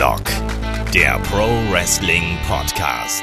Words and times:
Headlock, 0.00 0.24
der 0.94 1.18
Pro 1.24 1.46
Wrestling 1.70 2.38
Podcast. 2.48 3.22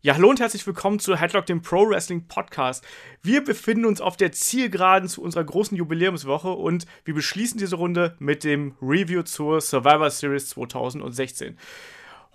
Ja, 0.00 0.14
hallo 0.14 0.28
und 0.28 0.40
herzlich 0.40 0.66
willkommen 0.66 0.98
zu 0.98 1.14
Headlock, 1.14 1.46
dem 1.46 1.62
Pro 1.62 1.88
Wrestling 1.88 2.26
Podcast. 2.26 2.84
Wir 3.22 3.44
befinden 3.44 3.84
uns 3.84 4.00
auf 4.00 4.16
der 4.16 4.32
Zielgeraden 4.32 5.08
zu 5.08 5.22
unserer 5.22 5.44
großen 5.44 5.76
Jubiläumswoche 5.76 6.50
und 6.50 6.86
wir 7.04 7.14
beschließen 7.14 7.60
diese 7.60 7.76
Runde 7.76 8.16
mit 8.18 8.42
dem 8.42 8.74
Review 8.82 9.22
zur 9.22 9.60
Survivor 9.60 10.10
Series 10.10 10.48
2016. 10.48 11.56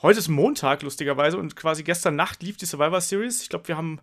Heute 0.01 0.19
ist 0.19 0.29
Montag, 0.29 0.83
lustigerweise, 0.83 1.37
und 1.37 1.57
quasi 1.57 1.83
gestern 1.83 2.15
Nacht 2.15 2.43
lief 2.43 2.55
die 2.55 2.65
Survivor 2.65 3.01
Series. 3.01 3.41
Ich 3.41 3.49
glaube, 3.49 3.67
wir 3.67 3.75
haben 3.75 3.99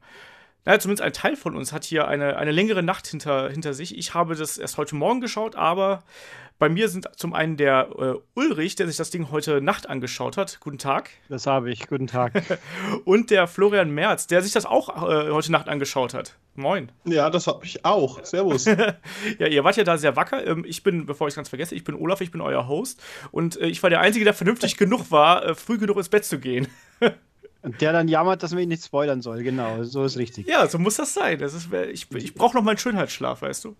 naja, 0.68 0.80
zumindest 0.80 1.02
ein 1.02 1.14
Teil 1.14 1.34
von 1.34 1.56
uns 1.56 1.72
hat 1.72 1.84
hier 1.84 2.08
eine, 2.08 2.36
eine 2.36 2.50
längere 2.50 2.82
Nacht 2.82 3.06
hinter, 3.06 3.48
hinter 3.48 3.72
sich. 3.72 3.96
Ich 3.96 4.12
habe 4.12 4.34
das 4.34 4.58
erst 4.58 4.76
heute 4.76 4.96
Morgen 4.96 5.22
geschaut, 5.22 5.56
aber 5.56 6.02
bei 6.58 6.68
mir 6.68 6.88
sind 6.88 7.08
zum 7.16 7.34
einen 7.34 7.56
der 7.56 7.88
äh, 7.98 8.14
Ulrich, 8.34 8.74
der 8.74 8.88
sich 8.88 8.96
das 8.96 9.10
Ding 9.10 9.30
heute 9.30 9.60
Nacht 9.60 9.88
angeschaut 9.88 10.36
hat. 10.36 10.58
Guten 10.60 10.78
Tag. 10.78 11.10
Das 11.28 11.46
habe 11.46 11.70
ich. 11.70 11.86
Guten 11.86 12.08
Tag. 12.08 12.42
Und 13.04 13.30
der 13.30 13.46
Florian 13.46 13.90
Merz, 13.90 14.26
der 14.26 14.42
sich 14.42 14.52
das 14.52 14.66
auch 14.66 14.88
äh, 15.08 15.30
heute 15.30 15.52
Nacht 15.52 15.68
angeschaut 15.68 16.14
hat. 16.14 16.36
Moin. 16.56 16.90
Ja, 17.04 17.30
das 17.30 17.46
habe 17.46 17.64
ich 17.64 17.84
auch. 17.84 18.24
Servus. 18.24 18.64
ja, 19.38 19.46
ihr 19.46 19.62
wart 19.62 19.76
ja 19.76 19.84
da 19.84 19.96
sehr 19.98 20.16
wacker. 20.16 20.44
Ähm, 20.46 20.64
ich 20.66 20.82
bin, 20.82 21.06
bevor 21.06 21.28
ich 21.28 21.32
es 21.32 21.36
ganz 21.36 21.48
vergesse, 21.48 21.76
ich 21.76 21.84
bin 21.84 21.94
Olaf, 21.94 22.20
ich 22.20 22.32
bin 22.32 22.40
euer 22.40 22.66
Host. 22.66 23.00
Und 23.30 23.60
äh, 23.60 23.66
ich 23.66 23.82
war 23.82 23.90
der 23.90 24.00
Einzige, 24.00 24.24
der 24.24 24.34
vernünftig 24.34 24.76
genug 24.76 25.12
war, 25.12 25.44
äh, 25.44 25.54
früh 25.54 25.78
genug 25.78 25.96
ins 25.96 26.08
Bett 26.08 26.24
zu 26.24 26.40
gehen. 26.40 26.66
Und 27.62 27.80
der 27.80 27.92
dann 27.92 28.08
jammert, 28.08 28.42
dass 28.42 28.52
man 28.52 28.62
ihn 28.62 28.68
nicht 28.68 28.84
spoilern 28.84 29.20
soll. 29.20 29.42
Genau, 29.42 29.84
so 29.84 30.04
ist 30.04 30.16
richtig. 30.16 30.46
Ja, 30.46 30.66
so 30.66 30.78
muss 30.78 30.96
das 30.96 31.14
sein. 31.14 31.38
Das 31.38 31.54
ist, 31.54 31.72
ich 31.72 32.10
ich 32.12 32.34
brauche 32.34 32.56
noch 32.56 32.64
meinen 32.64 32.78
Schönheitsschlaf, 32.78 33.42
weißt 33.42 33.64
du? 33.64 33.76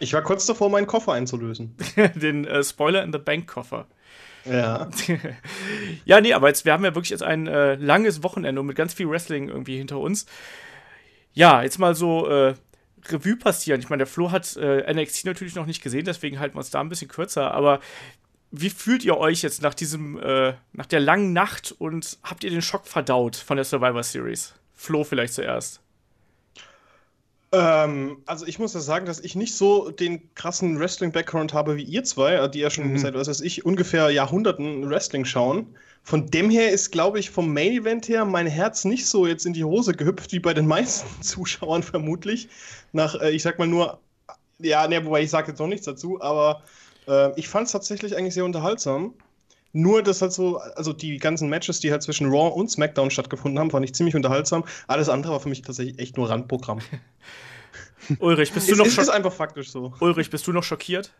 Ich 0.00 0.12
war 0.14 0.22
kurz 0.22 0.46
davor, 0.46 0.70
meinen 0.70 0.86
Koffer 0.86 1.12
einzulösen. 1.12 1.76
Den 2.14 2.46
äh, 2.46 2.64
Spoiler 2.64 3.04
in 3.04 3.12
the 3.12 3.18
Bank 3.18 3.46
Koffer. 3.46 3.86
Ja. 4.44 4.88
ja, 6.06 6.20
nee, 6.20 6.32
aber 6.32 6.48
jetzt, 6.48 6.64
wir 6.64 6.72
haben 6.72 6.84
ja 6.84 6.94
wirklich 6.94 7.10
jetzt 7.10 7.22
ein 7.22 7.46
äh, 7.46 7.74
langes 7.74 8.22
Wochenende 8.22 8.62
mit 8.62 8.76
ganz 8.76 8.94
viel 8.94 9.08
Wrestling 9.08 9.48
irgendwie 9.48 9.76
hinter 9.76 9.98
uns. 9.98 10.26
Ja, 11.34 11.62
jetzt 11.62 11.78
mal 11.78 11.94
so 11.94 12.26
äh, 12.28 12.54
Revue 13.08 13.36
passieren. 13.36 13.80
Ich 13.80 13.90
meine, 13.90 14.00
der 14.00 14.06
Flo 14.06 14.30
hat 14.30 14.56
äh, 14.56 14.92
NXT 14.92 15.26
natürlich 15.26 15.54
noch 15.54 15.66
nicht 15.66 15.82
gesehen, 15.82 16.06
deswegen 16.06 16.40
halten 16.40 16.54
wir 16.54 16.60
uns 16.60 16.70
da 16.70 16.80
ein 16.80 16.88
bisschen 16.88 17.08
kürzer. 17.08 17.52
Aber 17.52 17.80
wie 18.50 18.70
fühlt 18.70 19.04
ihr 19.04 19.18
euch 19.18 19.42
jetzt 19.42 19.62
nach 19.62 19.74
diesem, 19.74 20.18
äh, 20.18 20.54
nach 20.72 20.86
der 20.86 21.00
langen 21.00 21.32
Nacht 21.32 21.74
und 21.78 22.18
habt 22.22 22.42
ihr 22.42 22.50
den 22.50 22.62
Schock 22.62 22.86
verdaut 22.86 23.36
von 23.36 23.56
der 23.56 23.64
Survivor 23.64 24.02
Series? 24.02 24.54
Flo 24.74 25.04
vielleicht 25.04 25.34
zuerst. 25.34 25.80
Ähm, 27.52 28.22
also 28.26 28.46
ich 28.46 28.58
muss 28.58 28.74
ja 28.74 28.80
sagen, 28.80 29.06
dass 29.06 29.18
ich 29.20 29.34
nicht 29.34 29.54
so 29.54 29.90
den 29.90 30.32
krassen 30.34 30.78
Wrestling-Background 30.78 31.52
habe 31.52 31.76
wie 31.76 31.82
ihr 31.82 32.04
zwei, 32.04 32.34
äh, 32.34 32.50
die 32.50 32.60
ja 32.60 32.70
schon 32.70 32.92
mhm. 32.92 32.98
seit, 32.98 33.14
was 33.14 33.28
weiß 33.28 33.40
ich, 33.40 33.64
ungefähr 33.64 34.10
Jahrhunderten 34.10 34.88
Wrestling 34.88 35.24
schauen. 35.24 35.66
Von 36.02 36.30
dem 36.30 36.48
her 36.48 36.70
ist, 36.70 36.92
glaube 36.92 37.18
ich, 37.18 37.30
vom 37.30 37.52
Main-Event 37.52 38.08
her 38.08 38.24
mein 38.24 38.46
Herz 38.46 38.84
nicht 38.84 39.06
so 39.06 39.26
jetzt 39.26 39.46
in 39.46 39.52
die 39.52 39.64
Hose 39.64 39.92
gehüpft, 39.94 40.32
wie 40.32 40.38
bei 40.38 40.54
den 40.54 40.66
meisten 40.68 41.22
Zuschauern 41.22 41.82
vermutlich. 41.82 42.48
Nach, 42.92 43.20
äh, 43.20 43.30
ich 43.30 43.42
sag 43.42 43.58
mal 43.58 43.66
nur, 43.66 43.98
ja, 44.58 44.86
ne, 44.86 45.04
wobei 45.04 45.22
ich 45.22 45.30
sage 45.30 45.48
jetzt 45.48 45.58
noch 45.58 45.66
nichts 45.66 45.86
dazu, 45.86 46.20
aber 46.20 46.62
äh, 47.08 47.32
ich 47.38 47.48
fand 47.48 47.66
es 47.66 47.72
tatsächlich 47.72 48.16
eigentlich 48.16 48.34
sehr 48.34 48.44
unterhaltsam. 48.44 49.14
Nur 49.72 50.02
das 50.02 50.20
halt 50.20 50.32
so, 50.32 50.58
also 50.58 50.92
die 50.92 51.18
ganzen 51.18 51.48
Matches, 51.48 51.80
die 51.80 51.92
halt 51.92 52.02
zwischen 52.02 52.28
Raw 52.28 52.52
und 52.52 52.70
SmackDown 52.70 53.10
stattgefunden 53.10 53.58
haben, 53.58 53.70
fand 53.70 53.84
ich 53.84 53.94
ziemlich 53.94 54.16
unterhaltsam. 54.16 54.64
Alles 54.88 55.08
andere 55.08 55.32
war 55.32 55.40
für 55.40 55.48
mich 55.48 55.62
tatsächlich 55.62 55.98
echt 55.98 56.16
nur 56.16 56.28
Randprogramm. 56.28 56.80
Ulrich, 58.18 58.52
bist 58.52 58.68
du 58.68 58.76
noch 58.76 58.86
schockiert? 58.86 59.02
ist 59.02 59.08
einfach 59.10 59.32
faktisch 59.32 59.70
so. 59.70 59.94
Ulrich, 60.00 60.30
bist 60.30 60.46
du 60.46 60.52
noch 60.52 60.64
schockiert? 60.64 61.12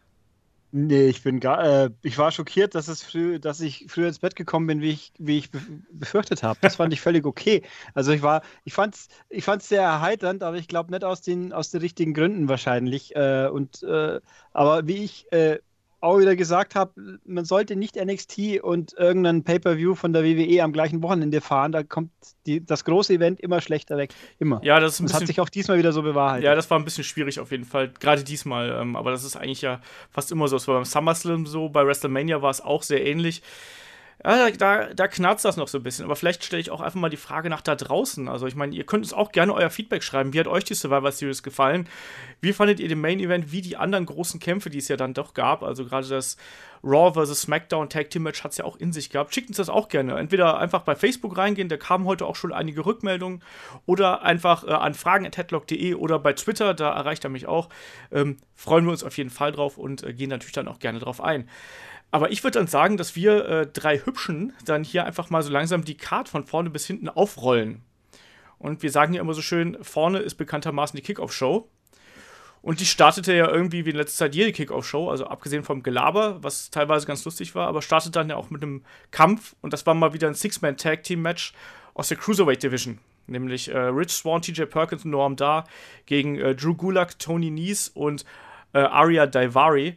Nee, 0.72 1.08
ich 1.08 1.24
bin 1.24 1.40
gar, 1.40 1.64
äh, 1.64 1.90
ich 2.02 2.16
war 2.16 2.30
schockiert, 2.30 2.76
dass, 2.76 2.86
es 2.86 3.02
früh, 3.02 3.40
dass 3.40 3.60
ich 3.60 3.86
früher 3.88 4.06
ins 4.06 4.20
Bett 4.20 4.36
gekommen 4.36 4.68
bin, 4.68 4.80
wie 4.80 4.90
ich, 4.90 5.12
wie 5.18 5.38
ich 5.38 5.50
befürchtet 5.90 6.44
habe. 6.44 6.60
Das 6.62 6.76
fand 6.76 6.92
ich 6.92 7.00
völlig 7.00 7.26
okay. 7.26 7.62
Also 7.92 8.12
ich 8.12 8.22
war, 8.22 8.42
ich 8.64 8.72
fand's, 8.72 9.08
ich 9.28 9.42
fand's 9.44 9.68
sehr 9.68 9.82
erheiternd, 9.82 10.44
aber 10.44 10.58
ich 10.58 10.68
glaube 10.68 10.92
nicht 10.92 11.02
aus 11.02 11.22
den, 11.22 11.52
aus 11.52 11.70
den 11.70 11.80
richtigen 11.80 12.14
Gründen 12.14 12.48
wahrscheinlich. 12.48 13.16
Äh, 13.16 13.48
und, 13.48 13.82
äh, 13.82 14.20
aber 14.52 14.86
wie 14.86 15.02
ich 15.02 15.30
äh, 15.32 15.58
auch 16.00 16.18
wieder 16.18 16.34
gesagt 16.34 16.74
habe, 16.74 17.18
man 17.24 17.44
sollte 17.44 17.76
nicht 17.76 17.96
NXT 17.96 18.60
und 18.62 18.94
irgendein 18.94 19.44
Pay-Per-View 19.44 19.94
von 19.94 20.12
der 20.12 20.24
WWE 20.24 20.62
am 20.62 20.72
gleichen 20.72 21.02
Wochenende 21.02 21.40
fahren. 21.40 21.72
Da 21.72 21.82
kommt 21.82 22.10
die, 22.46 22.64
das 22.64 22.84
große 22.84 23.14
Event 23.14 23.40
immer 23.40 23.60
schlechter 23.60 23.96
weg. 23.96 24.14
Immer. 24.38 24.60
Ja, 24.64 24.80
das, 24.80 24.98
das 24.98 25.14
hat 25.14 25.26
sich 25.26 25.40
auch 25.40 25.48
diesmal 25.48 25.78
wieder 25.78 25.92
so 25.92 26.02
bewahrheitet. 26.02 26.44
Ja, 26.44 26.54
das 26.54 26.70
war 26.70 26.78
ein 26.78 26.84
bisschen 26.84 27.04
schwierig 27.04 27.38
auf 27.40 27.50
jeden 27.50 27.64
Fall. 27.64 27.92
Gerade 28.00 28.24
diesmal. 28.24 28.70
Ähm, 28.80 28.96
aber 28.96 29.10
das 29.10 29.24
ist 29.24 29.36
eigentlich 29.36 29.62
ja 29.62 29.80
fast 30.10 30.32
immer 30.32 30.48
so. 30.48 30.56
Es 30.56 30.66
war 30.68 30.76
beim 30.76 30.84
SummerSlam 30.84 31.46
so, 31.46 31.68
bei 31.68 31.86
WrestleMania 31.86 32.40
war 32.40 32.50
es 32.50 32.60
auch 32.60 32.82
sehr 32.82 33.04
ähnlich 33.04 33.42
ja, 34.24 34.50
da, 34.50 34.92
da 34.92 35.08
knarzt 35.08 35.44
das 35.44 35.56
noch 35.56 35.68
so 35.68 35.78
ein 35.78 35.82
bisschen. 35.82 36.04
Aber 36.04 36.16
vielleicht 36.16 36.44
stelle 36.44 36.60
ich 36.60 36.70
auch 36.70 36.80
einfach 36.80 37.00
mal 37.00 37.08
die 37.08 37.16
Frage 37.16 37.48
nach 37.48 37.62
da 37.62 37.74
draußen. 37.74 38.28
Also, 38.28 38.46
ich 38.46 38.54
meine, 38.54 38.74
ihr 38.74 38.84
könnt 38.84 39.04
uns 39.04 39.12
auch 39.12 39.32
gerne 39.32 39.54
euer 39.54 39.70
Feedback 39.70 40.02
schreiben. 40.02 40.32
Wie 40.32 40.40
hat 40.40 40.46
euch 40.46 40.64
die 40.64 40.74
Survivor 40.74 41.10
Series 41.12 41.42
gefallen? 41.42 41.88
Wie 42.40 42.52
fandet 42.52 42.80
ihr 42.80 42.88
den 42.88 43.00
Main 43.00 43.20
Event? 43.20 43.52
Wie 43.52 43.62
die 43.62 43.76
anderen 43.76 44.06
großen 44.06 44.38
Kämpfe, 44.38 44.68
die 44.68 44.78
es 44.78 44.88
ja 44.88 44.96
dann 44.96 45.14
doch 45.14 45.32
gab? 45.32 45.62
Also, 45.62 45.84
gerade 45.84 46.06
das 46.06 46.36
Raw 46.82 47.12
vs. 47.12 47.42
SmackDown 47.42 47.88
Tag 47.88 48.10
Team 48.10 48.22
Match 48.22 48.42
hat 48.42 48.52
es 48.52 48.58
ja 48.58 48.64
auch 48.64 48.76
in 48.76 48.92
sich 48.92 49.10
gehabt. 49.10 49.34
Schickt 49.34 49.48
uns 49.48 49.58
das 49.58 49.68
auch 49.68 49.88
gerne. 49.88 50.18
Entweder 50.18 50.58
einfach 50.58 50.82
bei 50.82 50.94
Facebook 50.94 51.36
reingehen, 51.36 51.68
da 51.68 51.76
kamen 51.76 52.04
heute 52.04 52.26
auch 52.26 52.36
schon 52.36 52.52
einige 52.52 52.84
Rückmeldungen. 52.86 53.42
Oder 53.86 54.22
einfach 54.22 54.64
äh, 54.64 54.72
an 54.72 54.94
fragen.headlock.de 54.94 55.94
oder 55.94 56.18
bei 56.18 56.32
Twitter, 56.32 56.74
da 56.74 56.92
erreicht 56.92 57.24
er 57.24 57.30
mich 57.30 57.46
auch. 57.46 57.68
Ähm, 58.12 58.36
freuen 58.54 58.84
wir 58.84 58.92
uns 58.92 59.04
auf 59.04 59.16
jeden 59.16 59.30
Fall 59.30 59.52
drauf 59.52 59.78
und 59.78 60.02
äh, 60.02 60.12
gehen 60.12 60.30
natürlich 60.30 60.52
dann 60.52 60.68
auch 60.68 60.78
gerne 60.78 60.98
drauf 60.98 61.22
ein. 61.22 61.48
Aber 62.10 62.32
ich 62.32 62.42
würde 62.42 62.58
dann 62.58 62.66
sagen, 62.66 62.96
dass 62.96 63.14
wir 63.14 63.46
äh, 63.46 63.66
drei 63.66 63.98
Hübschen 63.98 64.52
dann 64.64 64.82
hier 64.82 65.04
einfach 65.04 65.30
mal 65.30 65.42
so 65.42 65.50
langsam 65.50 65.84
die 65.84 65.96
Card 65.96 66.28
von 66.28 66.44
vorne 66.44 66.70
bis 66.70 66.86
hinten 66.86 67.08
aufrollen. 67.08 67.82
Und 68.58 68.82
wir 68.82 68.90
sagen 68.90 69.14
ja 69.14 69.20
immer 69.20 69.34
so 69.34 69.42
schön, 69.42 69.78
vorne 69.82 70.18
ist 70.18 70.34
bekanntermaßen 70.34 70.96
die 70.96 71.02
Kickoff-Show. 71.02 71.68
Und 72.62 72.80
die 72.80 72.86
startete 72.86 73.32
ja 73.32 73.48
irgendwie 73.48 73.86
wie 73.86 73.90
in 73.90 73.96
letzter 73.96 74.26
Zeit 74.26 74.34
jede 74.34 74.52
Kickoff-Show, 74.52 75.08
also 75.08 75.26
abgesehen 75.26 75.64
vom 75.64 75.82
Gelaber, 75.82 76.42
was 76.42 76.70
teilweise 76.70 77.06
ganz 77.06 77.24
lustig 77.24 77.54
war, 77.54 77.68
aber 77.68 77.80
startet 77.80 78.16
dann 78.16 78.28
ja 78.28 78.36
auch 78.36 78.50
mit 78.50 78.62
einem 78.62 78.84
Kampf. 79.12 79.56
Und 79.62 79.72
das 79.72 79.86
war 79.86 79.94
mal 79.94 80.12
wieder 80.12 80.28
ein 80.28 80.34
Six-Man-Tag-Team-Match 80.34 81.54
aus 81.94 82.08
der 82.08 82.18
Cruiserweight 82.18 82.62
Division. 82.62 82.98
Nämlich 83.28 83.68
äh, 83.68 83.78
Rich 83.78 84.10
Swan, 84.10 84.42
TJ 84.42 84.64
Perkins 84.64 85.04
und 85.04 85.12
Norm 85.12 85.36
Dar 85.36 85.64
gegen 86.04 86.38
äh, 86.38 86.54
Drew 86.54 86.74
Gulak, 86.74 87.18
Tony 87.18 87.50
Nies 87.50 87.88
und 87.88 88.24
äh, 88.74 88.80
Aria 88.80 89.26
Daivari 89.26 89.96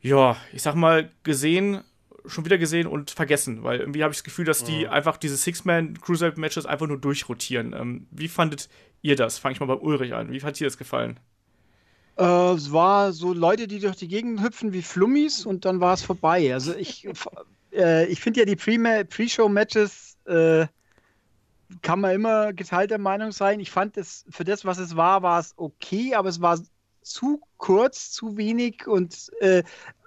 ja, 0.00 0.36
ich 0.52 0.62
sag 0.62 0.74
mal, 0.74 1.10
gesehen, 1.22 1.82
schon 2.26 2.44
wieder 2.44 2.58
gesehen 2.58 2.86
und 2.86 3.10
vergessen, 3.10 3.64
weil 3.64 3.80
irgendwie 3.80 4.02
habe 4.02 4.12
ich 4.12 4.18
das 4.18 4.24
Gefühl, 4.24 4.44
dass 4.44 4.64
die 4.64 4.84
mhm. 4.84 4.90
einfach 4.90 5.16
diese 5.16 5.36
Six-Man-Cruiserweight-Matches 5.36 6.66
einfach 6.66 6.86
nur 6.86 6.98
durchrotieren. 6.98 7.72
Ähm, 7.72 8.06
wie 8.10 8.28
fandet 8.28 8.68
ihr 9.02 9.16
das? 9.16 9.38
Fange 9.38 9.54
ich 9.54 9.60
mal 9.60 9.66
bei 9.66 9.74
Ulrich 9.74 10.14
an. 10.14 10.30
Wie 10.30 10.42
hat 10.42 10.58
dir 10.58 10.66
das 10.66 10.78
gefallen? 10.78 11.18
Äh, 12.16 12.52
es 12.52 12.72
war 12.72 13.12
so 13.12 13.32
Leute, 13.32 13.66
die 13.66 13.78
durch 13.78 13.96
die 13.96 14.08
Gegend 14.08 14.42
hüpfen 14.42 14.72
wie 14.72 14.82
Flummis 14.82 15.46
und 15.46 15.64
dann 15.64 15.80
war 15.80 15.94
es 15.94 16.02
vorbei. 16.02 16.52
Also 16.52 16.74
ich, 16.74 17.08
äh, 17.72 18.06
ich 18.06 18.20
finde 18.20 18.40
ja 18.40 18.46
die 18.46 18.56
Pre-Show-Matches 18.56 20.18
äh, 20.26 20.66
kann 21.82 22.00
man 22.00 22.14
immer 22.14 22.52
geteilter 22.52 22.98
Meinung 22.98 23.32
sein. 23.32 23.60
Ich 23.60 23.70
fand 23.70 23.96
es 23.96 24.24
für 24.30 24.44
das, 24.44 24.64
was 24.64 24.78
es 24.78 24.96
war, 24.96 25.22
war 25.22 25.38
es 25.38 25.54
okay, 25.56 26.14
aber 26.14 26.28
es 26.28 26.40
war 26.40 26.58
zu 27.08 27.40
kurz, 27.56 28.10
zu 28.10 28.36
wenig 28.36 28.86
und, 28.86 29.30
äh, 29.40 29.62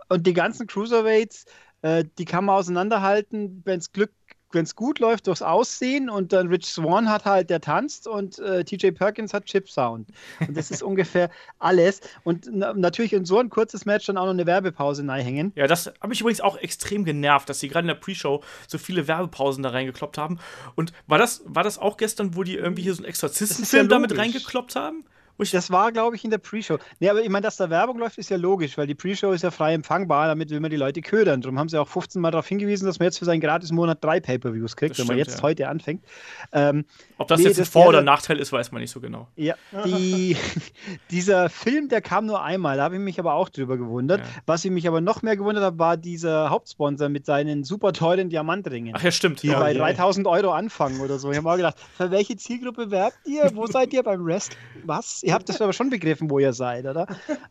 und 0.10 0.28
die 0.28 0.34
ganzen 0.34 0.68
Cruiserweights, 0.68 1.46
äh, 1.82 2.06
die 2.18 2.26
kann 2.26 2.46
man 2.46 2.56
auseinanderhalten, 2.56 3.62
wenn 3.66 3.80
es 3.80 3.92
Glück 3.92 4.12
wenn 4.54 4.64
es 4.64 4.76
gut 4.76 5.00
läuft, 5.00 5.28
durchs 5.28 5.42
Aussehen 5.42 6.10
und 6.10 6.34
dann 6.34 6.48
Rich 6.48 6.66
Swan 6.66 7.10
hat 7.10 7.26
halt, 7.26 7.50
der 7.50 7.62
tanzt 7.62 8.08
und 8.08 8.40
äh, 8.40 8.64
TJ 8.64 8.92
Perkins 8.92 9.34
hat 9.34 9.46
Chip 9.46 9.70
Sound. 9.70 10.10
Und 10.46 10.56
das 10.56 10.72
ist 10.72 10.84
ungefähr 10.84 11.30
alles. 11.60 12.02
Und 12.24 12.50
na, 12.52 12.74
natürlich 12.74 13.14
in 13.14 13.26
so 13.26 13.40
ein 13.40 13.50
kurzes 13.50 13.86
Match 13.86 14.06
dann 14.06 14.18
auch 14.18 14.26
noch 14.26 14.32
eine 14.32 14.46
Werbepause 14.46 15.02
hängen. 15.12 15.52
Ja, 15.56 15.68
das 15.68 15.92
habe 16.02 16.14
ich 16.14 16.22
übrigens 16.22 16.42
auch 16.42 16.58
extrem 16.58 17.06
genervt, 17.06 17.50
dass 17.50 17.60
sie 17.60 17.68
gerade 17.68 17.84
in 17.84 17.88
der 17.88 17.96
Pre-Show 17.96 18.42
so 18.68 18.78
viele 18.78 19.08
Werbepausen 19.08 19.64
da 19.64 19.70
reingekloppt 19.70 20.18
haben. 20.18 20.40
Und 20.76 20.94
war 21.08 21.18
das, 21.18 21.44
war 21.46 21.64
das 21.64 21.78
auch 21.78 21.98
gestern, 21.98 22.36
wo 22.36 22.44
die 22.44 22.56
irgendwie 22.56 22.84
hier 22.84 22.94
so 22.94 23.00
einen 23.00 23.10
Exorzistenfilm 23.10 23.84
ja 23.84 23.90
damit 23.90 24.18
reingekloppt 24.18 24.76
haben? 24.76 25.06
Das 25.50 25.72
war, 25.72 25.92
glaube 25.92 26.16
ich, 26.16 26.24
in 26.24 26.30
der 26.30 26.38
Pre-Show. 26.38 26.78
Nee, 27.00 27.10
aber 27.10 27.22
ich 27.22 27.30
meine, 27.30 27.44
dass 27.44 27.58
da 27.58 27.70
Werbung 27.70 27.98
läuft, 27.98 28.20
ist 28.20 28.30
ja 28.30 28.38
logisch, 28.38 28.78
weil 28.78 28.86
die 28.86 28.94
Pre-Show 28.94 29.32
ist 29.32 29.42
ja 29.42 29.50
frei 29.50 29.74
empfangbar, 29.74 30.28
damit 30.28 30.52
will 30.52 30.60
man 30.60 30.70
die 30.70 30.78
Leute 30.78 31.02
ködern. 31.02 31.42
Darum 31.42 31.58
haben 31.58 31.70
sie 31.70 31.80
auch 31.80 31.88
15 31.88 32.22
Mal 32.22 32.32
darauf 32.32 32.48
hingewiesen, 32.48 32.86
dass 32.86 33.00
man 33.00 33.08
jetzt 33.08 33.18
für 33.18 33.26
seinen 33.26 33.42
Gratis-Monat 33.42 34.04
drei 34.04 34.20
Pay-Per-Views 34.20 34.76
kriegt, 34.76 34.92
das 34.92 35.00
wenn 35.00 35.06
stimmt, 35.06 35.10
man 35.10 35.18
jetzt 35.18 35.38
ja. 35.38 35.44
heute 35.44 35.68
anfängt. 35.68 36.04
Ähm, 36.52 36.86
Ob 37.18 37.28
das 37.28 37.40
nee, 37.40 37.48
jetzt 37.48 37.60
ein 37.60 37.66
Vor- 37.66 37.88
oder 37.88 38.02
Nachteil 38.02 38.40
ist, 38.40 38.52
weiß 38.52 38.72
man 38.72 38.82
nicht 38.82 38.92
so 38.92 39.00
genau. 39.00 39.28
Ja, 39.36 39.56
die, 39.86 40.38
dieser 41.12 41.50
Film, 41.50 41.90
der 41.90 42.02
kam 42.02 42.28
nur 42.28 42.44
einmal, 42.44 42.78
da 42.78 42.84
habe 42.84 42.96
ich 42.96 43.02
mich 43.02 43.20
aber 43.20 43.34
auch 43.34 43.50
drüber 43.50 43.78
gewundert. 43.78 44.20
Ja. 44.20 44.26
Was 44.46 44.64
ich 44.64 44.72
mich 44.72 44.88
aber 44.88 45.02
noch 45.02 45.24
mehr 45.24 45.38
gewundert 45.38 45.64
habe, 45.64 45.80
war 45.80 45.98
dieser 45.98 46.50
Hauptsponsor 46.50 47.10
mit 47.10 47.26
seinen 47.26 47.64
super 47.64 47.94
teuren 47.94 48.30
Diamantringen. 48.30 48.94
Ach 48.96 49.02
ja, 49.02 49.12
stimmt. 49.12 49.42
Die 49.42 49.48
ja, 49.48 49.60
bei 49.60 49.74
3000 49.74 50.28
Euro 50.28 50.52
anfangen 50.52 51.02
oder 51.02 51.18
so. 51.18 51.32
Ich 51.32 51.38
habe 51.38 51.46
mal 51.46 51.58
gedacht, 51.58 51.78
für 51.98 52.12
welche 52.12 52.36
Zielgruppe 52.36 52.92
werbt 52.92 53.18
ihr? 53.26 53.50
Wo 53.54 53.66
seid 53.66 53.94
ihr 53.94 54.04
beim 54.04 54.24
Rest? 54.24 54.58
Was? 54.84 55.22
Ihr 55.32 55.36
habt 55.36 55.50
das 55.50 55.62
aber 55.62 55.74
schon 55.74 55.90
begriffen, 55.90 56.30
wo 56.30 56.40
ihr 56.40 56.54
seid, 56.54 56.86
oder? 56.86 57.08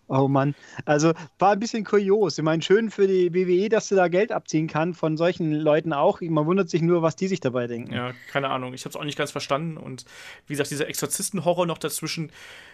Oh 0.08 0.28
Mann. 0.28 0.54
Also 0.84 1.12
war 1.38 1.52
ein 1.52 1.60
bisschen 1.60 1.84
kurios. 1.84 2.36
Ich 2.36 2.44
meine, 2.44 2.62
schön 2.62 2.90
für 2.90 3.06
die 3.06 3.32
WWE, 3.32 3.68
dass 3.68 3.88
sie 3.88 3.96
da 3.96 4.08
Geld 4.08 4.32
abziehen 4.32 4.66
kann, 4.66 4.92
von 4.92 5.16
solchen 5.16 5.52
Leuten 5.52 5.92
auch. 5.92 6.20
Man 6.20 6.46
wundert 6.46 6.68
sich 6.68 6.82
nur, 6.82 7.02
was 7.02 7.16
die 7.16 7.28
sich 7.28 7.40
dabei 7.40 7.66
denken. 7.66 7.92
Ja, 7.92 8.12
keine 8.30 8.50
Ahnung. 8.50 8.74
Ich 8.74 8.82
habe 8.84 8.90
es 8.90 8.96
auch 8.96 9.04
nicht 9.04 9.16
ganz 9.16 9.30
verstanden. 9.30 9.76
Und 9.76 10.04
wie 10.46 10.52
gesagt, 10.52 10.70
dieser 10.70 10.88
Exorzisten-Horror 10.88 11.66
noch 11.66 11.78
dazwischen, 11.78 12.30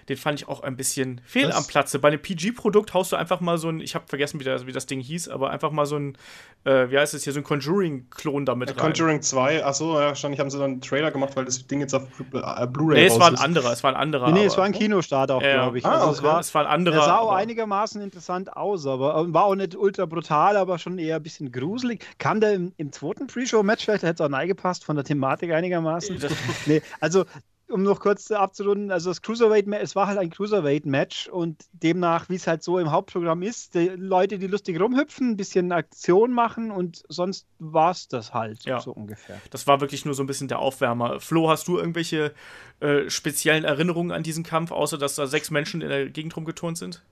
den 0.09 0.17
fand 0.17 0.41
ich 0.41 0.49
auch 0.49 0.63
ein 0.63 0.77
bisschen 0.77 1.21
fehl 1.25 1.53
am 1.53 1.67
Platze. 1.67 1.99
Bei 1.99 2.09
einem 2.09 2.21
PG-Produkt 2.21 2.95
haust 2.95 3.13
du 3.13 3.17
einfach 3.17 3.41
mal 3.41 3.59
so 3.59 3.69
ein, 3.69 3.81
ich 3.81 3.95
habe 3.95 4.07
vergessen, 4.07 4.41
wie 4.41 4.45
das, 4.45 4.67
wie 4.67 4.73
das 4.73 4.87
Ding 4.87 5.01
hieß, 5.01 5.29
aber 5.29 5.51
einfach 5.51 5.71
mal 5.71 5.87
so 5.87 5.97
ein, 5.97 6.17
äh, 6.65 6.91
wie 6.91 6.99
heißt 6.99 7.15
es 7.15 7.25
hier, 7.25 7.33
so 7.33 7.41
ein 7.41 7.45
Conjuring-Klon 7.45 8.47
damit 8.47 8.71
rein. 8.71 8.77
Conjuring 8.77 9.23
2, 9.23 9.65
achso, 9.65 9.99
ja, 9.99 10.07
wahrscheinlich 10.09 10.41
haben 10.41 10.51
sie 10.51 10.59
dann 10.59 10.73
einen 10.73 10.81
Trailer 10.81 11.11
gemacht, 11.11 11.37
weil 11.37 11.45
das 11.45 11.67
Ding 11.67 11.81
jetzt 11.81 11.95
auf 11.95 12.07
Blu-ray 12.09 13.01
Nee, 13.01 13.07
es 13.07 13.19
war 13.19 13.29
ein 13.29 13.37
anderer, 13.37 13.73
es 13.73 13.83
war 13.83 13.91
ein 13.91 13.97
anderer. 13.97 14.31
Nee, 14.31 14.41
nee 14.41 14.47
es 14.47 14.57
war 14.57 14.65
ein 14.65 14.73
Kinostart 14.87 15.31
auch, 15.31 15.41
glaube 15.41 15.79
ich. 15.79 15.85
Ah, 15.85 15.93
also 15.93 16.07
okay. 16.07 16.17
es, 16.17 16.23
war, 16.23 16.41
es 16.41 16.55
war 16.55 16.63
ein 16.63 16.73
anderer. 16.73 16.97
Er 16.97 17.05
sah 17.05 17.19
auch 17.19 17.33
einigermaßen 17.33 18.01
interessant 18.01 18.57
aus, 18.57 18.87
aber 18.87 19.17
äh, 19.17 19.33
war 19.33 19.45
auch 19.45 19.55
nicht 19.55 19.77
ultra 19.77 20.07
brutal, 20.07 20.57
aber 20.57 20.79
schon 20.79 20.99
eher 20.99 21.17
ein 21.17 21.23
bisschen 21.23 21.53
gruselig. 21.53 22.05
Kam 22.19 22.41
der 22.41 22.55
im, 22.55 22.73
im 22.77 22.93
zweiten 22.93 23.27
Pre-Show-Match, 23.27 23.85
vielleicht 23.85 24.03
hätte 24.03 24.23
es 24.23 24.29
auch 24.29 24.33
reingepasst 24.33 24.85
von 24.85 24.97
der 24.97 25.05
Thematik 25.05 25.53
einigermaßen. 25.53 26.19
nee, 26.67 26.83
also 27.01 27.25
um 27.69 27.83
noch 27.83 28.01
kurz 28.01 28.31
abzurunden, 28.31 28.91
also 28.91 29.11
das 29.11 29.23
Cruiserweight, 29.23 29.67
es 29.81 29.97
war 29.97 30.07
halt 30.07 30.19
ein 30.19 30.31
Cruiserweight-Match 30.31 31.29
und 31.29 31.65
demnach, 31.73 32.29
wie 32.29 32.37
es 32.37 32.47
halt 32.47 32.63
so 32.63 32.79
im 32.79 32.91
Hauptprogramm 32.91 33.43
ist, 33.43 33.75
die 33.75 33.89
Leute, 33.89 34.39
die 34.39 34.47
lustig 34.47 34.81
rumhüpfen, 34.81 35.31
ein 35.31 35.37
bisschen 35.37 35.73
Aktion 35.73 36.33
machen 36.33 36.71
und 36.71 37.03
sonst 37.09 37.47
war 37.59 37.91
es 37.91 38.09
das 38.09 38.33
halt 38.33 38.65
ja. 38.65 38.81
so 38.81 38.93
ungefähr. 38.93 39.41
Das 39.51 39.67
war 39.67 39.81
wirklich 39.81 40.05
nur 40.05 40.15
so 40.15 40.23
ein 40.23 40.27
bisschen 40.27 40.49
der 40.49 40.61
Aufwärmer. 40.61 41.21
Flo, 41.21 41.49
hast 41.49 41.67
du 41.69 41.79
irgendwelche 41.79 42.33
äh, 42.81 43.11
speziellen 43.11 43.65
Erinnerungen 43.65 44.13
an 44.13 44.23
diesen 44.23 44.45
Kampf, 44.45 44.71
außer 44.71 44.99
dass 44.99 45.17
da 45.17 45.27
sechs 45.27 45.51
Menschen 45.51 45.81
in 45.81 45.89
der 45.89 46.09
Gegend 46.09 46.37
rumgeturnt 46.37 46.79
sind? 46.79 47.03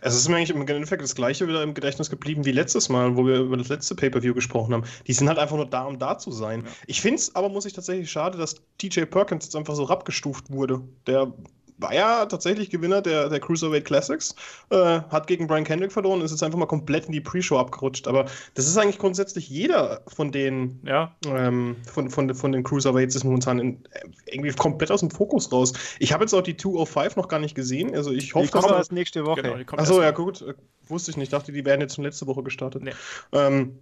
Es 0.00 0.14
ist 0.14 0.28
mir 0.28 0.36
eigentlich 0.36 0.50
im 0.50 0.60
Endeffekt 0.60 1.02
das 1.02 1.14
gleiche 1.14 1.46
wieder 1.48 1.62
im 1.62 1.74
Gedächtnis 1.74 2.10
geblieben 2.10 2.44
wie 2.44 2.52
letztes 2.52 2.88
Mal, 2.88 3.16
wo 3.16 3.26
wir 3.26 3.40
über 3.40 3.56
das 3.56 3.68
letzte 3.68 3.94
Pay-Per-View 3.94 4.34
gesprochen 4.34 4.74
haben. 4.74 4.84
Die 5.06 5.12
sind 5.12 5.28
halt 5.28 5.38
einfach 5.38 5.56
nur 5.56 5.66
da, 5.66 5.84
um 5.84 5.98
da 5.98 6.18
zu 6.18 6.30
sein. 6.30 6.64
Ja. 6.64 6.72
Ich 6.86 7.00
finde 7.00 7.16
es 7.16 7.34
aber, 7.34 7.48
muss 7.48 7.64
ich 7.64 7.72
tatsächlich 7.72 8.10
schade, 8.10 8.38
dass 8.38 8.56
TJ 8.78 9.02
Perkins 9.02 9.44
jetzt 9.44 9.56
einfach 9.56 9.74
so 9.74 9.88
abgestuft 9.88 10.50
wurde. 10.50 10.82
Der 11.06 11.32
war 11.78 11.94
ja 11.94 12.26
tatsächlich 12.26 12.70
Gewinner 12.70 13.00
der, 13.02 13.28
der 13.28 13.40
Cruiserweight 13.40 13.84
Classics, 13.84 14.34
äh, 14.70 14.76
hat 14.76 15.26
gegen 15.26 15.46
Brian 15.46 15.64
Kendrick 15.64 15.92
verloren, 15.92 16.20
ist 16.20 16.32
jetzt 16.32 16.42
einfach 16.42 16.58
mal 16.58 16.66
komplett 16.66 17.06
in 17.06 17.12
die 17.12 17.20
Pre-Show 17.20 17.58
abgerutscht. 17.58 18.08
Aber 18.08 18.26
das 18.54 18.66
ist 18.66 18.76
eigentlich 18.76 18.98
grundsätzlich 18.98 19.48
jeder 19.48 20.02
von 20.08 20.32
den, 20.32 20.80
ja. 20.84 21.14
ähm, 21.26 21.76
von, 21.90 22.10
von, 22.10 22.34
von 22.34 22.52
den 22.52 22.64
Cruiserweights 22.64 23.14
ist 23.14 23.24
momentan 23.24 23.58
in, 23.58 23.84
irgendwie 24.26 24.52
komplett 24.52 24.90
aus 24.90 25.00
dem 25.00 25.10
Fokus 25.10 25.50
raus. 25.52 25.72
Ich 25.98 26.12
habe 26.12 26.24
jetzt 26.24 26.34
auch 26.34 26.42
die 26.42 26.56
205 26.56 27.16
noch 27.16 27.28
gar 27.28 27.38
nicht 27.38 27.54
gesehen, 27.54 27.94
also 27.94 28.12
ich 28.12 28.34
hoffe, 28.34 28.46
die 28.46 28.52
dass 28.52 28.66
das 28.66 28.90
nächste 28.90 29.24
Woche. 29.24 29.42
Genau, 29.42 29.56
Achso, 29.76 30.02
ja 30.02 30.10
gut, 30.10 30.42
äh, 30.42 30.54
wusste 30.86 31.10
ich 31.10 31.16
nicht. 31.16 31.28
Ich 31.28 31.30
dachte, 31.30 31.52
die 31.52 31.64
wären 31.64 31.80
jetzt 31.80 31.94
schon 31.94 32.04
letzte 32.04 32.26
Woche 32.26 32.42
gestartet. 32.42 32.82
Nee. 32.82 32.92
Ähm, 33.32 33.78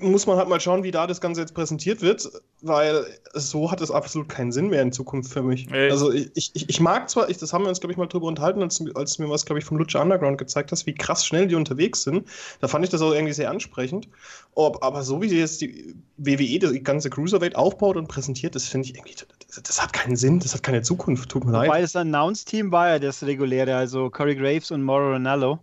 muss 0.00 0.26
man 0.26 0.36
halt 0.38 0.48
mal 0.48 0.60
schauen, 0.60 0.82
wie 0.82 0.90
da 0.90 1.06
das 1.06 1.20
Ganze 1.20 1.40
jetzt 1.40 1.54
präsentiert 1.54 2.02
wird, 2.02 2.28
weil 2.62 3.06
so 3.34 3.70
hat 3.70 3.80
es 3.80 3.90
absolut 3.90 4.28
keinen 4.28 4.52
Sinn 4.52 4.68
mehr 4.68 4.82
in 4.82 4.92
Zukunft 4.92 5.32
für 5.32 5.42
mich. 5.42 5.70
Ey. 5.70 5.90
Also 5.90 6.12
ich, 6.12 6.30
ich, 6.34 6.68
ich 6.68 6.80
mag 6.80 7.10
zwar, 7.10 7.28
ich, 7.28 7.38
das 7.38 7.52
haben 7.52 7.64
wir 7.64 7.68
uns, 7.68 7.80
glaube 7.80 7.92
ich, 7.92 7.98
mal 7.98 8.06
drüber 8.06 8.26
unterhalten, 8.26 8.62
als, 8.62 8.82
als 8.94 9.18
mir 9.18 9.28
was, 9.28 9.44
glaube 9.44 9.58
ich, 9.58 9.64
vom 9.64 9.76
Lucha 9.76 10.00
Underground 10.00 10.38
gezeigt 10.38 10.72
hast, 10.72 10.86
wie 10.86 10.94
krass 10.94 11.26
schnell 11.26 11.46
die 11.46 11.54
unterwegs 11.54 12.02
sind. 12.02 12.26
Da 12.60 12.68
fand 12.68 12.84
ich 12.84 12.90
das 12.90 13.02
auch 13.02 13.12
irgendwie 13.12 13.34
sehr 13.34 13.50
ansprechend. 13.50 14.08
Ob, 14.54 14.82
aber 14.82 15.02
so 15.02 15.20
wie 15.20 15.26
jetzt 15.26 15.60
die 15.60 15.94
WWE 16.16 16.58
das 16.58 16.72
ganze 16.82 17.10
Cruiserweight 17.10 17.56
aufbaut 17.56 17.96
und 17.96 18.08
präsentiert, 18.08 18.54
das 18.54 18.64
finde 18.64 18.88
ich 18.88 18.94
irgendwie, 18.96 19.14
das, 19.14 19.62
das, 19.62 19.82
hat 19.82 19.92
keinen 19.92 20.16
Sinn, 20.16 20.40
das 20.40 20.54
hat 20.54 20.62
keine 20.62 20.82
Zukunft, 20.82 21.28
tut 21.28 21.44
mir 21.44 21.52
leid. 21.52 21.68
Weil 21.68 21.82
das 21.82 21.96
Announce-Team 21.96 22.72
war 22.72 22.88
ja 22.88 22.98
das 22.98 23.22
reguläre, 23.22 23.76
also 23.76 24.10
Corey 24.10 24.34
Graves 24.34 24.70
und 24.70 24.82
Mauro 24.82 25.12
Ronaldo. 25.12 25.58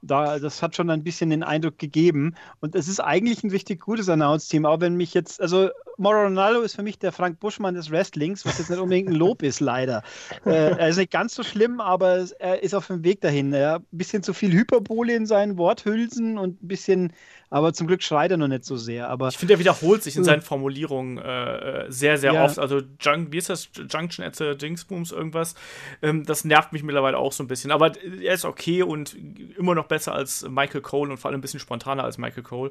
Da, 0.00 0.38
das 0.38 0.62
hat 0.62 0.76
schon 0.76 0.90
ein 0.90 1.02
bisschen 1.02 1.30
den 1.30 1.42
Eindruck 1.42 1.78
gegeben. 1.78 2.34
Und 2.60 2.74
es 2.74 2.88
ist 2.88 3.00
eigentlich 3.00 3.42
ein 3.42 3.50
richtig 3.50 3.80
gutes 3.80 4.08
Announce-Team, 4.08 4.64
auch 4.64 4.80
wenn 4.80 4.94
mich 4.94 5.14
jetzt, 5.14 5.40
also 5.40 5.70
Moro 5.96 6.22
Ronaldo 6.22 6.60
ist 6.60 6.76
für 6.76 6.84
mich 6.84 6.98
der 6.98 7.10
Frank 7.10 7.40
Buschmann 7.40 7.74
des 7.74 7.90
Wrestlings, 7.90 8.46
was 8.46 8.58
jetzt 8.58 8.70
nicht 8.70 8.78
unbedingt 8.78 9.08
ein 9.08 9.14
Lob 9.16 9.42
ist, 9.42 9.58
leider. 9.58 10.04
Äh, 10.46 10.76
er 10.76 10.88
ist 10.88 10.96
nicht 10.96 11.10
ganz 11.10 11.34
so 11.34 11.42
schlimm, 11.42 11.80
aber 11.80 12.24
er 12.38 12.62
ist 12.62 12.74
auf 12.74 12.86
dem 12.86 13.02
Weg 13.02 13.20
dahin. 13.20 13.52
Er 13.52 13.72
hat 13.72 13.82
ein 13.82 13.98
bisschen 13.98 14.22
zu 14.22 14.32
viel 14.32 14.52
Hyperbole 14.52 15.14
in 15.14 15.26
seinen 15.26 15.58
Worthülsen 15.58 16.38
und 16.38 16.62
ein 16.62 16.68
bisschen 16.68 17.12
aber 17.50 17.72
zum 17.72 17.86
Glück 17.86 18.02
schreit 18.02 18.30
er 18.30 18.36
noch 18.36 18.48
nicht 18.48 18.64
so 18.64 18.76
sehr. 18.76 19.08
Aber 19.08 19.28
ich 19.28 19.38
finde, 19.38 19.54
er 19.54 19.60
wiederholt 19.60 20.02
sich 20.02 20.16
in 20.16 20.24
seinen 20.24 20.42
Formulierungen 20.42 21.18
äh, 21.18 21.84
äh, 21.84 21.90
sehr, 21.90 22.18
sehr 22.18 22.34
ja. 22.34 22.44
oft. 22.44 22.58
Also, 22.58 22.82
Junk, 23.00 23.32
wie 23.32 23.38
ist 23.38 23.48
das? 23.48 23.70
Junction 23.88 24.24
at 24.24 24.36
the 24.36 24.54
Dingsbooms, 24.54 25.12
irgendwas. 25.12 25.54
Ähm, 26.02 26.26
das 26.26 26.44
nervt 26.44 26.72
mich 26.72 26.82
mittlerweile 26.82 27.16
auch 27.16 27.32
so 27.32 27.42
ein 27.42 27.46
bisschen. 27.46 27.70
Aber 27.70 27.92
er 28.02 28.34
ist 28.34 28.44
okay 28.44 28.82
und 28.82 29.16
immer 29.56 29.74
noch 29.74 29.86
besser 29.86 30.12
als 30.12 30.46
Michael 30.48 30.82
Cole 30.82 31.10
und 31.10 31.16
vor 31.16 31.30
allem 31.30 31.38
ein 31.38 31.42
bisschen 31.42 31.60
spontaner 31.60 32.04
als 32.04 32.18
Michael 32.18 32.42
Cole. 32.42 32.70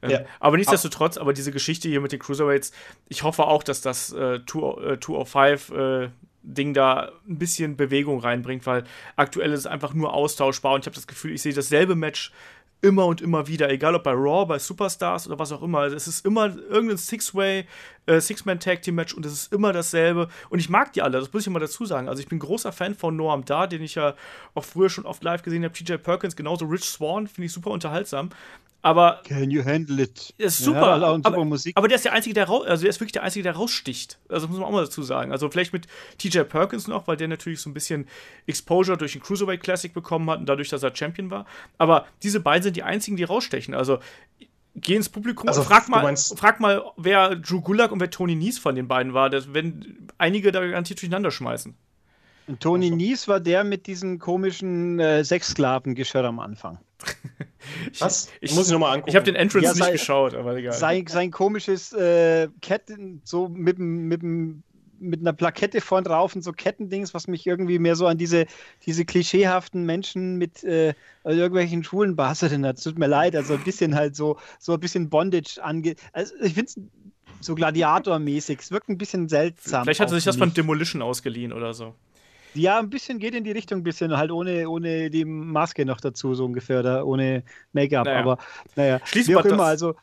Ähm, 0.00 0.10
ja. 0.10 0.20
Aber 0.40 0.56
nichtsdestotrotz, 0.56 1.18
aber 1.18 1.34
diese 1.34 1.52
Geschichte 1.52 1.88
hier 1.88 2.00
mit 2.00 2.12
den 2.12 2.18
Cruiserweights, 2.18 2.72
ich 3.08 3.22
hoffe 3.22 3.44
auch, 3.44 3.62
dass 3.62 3.82
das 3.82 4.12
äh, 4.12 4.40
205 4.46 5.70
äh, 5.70 6.08
Ding 6.46 6.74
da 6.74 7.12
ein 7.28 7.38
bisschen 7.38 7.76
Bewegung 7.76 8.20
reinbringt, 8.20 8.66
weil 8.66 8.84
aktuell 9.16 9.52
ist 9.52 9.60
es 9.60 9.66
einfach 9.66 9.94
nur 9.94 10.14
austauschbar 10.14 10.74
und 10.74 10.80
ich 10.80 10.86
habe 10.86 10.94
das 10.94 11.06
Gefühl, 11.06 11.32
ich 11.32 11.42
sehe 11.42 11.52
dasselbe 11.52 11.96
Match 11.96 12.32
immer 12.82 13.06
und 13.06 13.20
immer 13.20 13.48
wieder, 13.48 13.70
egal 13.70 13.94
ob 13.94 14.04
bei 14.04 14.12
Raw, 14.12 14.46
bei 14.46 14.58
Superstars 14.58 15.26
oder 15.26 15.38
was 15.38 15.52
auch 15.52 15.62
immer. 15.62 15.80
Also 15.80 15.96
es 15.96 16.06
ist 16.06 16.26
immer 16.26 16.54
irgendein 16.56 16.98
Six-Way, 16.98 17.66
äh, 18.06 18.20
Six-Man-Tag-Team-Match 18.20 19.14
und 19.14 19.24
es 19.26 19.32
ist 19.32 19.52
immer 19.52 19.72
dasselbe. 19.72 20.28
Und 20.50 20.58
ich 20.58 20.68
mag 20.68 20.92
die 20.92 21.02
alle, 21.02 21.18
das 21.18 21.32
muss 21.32 21.46
ich 21.46 21.52
mal 21.52 21.58
dazu 21.58 21.84
sagen. 21.86 22.08
Also 22.08 22.20
ich 22.20 22.28
bin 22.28 22.38
großer 22.38 22.72
Fan 22.72 22.94
von 22.94 23.16
Noam 23.16 23.44
Da, 23.44 23.66
den 23.66 23.82
ich 23.82 23.94
ja 23.94 24.14
auch 24.54 24.64
früher 24.64 24.90
schon 24.90 25.06
oft 25.06 25.24
live 25.24 25.42
gesehen 25.42 25.64
habe. 25.64 25.74
TJ 25.74 25.94
Perkins, 25.94 26.36
genauso 26.36 26.66
Rich 26.66 26.84
Swan, 26.84 27.26
finde 27.26 27.46
ich 27.46 27.52
super 27.52 27.70
unterhaltsam. 27.70 28.30
Aber. 28.86 29.20
Can 29.24 29.50
you 29.50 29.64
handle 29.64 30.00
it? 30.00 30.32
Ist 30.38 30.58
super. 30.58 30.96
Ja, 31.00 31.14
super 31.16 31.26
aber, 31.26 31.44
Musik. 31.44 31.76
aber 31.76 31.88
der 31.88 31.96
ist 31.96 32.04
der 32.04 32.12
Einzige, 32.12 32.34
der 32.34 32.44
raus, 32.44 32.66
also 32.68 32.82
der 32.82 32.90
ist 32.90 33.00
wirklich 33.00 33.12
der 33.12 33.24
Einzige, 33.24 33.42
der 33.42 33.56
raussticht. 33.56 34.20
Also 34.28 34.46
muss 34.46 34.58
man 34.58 34.68
auch 34.68 34.70
mal 34.70 34.84
dazu 34.84 35.02
sagen. 35.02 35.32
Also 35.32 35.50
vielleicht 35.50 35.72
mit 35.72 35.88
TJ 36.18 36.42
Perkins 36.42 36.86
noch, 36.86 37.08
weil 37.08 37.16
der 37.16 37.26
natürlich 37.26 37.60
so 37.60 37.68
ein 37.68 37.74
bisschen 37.74 38.06
Exposure 38.46 38.96
durch 38.96 39.14
den 39.14 39.22
Cruiserweight 39.22 39.60
Classic 39.60 39.92
bekommen 39.92 40.30
hat 40.30 40.38
und 40.38 40.48
dadurch, 40.48 40.68
dass 40.68 40.84
er 40.84 40.94
Champion 40.94 41.32
war. 41.32 41.46
Aber 41.78 42.06
diese 42.22 42.38
beiden 42.38 42.62
sind 42.62 42.76
die 42.76 42.84
einzigen, 42.84 43.16
die 43.16 43.24
rausstechen. 43.24 43.74
Also 43.74 43.98
geh 44.76 44.94
ins 44.94 45.08
Publikum 45.08 45.48
also, 45.48 45.62
und 45.62 45.66
frag 45.66 45.88
mal, 45.88 46.16
frag 46.16 46.60
mal, 46.60 46.84
wer 46.96 47.34
Drew 47.34 47.62
Gulak 47.62 47.90
und 47.90 47.98
wer 47.98 48.10
Tony 48.10 48.36
Nies 48.36 48.60
von 48.60 48.76
den 48.76 48.86
beiden 48.86 49.14
war. 49.14 49.30
Das, 49.30 49.52
wenn 49.52 50.06
einige 50.16 50.52
da 50.52 50.60
garantiert 50.64 51.00
durcheinander 51.02 51.32
schmeißen. 51.32 51.74
Und 52.46 52.60
Tony 52.60 52.86
also. 52.86 52.96
Nies 52.96 53.28
war 53.28 53.40
der 53.40 53.64
mit 53.64 53.86
diesem 53.86 54.18
komischen 54.18 55.00
äh, 55.00 55.24
Sexsklaven-Geschirr 55.24 56.24
am 56.24 56.38
Anfang. 56.38 56.78
Was? 57.98 58.28
Ich, 58.40 58.50
ich 58.50 58.56
muss 58.56 58.66
ich 58.66 58.72
nochmal 58.72 58.94
angucken. 58.94 59.10
Ich 59.10 59.16
habe 59.16 59.24
den 59.24 59.34
Entrance 59.34 59.66
ja, 59.66 59.74
sein, 59.74 59.92
nicht 59.92 60.00
geschaut, 60.00 60.34
aber 60.34 60.56
egal. 60.56 60.72
Sein, 60.72 61.06
sein 61.06 61.30
komisches 61.30 61.92
äh, 61.92 62.48
Ketten, 62.62 63.20
so 63.24 63.48
mit, 63.48 63.78
mit, 63.78 64.22
mit 64.98 65.20
einer 65.20 65.32
Plakette 65.32 65.80
vorn 65.80 66.04
drauf 66.04 66.34
und 66.34 66.42
so 66.42 66.52
Kettendings, 66.52 67.14
was 67.14 67.26
mich 67.26 67.46
irgendwie 67.46 67.78
mehr 67.78 67.96
so 67.96 68.06
an 68.06 68.18
diese, 68.18 68.46
diese 68.86 69.04
klischeehaften 69.04 69.84
Menschen 69.84 70.36
mit 70.36 70.62
äh, 70.64 70.94
irgendwelchen 71.24 71.84
schwulen 71.84 72.16
Bars 72.16 72.42
erinnert. 72.42 72.82
Tut 72.82 72.98
mir 72.98 73.08
leid, 73.08 73.34
also 73.36 73.54
ein 73.54 73.64
bisschen 73.64 73.94
halt 73.94 74.16
so, 74.16 74.38
so 74.58 74.74
ein 74.74 74.80
bisschen 74.80 75.10
Bondage 75.10 75.58
angeht. 75.62 76.00
Also 76.12 76.34
ich 76.40 76.54
finde 76.54 76.70
es 76.70 76.80
so 77.40 77.54
Gladiator-mäßig. 77.54 78.60
Es 78.60 78.70
wirkt 78.70 78.88
ein 78.88 78.98
bisschen 78.98 79.28
seltsam. 79.28 79.84
Vielleicht 79.84 80.00
hat 80.00 80.10
er 80.10 80.14
sich 80.14 80.24
das 80.24 80.36
von 80.36 80.54
Demolition 80.54 81.02
ausgeliehen 81.02 81.52
oder 81.52 81.74
so. 81.74 81.94
Ja, 82.56 82.78
ein 82.78 82.90
bisschen 82.90 83.18
geht 83.18 83.34
in 83.34 83.44
die 83.44 83.52
Richtung, 83.52 83.80
ein 83.80 83.82
bisschen 83.82 84.16
halt 84.16 84.30
ohne, 84.30 84.68
ohne 84.68 85.10
die 85.10 85.24
Maske 85.24 85.84
noch 85.84 86.00
dazu, 86.00 86.34
so 86.34 86.44
ungefähr, 86.44 86.80
oder 86.80 87.06
ohne 87.06 87.44
Make-up. 87.72 88.06
Naja. 88.06 88.20
Aber 88.20 88.38
naja, 88.74 89.00
Schließen 89.04 89.32
wie 89.32 89.36
auch 89.36 89.44
immer, 89.44 89.56
das, 89.58 89.82
also. 89.82 89.94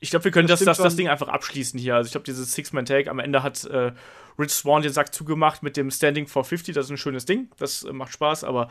Ich 0.00 0.10
glaube, 0.10 0.26
wir 0.26 0.32
können 0.32 0.48
das, 0.48 0.60
das, 0.60 0.76
das, 0.76 0.96
Ding 0.96 1.08
einfach 1.08 1.28
abschließen 1.28 1.80
hier. 1.80 1.94
Also 1.94 2.08
ich 2.08 2.12
glaube, 2.12 2.26
dieses 2.26 2.52
Six-Man-Tag 2.52 3.08
am 3.08 3.18
Ende 3.18 3.42
hat 3.42 3.64
äh, 3.64 3.92
Rich 4.38 4.50
Swan 4.50 4.82
den 4.82 4.92
Sack 4.92 5.14
zugemacht 5.14 5.62
mit 5.62 5.78
dem 5.78 5.90
Standing 5.90 6.26
for 6.26 6.44
50. 6.44 6.74
Das 6.74 6.86
ist 6.86 6.90
ein 6.90 6.98
schönes 6.98 7.24
Ding. 7.24 7.48
Das 7.56 7.84
äh, 7.84 7.92
macht 7.92 8.12
Spaß, 8.12 8.44
aber 8.44 8.68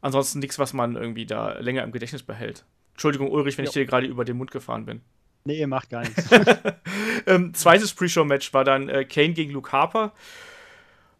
ansonsten 0.00 0.38
nichts, 0.38 0.58
was 0.58 0.72
man 0.72 0.94
irgendwie 0.94 1.26
da 1.26 1.58
länger 1.58 1.82
im 1.82 1.90
Gedächtnis 1.90 2.22
behält. 2.22 2.64
Entschuldigung, 2.92 3.30
Ulrich, 3.30 3.58
wenn 3.58 3.64
jo. 3.64 3.70
ich 3.70 3.74
dir 3.74 3.84
gerade 3.84 4.06
über 4.06 4.24
den 4.24 4.36
Mund 4.36 4.50
gefahren 4.50 4.86
bin. 4.86 5.00
Nee, 5.44 5.58
ihr 5.58 5.68
macht 5.68 5.90
gar 5.90 6.02
nichts. 6.02 6.28
ähm, 7.26 7.54
zweites 7.54 7.94
Pre-Show-Match 7.94 8.52
war 8.52 8.64
dann 8.64 8.88
äh, 8.88 9.04
Kane 9.04 9.32
gegen 9.32 9.52
Luke 9.52 9.70
Harper. 9.70 10.12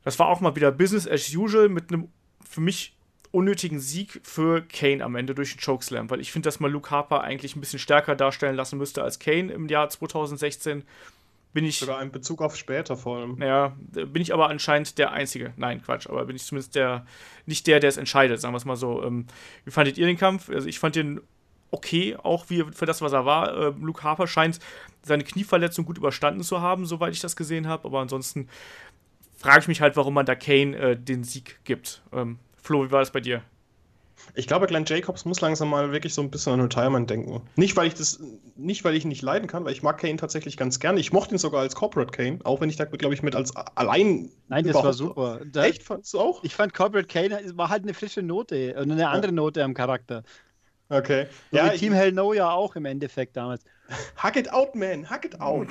Das 0.06 0.20
war 0.20 0.28
auch 0.28 0.40
mal 0.40 0.54
wieder 0.54 0.70
Business 0.70 1.08
as 1.08 1.34
usual 1.34 1.68
mit 1.68 1.92
einem 1.92 2.06
für 2.48 2.60
mich 2.60 2.96
unnötigen 3.32 3.80
Sieg 3.80 4.20
für 4.22 4.62
Kane 4.62 5.02
am 5.02 5.16
Ende 5.16 5.34
durch 5.34 5.56
den 5.56 5.60
Chokeslam, 5.60 6.08
weil 6.10 6.20
ich 6.20 6.30
finde, 6.30 6.46
dass 6.46 6.60
man 6.60 6.70
Luke 6.70 6.92
Harper 6.92 7.22
eigentlich 7.22 7.56
ein 7.56 7.60
bisschen 7.60 7.80
stärker 7.80 8.14
darstellen 8.14 8.54
lassen 8.54 8.78
müsste 8.78 9.02
als 9.02 9.18
Kane 9.18 9.52
im 9.52 9.66
Jahr 9.66 9.88
2016. 9.88 10.84
Bin 11.52 11.64
ich. 11.64 11.80
Sogar 11.80 12.00
in 12.02 12.12
Bezug 12.12 12.40
auf 12.40 12.54
später 12.54 12.96
vor 12.96 13.18
allem. 13.18 13.42
Ja, 13.42 13.74
bin 13.90 14.22
ich 14.22 14.32
aber 14.32 14.48
anscheinend 14.48 14.96
der 14.96 15.10
Einzige. 15.10 15.54
Nein, 15.56 15.82
Quatsch, 15.82 16.08
aber 16.08 16.24
bin 16.24 16.36
ich 16.36 16.44
zumindest 16.44 16.76
der, 16.76 17.04
nicht 17.46 17.66
der, 17.66 17.80
der 17.80 17.88
es 17.88 17.96
entscheidet, 17.96 18.40
sagen 18.40 18.54
wir 18.54 18.58
es 18.58 18.64
mal 18.64 18.76
so. 18.76 19.02
Ähm, 19.02 19.26
wie 19.64 19.72
fandet 19.72 19.98
ihr 19.98 20.06
den 20.06 20.18
Kampf? 20.18 20.50
Also 20.50 20.68
ich 20.68 20.78
fand 20.78 20.94
den 20.94 21.20
okay, 21.70 22.16
auch 22.16 22.48
wie 22.48 22.64
für 22.72 22.86
das, 22.86 23.02
was 23.02 23.12
er 23.12 23.26
war. 23.26 23.56
Äh, 23.56 23.72
Luke 23.80 24.02
Harper 24.02 24.26
scheint 24.26 24.60
seine 25.02 25.24
Knieverletzung 25.24 25.84
gut 25.84 25.98
überstanden 25.98 26.42
zu 26.42 26.60
haben, 26.60 26.86
soweit 26.86 27.12
ich 27.12 27.20
das 27.20 27.36
gesehen 27.36 27.68
habe, 27.68 27.86
aber 27.86 28.00
ansonsten 28.00 28.48
frage 29.36 29.60
ich 29.60 29.68
mich 29.68 29.80
halt, 29.80 29.96
warum 29.96 30.14
man 30.14 30.26
da 30.26 30.34
Kane 30.34 30.76
äh, 30.76 30.96
den 30.96 31.24
Sieg 31.24 31.60
gibt. 31.64 32.02
Ähm, 32.12 32.38
Flo, 32.60 32.84
wie 32.84 32.90
war 32.90 33.00
das 33.00 33.12
bei 33.12 33.20
dir? 33.20 33.42
Ich 34.34 34.46
glaube, 34.46 34.66
Glenn 34.66 34.84
Jacobs 34.86 35.24
muss 35.24 35.40
langsam 35.40 35.70
mal 35.70 35.92
wirklich 35.92 36.14
so 36.14 36.22
ein 36.22 36.30
bisschen 36.30 36.54
an 36.54 36.60
Retirement 36.60 37.08
denken. 37.08 37.42
Nicht, 37.54 37.76
weil 37.76 37.86
ich 37.86 37.94
das, 37.94 38.20
nicht, 38.56 38.84
weil 38.84 38.94
ich 38.94 39.04
ihn 39.04 39.08
nicht 39.08 39.22
leiden 39.22 39.46
kann, 39.46 39.64
weil 39.64 39.72
ich 39.72 39.82
mag 39.82 39.98
Kane 39.98 40.16
tatsächlich 40.16 40.56
ganz 40.56 40.80
gerne. 40.80 40.98
Ich 41.00 41.12
mochte 41.12 41.34
ihn 41.34 41.38
sogar 41.38 41.60
als 41.60 41.74
Corporate 41.74 42.10
Kane, 42.10 42.38
auch 42.44 42.60
wenn 42.60 42.68
ich 42.68 42.76
da, 42.76 42.86
glaube 42.86 43.14
ich, 43.14 43.22
mit 43.22 43.36
als 43.36 43.54
allein. 43.54 44.30
Nein, 44.48 44.64
das 44.64 44.74
war 44.74 44.92
super. 44.92 45.40
Da, 45.44 45.64
Echt? 45.64 45.82
Fandest 45.82 46.14
du 46.14 46.20
auch? 46.20 46.42
Ich 46.44 46.54
fand 46.54 46.74
Corporate 46.74 47.06
Kane 47.06 47.40
war 47.56 47.68
halt 47.68 47.84
eine 47.84 47.94
frische 47.94 48.22
Note, 48.22 48.74
eine 48.76 49.08
andere 49.08 49.32
Note 49.32 49.62
am 49.62 49.74
Charakter. 49.74 50.22
Okay. 50.88 51.26
So 51.50 51.56
ja, 51.56 51.68
Team 51.70 51.92
Hell 51.92 52.12
No 52.12 52.32
ja 52.32 52.50
auch 52.50 52.76
im 52.76 52.84
Endeffekt 52.84 53.36
damals. 53.36 53.64
Hack 54.16 54.36
it 54.36 54.52
out, 54.52 54.74
man, 54.74 55.08
hack 55.08 55.24
it 55.24 55.40
out. 55.40 55.68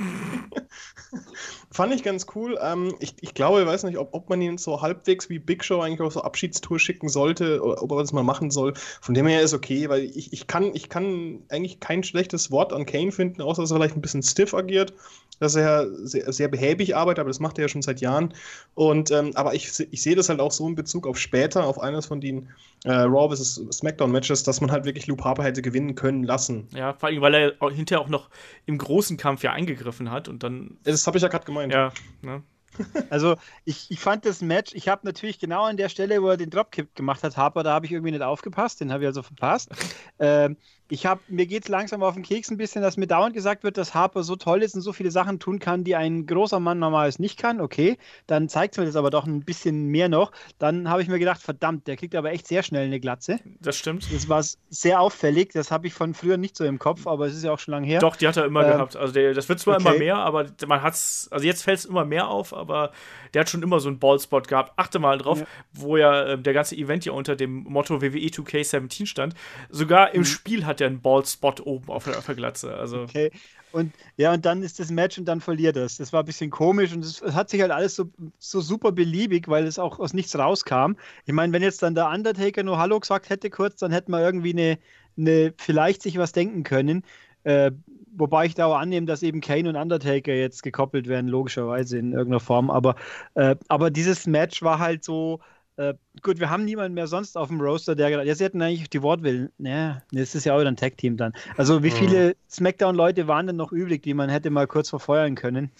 Fand 1.71 1.93
ich 1.93 2.03
ganz 2.03 2.25
cool. 2.35 2.57
Ähm, 2.61 2.95
ich, 2.99 3.15
ich 3.21 3.33
glaube, 3.33 3.61
ich 3.61 3.67
weiß 3.67 3.83
nicht, 3.83 3.97
ob, 3.97 4.13
ob 4.13 4.29
man 4.29 4.41
ihn 4.41 4.57
so 4.57 4.81
halbwegs 4.81 5.29
wie 5.29 5.39
Big 5.39 5.63
Show 5.63 5.81
eigentlich 5.81 6.01
auf 6.01 6.13
so 6.13 6.21
Abschiedstour 6.21 6.79
schicken 6.79 7.09
sollte, 7.09 7.61
oder 7.61 7.83
ob 7.83 7.91
er 7.91 7.97
das 7.97 8.13
mal 8.13 8.23
machen 8.23 8.51
soll. 8.51 8.73
Von 9.01 9.13
dem 9.13 9.27
her 9.27 9.41
ist 9.41 9.53
okay, 9.53 9.89
weil 9.89 10.03
ich, 10.03 10.31
ich, 10.31 10.47
kann, 10.47 10.73
ich 10.73 10.89
kann 10.89 11.43
eigentlich 11.49 11.79
kein 11.79 12.03
schlechtes 12.03 12.51
Wort 12.51 12.71
an 12.71 12.85
Kane 12.85 13.11
finden, 13.11 13.41
außer 13.41 13.61
dass 13.61 13.71
er 13.71 13.77
vielleicht 13.77 13.97
ein 13.97 14.01
bisschen 14.01 14.23
stiff 14.23 14.53
agiert 14.53 14.93
dass 15.39 15.55
er 15.55 15.87
sehr, 16.05 16.31
sehr 16.31 16.47
behäbig 16.47 16.95
arbeitet, 16.95 17.19
aber 17.19 17.29
das 17.29 17.39
macht 17.39 17.57
er 17.57 17.63
ja 17.63 17.69
schon 17.69 17.81
seit 17.81 18.01
Jahren. 18.01 18.33
Und 18.73 19.11
ähm, 19.11 19.31
aber 19.35 19.53
ich, 19.53 19.79
ich 19.91 20.01
sehe 20.01 20.15
das 20.15 20.29
halt 20.29 20.39
auch 20.39 20.51
so 20.51 20.67
in 20.67 20.75
Bezug 20.75 21.07
auf 21.07 21.17
später, 21.17 21.65
auf 21.65 21.79
eines 21.79 22.05
von 22.05 22.21
den 22.21 22.49
äh, 22.83 22.91
Raw 22.91 23.35
vs. 23.35 23.61
SmackDown-Matches, 23.71 24.43
dass 24.43 24.61
man 24.61 24.71
halt 24.71 24.85
wirklich 24.85 25.07
Luke 25.07 25.23
Harper 25.23 25.43
hätte 25.43 25.61
gewinnen 25.61 25.95
können 25.95 26.23
lassen. 26.23 26.67
Ja, 26.73 26.93
vor 26.93 27.09
allem, 27.09 27.21
weil 27.21 27.33
er 27.33 27.69
hinterher 27.71 28.01
auch 28.01 28.09
noch 28.09 28.29
im 28.65 28.77
großen 28.77 29.17
Kampf 29.17 29.43
ja 29.43 29.51
eingegriffen 29.51 30.11
hat 30.11 30.27
und 30.27 30.43
dann. 30.43 30.77
Das 30.83 31.05
habe 31.07 31.17
ich 31.17 31.23
ja 31.23 31.29
gerade 31.29 31.45
gemeint. 31.45 31.73
Ja, 31.73 31.91
ne? 32.21 32.43
Also 33.09 33.35
ich, 33.63 33.89
ich 33.89 33.99
fand 33.99 34.25
das 34.25 34.41
Match, 34.41 34.73
ich 34.73 34.87
habe 34.87 35.05
natürlich 35.05 35.39
genau 35.39 35.63
an 35.63 35.77
der 35.77 35.89
Stelle, 35.89 36.21
wo 36.21 36.29
er 36.29 36.37
den 36.37 36.49
Dropkick 36.49 36.95
gemacht 36.95 37.23
hat, 37.23 37.37
Harper, 37.37 37.63
da 37.63 37.73
habe 37.73 37.85
ich 37.85 37.91
irgendwie 37.91 38.11
nicht 38.11 38.21
aufgepasst, 38.21 38.81
den 38.81 38.91
habe 38.91 39.03
ich 39.03 39.07
also 39.07 39.23
verpasst. 39.23 39.69
ähm, 40.19 40.57
ich 40.87 41.05
habe, 41.05 41.21
mir 41.27 41.47
geht 41.47 41.63
es 41.63 41.69
langsam 41.69 42.03
auf 42.03 42.13
den 42.13 42.23
Keks 42.23 42.51
ein 42.51 42.57
bisschen, 42.57 42.81
dass 42.81 42.95
mir 42.95 43.07
dauernd 43.07 43.33
gesagt 43.33 43.63
wird, 43.63 43.77
dass 43.77 43.95
Harper 43.95 44.23
so 44.23 44.35
toll 44.35 44.61
ist 44.61 44.75
und 44.75 44.81
so 44.81 44.93
viele 44.93 45.09
Sachen 45.09 45.39
tun 45.39 45.57
kann, 45.57 45.83
die 45.83 45.95
ein 45.95 46.27
großer 46.27 46.59
Mann 46.59 46.77
normales 46.77 47.17
nicht 47.17 47.39
kann. 47.39 47.59
Okay, 47.59 47.97
dann 48.27 48.49
zeigt 48.49 48.77
mir 48.77 48.85
das 48.85 48.95
aber 48.95 49.09
doch 49.09 49.25
ein 49.25 49.43
bisschen 49.43 49.87
mehr 49.87 50.09
noch. 50.09 50.31
Dann 50.59 50.89
habe 50.89 51.01
ich 51.01 51.07
mir 51.07 51.17
gedacht, 51.17 51.41
verdammt, 51.41 51.87
der 51.87 51.97
kriegt 51.97 52.13
aber 52.13 52.31
echt 52.31 52.47
sehr 52.47 52.61
schnell 52.61 52.85
eine 52.85 52.99
Glatze. 52.99 53.39
Das 53.61 53.77
stimmt. 53.77 54.07
Das 54.13 54.29
war 54.29 54.43
sehr 54.69 55.01
auffällig. 55.01 55.53
Das 55.53 55.71
habe 55.71 55.87
ich 55.87 55.93
von 55.93 56.13
früher 56.13 56.37
nicht 56.37 56.55
so 56.55 56.65
im 56.65 56.77
Kopf, 56.77 57.07
aber 57.07 57.25
es 57.25 57.35
ist 57.35 57.43
ja 57.43 57.51
auch 57.51 57.59
schon 57.59 57.71
lange 57.71 57.87
her. 57.87 57.99
Doch, 57.99 58.15
die 58.15 58.27
hat 58.27 58.37
er 58.37 58.45
immer 58.45 58.63
ähm, 58.63 58.73
gehabt. 58.73 58.95
Also 58.95 59.13
der, 59.13 59.33
das 59.33 59.49
wird 59.49 59.59
zwar 59.59 59.75
okay. 59.75 59.87
immer 59.87 59.97
mehr, 59.97 60.17
aber 60.17 60.45
man 60.67 60.83
hat 60.83 60.93
es, 60.93 61.27
also 61.31 61.45
jetzt 61.45 61.63
fällt 61.63 61.79
es 61.79 61.85
immer 61.85 62.05
mehr 62.05 62.27
auf, 62.27 62.53
aber 62.53 62.91
der 63.33 63.41
hat 63.41 63.49
schon 63.49 63.63
immer 63.63 63.79
so 63.79 63.89
einen 63.89 63.99
Ballspot 63.99 64.47
gehabt. 64.47 64.73
Achte 64.77 64.99
mal 64.99 65.17
drauf, 65.17 65.39
ja. 65.39 65.45
wo 65.73 65.97
ja 65.97 66.23
äh, 66.23 66.37
der 66.37 66.53
ganze 66.53 66.75
Event 66.75 67.05
ja 67.05 67.11
unter 67.11 67.35
dem 67.35 67.63
Motto 67.63 68.01
WWE 68.01 68.27
2K17 68.27 69.07
stand. 69.07 69.33
Sogar 69.69 70.13
im 70.13 70.21
mhm. 70.21 70.25
Spiel 70.25 70.65
hat 70.65 70.74
er 70.81 70.87
einen 70.87 71.01
Ballspot 71.01 71.65
oben 71.65 71.89
auf 71.89 72.05
der, 72.05 72.35
Glatze. 72.35 72.75
Also. 72.75 73.01
Okay. 73.01 73.31
Und 73.71 73.93
ja, 74.15 74.33
und 74.33 74.45
dann 74.45 74.63
ist 74.63 74.79
das 74.79 74.89
Match 74.89 75.17
und 75.17 75.25
dann 75.25 75.41
verliert 75.41 75.75
es. 75.75 75.97
Das 75.97 76.13
war 76.13 76.23
ein 76.23 76.25
bisschen 76.25 76.49
komisch 76.49 76.93
und 76.93 77.03
es 77.03 77.21
hat 77.21 77.49
sich 77.49 77.61
halt 77.61 77.71
alles 77.71 77.95
so, 77.95 78.05
so 78.39 78.61
super 78.61 78.93
beliebig, 78.93 79.49
weil 79.49 79.65
es 79.65 79.79
auch 79.79 79.99
aus 79.99 80.13
nichts 80.13 80.37
rauskam. 80.37 80.93
Ich 81.25 81.33
meine, 81.33 81.51
wenn 81.51 81.61
jetzt 81.61 81.83
dann 81.83 81.93
der 81.93 82.09
Undertaker 82.09 82.63
nur 82.63 82.77
Hallo 82.77 82.99
gesagt 82.99 83.29
hätte 83.29 83.49
kurz, 83.49 83.77
dann 83.77 83.91
hätte 83.91 84.11
man 84.11 84.21
irgendwie 84.21 84.53
eine, 84.53 84.79
eine 85.17 85.53
vielleicht 85.57 86.03
sich 86.03 86.17
was 86.17 86.31
denken 86.31 86.63
können. 86.63 87.03
Äh, 87.43 87.71
wobei 88.15 88.45
ich 88.45 88.55
da 88.55 88.67
auch 88.67 88.77
annehme, 88.77 89.07
dass 89.07 89.23
eben 89.23 89.41
Kane 89.41 89.67
und 89.67 89.75
Undertaker 89.75 90.33
jetzt 90.33 90.63
gekoppelt 90.63 91.07
werden, 91.07 91.27
logischerweise 91.27 91.97
in 91.97 92.13
irgendeiner 92.13 92.39
Form. 92.39 92.69
Aber, 92.69 92.95
äh, 93.33 93.55
aber 93.67 93.91
dieses 93.91 94.25
Match 94.25 94.61
war 94.61 94.79
halt 94.79 95.03
so, 95.03 95.41
äh, 95.77 95.93
gut, 96.21 96.39
wir 96.39 96.49
haben 96.49 96.63
niemanden 96.63 96.93
mehr 96.93 97.07
sonst 97.07 97.37
auf 97.37 97.49
dem 97.49 97.59
Roster, 97.59 97.95
der 97.95 98.09
gedacht, 98.09 98.25
ja, 98.25 98.35
sie 98.35 98.45
hätten 98.45 98.61
eigentlich 98.61 98.89
die 98.89 99.01
Wortwillen. 99.01 99.51
Ja, 99.57 100.01
das 100.11 100.33
ist 100.33 100.45
ja 100.45 100.55
auch 100.55 100.59
wieder 100.59 100.71
ein 100.71 100.77
Tag-Team 100.77 101.17
dann. 101.17 101.33
Also, 101.57 101.83
wie 101.83 101.91
viele 101.91 102.35
Smackdown-Leute 102.49 103.27
waren 103.27 103.47
denn 103.47 103.57
noch 103.57 103.71
übrig, 103.71 104.01
die 104.01 104.13
man 104.13 104.29
hätte 104.29 104.49
mal 104.49 104.67
kurz 104.67 104.89
verfeuern 104.89 105.35
können? 105.35 105.71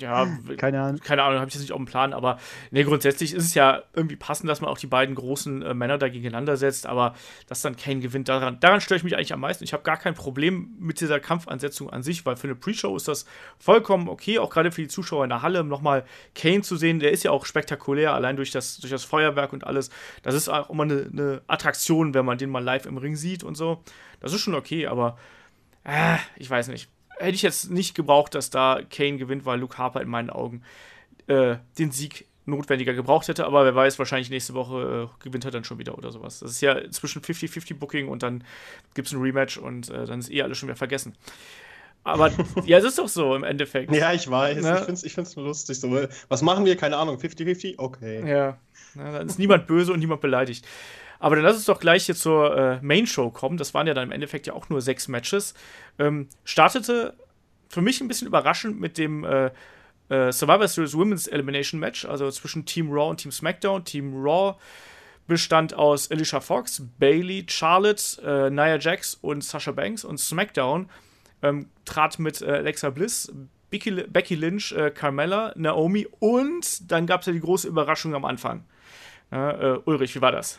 Ja, 0.00 0.28
keine 0.58 0.82
Ahnung. 0.82 1.00
Keine 1.00 1.22
Ahnung, 1.22 1.40
habe 1.40 1.48
ich 1.48 1.54
jetzt 1.54 1.62
nicht 1.62 1.72
auf 1.72 1.78
dem 1.78 1.86
Plan, 1.86 2.12
aber 2.12 2.38
nee, 2.70 2.84
grundsätzlich 2.84 3.32
ist 3.32 3.44
es 3.44 3.54
ja 3.54 3.82
irgendwie 3.94 4.16
passend, 4.16 4.50
dass 4.50 4.60
man 4.60 4.70
auch 4.70 4.78
die 4.78 4.86
beiden 4.86 5.14
großen 5.14 5.62
äh, 5.62 5.74
Männer 5.74 5.96
da 5.96 6.08
gegeneinander 6.08 6.56
setzt, 6.56 6.86
aber 6.86 7.14
dass 7.46 7.62
dann 7.62 7.76
Kane 7.76 8.00
gewinnt, 8.00 8.28
daran, 8.28 8.60
daran 8.60 8.82
störe 8.82 8.98
ich 8.98 9.04
mich 9.04 9.16
eigentlich 9.16 9.32
am 9.32 9.40
meisten. 9.40 9.64
Ich 9.64 9.72
habe 9.72 9.82
gar 9.82 9.96
kein 9.96 10.14
Problem 10.14 10.76
mit 10.78 11.00
dieser 11.00 11.20
Kampfansetzung 11.20 11.88
an 11.90 12.02
sich, 12.02 12.26
weil 12.26 12.36
für 12.36 12.48
eine 12.48 12.54
Pre-Show 12.54 12.94
ist 12.96 13.08
das 13.08 13.24
vollkommen 13.58 14.08
okay, 14.08 14.38
auch 14.38 14.50
gerade 14.50 14.70
für 14.70 14.82
die 14.82 14.88
Zuschauer 14.88 15.24
in 15.24 15.30
der 15.30 15.42
Halle, 15.42 15.64
nochmal 15.64 16.04
Kane 16.34 16.60
zu 16.60 16.76
sehen, 16.76 17.00
der 17.00 17.12
ist 17.12 17.22
ja 17.22 17.30
auch 17.30 17.46
spektakulär, 17.46 18.12
allein 18.12 18.36
durch 18.36 18.50
das, 18.50 18.78
durch 18.78 18.90
das 18.90 19.04
Feuerwerk 19.04 19.37
und 19.52 19.66
alles. 19.66 19.90
Das 20.22 20.34
ist 20.34 20.48
auch 20.48 20.70
immer 20.70 20.84
eine, 20.84 21.08
eine 21.12 21.42
Attraktion, 21.46 22.14
wenn 22.14 22.24
man 22.24 22.38
den 22.38 22.50
mal 22.50 22.62
live 22.62 22.86
im 22.86 22.98
Ring 22.98 23.16
sieht 23.16 23.44
und 23.44 23.56
so. 23.56 23.82
Das 24.20 24.32
ist 24.32 24.40
schon 24.40 24.54
okay, 24.54 24.86
aber 24.86 25.18
äh, 25.84 26.16
ich 26.36 26.50
weiß 26.50 26.68
nicht 26.68 26.88
hätte 27.18 27.34
ich 27.34 27.42
jetzt 27.42 27.70
nicht 27.70 27.94
gebraucht, 27.94 28.34
dass 28.34 28.50
da 28.50 28.80
Kane 28.90 29.18
gewinnt, 29.18 29.44
weil 29.44 29.60
Luke 29.60 29.76
Harper 29.78 30.00
in 30.00 30.08
meinen 30.08 30.30
Augen 30.30 30.62
äh, 31.26 31.56
den 31.78 31.90
Sieg 31.90 32.26
notwendiger 32.46 32.94
gebraucht 32.94 33.28
hätte, 33.28 33.44
aber 33.44 33.64
wer 33.64 33.74
weiß, 33.74 33.98
wahrscheinlich 33.98 34.30
nächste 34.30 34.54
Woche 34.54 35.10
äh, 35.10 35.22
gewinnt 35.24 35.44
er 35.44 35.50
dann 35.50 35.64
schon 35.64 35.78
wieder 35.78 35.98
oder 35.98 36.10
sowas. 36.10 36.40
Das 36.40 36.50
ist 36.50 36.60
ja 36.62 36.90
zwischen 36.90 37.20
50-50 37.20 37.74
Booking 37.74 38.08
und 38.08 38.22
dann 38.22 38.42
gibt 38.94 39.08
es 39.08 39.14
ein 39.14 39.20
Rematch 39.20 39.58
und 39.58 39.90
äh, 39.90 40.06
dann 40.06 40.20
ist 40.20 40.30
eh 40.30 40.42
alles 40.42 40.56
schon 40.56 40.68
wieder 40.68 40.76
vergessen. 40.76 41.14
Aber 42.04 42.30
ja, 42.64 42.78
es 42.78 42.84
ist 42.84 42.98
doch 42.98 43.08
so 43.08 43.34
im 43.34 43.44
Endeffekt. 43.44 43.94
Ja, 43.94 44.12
ich 44.12 44.30
weiß. 44.30 44.62
Ne? 44.62 44.72
Ich 44.72 44.78
finde 44.78 44.92
es 44.92 45.04
ich 45.04 45.14
find's 45.14 45.36
nur 45.36 45.46
lustig. 45.46 45.78
So, 45.78 45.90
was 46.28 46.42
machen 46.42 46.64
wir? 46.64 46.76
Keine 46.76 46.96
Ahnung. 46.96 47.16
50-50? 47.16 47.74
Okay. 47.78 48.28
Ja. 48.28 48.58
Na, 48.94 49.18
dann 49.18 49.26
ist 49.26 49.38
niemand 49.38 49.66
böse 49.66 49.92
und 49.92 49.98
niemand 49.98 50.20
beleidigt. 50.20 50.66
Aber 51.18 51.34
dann 51.34 51.44
lass 51.44 51.56
uns 51.56 51.64
doch 51.64 51.80
gleich 51.80 52.06
hier 52.06 52.14
zur 52.14 52.56
äh, 52.56 52.78
Main 52.80 53.06
Show 53.06 53.30
kommen. 53.30 53.56
Das 53.56 53.74
waren 53.74 53.86
ja 53.86 53.94
dann 53.94 54.04
im 54.04 54.12
Endeffekt 54.12 54.46
ja 54.46 54.52
auch 54.54 54.68
nur 54.68 54.80
sechs 54.80 55.08
Matches. 55.08 55.54
Ähm, 55.98 56.28
startete 56.44 57.14
für 57.68 57.82
mich 57.82 58.00
ein 58.00 58.08
bisschen 58.08 58.28
überraschend 58.28 58.80
mit 58.80 58.98
dem 58.98 59.24
äh, 59.24 59.50
äh, 60.08 60.32
Survivor 60.32 60.68
Series 60.68 60.96
Women's 60.96 61.26
Elimination 61.26 61.80
Match, 61.80 62.04
also 62.04 62.30
zwischen 62.30 62.64
Team 62.64 62.90
Raw 62.90 63.10
und 63.10 63.18
Team 63.18 63.32
SmackDown. 63.32 63.84
Team 63.84 64.14
Raw 64.14 64.56
bestand 65.26 65.74
aus 65.74 66.10
Alicia 66.10 66.40
Fox, 66.40 66.82
Bailey, 66.98 67.44
Charlotte, 67.48 68.22
äh, 68.24 68.50
Nia 68.50 68.78
Jax 68.78 69.18
und 69.20 69.44
Sasha 69.44 69.72
Banks 69.72 70.04
und 70.04 70.18
SmackDown 70.18 70.88
ähm, 71.42 71.68
trat 71.84 72.18
mit 72.18 72.42
äh, 72.42 72.46
Alexa 72.46 72.90
Bliss, 72.90 73.32
Becky, 73.70 73.90
Becky 74.08 74.34
Lynch, 74.34 74.72
äh, 74.72 74.90
Carmella, 74.90 75.52
Naomi 75.56 76.06
und 76.20 76.90
dann 76.90 77.06
gab 77.06 77.20
es 77.20 77.26
ja 77.26 77.32
die 77.32 77.40
große 77.40 77.68
Überraschung 77.68 78.14
am 78.14 78.24
Anfang. 78.24 78.64
Äh, 79.30 79.78
Ulrich, 79.84 80.14
wie 80.14 80.20
war 80.20 80.32
das? 80.32 80.58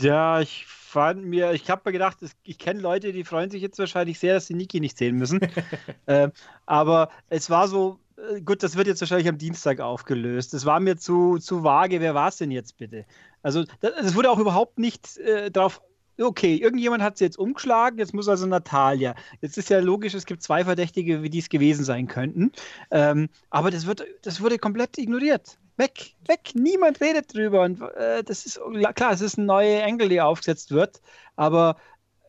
Ja, 0.00 0.40
ich 0.40 0.66
fand 0.66 1.24
mir, 1.24 1.52
ich 1.52 1.68
habe 1.70 1.82
mir 1.86 1.92
gedacht, 1.92 2.18
ich 2.42 2.58
kenne 2.58 2.80
Leute, 2.80 3.12
die 3.12 3.24
freuen 3.24 3.50
sich 3.50 3.62
jetzt 3.62 3.78
wahrscheinlich 3.78 4.18
sehr, 4.18 4.34
dass 4.34 4.46
sie 4.46 4.54
Niki 4.54 4.80
nicht 4.80 4.96
sehen 4.96 5.16
müssen. 5.16 5.40
äh, 6.06 6.28
aber 6.66 7.10
es 7.28 7.50
war 7.50 7.68
so, 7.68 7.98
äh, 8.16 8.40
gut, 8.40 8.62
das 8.62 8.76
wird 8.76 8.86
jetzt 8.86 9.00
wahrscheinlich 9.00 9.28
am 9.28 9.38
Dienstag 9.38 9.80
aufgelöst. 9.80 10.54
Es 10.54 10.64
war 10.66 10.80
mir 10.80 10.96
zu, 10.96 11.38
zu 11.38 11.64
vage, 11.64 12.00
wer 12.00 12.14
war 12.14 12.28
es 12.28 12.36
denn 12.36 12.50
jetzt 12.50 12.76
bitte? 12.78 13.04
Also, 13.42 13.64
es 13.80 14.14
wurde 14.14 14.30
auch 14.30 14.38
überhaupt 14.38 14.78
nicht 14.78 15.18
äh, 15.18 15.50
darauf 15.50 15.82
okay, 16.20 16.56
irgendjemand 16.56 17.02
hat 17.02 17.18
sie 17.18 17.24
jetzt 17.24 17.38
umgeschlagen, 17.38 17.98
jetzt 17.98 18.14
muss 18.14 18.28
also 18.28 18.46
Natalia. 18.46 19.14
Jetzt 19.40 19.58
ist 19.58 19.70
ja 19.70 19.80
logisch, 19.80 20.14
es 20.14 20.26
gibt 20.26 20.42
zwei 20.42 20.64
Verdächtige, 20.64 21.22
wie 21.22 21.30
die 21.30 21.38
es 21.38 21.48
gewesen 21.48 21.84
sein 21.84 22.06
könnten. 22.06 22.52
Ähm, 22.90 23.28
aber 23.50 23.70
das, 23.70 23.86
wird, 23.86 24.04
das 24.22 24.40
wurde 24.40 24.58
komplett 24.58 24.98
ignoriert. 24.98 25.58
Weg, 25.76 26.16
weg, 26.26 26.50
niemand 26.54 27.00
redet 27.00 27.32
drüber. 27.32 27.62
Und 27.62 27.80
äh, 27.80 28.24
das 28.24 28.46
ist 28.46 28.60
klar, 28.94 29.12
es 29.12 29.20
ist 29.20 29.38
ein 29.38 29.46
neuer 29.46 29.82
Engel, 29.84 30.08
der 30.08 30.26
aufgesetzt 30.26 30.72
wird. 30.72 31.00
Aber 31.36 31.76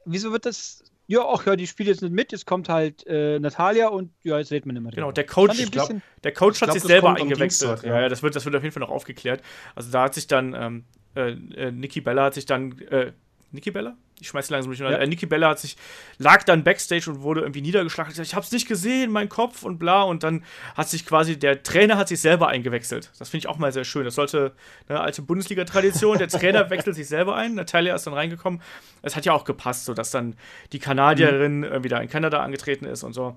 wieso 0.06 0.32
wird 0.32 0.46
das 0.46 0.84
ja, 1.10 1.26
ach 1.28 1.44
ja, 1.48 1.56
die 1.56 1.66
spielt 1.66 1.90
jetzt 1.90 2.04
nicht 2.04 2.14
mit, 2.14 2.32
jetzt 2.32 2.46
kommt 2.46 2.70
halt 2.70 3.04
äh, 3.08 3.40
Natalia 3.40 3.88
und 3.88 4.12
ja, 4.22 4.38
jetzt 4.38 4.52
redet 4.52 4.68
man 4.68 4.76
immer 4.76 4.92
Genau, 4.92 5.12
der 5.12 5.26
Coach, 5.26 5.60
ich 5.60 5.72
glaub, 5.72 5.90
der 6.24 6.34
Coach 6.34 6.62
hat 6.62 6.72
sich 6.72 6.84
selber 6.84 7.16
eingewechselt. 7.16 7.82
Ja, 7.82 8.02
ja, 8.02 8.10
das 8.10 8.22
wird, 8.22 8.36
das 8.36 8.46
wird 8.46 8.56
auf 8.56 8.62
jeden 8.62 8.74
Fall 8.74 8.82
noch 8.82 8.92
aufgeklärt. 8.92 9.42
Also 9.74 9.90
da 9.90 10.04
hat 10.04 10.14
sich 10.14 10.28
dann, 10.28 10.54
ähm, 10.54 10.86
äh, 11.16 11.32
äh 11.32 11.72
Nikki 11.72 12.02
Bella 12.02 12.26
hat 12.26 12.36
sich 12.36 12.46
dann, 12.46 12.78
äh, 12.92 13.12
Nikki 13.52 13.72
Bella? 13.72 13.96
Ich 14.20 14.28
schmeiße 14.28 14.52
langsam 14.52 14.70
durch. 14.72 14.80
Ja. 14.80 14.98
Äh, 14.98 15.08
Nikki 15.08 15.26
Bella 15.26 15.50
hat 15.50 15.60
sich, 15.60 15.78
lag 16.18 16.44
dann 16.44 16.64
backstage 16.64 17.10
und 17.10 17.22
wurde 17.22 17.42
irgendwie 17.42 17.62
niedergeschlagen. 17.62 18.14
Ich 18.22 18.36
hab's 18.36 18.52
nicht 18.52 18.68
gesehen, 18.68 19.12
mein 19.12 19.30
Kopf 19.30 19.64
und 19.64 19.80
bla. 19.80 20.04
Und 20.04 20.24
dann 20.24 20.44
hat 20.76 20.90
sich 20.90 21.06
quasi, 21.06 21.40
der 21.40 21.64
Trainer 21.64 21.98
hat 21.98 22.10
sich 22.10 22.20
selber 22.20 22.48
eingewechselt. 22.50 23.12
Das 23.18 23.30
finde 23.30 23.46
ich 23.46 23.48
auch 23.48 23.58
mal 23.58 23.72
sehr 23.72 23.86
schön. 23.86 24.06
Das 24.06 24.16
sollte 24.16 24.54
eine 24.88 25.00
alte 25.00 25.22
Bundesliga-Tradition. 25.22 26.18
Der 26.18 26.28
Trainer 26.30 26.70
wechselt 26.70 26.96
sich 26.96 27.08
selber 27.08 27.36
ein. 27.36 27.56
Natalia 27.56 27.96
ist 27.96 28.06
dann 28.06 28.14
reingekommen. 28.14 28.62
Es 29.02 29.16
hat 29.16 29.26
ja 29.26 29.34
auch 29.34 29.46
gepasst, 29.46 29.86
so 29.86 29.94
dass 29.94 30.12
dann 30.12 30.36
die 30.74 30.80
Kanadierin 30.80 31.62
mhm. 31.62 31.84
wieder 31.84 32.02
in 32.02 32.10
Kanada 32.10 32.42
angetreten 32.44 32.86
ist 32.86 33.04
und 33.04 33.14
so. 33.14 33.36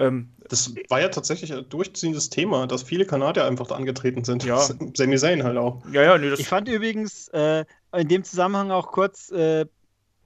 Ähm, 0.00 0.30
das 0.48 0.74
war 0.88 1.00
ja 1.00 1.08
tatsächlich 1.08 1.52
ein 1.52 1.68
durchziehendes 1.68 2.30
Thema, 2.30 2.66
dass 2.66 2.82
viele 2.82 3.04
Kanadier 3.04 3.44
einfach 3.44 3.66
da 3.66 3.74
angetreten 3.74 4.24
sind. 4.24 4.44
Ja. 4.44 4.58
Sami 4.94 5.18
Zayn 5.18 5.44
halt 5.44 5.58
auch. 5.58 5.82
Ja, 5.92 6.02
ja, 6.02 6.18
nee, 6.18 6.32
Ich 6.32 6.48
fand 6.48 6.68
übrigens 6.68 7.28
äh, 7.28 7.66
in 7.92 8.08
dem 8.08 8.24
Zusammenhang 8.24 8.70
auch 8.70 8.88
kurz, 8.88 9.30
äh, 9.30 9.66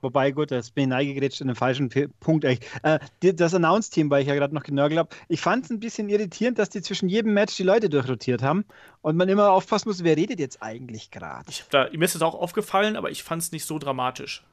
Wobei, 0.05 0.29
gut, 0.29 0.51
das 0.51 0.69
bin 0.69 0.83
ich 0.83 0.89
neigegerätscht 0.89 1.41
in 1.41 1.47
den 1.47 1.55
falschen 1.55 1.89
Punkt 2.19 2.45
eigentlich. 2.45 2.69
Äh, 2.83 2.99
das 3.33 3.55
Announce-Team, 3.55 4.11
weil 4.11 4.21
ich 4.21 4.27
ja 4.27 4.35
gerade 4.35 4.53
noch 4.53 4.61
genörgelt 4.61 4.99
habe, 4.99 5.09
ich 5.29 5.41
fand 5.41 5.65
es 5.65 5.71
ein 5.71 5.79
bisschen 5.79 6.09
irritierend, 6.09 6.59
dass 6.59 6.69
die 6.69 6.83
zwischen 6.83 7.09
jedem 7.09 7.33
Match 7.33 7.57
die 7.57 7.63
Leute 7.63 7.89
durchrotiert 7.89 8.43
haben 8.43 8.65
und 9.01 9.17
man 9.17 9.29
immer 9.29 9.49
aufpassen 9.49 9.89
muss, 9.89 10.03
wer 10.03 10.15
redet 10.15 10.39
jetzt 10.39 10.61
eigentlich 10.61 11.09
gerade. 11.09 11.45
Mir 11.91 12.05
ist 12.05 12.13
das 12.13 12.21
auch 12.21 12.35
aufgefallen, 12.35 12.97
aber 12.97 13.09
ich 13.09 13.23
fand 13.23 13.41
es 13.41 13.51
nicht 13.51 13.65
so 13.65 13.79
dramatisch. 13.79 14.43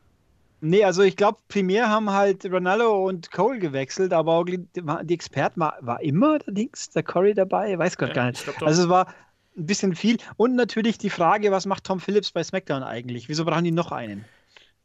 Nee, 0.63 0.85
also 0.85 1.03
ich 1.03 1.17
glaube, 1.17 1.39
primär 1.49 1.91
haben 1.91 2.11
halt 2.11 2.47
Ronaldo 2.47 3.07
und 3.07 3.31
Cole 3.31 3.59
gewechselt, 3.59 4.15
aber 4.15 4.33
auch 4.33 4.45
die, 4.45 4.65
die 5.03 5.15
Experten 5.15 5.61
war, 5.61 5.77
war 5.83 6.01
immer 6.01 6.39
der 6.39 6.55
Dings, 6.55 6.89
der 6.91 7.03
Corey 7.03 7.35
dabei, 7.35 7.77
weiß 7.77 7.99
Gott 7.99 8.09
ja, 8.09 8.15
gar 8.15 8.31
nicht. 8.31 8.43
Also 8.63 8.85
es 8.85 8.89
war 8.89 9.13
ein 9.57 9.67
bisschen 9.67 9.95
viel. 9.95 10.17
Und 10.37 10.55
natürlich 10.55 10.99
die 10.99 11.11
Frage, 11.11 11.51
was 11.51 11.67
macht 11.67 11.85
Tom 11.85 12.01
Phillips 12.01 12.33
bei 12.33 12.43
SmackDown 12.43 12.83
eigentlich? 12.83 13.29
Wieso 13.29 13.45
brauchen 13.45 13.65
die 13.65 13.73
noch 13.73 13.93
einen? 13.93 14.25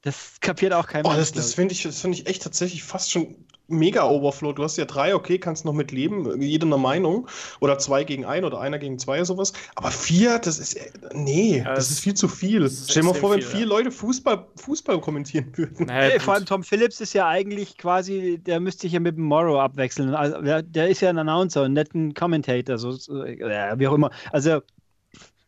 Das 0.02 0.40
kapiert 0.40 0.74
auch 0.74 0.88
kein 0.88 1.04
Mensch. 1.04 1.16
Oh, 1.16 1.18
das, 1.18 1.32
das 1.32 1.54
finde 1.54 1.74
ich, 1.74 1.88
find 1.88 2.14
ich 2.14 2.28
echt 2.28 2.44
tatsächlich 2.44 2.84
fast 2.84 3.12
schon 3.12 3.36
mega 3.68 4.08
Overflow. 4.08 4.54
Du 4.54 4.64
hast 4.64 4.78
ja 4.78 4.86
drei, 4.86 5.14
okay, 5.16 5.38
kannst 5.38 5.66
noch 5.66 5.74
mit 5.74 5.92
leben, 5.92 6.42
jede 6.42 6.66
eine 6.66 6.78
Meinung. 6.78 7.28
Oder 7.60 7.78
zwei 7.78 8.04
gegen 8.04 8.26
ein 8.26 8.46
oder 8.46 8.60
einer 8.60 8.80
gegen 8.80 9.00
zwei 9.00 9.18
oder 9.18 9.26
sowas. 9.26 9.54
Aber 9.76 9.92
vier, 9.92 10.40
das 10.40 10.60
ist, 10.60 10.78
nee, 11.14 11.60
ja, 11.60 11.66
das, 11.66 11.88
das, 11.88 11.92
ist 11.92 12.00
viel 12.00 12.14
zu 12.14 12.28
viel. 12.28 12.70
Stell 12.70 13.02
dir 13.02 13.08
mal 13.08 13.14
vor, 13.14 13.32
wenn 13.32 13.42
viel, 13.42 13.50
vier 13.50 13.60
ja. 13.62 13.66
Leute 13.68 13.92
Fußball, 13.92 14.48
Fußball 14.56 15.00
kommentieren 15.02 15.52
würden. 15.56 15.88
Naja, 15.88 16.12
hey, 16.12 16.20
vor 16.20 16.36
allem 16.36 16.46
Tom 16.46 16.64
Phillips 16.64 17.02
ist 17.02 17.14
ja 17.14 17.28
eigentlich 17.28 17.78
quasi, 17.78 18.40
der 18.40 18.60
müsste 18.60 18.84
sich 18.84 18.94
ja 18.94 19.00
mit 19.00 19.18
dem 19.18 19.26
Morrow 19.26 19.60
abwechseln. 19.60 20.14
Also, 20.14 20.42
der, 20.42 20.64
der, 20.64 20.88
ist 20.88 21.02
ja 21.02 21.10
ein 21.10 21.18
Announcer 21.18 21.64
und 21.64 21.74
nicht 21.74 21.94
ein 21.94 22.14
Commentator, 22.14 22.78
so, 22.78 22.92
äh, 23.24 23.80
wie 23.80 23.88
auch 23.88 23.94
immer. 23.94 24.12
Also, 24.32 24.62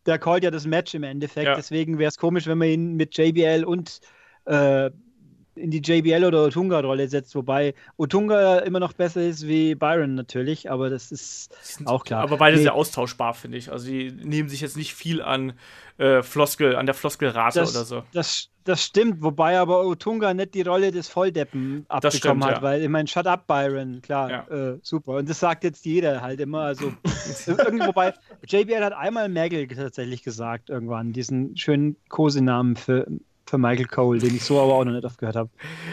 der 0.06 0.18
callt 0.18 0.44
ja 0.44 0.50
das 0.50 0.66
Match 0.66 0.94
im 0.94 1.02
Endeffekt. 1.02 1.46
Ja. 1.46 1.54
Deswegen 1.56 1.98
wäre 1.98 2.08
es 2.08 2.18
komisch, 2.18 2.46
wenn 2.46 2.58
man 2.58 2.68
ihn 2.68 2.94
mit 2.94 3.16
JBL 3.16 3.64
und 3.64 4.00
äh, 4.46 4.90
in 5.54 5.70
die 5.70 5.80
JBL 5.80 6.24
oder 6.24 6.44
Otunga-Rolle 6.44 7.08
setzt, 7.08 7.34
wobei 7.34 7.74
Otunga 7.96 8.58
immer 8.58 8.80
noch 8.80 8.92
besser 8.92 9.22
ist 9.22 9.46
wie 9.46 9.74
Byron 9.74 10.14
natürlich, 10.14 10.70
aber 10.70 10.90
das 10.90 11.12
ist 11.12 11.50
auch 11.84 12.04
klar. 12.04 12.22
Aber 12.22 12.36
beide 12.36 12.56
nee. 12.56 12.62
sehr 12.62 12.74
austauschbar, 12.74 13.34
finde 13.34 13.58
ich. 13.58 13.70
Also 13.70 13.86
die 13.86 14.10
nehmen 14.12 14.48
sich 14.48 14.60
jetzt 14.60 14.76
nicht 14.76 14.94
viel 14.94 15.22
an 15.22 15.54
äh, 15.98 16.22
Floskel, 16.22 16.76
an 16.76 16.86
der 16.86 16.94
Floskelrate 16.94 17.60
oder 17.60 17.84
so. 17.84 18.02
Das, 18.12 18.48
das 18.64 18.84
stimmt, 18.84 19.22
wobei 19.22 19.58
aber 19.58 19.84
Otunga 19.86 20.32
nicht 20.32 20.54
die 20.54 20.62
Rolle 20.62 20.92
des 20.92 21.08
Volldeppen 21.08 21.84
abbekommen 21.88 22.18
stimmt, 22.18 22.44
hat, 22.44 22.56
ja. 22.56 22.62
weil 22.62 22.82
ich 22.82 22.88
meine, 22.88 23.08
shut 23.08 23.26
up, 23.26 23.46
Byron, 23.46 24.00
klar, 24.02 24.30
ja. 24.30 24.46
äh, 24.48 24.78
super. 24.82 25.16
Und 25.16 25.28
das 25.28 25.40
sagt 25.40 25.64
jetzt 25.64 25.84
jeder 25.84 26.22
halt 26.22 26.40
immer. 26.40 26.60
Also 26.60 26.92
irgendwo 27.46 27.92
bei 27.92 28.14
JBL 28.46 28.82
hat 28.82 28.92
einmal 28.92 29.28
Magel 29.28 29.66
tatsächlich 29.68 30.22
gesagt, 30.22 30.70
irgendwann, 30.70 31.12
diesen 31.12 31.56
schönen 31.56 31.96
Kosenamen 32.08 32.76
für 32.76 33.06
für 33.50 33.58
Michael 33.58 33.86
Cole, 33.86 34.18
den 34.18 34.34
ich 34.34 34.44
so 34.44 34.60
aber 34.60 34.74
auch 34.74 34.84
noch 34.84 34.92
nicht 34.92 35.04
oft 35.04 35.18
gehört 35.18 35.36
habe. 35.36 35.50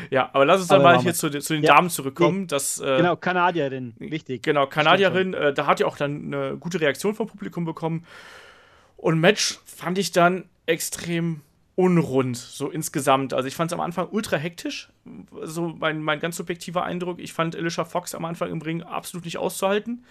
Ja, 0.09 0.29
aber 0.33 0.45
lass 0.45 0.61
uns 0.61 0.69
dann 0.69 0.81
aber 0.81 0.95
mal 0.95 1.01
hier 1.01 1.13
zu, 1.13 1.29
zu 1.29 1.53
den 1.53 1.63
ja. 1.63 1.75
Damen 1.75 1.89
zurückkommen. 1.89 2.41
Nee. 2.41 2.47
Das, 2.47 2.79
äh, 2.79 2.97
genau, 2.97 3.15
Kanadierin, 3.15 3.93
wichtig. 3.97 4.43
Genau, 4.43 4.67
Kanadierin, 4.67 5.33
äh, 5.33 5.53
da 5.53 5.65
hat 5.65 5.79
ja 5.79 5.87
auch 5.87 5.97
dann 5.97 6.33
eine 6.33 6.57
gute 6.57 6.79
Reaktion 6.79 7.15
vom 7.15 7.27
Publikum 7.27 7.65
bekommen. 7.65 8.05
Und 8.95 9.19
Match 9.19 9.59
fand 9.65 9.97
ich 9.97 10.11
dann 10.11 10.45
extrem 10.65 11.41
unrund, 11.75 12.37
so 12.37 12.69
insgesamt. 12.69 13.33
Also 13.33 13.47
ich 13.47 13.55
fand 13.55 13.71
es 13.71 13.73
am 13.73 13.81
Anfang 13.81 14.07
ultra 14.09 14.37
hektisch, 14.37 14.89
so 15.43 15.75
mein, 15.79 16.01
mein 16.01 16.19
ganz 16.19 16.37
subjektiver 16.37 16.83
Eindruck. 16.83 17.19
Ich 17.19 17.33
fand 17.33 17.55
Alicia 17.55 17.85
Fox 17.85 18.15
am 18.15 18.25
Anfang 18.25 18.49
im 18.49 18.61
Ring 18.61 18.81
absolut 18.81 19.25
nicht 19.25 19.37
auszuhalten. 19.37 20.03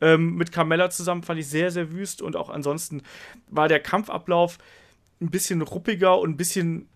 Ähm, 0.00 0.36
mit 0.36 0.52
Carmella 0.52 0.90
zusammen 0.90 1.24
fand 1.24 1.40
ich 1.40 1.48
sehr, 1.48 1.72
sehr 1.72 1.90
wüst 1.90 2.22
und 2.22 2.36
auch 2.36 2.50
ansonsten 2.50 3.02
war 3.48 3.66
der 3.66 3.80
Kampfablauf 3.80 4.58
ein 5.20 5.30
bisschen 5.30 5.62
ruppiger 5.62 6.18
und 6.18 6.30
ein 6.30 6.36
bisschen. 6.36 6.88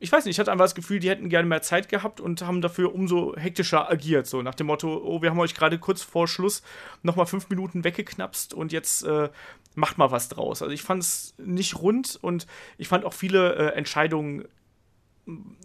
Ich 0.00 0.12
weiß 0.12 0.24
nicht, 0.24 0.36
ich 0.36 0.38
hatte 0.38 0.52
einfach 0.52 0.66
das 0.66 0.76
Gefühl, 0.76 1.00
die 1.00 1.10
hätten 1.10 1.28
gerne 1.28 1.48
mehr 1.48 1.60
Zeit 1.60 1.88
gehabt 1.88 2.20
und 2.20 2.42
haben 2.42 2.60
dafür 2.60 2.94
umso 2.94 3.34
hektischer 3.36 3.90
agiert. 3.90 4.28
So 4.28 4.42
nach 4.42 4.54
dem 4.54 4.68
Motto: 4.68 5.02
Oh, 5.04 5.22
wir 5.22 5.30
haben 5.30 5.40
euch 5.40 5.54
gerade 5.54 5.78
kurz 5.78 6.02
vor 6.02 6.28
Schluss 6.28 6.62
nochmal 7.02 7.26
fünf 7.26 7.48
Minuten 7.50 7.82
weggeknapst 7.82 8.54
und 8.54 8.70
jetzt 8.72 9.02
äh, 9.02 9.28
macht 9.74 9.98
mal 9.98 10.10
was 10.10 10.28
draus. 10.28 10.62
Also 10.62 10.72
ich 10.72 10.82
fand 10.82 11.02
es 11.02 11.34
nicht 11.38 11.80
rund 11.80 12.18
und 12.20 12.46
ich 12.76 12.88
fand 12.88 13.04
auch 13.04 13.12
viele 13.12 13.54
äh, 13.54 13.76
Entscheidungen 13.76 14.44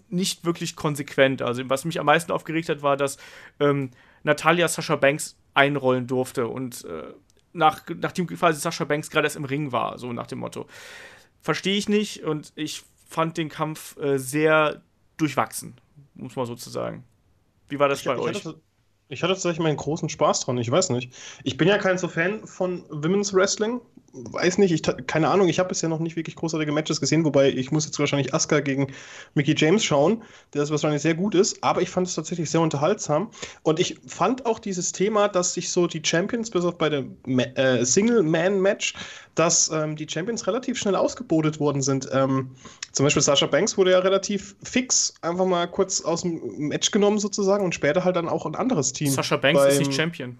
nicht 0.09 0.45
wirklich 0.45 0.75
konsequent. 0.75 1.41
Also 1.41 1.69
was 1.69 1.85
mich 1.85 1.99
am 1.99 2.05
meisten 2.05 2.31
aufgeregt 2.31 2.69
hat, 2.69 2.81
war, 2.81 2.97
dass 2.97 3.17
ähm, 3.59 3.91
Natalia 4.23 4.67
Sascha 4.67 4.95
Banks 4.95 5.37
einrollen 5.53 6.07
durfte 6.07 6.47
und 6.47 6.85
äh, 6.85 7.13
nach, 7.53 7.83
nachdem 7.99 8.27
quasi 8.27 8.59
Sascha 8.59 8.85
Banks 8.85 9.09
gerade 9.09 9.27
erst 9.27 9.35
im 9.35 9.45
Ring 9.45 9.71
war, 9.71 9.97
so 9.97 10.11
nach 10.11 10.27
dem 10.27 10.39
Motto 10.39 10.67
verstehe 11.43 11.77
ich 11.77 11.87
nicht 11.87 12.23
und 12.23 12.51
ich 12.55 12.81
fand 13.07 13.37
den 13.37 13.49
Kampf 13.49 13.95
äh, 13.97 14.17
sehr 14.17 14.81
durchwachsen, 15.17 15.75
muss 16.15 16.35
man 16.35 16.47
sozusagen. 16.47 17.03
Wie 17.69 17.77
war 17.77 17.87
das 17.87 17.99
ich, 17.99 18.05
bei 18.05 18.15
ich 18.15 18.19
euch? 18.19 18.45
Hatte, 18.45 18.59
ich 19.09 19.21
hatte 19.21 19.33
tatsächlich 19.33 19.59
meinen 19.59 19.77
großen 19.77 20.09
Spaß 20.09 20.41
dran, 20.41 20.57
ich 20.57 20.71
weiß 20.71 20.89
nicht. 20.89 21.13
Ich 21.43 21.57
bin 21.57 21.67
ja 21.67 21.77
kein 21.77 21.97
so 21.97 22.07
Fan 22.07 22.47
von 22.47 22.83
Women's 22.89 23.33
Wrestling, 23.33 23.81
weiß 24.13 24.59
nicht, 24.59 24.71
ich, 24.71 25.07
keine 25.07 25.29
Ahnung, 25.29 25.47
ich 25.49 25.59
habe 25.59 25.69
bisher 25.69 25.89
noch 25.89 25.99
nicht 25.99 26.15
wirklich 26.15 26.35
großartige 26.35 26.71
Matches 26.71 27.01
gesehen, 27.01 27.25
wobei 27.25 27.49
ich 27.49 27.71
muss 27.71 27.85
jetzt 27.85 27.97
wahrscheinlich 27.99 28.33
Asuka 28.33 28.59
gegen 28.59 28.93
Mickey 29.33 29.55
James 29.57 29.83
schauen, 29.83 30.23
der 30.53 30.61
das 30.61 30.69
wahrscheinlich 30.69 31.01
sehr 31.01 31.15
gut 31.15 31.33
ist, 31.33 31.63
aber 31.63 31.81
ich 31.81 31.89
fand 31.89 32.07
es 32.07 32.15
tatsächlich 32.15 32.49
sehr 32.49 32.61
unterhaltsam 32.61 33.31
und 33.63 33.79
ich 33.79 33.99
fand 34.05 34.45
auch 34.45 34.59
dieses 34.59 34.91
Thema, 34.91 35.27
dass 35.27 35.55
sich 35.55 35.71
so 35.71 35.87
die 35.87 36.01
Champions, 36.03 36.51
bis 36.51 36.63
auf 36.63 36.77
bei 36.77 36.89
dem 36.89 37.17
äh, 37.55 37.83
Single-Man-Match, 37.83 38.93
dass 39.35 39.69
ähm, 39.71 39.95
die 39.95 40.07
Champions 40.07 40.45
relativ 40.47 40.77
schnell 40.77 40.95
ausgebotet 40.95 41.59
worden 41.59 41.81
sind. 41.81 42.07
Ähm, 42.11 42.51
zum 42.91 43.05
Beispiel 43.05 43.21
Sasha 43.21 43.47
Banks 43.47 43.77
wurde 43.77 43.91
ja 43.91 43.99
relativ 43.99 44.55
fix 44.63 45.13
einfach 45.21 45.45
mal 45.45 45.67
kurz 45.67 46.01
aus 46.01 46.21
dem 46.21 46.67
Match 46.67 46.91
genommen 46.91 47.19
sozusagen 47.19 47.63
und 47.63 47.73
später 47.73 48.03
halt 48.03 48.15
dann 48.15 48.29
auch 48.29 48.45
ein 48.45 48.55
anderes 48.55 48.93
Team. 48.93 49.09
Sasha 49.09 49.37
Banks 49.37 49.61
beim, 49.61 49.71
ist 49.71 49.79
nicht 49.79 49.93
Champion. 49.93 50.37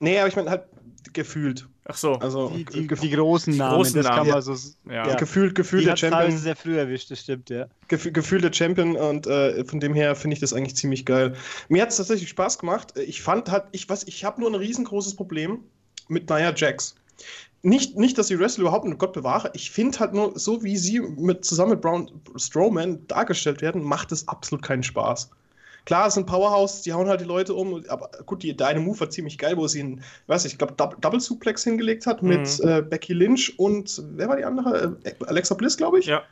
Nee, 0.00 0.18
aber 0.18 0.28
ich 0.28 0.36
meine 0.36 0.50
halt 0.50 0.64
gefühlt. 1.12 1.66
Ach 1.84 1.96
so. 1.96 2.14
Also 2.14 2.50
die, 2.50 2.64
die, 2.64 2.86
die 2.86 3.10
großen 3.10 3.56
Namen, 3.56 3.76
großen 3.76 3.96
das 3.96 4.04
Namen. 4.04 4.18
kann 4.18 4.28
man 4.28 4.42
so. 4.42 4.54
Ja. 4.86 5.08
ja. 5.08 5.14
Gefühlt, 5.14 5.54
gefühlt 5.54 5.86
der 5.86 5.96
Champion. 5.96 6.36
sehr 6.36 6.54
früh 6.54 6.78
erwischt, 6.78 7.10
das 7.10 7.20
stimmt, 7.20 7.48
ja. 7.48 7.66
Gef 7.88 8.12
gefühlt 8.12 8.44
der 8.44 8.52
Champion 8.52 8.94
und 8.94 9.26
äh, 9.26 9.64
von 9.64 9.80
dem 9.80 9.94
her 9.94 10.14
finde 10.14 10.34
ich 10.34 10.40
das 10.40 10.52
eigentlich 10.52 10.76
ziemlich 10.76 11.06
geil. 11.06 11.34
Mir 11.68 11.82
hat 11.82 11.90
es 11.90 11.96
tatsächlich 11.96 12.28
Spaß 12.28 12.58
gemacht. 12.58 12.92
Ich 12.98 13.22
fand 13.22 13.50
halt, 13.50 13.64
ich 13.72 13.88
was, 13.88 14.04
ich 14.04 14.24
habe 14.24 14.40
nur 14.40 14.50
ein 14.50 14.54
riesengroßes 14.54 15.16
Problem 15.16 15.60
mit 16.08 16.28
Nia 16.28 16.52
Jax. 16.54 16.94
Nicht, 17.62 17.96
nicht, 17.96 18.16
dass 18.18 18.28
die 18.28 18.38
Wrestler 18.38 18.62
überhaupt, 18.62 18.98
Gott 18.98 19.12
bewahre, 19.12 19.50
ich 19.52 19.70
finde 19.70 19.98
halt 19.98 20.12
nur, 20.12 20.38
so 20.38 20.62
wie 20.62 20.76
sie 20.76 21.00
mit, 21.00 21.44
zusammen 21.44 21.72
mit 21.72 21.80
Braun 21.80 22.10
Strowman 22.36 23.06
dargestellt 23.08 23.62
werden, 23.62 23.82
macht 23.82 24.12
es 24.12 24.28
absolut 24.28 24.64
keinen 24.64 24.84
Spaß. 24.84 25.30
Klar, 25.84 26.06
es 26.06 26.14
sind 26.14 26.26
Powerhouse, 26.26 26.82
die 26.82 26.92
hauen 26.92 27.08
halt 27.08 27.22
die 27.22 27.24
Leute 27.24 27.54
um, 27.54 27.82
aber 27.88 28.10
gut, 28.26 28.42
die, 28.42 28.54
der 28.54 28.68
eine 28.68 28.80
Move 28.80 29.00
war 29.00 29.10
ziemlich 29.10 29.38
geil, 29.38 29.56
wo 29.56 29.66
sie 29.66 29.80
einen, 29.80 30.04
weiß 30.26 30.44
ich, 30.44 30.52
ich 30.52 30.58
glaube, 30.58 30.74
Double 30.74 31.18
Suplex 31.18 31.64
hingelegt 31.64 32.06
hat 32.06 32.22
mhm. 32.22 32.28
mit 32.28 32.60
äh, 32.60 32.82
Becky 32.82 33.14
Lynch 33.14 33.58
und 33.58 34.02
wer 34.14 34.28
war 34.28 34.36
die 34.36 34.44
andere? 34.44 34.98
Äh, 35.02 35.14
Alexa 35.26 35.54
Bliss, 35.54 35.76
glaube 35.76 35.98
ich. 35.98 36.06
Ja. 36.06 36.22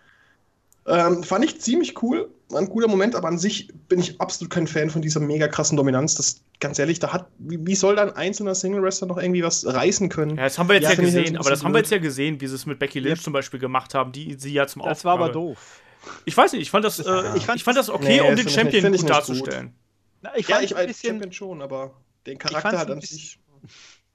Ähm, 0.88 1.24
fand 1.24 1.44
ich 1.44 1.60
ziemlich 1.60 2.00
cool, 2.02 2.30
war 2.48 2.60
ein 2.60 2.68
guter 2.68 2.86
Moment, 2.86 3.16
aber 3.16 3.26
an 3.26 3.38
sich 3.38 3.68
bin 3.88 3.98
ich 3.98 4.20
absolut 4.20 4.52
kein 4.52 4.68
Fan 4.68 4.88
von 4.88 5.02
dieser 5.02 5.18
mega 5.18 5.48
krassen 5.48 5.76
Dominanz. 5.76 6.14
Das, 6.14 6.42
ganz 6.60 6.78
ehrlich, 6.78 7.00
da 7.00 7.12
hat, 7.12 7.26
wie, 7.38 7.58
wie 7.66 7.74
soll 7.74 7.96
da 7.96 8.02
ein 8.02 8.12
einzelner 8.12 8.54
Single-Wrestler 8.54 9.08
noch 9.08 9.18
irgendwie 9.18 9.42
was 9.42 9.66
reißen 9.66 10.08
können? 10.08 10.36
Ja, 10.36 10.44
das 10.44 10.58
haben 10.58 10.68
wir 10.68 10.76
jetzt 10.76 10.84
ja, 10.84 10.90
ja 10.90 11.00
gesehen, 11.00 11.36
aber 11.36 11.50
das 11.50 11.64
haben 11.64 11.72
wir 11.72 11.78
jetzt 11.78 11.90
ja 11.90 11.98
gesehen, 11.98 12.40
wie 12.40 12.46
sie 12.46 12.54
es 12.54 12.66
mit 12.66 12.78
Becky 12.78 13.00
Lynch 13.00 13.18
ja. 13.18 13.24
zum 13.24 13.32
Beispiel 13.32 13.58
gemacht 13.58 13.94
haben, 13.94 14.12
die 14.12 14.34
sie 14.38 14.52
ja 14.52 14.66
zum 14.68 14.82
Das 14.82 14.98
Aufgabe. 14.98 15.20
war 15.20 15.24
aber 15.26 15.32
doof. 15.32 15.80
Ich 16.24 16.36
weiß 16.36 16.52
nicht, 16.52 16.62
ich 16.62 16.70
fand 16.70 16.84
das, 16.84 17.00
äh, 17.00 17.36
ich, 17.36 17.46
fand, 17.46 17.58
ich 17.58 17.64
fand 17.64 17.76
das 17.76 17.90
okay, 17.90 18.20
nee, 18.20 18.28
um 18.28 18.36
den 18.36 18.48
Champion 18.48 18.92
gut 18.92 19.10
darzustellen. 19.10 19.74
Na, 20.22 20.30
ich 20.36 20.46
ja, 20.46 20.60
ich 20.60 20.76
als 20.76 21.00
Champion 21.00 21.32
schon, 21.32 21.62
aber 21.62 22.00
den 22.26 22.38
Charakter 22.38 22.78
hat 22.78 22.90
an 22.90 23.00
sich. 23.00 23.40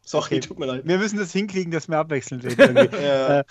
Sorry, 0.04 0.36
okay. 0.36 0.40
tut 0.40 0.58
mir 0.58 0.66
leid. 0.66 0.82
Wir 0.86 0.98
müssen 0.98 1.18
das 1.18 1.32
hinkriegen, 1.34 1.72
dass 1.72 1.90
wir 1.90 1.98
abwechselnd 1.98 2.44
ja. 2.58 3.40
äh, 3.40 3.44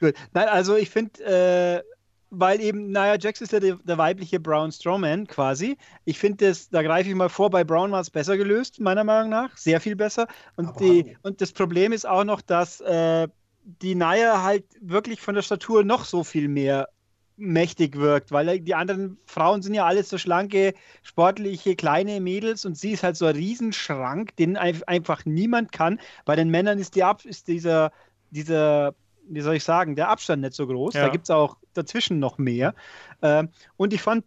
gut. 0.00 0.14
Nein, 0.32 0.48
also 0.48 0.76
ich 0.76 0.88
finde, 0.88 1.22
äh, 1.24 1.91
weil 2.34 2.62
eben, 2.62 2.90
naja, 2.90 3.18
Jax 3.20 3.42
ist 3.42 3.52
ja 3.52 3.60
der, 3.60 3.76
der 3.76 3.98
weibliche 3.98 4.40
Brown 4.40 4.72
Strowman 4.72 5.26
quasi. 5.26 5.76
Ich 6.06 6.18
finde 6.18 6.46
das, 6.46 6.70
da 6.70 6.82
greife 6.82 7.10
ich 7.10 7.14
mal 7.14 7.28
vor, 7.28 7.50
bei 7.50 7.62
Brown 7.62 7.92
war 7.92 8.00
es 8.00 8.08
besser 8.08 8.38
gelöst, 8.38 8.80
meiner 8.80 9.04
Meinung 9.04 9.28
nach. 9.28 9.54
Sehr 9.54 9.80
viel 9.80 9.96
besser. 9.96 10.26
Und, 10.56 10.80
die, 10.80 11.14
und 11.22 11.42
das 11.42 11.52
Problem 11.52 11.92
ist 11.92 12.08
auch 12.08 12.24
noch, 12.24 12.40
dass 12.40 12.80
äh, 12.80 13.28
die 13.62 13.94
Naya 13.94 14.42
halt 14.42 14.64
wirklich 14.80 15.20
von 15.20 15.34
der 15.34 15.42
Statur 15.42 15.84
noch 15.84 16.06
so 16.06 16.24
viel 16.24 16.48
mehr 16.48 16.88
mächtig 17.36 17.96
wirkt, 17.96 18.32
weil 18.32 18.60
die 18.60 18.74
anderen 18.74 19.18
Frauen 19.26 19.60
sind 19.60 19.74
ja 19.74 19.84
alles 19.84 20.08
so 20.08 20.16
schlanke, 20.16 20.72
sportliche, 21.02 21.76
kleine 21.76 22.18
Mädels 22.20 22.64
und 22.64 22.78
sie 22.78 22.92
ist 22.92 23.02
halt 23.02 23.16
so 23.16 23.26
ein 23.26 23.36
Riesenschrank, 23.36 24.34
den 24.36 24.56
einfach 24.56 25.26
niemand 25.26 25.70
kann. 25.70 26.00
Bei 26.24 26.34
den 26.34 26.48
Männern 26.48 26.78
ist, 26.78 26.94
die 26.94 27.04
Ab 27.04 27.26
ist 27.26 27.48
dieser, 27.48 27.92
dieser, 28.30 28.94
wie 29.28 29.40
soll 29.40 29.56
ich 29.56 29.64
sagen, 29.64 29.96
der 29.96 30.08
Abstand 30.08 30.42
nicht 30.42 30.54
so 30.54 30.66
groß. 30.66 30.94
Ja. 30.94 31.06
Da 31.06 31.08
gibt 31.08 31.24
es 31.24 31.30
auch 31.30 31.56
dazwischen 31.74 32.18
noch 32.18 32.38
mehr. 32.38 32.74
Ähm, 33.22 33.50
und 33.76 33.92
ich 33.92 34.02
fand 34.02 34.24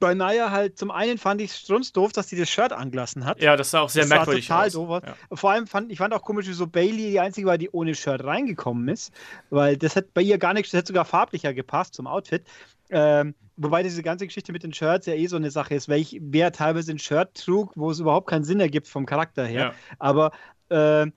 bei 0.00 0.14
Naya 0.14 0.50
halt, 0.50 0.78
zum 0.78 0.90
einen 0.90 1.18
fand 1.18 1.40
ich 1.40 1.50
es 1.50 1.58
strunzdoof, 1.58 2.12
dass 2.12 2.28
sie 2.28 2.38
das 2.38 2.48
Shirt 2.48 2.72
angelassen 2.72 3.24
hat. 3.24 3.42
Ja, 3.42 3.56
das 3.56 3.70
sah 3.70 3.80
auch 3.80 3.88
sehr 3.88 4.02
das 4.02 4.10
merkwürdig 4.10 4.46
total 4.46 4.66
aus. 4.66 4.72
Doof. 4.72 5.02
Ja. 5.04 5.36
Vor 5.36 5.50
allem 5.50 5.66
fand 5.66 5.90
ich 5.90 5.98
fand 5.98 6.14
auch 6.14 6.22
komisch, 6.22 6.46
wie 6.46 6.52
so 6.52 6.66
Bailey 6.66 7.10
die 7.10 7.20
einzige 7.20 7.46
war, 7.46 7.58
die 7.58 7.70
ohne 7.70 7.94
Shirt 7.94 8.22
reingekommen 8.24 8.88
ist, 8.88 9.12
weil 9.50 9.76
das 9.76 9.96
hat 9.96 10.14
bei 10.14 10.22
ihr 10.22 10.38
gar 10.38 10.54
nichts, 10.54 10.70
das 10.70 10.78
hätte 10.78 10.88
sogar 10.88 11.04
farblicher 11.04 11.52
gepasst 11.52 11.94
zum 11.94 12.06
Outfit. 12.06 12.44
Ähm, 12.90 13.34
wobei 13.56 13.82
diese 13.82 14.02
ganze 14.02 14.26
Geschichte 14.26 14.52
mit 14.52 14.62
den 14.62 14.72
Shirts 14.72 15.06
ja 15.06 15.14
eh 15.14 15.26
so 15.26 15.36
eine 15.36 15.50
Sache 15.50 15.74
ist, 15.74 15.88
weil 15.88 16.00
ich, 16.00 16.18
wer 16.22 16.52
teilweise 16.52 16.92
ein 16.92 16.98
Shirt 16.98 17.34
trug, 17.34 17.72
wo 17.74 17.90
es 17.90 17.98
überhaupt 17.98 18.28
keinen 18.28 18.44
Sinn 18.44 18.60
ergibt 18.60 18.88
vom 18.88 19.04
Charakter 19.04 19.44
her. 19.44 19.60
Ja. 19.60 19.74
Aber, 19.98 20.30
äh, 20.70 21.10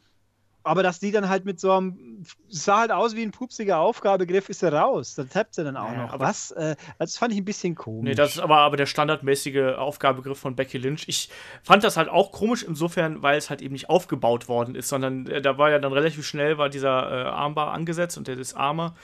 aber 0.63 0.83
dass 0.83 0.99
die 0.99 1.11
dann 1.11 1.27
halt 1.27 1.45
mit 1.45 1.59
so 1.59 1.71
einem, 1.71 2.23
sah 2.49 2.79
halt 2.81 2.91
aus 2.91 3.15
wie 3.15 3.23
ein 3.23 3.31
pupsiger 3.31 3.79
Aufgabegriff, 3.79 4.47
ist 4.49 4.61
er 4.63 4.73
raus. 4.73 5.15
Da 5.15 5.23
tappt 5.23 5.55
sie 5.55 5.63
dann 5.63 5.75
auch 5.77 5.91
Ja, 5.91 6.03
noch. 6.03 6.13
aber- 6.13 6.25
Was? 6.25 6.51
Äh, 6.51 6.75
das 6.99 7.17
fand 7.17 7.33
ich 7.33 7.39
ein 7.39 7.45
bisschen 7.45 7.75
komisch. 7.75 8.03
Nee, 8.09 8.15
das 8.15 8.33
ist 8.35 8.39
aber, 8.39 8.57
aber 8.57 8.77
der 8.77 8.85
standardmäßige 8.85 9.75
Aufgabegriff 9.77 10.37
von 10.39 10.55
Becky 10.55 10.77
Lynch. 10.77 11.05
Ich 11.07 11.29
fand 11.63 11.83
das 11.83 11.97
halt 11.97 12.09
auch 12.09 12.31
komisch 12.31 12.63
insofern, 12.63 13.21
weil 13.23 13.37
es 13.37 13.49
halt 13.49 13.61
eben 13.61 13.73
nicht 13.73 13.89
aufgebaut 13.89 14.47
worden 14.47 14.75
ist, 14.75 14.89
sondern 14.89 15.25
äh, 15.27 15.41
da 15.41 15.57
war 15.57 15.71
ja 15.71 15.79
dann 15.79 15.93
relativ 15.93 16.25
schnell 16.25 16.57
war 16.57 16.69
dieser 16.69 17.11
äh, 17.11 17.23
Armbar 17.29 17.71
angesetzt 17.73 18.17
und 18.17 18.27
der 18.27 18.35
Disarmer. 18.35 18.95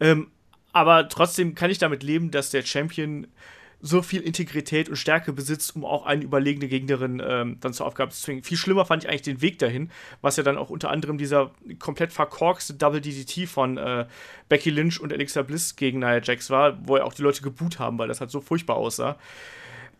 Ähm, 0.00 0.30
aber 0.72 1.08
trotzdem 1.08 1.54
kann 1.54 1.70
ich 1.70 1.78
damit 1.78 2.02
leben, 2.02 2.30
dass 2.30 2.50
der 2.50 2.62
Champion 2.62 3.26
so 3.82 4.02
viel 4.02 4.20
Integrität 4.20 4.88
und 4.88 4.96
Stärke 4.96 5.32
besitzt, 5.32 5.74
um 5.74 5.84
auch 5.84 6.04
eine 6.04 6.22
überlegene 6.22 6.68
Gegnerin 6.68 7.22
ähm, 7.24 7.56
dann 7.60 7.72
zur 7.72 7.86
Aufgabe 7.86 8.10
zu 8.10 8.22
zwingen. 8.22 8.42
Viel 8.42 8.58
schlimmer 8.58 8.84
fand 8.84 9.04
ich 9.04 9.08
eigentlich 9.08 9.22
den 9.22 9.40
Weg 9.40 9.58
dahin, 9.58 9.90
was 10.20 10.36
ja 10.36 10.42
dann 10.42 10.58
auch 10.58 10.70
unter 10.70 10.90
anderem 10.90 11.16
dieser 11.16 11.50
komplett 11.78 12.12
verkorkste 12.12 12.74
Double 12.74 13.00
DDT 13.00 13.48
von 13.48 13.78
äh, 13.78 14.06
Becky 14.48 14.70
Lynch 14.70 15.00
und 15.00 15.12
Alexa 15.12 15.42
Bliss 15.42 15.76
gegen 15.76 16.00
Nia 16.00 16.20
Jax 16.22 16.50
war, 16.50 16.78
wo 16.86 16.96
ja 16.96 17.04
auch 17.04 17.14
die 17.14 17.22
Leute 17.22 17.42
geboot 17.42 17.78
haben, 17.78 17.98
weil 17.98 18.08
das 18.08 18.20
halt 18.20 18.30
so 18.30 18.40
furchtbar 18.40 18.76
aussah. 18.76 19.18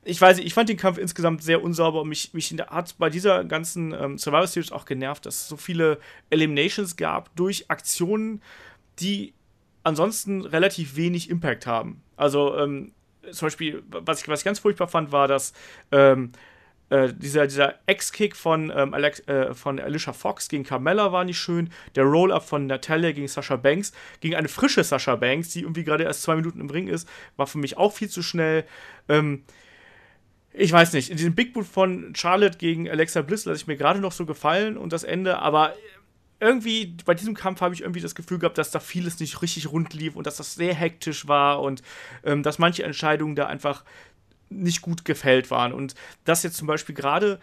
Ich 0.02 0.20
weiß 0.20 0.38
nicht, 0.38 0.46
ich 0.46 0.54
fand 0.54 0.68
den 0.68 0.78
Kampf 0.78 0.98
insgesamt 0.98 1.42
sehr 1.42 1.62
unsauber 1.62 2.02
und 2.02 2.08
mich, 2.08 2.32
mich 2.32 2.54
hat 2.68 2.96
bei 2.98 3.10
dieser 3.10 3.44
ganzen 3.44 3.92
ähm, 3.92 4.18
Survivor 4.18 4.46
Series 4.46 4.72
auch 4.72 4.86
genervt, 4.86 5.26
dass 5.26 5.42
es 5.42 5.48
so 5.48 5.56
viele 5.56 5.98
Eliminations 6.30 6.96
gab 6.96 7.34
durch 7.36 7.70
Aktionen, 7.70 8.42
die 8.98 9.34
ansonsten 9.82 10.42
relativ 10.42 10.96
wenig 10.96 11.30
Impact 11.30 11.66
haben. 11.66 12.02
Also 12.16 12.56
ähm, 12.56 12.92
zum 13.30 13.46
Beispiel, 13.46 13.82
was 13.88 14.22
ich, 14.22 14.28
was 14.28 14.40
ich 14.40 14.44
ganz 14.44 14.58
furchtbar 14.58 14.88
fand, 14.88 15.12
war, 15.12 15.28
dass 15.28 15.52
ähm, 15.92 16.32
äh, 16.90 17.12
dieser, 17.14 17.46
dieser 17.46 17.76
Ex-Kick 17.86 18.34
von, 18.34 18.72
ähm, 18.74 18.92
äh, 18.94 19.54
von 19.54 19.78
Alicia 19.78 20.12
Fox 20.12 20.48
gegen 20.48 20.64
Carmella 20.64 21.12
war 21.12 21.24
nicht 21.24 21.38
schön. 21.38 21.70
Der 21.94 22.04
Roll-Up 22.04 22.46
von 22.46 22.66
Natalia 22.66 23.12
gegen 23.12 23.28
Sasha 23.28 23.56
Banks, 23.56 23.92
gegen 24.20 24.34
eine 24.34 24.48
frische 24.48 24.82
Sasha 24.82 25.14
Banks, 25.16 25.50
die 25.50 25.60
irgendwie 25.60 25.84
gerade 25.84 26.04
erst 26.04 26.22
zwei 26.22 26.36
Minuten 26.36 26.60
im 26.60 26.68
Ring 26.68 26.88
ist, 26.88 27.08
war 27.36 27.46
für 27.46 27.58
mich 27.58 27.76
auch 27.78 27.92
viel 27.92 28.08
zu 28.08 28.22
schnell. 28.22 28.64
Ähm, 29.08 29.44
ich 30.52 30.72
weiß 30.72 30.92
nicht, 30.94 31.10
in 31.10 31.16
diesem 31.16 31.36
Big 31.36 31.52
Boot 31.52 31.66
von 31.66 32.12
Charlotte 32.16 32.58
gegen 32.58 32.90
Alexa 32.90 33.22
Bliss 33.22 33.44
lasse 33.44 33.60
ich 33.60 33.66
mir 33.68 33.76
gerade 33.76 34.00
noch 34.00 34.12
so 34.12 34.26
gefallen 34.26 34.76
und 34.76 34.92
das 34.92 35.04
Ende, 35.04 35.38
aber 35.38 35.74
irgendwie 36.40 36.96
bei 37.04 37.14
diesem 37.14 37.34
Kampf 37.34 37.60
habe 37.60 37.74
ich 37.74 37.82
irgendwie 37.82 38.00
das 38.00 38.14
Gefühl 38.14 38.38
gehabt, 38.38 38.58
dass 38.58 38.70
da 38.70 38.80
vieles 38.80 39.20
nicht 39.20 39.42
richtig 39.42 39.70
rund 39.70 39.92
lief 39.94 40.16
und 40.16 40.26
dass 40.26 40.36
das 40.36 40.54
sehr 40.54 40.74
hektisch 40.74 41.28
war 41.28 41.60
und 41.60 41.82
ähm, 42.24 42.42
dass 42.42 42.58
manche 42.58 42.82
Entscheidungen 42.82 43.36
da 43.36 43.46
einfach 43.46 43.84
nicht 44.48 44.82
gut 44.82 45.04
gefällt 45.04 45.50
waren. 45.50 45.72
Und 45.72 45.94
dass 46.24 46.42
jetzt 46.42 46.56
zum 46.56 46.66
Beispiel 46.66 46.94
gerade 46.94 47.38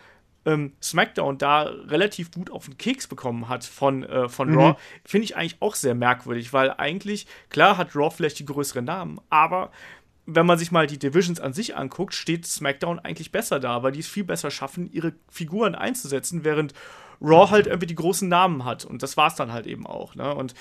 ähm, 0.46 0.74
SmackDown 0.82 1.38
da 1.38 1.64
relativ 1.64 2.32
gut 2.32 2.50
auf 2.50 2.66
den 2.66 2.78
Keks 2.78 3.08
bekommen 3.08 3.50
hat 3.50 3.64
von, 3.66 4.04
äh, 4.04 4.30
von 4.30 4.50
Mhm. 4.50 4.58
Raw, 4.58 4.76
finde 5.06 5.26
ich 5.26 5.36
eigentlich 5.36 5.62
auch 5.62 5.76
sehr 5.76 5.94
merkwürdig, 5.96 6.54
weil 6.54 6.72
eigentlich, 6.72 7.28
klar 7.50 7.78
hat 7.78 7.96
Raw 7.96 8.10
vielleicht 8.10 8.40
die 8.40 8.46
größeren 8.46 8.86
Namen, 8.86 9.20
aber 9.30 9.72
wenn 10.26 10.46
man 10.46 10.58
sich 10.58 10.72
mal 10.72 10.88
die 10.88 11.00
Divisions 11.00 11.40
an 11.40 11.54
sich 11.54 11.78
anguckt, 11.78 12.14
steht 12.14 12.46
SmackDown 12.46 13.00
eigentlich 13.00 13.32
besser 13.32 13.60
da, 13.62 13.84
weil 13.84 13.94
die 13.94 14.02
es 14.02 14.08
viel 14.08 14.26
besser 14.26 14.52
schaffen, 14.52 14.92
ihre 14.92 15.14
Figuren 15.32 15.74
einzusetzen, 15.74 16.44
während 16.44 16.74
Raw 17.22 17.50
halt 17.50 17.68
irgendwie 17.68 17.88
die 17.88 17.96
großen 17.96 18.28
Namen 18.28 18.66
hat. 18.66 18.86
Und 18.86 19.04
das 19.04 19.18
war 19.18 19.28
es 19.28 19.36
dann 19.36 19.52
halt 19.52 19.68
eben 19.68 19.86
auch. 19.86 20.16
Ne? 20.16 20.34
Und 20.34 20.54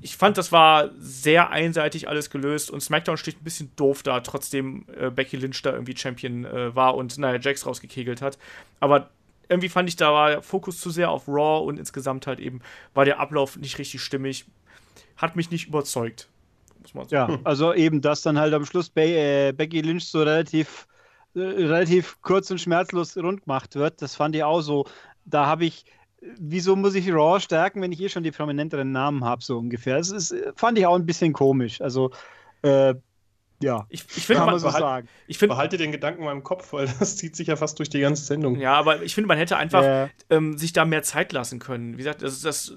ich 0.00 0.16
fand, 0.16 0.38
das 0.38 0.52
war 0.52 0.90
sehr 0.98 1.50
einseitig 1.50 2.08
alles 2.08 2.30
gelöst 2.30 2.70
und 2.70 2.80
SmackDown 2.80 3.16
steht 3.16 3.40
ein 3.40 3.44
bisschen 3.44 3.72
doof 3.76 4.02
da, 4.02 4.20
trotzdem 4.20 4.86
äh, 4.98 5.10
Becky 5.10 5.36
Lynch 5.36 5.60
da 5.62 5.72
irgendwie 5.72 5.96
Champion 5.96 6.44
äh, 6.44 6.74
war 6.74 6.94
und 6.94 7.18
Nia 7.18 7.38
Jax 7.38 7.66
rausgekegelt 7.66 8.22
hat. 8.22 8.38
Aber 8.78 9.10
irgendwie 9.48 9.68
fand 9.68 9.88
ich, 9.88 9.96
da 9.96 10.12
war 10.12 10.30
der 10.30 10.42
Fokus 10.42 10.80
zu 10.80 10.90
sehr 10.90 11.10
auf 11.10 11.26
Raw 11.26 11.66
und 11.66 11.78
insgesamt 11.78 12.26
halt 12.26 12.38
eben 12.38 12.60
war 12.94 13.04
der 13.04 13.18
Ablauf 13.18 13.56
nicht 13.56 13.78
richtig 13.78 14.00
stimmig. 14.00 14.46
Hat 15.16 15.36
mich 15.36 15.50
nicht 15.50 15.68
überzeugt. 15.68 16.28
Muss 16.80 16.94
man 16.94 17.08
sagen. 17.08 17.32
Ja, 17.32 17.38
also 17.44 17.74
eben, 17.74 18.00
dass 18.00 18.22
dann 18.22 18.38
halt 18.38 18.54
am 18.54 18.64
Schluss 18.64 18.88
Be 18.88 19.02
äh, 19.02 19.52
Becky 19.52 19.80
Lynch 19.80 20.04
so 20.04 20.20
relativ, 20.20 20.86
äh, 21.34 21.40
relativ 21.40 22.22
kurz 22.22 22.50
und 22.50 22.60
schmerzlos 22.60 23.16
rund 23.16 23.44
gemacht 23.44 23.74
wird, 23.74 24.00
das 24.00 24.14
fand 24.14 24.34
ich 24.34 24.44
auch 24.44 24.62
so. 24.62 24.86
Da 25.30 25.46
habe 25.46 25.64
ich, 25.64 25.84
wieso 26.38 26.76
muss 26.76 26.94
ich 26.94 27.10
Raw 27.12 27.40
stärken, 27.40 27.80
wenn 27.82 27.92
ich 27.92 28.00
eh 28.00 28.08
schon 28.08 28.22
die 28.22 28.30
prominenteren 28.32 28.92
Namen 28.92 29.24
habe, 29.24 29.42
so 29.42 29.58
ungefähr. 29.58 29.96
Das 29.96 30.10
ist, 30.10 30.34
fand 30.56 30.78
ich 30.78 30.86
auch 30.86 30.96
ein 30.96 31.06
bisschen 31.06 31.32
komisch. 31.32 31.80
Also, 31.80 32.10
äh, 32.62 32.94
ja, 33.62 33.84
Ich, 33.90 34.06
ich 34.16 34.24
finde, 34.24 34.40
kann 34.40 34.50
man 34.52 34.58
so 34.58 34.70
sagen. 34.70 35.06
ich 35.26 35.36
finde, 35.36 35.54
Behalte 35.54 35.76
den 35.76 35.92
Gedanken 35.92 36.24
mal 36.24 36.32
im 36.32 36.42
Kopf, 36.42 36.72
weil 36.72 36.86
das 36.98 37.18
zieht 37.18 37.36
sich 37.36 37.48
ja 37.48 37.56
fast 37.56 37.78
durch 37.78 37.90
die 37.90 38.00
ganze 38.00 38.24
Sendung. 38.24 38.58
ja, 38.58 38.72
aber 38.72 39.02
ich 39.02 39.14
finde, 39.14 39.28
man 39.28 39.36
hätte 39.36 39.58
einfach 39.58 39.82
Ja. 39.82 40.08
ähm, 40.30 40.56
sich 40.56 40.72
da 40.72 40.86
mehr 40.86 41.02
Zeit 41.02 41.32
lassen 41.32 41.58
können. 41.58 41.92
Wie 41.94 41.98
gesagt, 41.98 42.22
das, 42.22 42.40
das 42.40 42.74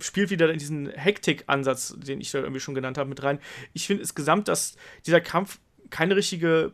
spielt 0.00 0.28
wieder 0.30 0.50
in 0.52 0.58
diesen 0.58 0.88
Hektik-Ansatz, 0.90 1.94
den 1.98 2.20
ich 2.20 2.30
da 2.30 2.40
irgendwie 2.40 2.60
schon 2.60 2.74
genannt 2.74 2.98
habe, 2.98 3.08
mit 3.08 3.22
rein. 3.22 3.38
Ich 3.72 3.86
finde 3.86 4.02
insgesamt, 4.02 4.48
dass 4.48 4.76
dieser 5.06 5.22
Kampf 5.22 5.58
keine 5.88 6.14
richtige, 6.14 6.72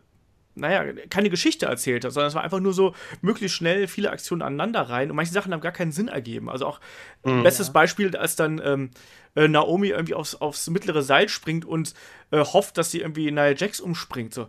naja, 0.55 0.93
keine 1.09 1.31
Geschichte 1.31 1.67
erzählt 1.67 2.05
hat, 2.05 2.13
sondern 2.13 2.29
es 2.29 2.35
war 2.35 2.43
einfach 2.43 2.61
nur 2.61 2.73
so 2.73 2.95
möglichst 3.21 3.57
schnell 3.57 3.87
viele 3.89 4.11
Aktionen 4.11 4.43
aneinander 4.43 4.83
rein 4.83 5.11
und 5.11 5.17
manche 5.17 5.33
Sachen 5.33 5.53
haben 5.53 5.61
gar 5.61 5.73
keinen 5.73 5.93
Sinn 5.93 6.09
ergeben. 6.09 6.51
Also 6.51 6.67
auch 6.67 6.81
bestes 7.23 7.73
Beispiel, 7.73 8.17
als 8.17 8.37
dann 8.37 8.61
ähm, 8.65 8.91
äh, 9.35 9.49
Naomi 9.49 9.89
irgendwie 9.89 10.15
aufs, 10.15 10.35
aufs 10.35 10.69
mittlere 10.71 11.03
Seil 11.03 11.29
springt 11.29 11.65
und 11.65 11.95
äh, 12.31 12.39
hofft, 12.39 12.79
dass 12.79 12.91
sie 12.91 13.01
irgendwie 13.01 13.31
Nia 13.31 13.53
Jax 13.53 13.81
umspringt. 13.81 14.35
So, 14.35 14.49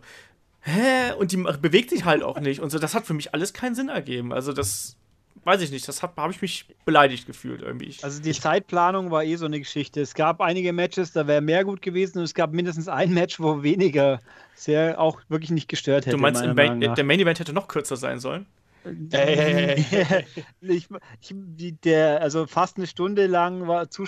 hä? 0.60 1.12
Und 1.18 1.32
die 1.32 1.36
bewegt 1.36 1.90
sich 1.90 2.04
halt 2.04 2.22
auch 2.22 2.40
nicht. 2.40 2.60
Und 2.60 2.70
so, 2.70 2.78
das 2.78 2.94
hat 2.94 3.06
für 3.06 3.14
mich 3.14 3.34
alles 3.34 3.52
keinen 3.52 3.74
Sinn 3.74 3.88
ergeben. 3.88 4.32
Also, 4.32 4.52
das 4.52 4.96
weiß 5.44 5.62
ich 5.62 5.70
nicht. 5.70 5.86
Das 5.88 6.02
habe 6.02 6.30
ich 6.30 6.42
mich 6.42 6.66
beleidigt 6.84 7.26
gefühlt 7.26 7.62
irgendwie. 7.62 7.94
Also 8.02 8.22
die 8.22 8.32
Zeitplanung 8.32 9.10
war 9.10 9.24
eh 9.24 9.36
so 9.36 9.46
eine 9.46 9.58
Geschichte. 9.58 10.00
Es 10.00 10.14
gab 10.14 10.40
einige 10.40 10.72
Matches, 10.72 11.12
da 11.12 11.26
wäre 11.26 11.40
mehr 11.40 11.64
gut 11.64 11.82
gewesen 11.82 12.18
und 12.18 12.24
es 12.24 12.34
gab 12.34 12.52
mindestens 12.52 12.88
ein 12.88 13.12
Match, 13.12 13.40
wo 13.40 13.62
weniger 13.62 14.20
sehr 14.54 15.00
auch 15.00 15.20
wirklich 15.28 15.50
nicht 15.50 15.68
gestört 15.68 16.06
hätte. 16.06 16.16
du 16.16 16.22
meinst, 16.22 16.44
Main, 16.44 16.80
der 16.80 17.04
Main 17.04 17.20
Event 17.20 17.40
hätte 17.40 17.52
noch 17.52 17.68
kürzer 17.68 17.96
sein 17.96 18.20
sollen? 18.20 18.46
Hey, 18.84 19.36
hey, 19.36 20.04
hey, 20.04 20.24
ich, 20.60 20.88
ich, 21.20 21.74
der, 21.84 22.20
also 22.20 22.46
fast 22.46 22.76
eine 22.76 22.86
Stunde 22.86 23.26
lang 23.26 23.68
war 23.68 23.90
zu. 23.90 24.06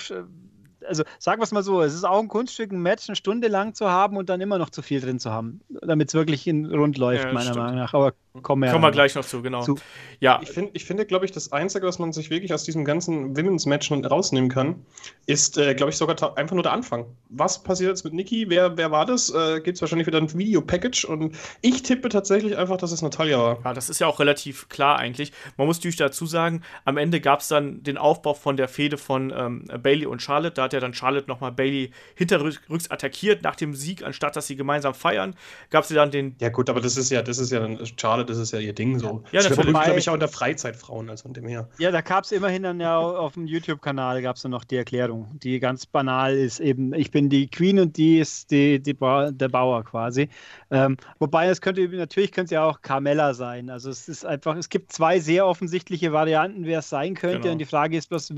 Also 0.87 1.05
sagen 1.18 1.40
wir 1.40 1.44
es 1.44 1.53
mal 1.53 1.62
so, 1.62 1.83
es 1.83 1.94
ist 1.94 2.05
auch 2.05 2.20
ein 2.20 2.29
Kunststück, 2.29 2.73
ein 2.73 2.81
Match 2.81 3.09
eine 3.09 3.16
Stunde 3.16 3.49
lang 3.49 3.75
zu 3.75 3.88
haben 3.90 4.16
und 4.16 4.29
dann 4.29 4.40
immer 4.40 4.59
noch 4.59 4.70
zu 4.70 4.83
viel 4.83 5.01
drin 5.01 5.18
zu 5.18 5.31
haben, 5.31 5.61
damit 5.83 6.09
es 6.09 6.14
wirklich 6.14 6.47
in 6.47 6.66
rund 6.66 6.99
läuft, 6.99 7.25
Ja, 7.25 7.33
meiner 7.33 7.51
stimmt. 7.51 7.57
Meinung 7.59 7.77
nach. 7.77 7.94
Aber 7.94 8.12
kommen 8.42 8.62
wir, 8.62 8.66
ja 8.66 8.73
Kommen 8.73 8.85
wir 8.85 8.90
gleich 8.90 9.14
noch 9.14 9.25
zu, 9.25 9.42
genau. 9.42 9.62
Zu. 9.62 9.79
Ja, 10.20 10.40
Ich, 10.42 10.51
find, 10.51 10.70
ich 10.75 10.85
finde, 10.85 11.07
glaube 11.07 11.25
ich, 11.25 11.33
das 11.33 11.53
Einzige, 11.53 11.87
was 11.87 11.99
man 11.99 12.12
sich 12.12 12.31
wirklich 12.31 12.53
aus 12.53 12.64
diesem 12.64 12.85
ganzen 12.85 13.37
Women's 13.37 13.66
Match 13.66 13.90
rausnehmen 13.90 14.51
kann, 14.51 14.85
ist, 15.27 15.57
äh, 15.59 15.75
glaube 15.75 15.90
ich, 15.90 15.97
sogar 15.97 16.37
einfach 16.37 16.55
nur 16.55 16.62
der 16.62 16.73
Anfang. 16.73 17.07
Was 17.29 17.62
passiert 17.62 17.90
jetzt 17.90 18.05
mit 18.05 18.12
Nikki? 18.14 18.47
Wer, 18.49 18.77
wer 18.77 18.90
war 18.90 19.07
das? 19.07 19.31
Äh, 19.33 19.61
Gibt 19.61 19.77
es 19.77 19.81
wahrscheinlich 19.83 20.07
wieder 20.07 20.18
ein 20.18 20.33
Video-Package 20.37 21.05
und 21.05 21.37
ich 21.61 21.83
tippe 21.83 22.09
tatsächlich 22.09 22.57
einfach, 22.57 22.77
dass 22.77 22.92
es 22.92 23.03
Natalia 23.03 23.38
war. 23.38 23.59
Ja, 23.64 23.73
das 23.73 23.88
ist 23.88 24.01
ja 24.01 24.07
auch 24.07 24.20
relativ 24.20 24.68
klar 24.68 24.99
eigentlich. 24.99 25.33
Man 25.57 25.66
muss 25.66 25.79
natürlich 25.79 25.97
dazu 25.97 26.27
sagen, 26.27 26.62
am 26.85 26.97
Ende 26.97 27.20
gab 27.20 27.40
es 27.40 27.49
dann 27.49 27.83
den 27.83 27.99
Aufbau 27.99 28.35
von 28.35 28.57
der 28.57 28.68
Fehde 28.68 28.97
von 28.99 29.33
ähm, 29.37 29.64
Bailey 29.83 30.07
und 30.07 30.20
Charlotte. 30.23 30.55
Da 30.55 30.64
hat 30.64 30.73
ja 30.75 30.81
dann 30.81 30.93
Charlotte 30.93 31.27
nochmal 31.29 31.53
Bailey 31.53 31.91
hinterrücks 32.15 32.91
attackiert 32.91 33.43
nach 33.43 33.57
dem 33.57 33.75
Sieg, 33.75 34.05
anstatt 34.05 34.37
dass 34.37 34.47
sie 34.47 34.57
gemeinsam 34.57 34.93
feiern. 34.95 35.35
Gab 35.71 35.85
sie 35.85 35.95
dann 35.95 36.11
den. 36.11 36.37
Ja, 36.41 36.51
gut, 36.51 36.69
aber 36.69 36.81
das 36.81 36.97
ist 36.97 37.11
ja, 37.11 37.23
das 37.23 37.39
ist 37.39 37.51
ja 37.53 37.61
dann, 37.61 37.79
Charlotte, 37.99 38.27
das 38.27 38.39
ist 38.39 38.53
ja 38.53 38.59
ihr 38.59 38.73
Ding 38.75 38.99
so. 38.99 39.23
Ja, 39.33 39.41
das 39.41 39.51
natürlich. 39.57 39.73
glaube 39.73 39.99
ich, 39.99 40.09
auch 40.09 40.15
unter 40.15 40.29
Freizeitfrauen, 40.29 41.09
also 41.09 41.23
von 41.23 41.33
dem 41.33 41.47
her. 41.47 41.69
Ja, 41.79 41.91
da 41.91 42.01
gab 42.01 42.25
es 42.25 42.33
immerhin 42.33 42.65
dann 42.65 42.81
ja 42.81 42.99
au- 42.99 43.17
auf 43.17 43.35
dem 43.35 43.47
YouTube-Kanal 43.47 44.21
gab 44.23 44.37
es 44.37 44.43
dann 44.43 44.51
noch 44.51 44.65
die 44.65 44.77
Erklärung, 44.77 45.39
die 45.43 45.61
ganz 45.61 45.87
banal 45.87 46.37
ist 46.37 46.61
eben, 46.61 46.93
ich 46.95 47.11
bin 47.11 47.29
die 47.29 47.47
Queen 47.49 47.79
und 47.79 47.97
die 47.97 48.19
ist 48.19 48.51
die, 48.51 48.81
die 48.81 48.95
ba 48.95 49.31
der 49.31 49.49
Bauer 49.49 49.85
quasi. 49.85 50.29
Ähm, 50.71 50.97
wobei 51.19 51.47
es 51.49 51.61
könnte 51.61 51.89
natürlich 51.89 52.33
könnte 52.33 52.47
es 52.47 52.51
ja 52.51 52.65
auch 52.65 52.83
Carmella 52.83 53.35
sein. 53.35 53.71
Also 53.71 53.91
es 53.91 54.09
ist 54.09 54.27
einfach, 54.27 54.57
es 54.57 54.69
gibt 54.69 54.93
zwei 54.93 55.21
sehr 55.21 55.47
offensichtliche 55.47 56.13
Varianten, 56.13 56.65
wer 56.67 56.81
es 56.81 56.89
sein 56.89 57.15
könnte. 57.15 57.41
Genau. 57.41 57.53
Und 57.53 57.59
die 57.59 57.65
Frage 57.65 57.97
ist 57.97 58.09
bloß, 58.09 58.35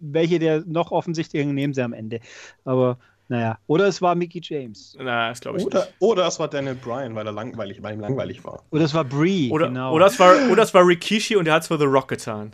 welche 0.00 0.38
der 0.38 0.62
noch 0.66 0.92
offensichtlichen 0.92 1.54
nehmen 1.54 1.69
sie 1.74 1.82
am 1.82 1.92
Ende. 1.92 2.20
Aber 2.64 2.98
naja, 3.28 3.58
oder 3.68 3.86
es 3.86 4.02
war 4.02 4.16
Mickey 4.16 4.40
James. 4.42 4.96
Na, 4.98 5.28
das 5.28 5.40
glaube 5.40 5.58
ich 5.58 5.64
Oder, 5.64 5.80
nicht. 5.84 5.94
oder 6.00 6.26
es 6.26 6.40
war 6.40 6.48
Daniel 6.48 6.74
Bryan, 6.74 7.14
weil 7.14 7.24
er 7.26 7.32
langweilig, 7.32 7.80
weil 7.80 7.94
ihm 7.94 8.00
langweilig 8.00 8.44
war. 8.44 8.64
Oder 8.70 8.84
es 8.84 8.92
war 8.92 9.04
Brie. 9.04 9.50
Oder, 9.52 9.68
genau. 9.68 9.94
oder, 9.94 10.06
es 10.06 10.18
war, 10.18 10.34
oder 10.50 10.64
es 10.64 10.74
war 10.74 10.84
Rikishi 10.84 11.36
und 11.36 11.46
er 11.46 11.54
hat 11.54 11.62
es 11.62 11.68
für 11.68 11.78
The 11.78 11.84
Rock 11.84 12.08
getan. 12.08 12.52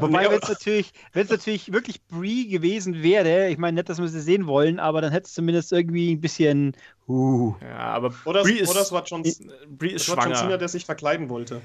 Wobei, 0.00 0.30
wenn 0.30 0.40
es 0.42 0.48
natürlich, 0.48 0.92
wenn's 1.12 1.30
natürlich 1.30 1.72
wirklich 1.72 2.02
Brie 2.06 2.48
gewesen 2.48 3.02
wäre, 3.02 3.50
ich 3.50 3.58
meine 3.58 3.74
nicht, 3.74 3.88
dass 3.88 4.00
wir 4.00 4.08
sie 4.08 4.20
sehen 4.20 4.46
wollen, 4.46 4.80
aber 4.80 5.00
dann 5.00 5.12
hätte 5.12 5.26
es 5.26 5.34
zumindest 5.34 5.72
irgendwie 5.72 6.14
ein 6.14 6.20
bisschen. 6.20 6.74
Uh. 7.06 7.54
Ja, 7.60 7.78
aber 7.78 8.14
Oder, 8.24 8.42
Brie 8.42 8.54
es, 8.54 8.62
ist, 8.62 8.70
oder 8.70 8.80
es 8.80 8.92
war 8.92 9.04
John, 9.04 9.22
Brie 9.22 9.90
ist 9.90 10.02
es 10.02 10.08
war 10.08 10.16
John 10.16 10.24
Cena, 10.24 10.36
schwanger. 10.36 10.58
der 10.58 10.68
sich 10.68 10.86
verkleiden 10.86 11.28
wollte. 11.28 11.60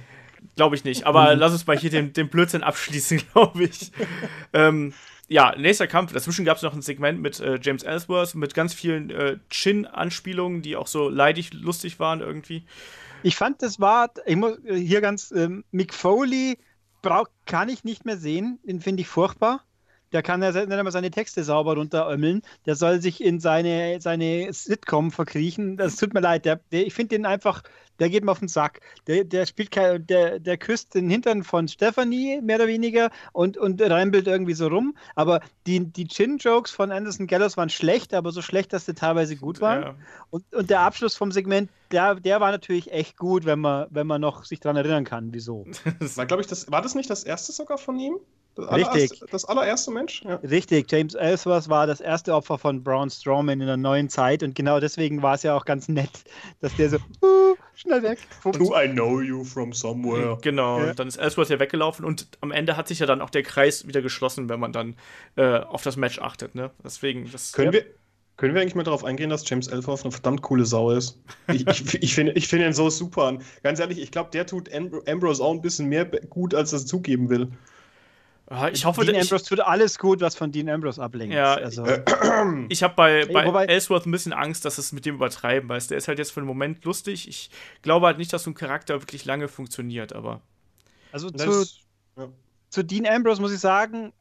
glaube 0.55 0.75
ich 0.75 0.83
nicht. 0.83 1.05
Aber 1.05 1.33
lass 1.35 1.53
uns 1.53 1.65
mal 1.65 1.77
hier 1.77 1.89
den, 1.89 2.11
den 2.13 2.27
Blödsinn 2.29 2.61
abschließen, 2.61 3.21
glaube 3.33 3.63
ich. 3.63 3.91
ähm, 4.53 4.93
ja, 5.29 5.55
nächster 5.55 5.87
Kampf. 5.87 6.11
Dazwischen 6.11 6.43
gab 6.43 6.57
es 6.57 6.63
noch 6.63 6.73
ein 6.73 6.81
Segment 6.81 7.21
mit 7.21 7.39
äh, 7.39 7.59
James 7.61 7.83
Ellsworth 7.83 8.35
mit 8.35 8.53
ganz 8.53 8.73
vielen 8.73 9.11
äh, 9.11 9.37
Chin-Anspielungen, 9.49 10.61
die 10.61 10.75
auch 10.75 10.87
so 10.87 11.07
leidig 11.07 11.53
lustig 11.53 11.99
waren 11.99 12.19
irgendwie. 12.19 12.65
Ich 13.21 13.35
fand, 13.35 13.61
das 13.61 13.79
war, 13.79 14.11
ich 14.25 14.35
muss 14.35 14.57
hier 14.65 15.01
ganz, 15.01 15.31
ähm, 15.31 15.63
Mick 15.71 15.93
Foley 15.93 16.57
brauch, 17.01 17.27
kann 17.45 17.69
ich 17.69 17.83
nicht 17.83 18.05
mehr 18.05 18.17
sehen, 18.17 18.59
den 18.63 18.81
finde 18.81 19.01
ich 19.01 19.07
furchtbar. 19.07 19.63
Der 20.11 20.23
kann 20.23 20.41
ja 20.41 20.51
nicht 20.51 20.71
einmal 20.71 20.91
seine 20.91 21.11
Texte 21.11 21.43
sauber 21.43 21.75
runterömmeln. 21.75 22.41
Der 22.65 22.75
soll 22.75 22.99
sich 22.99 23.23
in 23.23 23.39
seine, 23.39 24.01
seine 24.01 24.51
Sitcom 24.51 25.11
verkriechen. 25.11 25.77
Das 25.77 25.97
tut 25.97 26.15
mir 26.15 26.19
leid. 26.19 26.45
Der, 26.45 26.61
der 26.71 26.87
ich 26.87 26.95
finde 26.95 27.15
den 27.15 27.27
einfach, 27.27 27.61
der 27.99 28.09
geht 28.09 28.23
mir 28.23 28.31
auf 28.31 28.39
den 28.39 28.47
Sack. 28.47 28.81
Der, 29.07 29.23
der 29.23 29.45
spielt 29.45 29.71
kein, 29.71 30.05
der, 30.07 30.39
der 30.39 30.57
küsst 30.57 30.95
den 30.95 31.09
Hintern 31.09 31.43
von 31.43 31.67
Stephanie, 31.67 32.41
mehr 32.41 32.57
oder 32.57 32.67
weniger, 32.67 33.11
und, 33.33 33.57
und 33.57 33.81
rempelt 33.81 34.27
irgendwie 34.27 34.53
so 34.53 34.67
rum. 34.67 34.95
Aber 35.15 35.41
die, 35.67 35.85
die 35.85 36.07
Chin-Jokes 36.07 36.71
von 36.71 36.91
Anderson 36.91 37.27
Gallows 37.27 37.57
waren 37.57 37.69
schlecht, 37.69 38.13
aber 38.13 38.31
so 38.31 38.41
schlecht, 38.41 38.73
dass 38.73 38.85
sie 38.85 38.93
teilweise 38.93 39.35
gut 39.35 39.61
waren. 39.61 39.81
Ja. 39.81 39.95
Und, 40.29 40.43
und 40.53 40.69
der 40.69 40.81
Abschluss 40.81 41.15
vom 41.15 41.31
Segment, 41.31 41.69
der, 41.91 42.15
der 42.15 42.39
war 42.39 42.51
natürlich 42.51 42.91
echt 42.91 43.17
gut, 43.17 43.45
wenn 43.45 43.59
man, 43.59 43.87
wenn 43.89 44.07
man 44.07 44.21
noch 44.21 44.45
sich 44.45 44.59
daran 44.59 44.77
erinnern 44.77 45.05
kann, 45.05 45.33
wieso. 45.33 45.65
war, 46.15 46.25
glaube 46.25 46.41
ich, 46.41 46.47
das, 46.47 46.71
war 46.71 46.81
das 46.81 46.95
nicht 46.95 47.09
das 47.09 47.23
erste 47.23 47.51
sogar 47.51 47.77
von 47.77 47.99
ihm? 47.99 48.17
Das 48.55 48.71
Richtig. 48.71 49.21
das 49.31 49.45
allererste 49.45 49.91
Mensch? 49.91 50.21
Ja. 50.23 50.35
Richtig. 50.35 50.91
James 50.91 51.13
Ellsworth 51.15 51.69
war 51.69 51.87
das 51.87 52.01
erste 52.01 52.33
Opfer 52.33 52.57
von 52.57 52.83
Braun 52.83 53.09
Strowman 53.09 53.61
in 53.61 53.67
der 53.67 53.77
neuen 53.77 54.09
Zeit 54.09 54.43
und 54.43 54.55
genau 54.55 54.79
deswegen 54.79 55.21
war 55.21 55.35
es 55.35 55.43
ja 55.43 55.55
auch 55.55 55.65
ganz 55.65 55.87
nett, 55.87 56.09
dass 56.59 56.75
der 56.75 56.89
so 56.89 56.97
uh, 56.97 57.55
schnell 57.75 58.03
weg. 58.03 58.19
Do 58.43 58.75
I 58.75 58.87
know 58.89 59.21
you 59.21 59.43
from 59.43 59.71
somewhere? 59.71 60.37
Genau. 60.41 60.81
Ja. 60.81 60.93
Dann 60.93 61.07
ist 61.07 61.17
Ellsworth 61.17 61.49
ja 61.49 61.59
weggelaufen 61.59 62.05
und 62.05 62.27
am 62.41 62.51
Ende 62.51 62.75
hat 62.75 62.87
sich 62.87 62.99
ja 62.99 63.05
dann 63.05 63.21
auch 63.21 63.29
der 63.29 63.43
Kreis 63.43 63.87
wieder 63.87 64.01
geschlossen, 64.01 64.49
wenn 64.49 64.59
man 64.59 64.73
dann 64.73 64.95
äh, 65.35 65.59
auf 65.59 65.83
das 65.83 65.95
Match 65.95 66.19
achtet. 66.19 66.55
Ne? 66.55 66.71
Deswegen. 66.83 67.29
Das, 67.31 67.53
Können 67.53 67.73
ja. 67.73 67.79
wir. 67.79 67.85
Können 68.35 68.53
wir 68.53 68.61
eigentlich 68.61 68.75
mal 68.75 68.83
darauf 68.83 69.03
eingehen, 69.03 69.29
dass 69.29 69.49
James 69.49 69.67
Ellsworth 69.67 70.03
eine 70.03 70.13
verdammt 70.13 70.41
coole 70.41 70.63
Sau 70.63 70.91
ist? 70.91 71.19
Ich, 71.51 71.67
ich, 71.67 71.93
ich 72.01 72.15
finde 72.15 72.31
ich 72.33 72.47
find 72.47 72.63
ihn 72.63 72.71
so 72.71 72.89
super. 72.89 73.37
Ganz 73.63 73.81
ehrlich, 73.81 73.99
ich 73.99 74.11
glaube, 74.11 74.29
der 74.31 74.45
tut 74.45 74.69
Ambrose 74.73 75.43
auch 75.43 75.51
ein 75.51 75.61
bisschen 75.61 75.87
mehr 75.87 76.05
gut, 76.05 76.55
als 76.55 76.71
er 76.71 76.77
es 76.77 76.85
zugeben 76.85 77.29
will. 77.29 77.49
Ich 78.71 78.83
hoffe, 78.83 79.05
Dean 79.05 79.15
Ambrose 79.15 79.45
tut 79.45 79.59
alles 79.59 79.99
gut, 79.99 80.21
was 80.21 80.35
von 80.35 80.51
Dean 80.51 80.69
Ambrose 80.69 81.01
ablenkt. 81.01 81.35
Ja, 81.35 81.53
also. 81.53 81.85
ich 82.69 82.81
habe 82.81 82.95
bei, 82.95 83.25
bei 83.25 83.45
Wobei, 83.45 83.65
Ellsworth 83.65 84.07
ein 84.07 84.11
bisschen 84.11 84.33
Angst, 84.33 84.65
dass 84.65 84.79
es 84.79 84.91
mit 84.91 85.05
dem 85.05 85.15
übertreiben, 85.15 85.69
weißt 85.69 85.91
Der 85.91 85.97
ist 85.99 86.07
halt 86.07 86.17
jetzt 86.17 86.31
für 86.31 86.41
den 86.41 86.47
Moment 86.47 86.83
lustig. 86.83 87.27
Ich 87.27 87.51
glaube 87.83 88.07
halt 88.07 88.17
nicht, 88.17 88.33
dass 88.33 88.43
so 88.43 88.49
ein 88.49 88.55
Charakter 88.55 89.01
wirklich 89.01 89.25
lange 89.25 89.47
funktioniert, 89.47 90.13
aber. 90.13 90.41
Also 91.11 91.29
zu, 91.29 91.65
ja. 92.17 92.27
zu 92.69 92.83
Dean 92.83 93.05
Ambrose 93.05 93.39
muss 93.39 93.53
ich 93.53 93.59
sagen, 93.59 94.13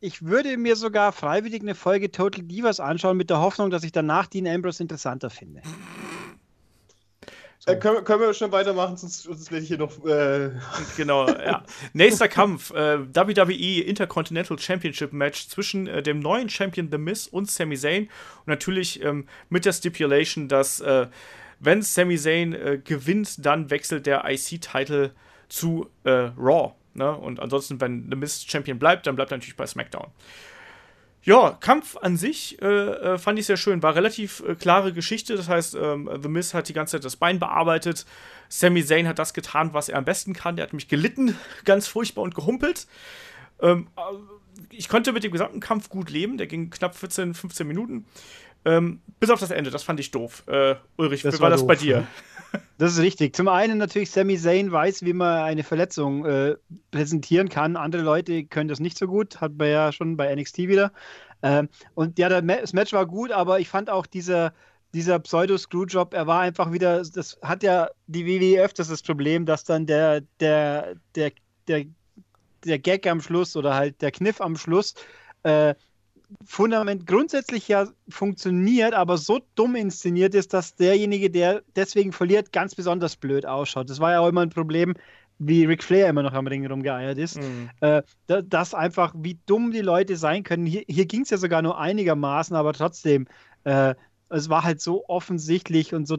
ich 0.00 0.22
würde 0.22 0.56
mir 0.56 0.76
sogar 0.76 1.12
freiwillig 1.12 1.62
eine 1.62 1.74
Folge 1.74 2.12
Total 2.12 2.44
Divas 2.44 2.78
anschauen, 2.78 3.16
mit 3.16 3.30
der 3.30 3.40
Hoffnung, 3.40 3.70
dass 3.70 3.82
ich 3.82 3.92
danach 3.92 4.28
Dean 4.28 4.46
Ambrose 4.46 4.82
interessanter 4.82 5.30
finde. 5.30 5.62
Äh, 7.66 7.76
können, 7.76 8.04
können, 8.04 8.20
wir 8.20 8.34
schon 8.34 8.52
weitermachen, 8.52 8.96
sonst, 8.96 9.22
sonst 9.22 9.50
werde 9.50 9.62
ich 9.62 9.68
hier 9.68 9.78
noch. 9.78 10.04
Äh 10.04 10.50
genau, 10.96 11.26
ja. 11.28 11.64
Nächster 11.94 12.28
Kampf: 12.28 12.70
äh, 12.72 12.98
WWE 13.14 13.82
Intercontinental 13.82 14.58
Championship 14.58 15.12
Match 15.12 15.48
zwischen 15.48 15.86
äh, 15.86 16.02
dem 16.02 16.20
neuen 16.20 16.48
Champion 16.50 16.90
The 16.90 16.98
Miz 16.98 17.26
und 17.26 17.50
Sami 17.50 17.76
Zayn. 17.76 18.04
Und 18.04 18.48
natürlich 18.48 19.02
ähm, 19.02 19.26
mit 19.48 19.64
der 19.64 19.72
Stipulation, 19.72 20.48
dass, 20.48 20.80
äh, 20.80 21.06
wenn 21.60 21.80
Sami 21.80 22.18
Zayn 22.18 22.52
äh, 22.52 22.80
gewinnt, 22.84 23.44
dann 23.44 23.70
wechselt 23.70 24.06
der 24.06 24.24
IC-Title 24.28 25.12
zu 25.48 25.88
Raw. 26.04 26.72
Ne? 26.94 27.12
Und 27.12 27.38
ansonsten, 27.38 27.80
wenn 27.80 28.08
The 28.10 28.16
Miz 28.16 28.44
Champion 28.46 28.78
bleibt, 28.78 29.06
dann 29.06 29.14
bleibt 29.14 29.30
er 29.30 29.36
natürlich 29.36 29.56
bei 29.56 29.66
SmackDown. 29.66 30.08
Ja, 31.24 31.56
Kampf 31.58 31.96
an 31.96 32.18
sich 32.18 32.60
äh, 32.60 32.66
äh, 32.66 33.18
fand 33.18 33.38
ich 33.38 33.46
sehr 33.46 33.56
schön. 33.56 33.82
War 33.82 33.94
relativ 33.94 34.42
äh, 34.46 34.54
klare 34.54 34.92
Geschichte. 34.92 35.36
Das 35.36 35.48
heißt, 35.48 35.74
ähm, 35.74 36.10
The 36.22 36.28
Miz 36.28 36.52
hat 36.52 36.68
die 36.68 36.74
ganze 36.74 36.92
Zeit 36.92 37.04
das 37.04 37.16
Bein 37.16 37.38
bearbeitet. 37.38 38.04
Sami 38.50 38.84
Zayn 38.84 39.08
hat 39.08 39.18
das 39.18 39.32
getan, 39.32 39.72
was 39.72 39.88
er 39.88 39.96
am 39.96 40.04
besten 40.04 40.34
kann. 40.34 40.56
Der 40.56 40.66
hat 40.66 40.74
mich 40.74 40.86
gelitten, 40.86 41.36
ganz 41.64 41.88
furchtbar 41.88 42.22
und 42.22 42.34
gehumpelt. 42.34 42.86
Ähm, 43.60 43.88
äh, 43.96 44.00
ich 44.68 44.90
konnte 44.90 45.12
mit 45.12 45.24
dem 45.24 45.32
gesamten 45.32 45.60
Kampf 45.60 45.88
gut 45.88 46.10
leben. 46.10 46.36
Der 46.36 46.46
ging 46.46 46.68
knapp 46.68 46.94
14, 46.94 47.32
15 47.32 47.66
Minuten. 47.66 48.04
Ähm, 48.64 49.00
bis 49.20 49.30
auf 49.30 49.40
das 49.40 49.50
Ende, 49.50 49.70
das 49.70 49.82
fand 49.82 50.00
ich 50.00 50.10
doof. 50.10 50.44
Äh, 50.46 50.76
Ulrich, 50.96 51.22
das 51.22 51.34
wie 51.34 51.40
war, 51.40 51.44
war 51.44 51.50
das 51.50 51.66
bei 51.66 51.76
dir? 51.76 52.06
Das 52.78 52.92
ist 52.92 53.00
richtig. 53.00 53.34
Zum 53.34 53.48
einen 53.48 53.78
natürlich, 53.78 54.12
Sami 54.12 54.38
Zayn 54.38 54.70
weiß, 54.70 55.04
wie 55.04 55.12
man 55.12 55.42
eine 55.42 55.64
Verletzung 55.64 56.24
äh, 56.24 56.54
präsentieren 56.92 57.48
kann. 57.48 57.76
Andere 57.76 58.02
Leute 58.02 58.44
können 58.44 58.68
das 58.68 58.78
nicht 58.78 58.96
so 58.96 59.08
gut, 59.08 59.40
hat 59.40 59.54
man 59.56 59.68
ja 59.68 59.90
schon 59.90 60.16
bei 60.16 60.32
NXT 60.32 60.58
wieder. 60.58 60.92
Ähm, 61.42 61.68
und 61.94 62.18
ja, 62.18 62.28
das 62.28 62.72
Match 62.72 62.92
war 62.92 63.06
gut, 63.06 63.32
aber 63.32 63.58
ich 63.58 63.68
fand 63.68 63.90
auch 63.90 64.06
dieser, 64.06 64.54
dieser 64.94 65.18
Pseudo-Screwjob, 65.18 66.14
er 66.14 66.26
war 66.26 66.40
einfach 66.40 66.72
wieder, 66.72 67.02
das 67.02 67.38
hat 67.42 67.62
ja 67.62 67.90
die 68.06 68.24
WWE 68.24 68.62
öfters 68.62 68.88
das 68.88 69.02
Problem, 69.02 69.44
dass 69.44 69.64
dann 69.64 69.86
der, 69.86 70.22
der, 70.40 70.94
der, 71.16 71.32
der, 71.66 71.86
der 72.64 72.78
Gag 72.78 73.06
am 73.06 73.20
Schluss 73.20 73.56
oder 73.56 73.74
halt 73.74 74.00
der 74.00 74.12
Kniff 74.12 74.40
am 74.40 74.56
Schluss 74.56 74.94
äh, 75.42 75.74
Fundament 76.44 77.06
grundsätzlich 77.06 77.68
ja 77.68 77.86
funktioniert, 78.08 78.94
aber 78.94 79.18
so 79.18 79.40
dumm 79.54 79.76
inszeniert 79.76 80.34
ist, 80.34 80.52
dass 80.52 80.74
derjenige, 80.74 81.30
der 81.30 81.62
deswegen 81.76 82.12
verliert, 82.12 82.52
ganz 82.52 82.74
besonders 82.74 83.16
blöd 83.16 83.46
ausschaut. 83.46 83.90
Das 83.90 84.00
war 84.00 84.12
ja 84.12 84.20
auch 84.20 84.28
immer 84.28 84.42
ein 84.42 84.50
Problem, 84.50 84.94
wie 85.38 85.64
Ric 85.64 85.82
Flair 85.82 86.08
immer 86.08 86.22
noch 86.22 86.32
am 86.32 86.46
Ring 86.46 86.66
rumgeeiert 86.66 87.18
ist. 87.18 87.40
Mhm. 87.40 87.70
Äh, 87.80 88.02
das 88.26 88.74
einfach, 88.74 89.14
wie 89.16 89.38
dumm 89.46 89.70
die 89.70 89.80
Leute 89.80 90.16
sein 90.16 90.42
können. 90.42 90.66
Hier, 90.66 90.84
hier 90.88 91.06
ging 91.06 91.22
es 91.22 91.30
ja 91.30 91.36
sogar 91.36 91.62
nur 91.62 91.78
einigermaßen, 91.78 92.54
aber 92.56 92.72
trotzdem, 92.72 93.26
äh, 93.64 93.94
es 94.30 94.48
war 94.48 94.64
halt 94.64 94.80
so 94.80 95.04
offensichtlich 95.08 95.94
und 95.94 96.06
so 96.06 96.18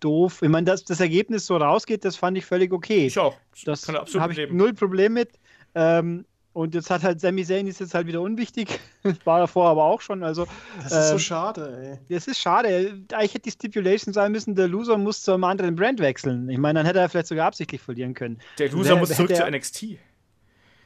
doof. 0.00 0.42
Ich 0.42 0.48
meine, 0.48 0.64
dass 0.64 0.84
das 0.84 1.00
Ergebnis 1.00 1.46
so 1.46 1.56
rausgeht, 1.56 2.04
das 2.04 2.16
fand 2.16 2.36
ich 2.38 2.46
völlig 2.46 2.72
okay. 2.72 3.06
Ich 3.06 3.18
auch. 3.18 3.36
Das, 3.64 3.82
das 3.82 4.14
habe 4.14 4.32
ich 4.32 4.50
null 4.50 4.72
Problem 4.74 5.14
mit. 5.14 5.38
Ähm, 5.74 6.24
und 6.52 6.74
jetzt 6.74 6.90
hat 6.90 7.02
halt 7.02 7.20
Sami 7.20 7.44
Zayn 7.44 7.66
ist 7.66 7.80
jetzt 7.80 7.94
halt 7.94 8.06
wieder 8.06 8.20
unwichtig. 8.20 8.80
War 9.24 9.38
davor 9.38 9.68
aber 9.68 9.84
auch 9.84 10.00
schon. 10.00 10.24
Also, 10.24 10.46
das 10.82 10.92
ist 10.92 11.10
ähm, 11.10 11.12
so 11.12 11.18
schade, 11.18 11.98
ey. 12.08 12.14
Das 12.14 12.26
ist 12.26 12.38
schade. 12.38 13.02
Eigentlich 13.12 13.34
hätte 13.34 13.42
die 13.42 13.50
Stipulation 13.52 14.12
sein 14.12 14.32
müssen, 14.32 14.54
der 14.56 14.66
Loser 14.66 14.98
muss 14.98 15.22
zu 15.22 15.32
einem 15.32 15.44
anderen 15.44 15.76
Brand 15.76 16.00
wechseln. 16.00 16.48
Ich 16.48 16.58
meine, 16.58 16.80
dann 16.80 16.86
hätte 16.86 16.98
er 16.98 17.08
vielleicht 17.08 17.28
sogar 17.28 17.46
absichtlich 17.46 17.80
verlieren 17.80 18.14
können. 18.14 18.40
Der 18.58 18.70
Loser 18.70 18.90
wer, 18.90 18.96
muss 18.96 19.10
zurück 19.10 19.34
zu 19.34 19.48
NXT. 19.48 19.98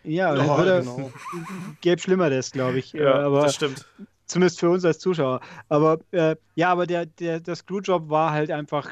Ja, 0.05 0.35
oh, 0.35 0.59
würde, 0.59 0.81
genau. 0.81 1.11
gäbe 1.81 2.01
Schlimmeres, 2.01 2.51
glaube 2.51 2.79
ich. 2.79 2.93
Ja, 2.93 3.15
aber 3.15 3.43
das 3.43 3.55
stimmt. 3.55 3.87
Zumindest 4.27 4.61
für 4.61 4.71
uns 4.71 4.85
als 4.85 4.99
Zuschauer. 4.99 5.41
Aber 5.69 5.99
äh, 6.11 6.37
ja, 6.55 6.71
aber 6.71 6.87
der, 6.87 7.07
der, 7.07 7.41
der 7.41 7.55
Screwjob 7.55 8.11
war 8.11 8.33
halt 8.33 8.51
einfach 8.51 8.91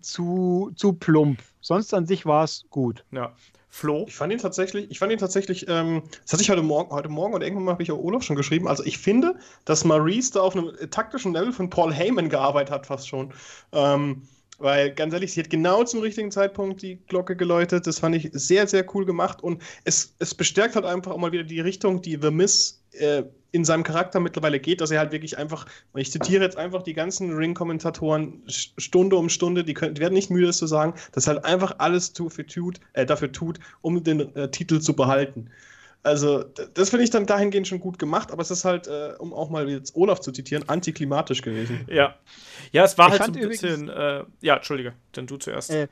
zu, 0.00 0.72
zu 0.76 0.92
plump. 0.92 1.40
Sonst 1.60 1.92
an 1.94 2.06
sich 2.06 2.26
war 2.26 2.44
es 2.44 2.64
gut. 2.70 3.04
Ja. 3.10 3.34
Flo? 3.74 4.04
Ich 4.06 4.14
fand 4.14 4.30
ihn 4.30 4.38
tatsächlich, 4.38 4.90
ich 4.90 4.98
fand 4.98 5.12
ihn 5.12 5.18
tatsächlich, 5.18 5.66
ähm, 5.66 6.02
das 6.24 6.34
hatte 6.34 6.42
ich 6.42 6.50
heute 6.50 6.62
Morgen, 6.62 6.90
heute 6.90 7.08
Morgen 7.08 7.32
oder 7.32 7.46
irgendwann 7.46 7.70
habe 7.70 7.82
ich 7.82 7.90
auch 7.90 7.98
Olaf 7.98 8.22
schon 8.22 8.36
geschrieben. 8.36 8.68
Also 8.68 8.84
ich 8.84 8.98
finde, 8.98 9.34
dass 9.64 9.86
Maurice 9.86 10.32
da 10.34 10.42
auf 10.42 10.54
einem 10.54 10.72
taktischen 10.90 11.32
Level 11.32 11.54
von 11.54 11.70
Paul 11.70 11.90
Heyman 11.90 12.28
gearbeitet 12.28 12.70
hat, 12.70 12.86
fast 12.86 13.08
schon. 13.08 13.32
Ähm, 13.72 14.28
weil 14.58 14.92
ganz 14.92 15.14
ehrlich, 15.14 15.32
sie 15.32 15.40
hat 15.40 15.48
genau 15.48 15.84
zum 15.84 16.00
richtigen 16.00 16.30
Zeitpunkt 16.30 16.82
die 16.82 16.96
Glocke 17.08 17.34
geläutet. 17.34 17.86
Das 17.86 17.98
fand 17.98 18.14
ich 18.14 18.28
sehr, 18.34 18.66
sehr 18.66 18.84
cool 18.94 19.06
gemacht. 19.06 19.42
Und 19.42 19.62
es, 19.84 20.14
es 20.18 20.34
bestärkt 20.34 20.76
halt 20.76 20.84
einfach 20.84 21.12
auch 21.12 21.18
mal 21.18 21.32
wieder 21.32 21.44
die 21.44 21.60
Richtung, 21.60 22.02
die 22.02 22.18
The 22.20 22.30
Miss 22.30 22.81
äh, 22.92 23.24
in 23.52 23.64
seinem 23.64 23.82
Charakter 23.82 24.18
mittlerweile 24.18 24.58
geht, 24.58 24.80
dass 24.80 24.90
er 24.90 24.98
halt 24.98 25.12
wirklich 25.12 25.36
einfach, 25.38 25.66
und 25.92 26.00
ich 26.00 26.10
zitiere 26.10 26.42
jetzt 26.42 26.56
einfach 26.56 26.82
die 26.82 26.94
ganzen 26.94 27.32
Ring-Kommentatoren 27.36 28.42
Stunde 28.48 29.16
um 29.16 29.28
Stunde, 29.28 29.62
die, 29.62 29.74
können, 29.74 29.94
die 29.94 30.00
werden 30.00 30.14
nicht 30.14 30.30
müde, 30.30 30.46
das 30.46 30.56
zu 30.56 30.66
sagen, 30.66 30.94
dass 31.12 31.26
er 31.26 31.34
halt 31.34 31.44
einfach 31.44 31.76
alles 31.78 32.14
dafür 32.14 32.46
tut, 32.46 32.80
äh, 32.94 33.04
dafür 33.04 33.30
tut 33.30 33.60
um 33.82 34.02
den 34.02 34.34
äh, 34.34 34.50
Titel 34.50 34.80
zu 34.80 34.96
behalten. 34.96 35.50
Also, 36.04 36.42
das 36.74 36.90
finde 36.90 37.04
ich 37.04 37.10
dann 37.10 37.26
dahingehend 37.26 37.68
schon 37.68 37.78
gut 37.78 37.98
gemacht, 37.98 38.32
aber 38.32 38.42
es 38.42 38.50
ist 38.50 38.64
halt, 38.64 38.88
äh, 38.88 39.12
um 39.18 39.32
auch 39.32 39.50
mal 39.50 39.70
jetzt 39.70 39.94
Olaf 39.94 40.18
zu 40.18 40.32
zitieren, 40.32 40.68
antiklimatisch 40.68 41.42
gewesen. 41.42 41.86
Ja. 41.88 42.16
Ja, 42.72 42.84
es 42.84 42.98
war 42.98 43.14
ich 43.14 43.20
halt 43.20 43.34
so 43.34 43.40
ein 43.40 43.48
bisschen. 43.48 43.88
Äh, 43.88 44.24
ja, 44.40 44.56
Entschuldige, 44.56 44.94
dann 45.12 45.26
du 45.26 45.36
zuerst. 45.36 45.70
Äh, 45.70 45.86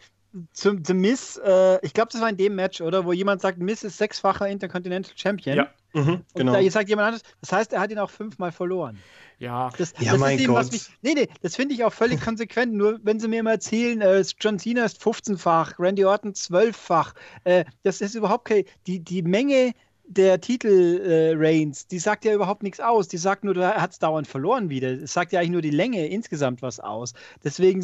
zum, 0.52 0.84
zum 0.84 0.98
Miss, 0.98 1.40
äh, 1.44 1.84
ich 1.84 1.92
glaube, 1.92 2.08
das 2.10 2.20
war 2.20 2.28
in 2.28 2.36
dem 2.36 2.54
Match, 2.56 2.80
oder? 2.80 3.04
Wo 3.04 3.12
jemand 3.12 3.40
sagt, 3.40 3.58
Miss 3.58 3.84
ist 3.84 3.98
sechsfacher 3.98 4.48
Intercontinental 4.48 5.12
Champion. 5.14 5.56
Ja, 5.56 5.70
mhm, 5.92 6.24
genau. 6.34 6.56
Und 6.56 6.64
da 6.64 6.70
sagt 6.70 6.88
jemand 6.88 7.06
anderes, 7.06 7.22
das 7.40 7.52
heißt, 7.52 7.72
er 7.72 7.80
hat 7.80 7.90
ihn 7.90 7.98
auch 7.98 8.10
fünfmal 8.10 8.52
verloren. 8.52 8.98
Ja, 9.38 9.70
das, 9.78 9.94
ja 9.98 10.12
das 10.12 10.20
mein 10.20 10.38
eben, 10.38 10.52
Gott. 10.52 10.70
Mich, 10.70 10.88
nee, 11.00 11.14
nee, 11.14 11.28
das 11.40 11.56
finde 11.56 11.74
ich 11.74 11.82
auch 11.82 11.92
völlig 11.92 12.20
konsequent. 12.20 12.74
Nur 12.74 13.00
wenn 13.02 13.18
sie 13.18 13.26
mir 13.26 13.42
mal 13.42 13.52
erzählen, 13.52 14.00
äh, 14.02 14.22
John 14.38 14.58
Cena 14.58 14.84
ist 14.84 15.02
15-fach, 15.02 15.78
Randy 15.78 16.04
Orton 16.04 16.34
12-fach, 16.34 17.14
äh, 17.44 17.64
das 17.82 18.02
ist 18.02 18.14
überhaupt 18.14 18.44
kein. 18.44 18.64
Die, 18.86 19.00
die 19.00 19.22
Menge 19.22 19.72
der 20.10 20.40
Titel 20.40 21.00
äh, 21.04 21.34
Reigns, 21.36 21.86
die 21.86 22.00
sagt 22.00 22.24
ja 22.24 22.34
überhaupt 22.34 22.64
nichts 22.64 22.80
aus. 22.80 23.06
Die 23.06 23.16
sagt 23.16 23.44
nur, 23.44 23.56
er 23.56 23.80
hat 23.80 23.92
es 23.92 24.00
dauernd 24.00 24.26
verloren 24.26 24.68
wieder. 24.68 24.90
Es 24.90 25.12
sagt 25.12 25.32
ja 25.32 25.38
eigentlich 25.38 25.50
nur 25.50 25.62
die 25.62 25.70
Länge 25.70 26.08
insgesamt 26.08 26.62
was 26.62 26.80
aus. 26.80 27.14
Deswegen 27.44 27.80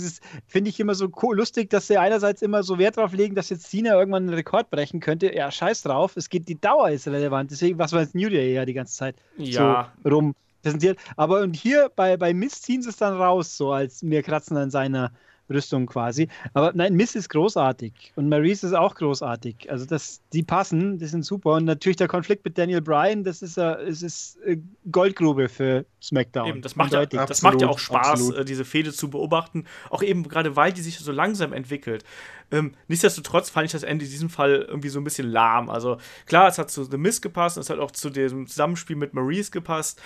finde 0.49 0.71
ich 0.71 0.81
immer 0.81 0.97
so 0.97 1.09
lustig, 1.31 1.71
dass 1.71 1.87
sie 1.87 1.99
einerseits 1.99 2.43
immer 2.43 2.65
so 2.65 2.79
Wert 2.79 2.97
darauf 2.97 3.13
legen, 3.13 3.37
dass 3.37 3.49
jetzt 3.51 3.71
Cena 3.71 3.95
irgendwann 3.95 4.25
einen 4.25 4.35
Rekord 4.35 4.71
brechen 4.71 4.99
könnte. 4.99 5.33
Ja, 5.33 5.53
scheiß 5.53 5.83
drauf. 5.83 6.17
Es 6.17 6.29
geht, 6.29 6.49
die 6.49 6.61
Dauer 6.61 6.91
ist 6.91 7.07
relevant. 7.07 7.53
Deswegen, 7.53 7.79
was 7.79 7.93
war 7.93 8.01
jetzt 8.01 8.17
New 8.17 8.29
Day 8.29 8.53
ja 8.53 8.65
die 8.65 8.75
ganze 8.75 8.97
Zeit 8.97 9.15
ja. 9.37 9.93
so 10.03 10.11
rum 10.11 10.35
präsentiert. 10.63 10.99
Aber 11.17 11.43
und 11.43 11.55
hier 11.55 11.93
bei, 11.95 12.17
bei 12.17 12.35
Miss 12.35 12.61
ziehen 12.61 12.83
sie 12.83 12.89
es 12.89 12.97
dann 12.97 13.15
raus, 13.15 13.57
so 13.57 13.71
als 13.71 14.03
wir 14.03 14.25
kratzen 14.25 14.57
an 14.57 14.71
seiner 14.71 15.13
Rüstung 15.49 15.87
quasi. 15.87 16.29
Aber 16.55 16.73
nein, 16.75 16.95
Miss 16.95 17.15
ist 17.15 17.29
großartig 17.29 18.13
und 18.17 18.29
Maurice 18.29 18.67
ist 18.67 18.73
auch 18.73 18.95
großartig. 18.95 19.71
Also 19.71 19.87
das, 19.87 20.21
die 20.33 20.43
passen, 20.43 20.99
die 20.99 21.07
sind 21.07 21.25
super. 21.25 21.55
Und 21.55 21.65
natürlich 21.65 21.97
der 21.97 22.09
Konflikt 22.09 22.45
mit 22.45 22.59
Daniel 22.59 22.81
Bryan, 22.81 23.25
das 23.25 23.43
ist, 23.43 23.59
uh, 23.59 23.75
es 23.87 24.03
ist 24.03 24.39
uh, 24.49 24.57
Goldgrube 24.91 25.49
für 25.49 25.85
SmackDown. 26.03 26.49
Eben, 26.49 26.63
das 26.63 26.77
macht, 26.77 26.93
ja, 26.93 27.07
das 27.07 27.43
macht 27.43 27.61
ja 27.61 27.69
auch 27.69 27.79
Spaß, 27.79 28.07
absolut. 28.07 28.37
Äh, 28.39 28.45
diese 28.45 28.65
Fehde 28.65 28.93
zu 28.93 29.11
beobachten. 29.11 29.65
Auch 29.91 30.03
eben 30.03 30.25
gerade, 30.25 30.57
weil 30.57 30.73
die 30.73 30.83
sich 30.83 30.99
so 30.99 31.13
langsam 31.13 31.53
entwickelt. 31.53 32.05
Ähm, 32.51 32.75
nichtsdestotrotz 32.89 33.51
fand 33.51 33.67
ich 33.67 33.73
das 33.73 33.83
Ende 33.83 34.05
in 34.05 34.11
diesem 34.11 34.31
Fall 34.31 34.67
irgendwie 34.69 34.89
so 34.89 35.01
ein 35.01 35.05
bisschen 35.05 35.29
lahm. 35.29 35.69
Also 35.69 35.99
klar, 36.27 36.49
es 36.49 36.59
hat 36.59 36.71
zu 36.71 36.85
The 36.85 36.97
Miss 36.97 37.21
gepasst, 37.21 37.57
es 37.57 37.71
hat 37.71 37.79
auch 37.79 37.91
zu 37.91 38.11
dem 38.11 38.47
Zusammenspiel 38.47 38.97
mit 38.97 39.15
Maurice 39.15 39.51
gepasst, 39.51 40.01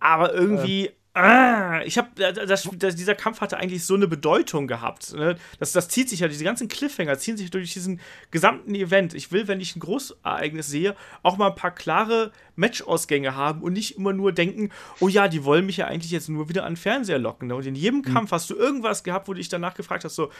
aber 0.00 0.34
irgendwie. 0.34 0.86
Äh 0.86 0.92
Ah, 1.18 1.80
ich 1.86 1.96
habe, 1.96 2.10
dieser 2.92 3.14
Kampf 3.14 3.40
hatte 3.40 3.56
eigentlich 3.56 3.86
so 3.86 3.94
eine 3.94 4.06
Bedeutung 4.06 4.66
gehabt. 4.66 5.14
Ne? 5.14 5.38
Das, 5.58 5.72
das 5.72 5.88
zieht 5.88 6.10
sich 6.10 6.20
ja, 6.20 6.28
diese 6.28 6.44
ganzen 6.44 6.68
Cliffhanger 6.68 7.16
ziehen 7.16 7.38
sich 7.38 7.50
durch 7.50 7.72
diesen 7.72 8.02
gesamten 8.30 8.74
Event. 8.74 9.14
Ich 9.14 9.32
will, 9.32 9.48
wenn 9.48 9.58
ich 9.58 9.74
ein 9.76 9.80
Großereignis 9.80 10.66
sehe, 10.66 10.94
auch 11.22 11.38
mal 11.38 11.48
ein 11.48 11.54
paar 11.54 11.70
klare 11.70 12.32
Matchausgänge 12.56 13.34
haben 13.34 13.62
und 13.62 13.72
nicht 13.72 13.96
immer 13.96 14.12
nur 14.12 14.32
denken, 14.32 14.68
oh 15.00 15.08
ja, 15.08 15.26
die 15.26 15.42
wollen 15.44 15.64
mich 15.64 15.78
ja 15.78 15.86
eigentlich 15.86 16.12
jetzt 16.12 16.28
nur 16.28 16.50
wieder 16.50 16.64
an 16.64 16.72
den 16.72 16.76
Fernseher 16.76 17.18
locken. 17.18 17.48
Ne? 17.48 17.54
Und 17.54 17.64
in 17.64 17.76
jedem 17.76 18.00
mhm. 18.00 18.12
Kampf 18.12 18.32
hast 18.32 18.50
du 18.50 18.54
irgendwas 18.54 19.02
gehabt, 19.02 19.26
wo 19.26 19.32
du 19.32 19.38
dich 19.38 19.48
danach 19.48 19.72
gefragt 19.72 20.04
hast, 20.04 20.16
so, 20.16 20.30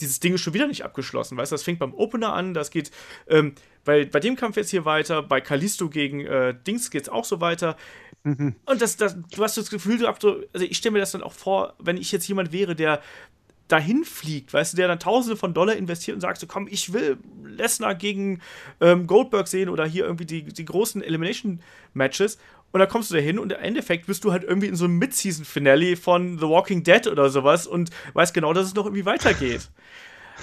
dieses 0.00 0.20
Ding 0.20 0.34
ist 0.34 0.42
schon 0.42 0.52
wieder 0.52 0.66
nicht 0.66 0.84
abgeschlossen. 0.84 1.38
Weißt 1.38 1.50
du, 1.50 1.54
das 1.54 1.62
fängt 1.62 1.78
beim 1.78 1.94
Opener 1.94 2.34
an, 2.34 2.52
das 2.52 2.70
geht, 2.70 2.90
ähm, 3.26 3.54
bei, 3.86 4.04
bei 4.04 4.20
dem 4.20 4.36
Kampf 4.36 4.56
jetzt 4.56 4.70
hier 4.70 4.84
weiter, 4.84 5.22
bei 5.22 5.40
Kalisto 5.40 5.88
gegen 5.88 6.26
äh, 6.26 6.54
Dings 6.66 6.90
geht 6.90 7.04
es 7.04 7.08
auch 7.08 7.24
so 7.24 7.40
weiter. 7.40 7.76
Mhm. 8.24 8.56
Und 8.66 8.82
das, 8.82 8.98
das, 8.98 9.16
du 9.16 9.42
hast 9.42 9.56
das 9.56 9.70
Gefühl, 9.70 9.98
du 9.98 10.12
so, 10.20 10.42
also 10.52 10.66
ich 10.66 10.76
stelle 10.76 10.92
mir 10.92 10.98
das 10.98 11.12
dann 11.12 11.22
auch 11.22 11.32
vor, 11.32 11.74
wenn 11.78 11.96
ich 11.96 12.12
jetzt 12.12 12.28
jemand 12.28 12.52
wäre, 12.52 12.74
der 12.74 13.00
dahin 13.68 14.04
fliegt, 14.04 14.52
weißt 14.52 14.72
du, 14.72 14.76
der 14.76 14.88
dann 14.88 15.00
Tausende 15.00 15.36
von 15.36 15.54
Dollar 15.54 15.74
investiert 15.74 16.14
und 16.14 16.20
sagt 16.20 16.38
so, 16.38 16.46
komm, 16.46 16.68
ich 16.70 16.92
will 16.92 17.18
Lesnar 17.44 17.94
gegen 17.94 18.40
ähm, 18.80 19.06
Goldberg 19.06 19.48
sehen 19.48 19.68
oder 19.68 19.86
hier 19.86 20.04
irgendwie 20.04 20.26
die, 20.26 20.44
die 20.44 20.64
großen 20.64 21.02
Elimination-Matches 21.02 22.38
und 22.72 22.80
dann 22.80 22.88
kommst 22.88 23.10
du 23.10 23.14
da 23.14 23.20
hin 23.20 23.38
und 23.38 23.52
im 23.52 23.58
Endeffekt 23.58 24.06
bist 24.06 24.24
du 24.24 24.32
halt 24.32 24.44
irgendwie 24.44 24.68
in 24.68 24.76
so 24.76 24.84
einem 24.84 24.98
Mid-Season-Finale 24.98 25.96
von 25.96 26.38
The 26.38 26.46
Walking 26.46 26.84
Dead 26.84 27.06
oder 27.06 27.28
sowas 27.30 27.66
und 27.66 27.90
weißt 28.12 28.34
genau, 28.34 28.52
dass 28.52 28.66
es 28.66 28.74
noch 28.74 28.86
irgendwie 28.86 29.06
weitergeht. 29.06 29.68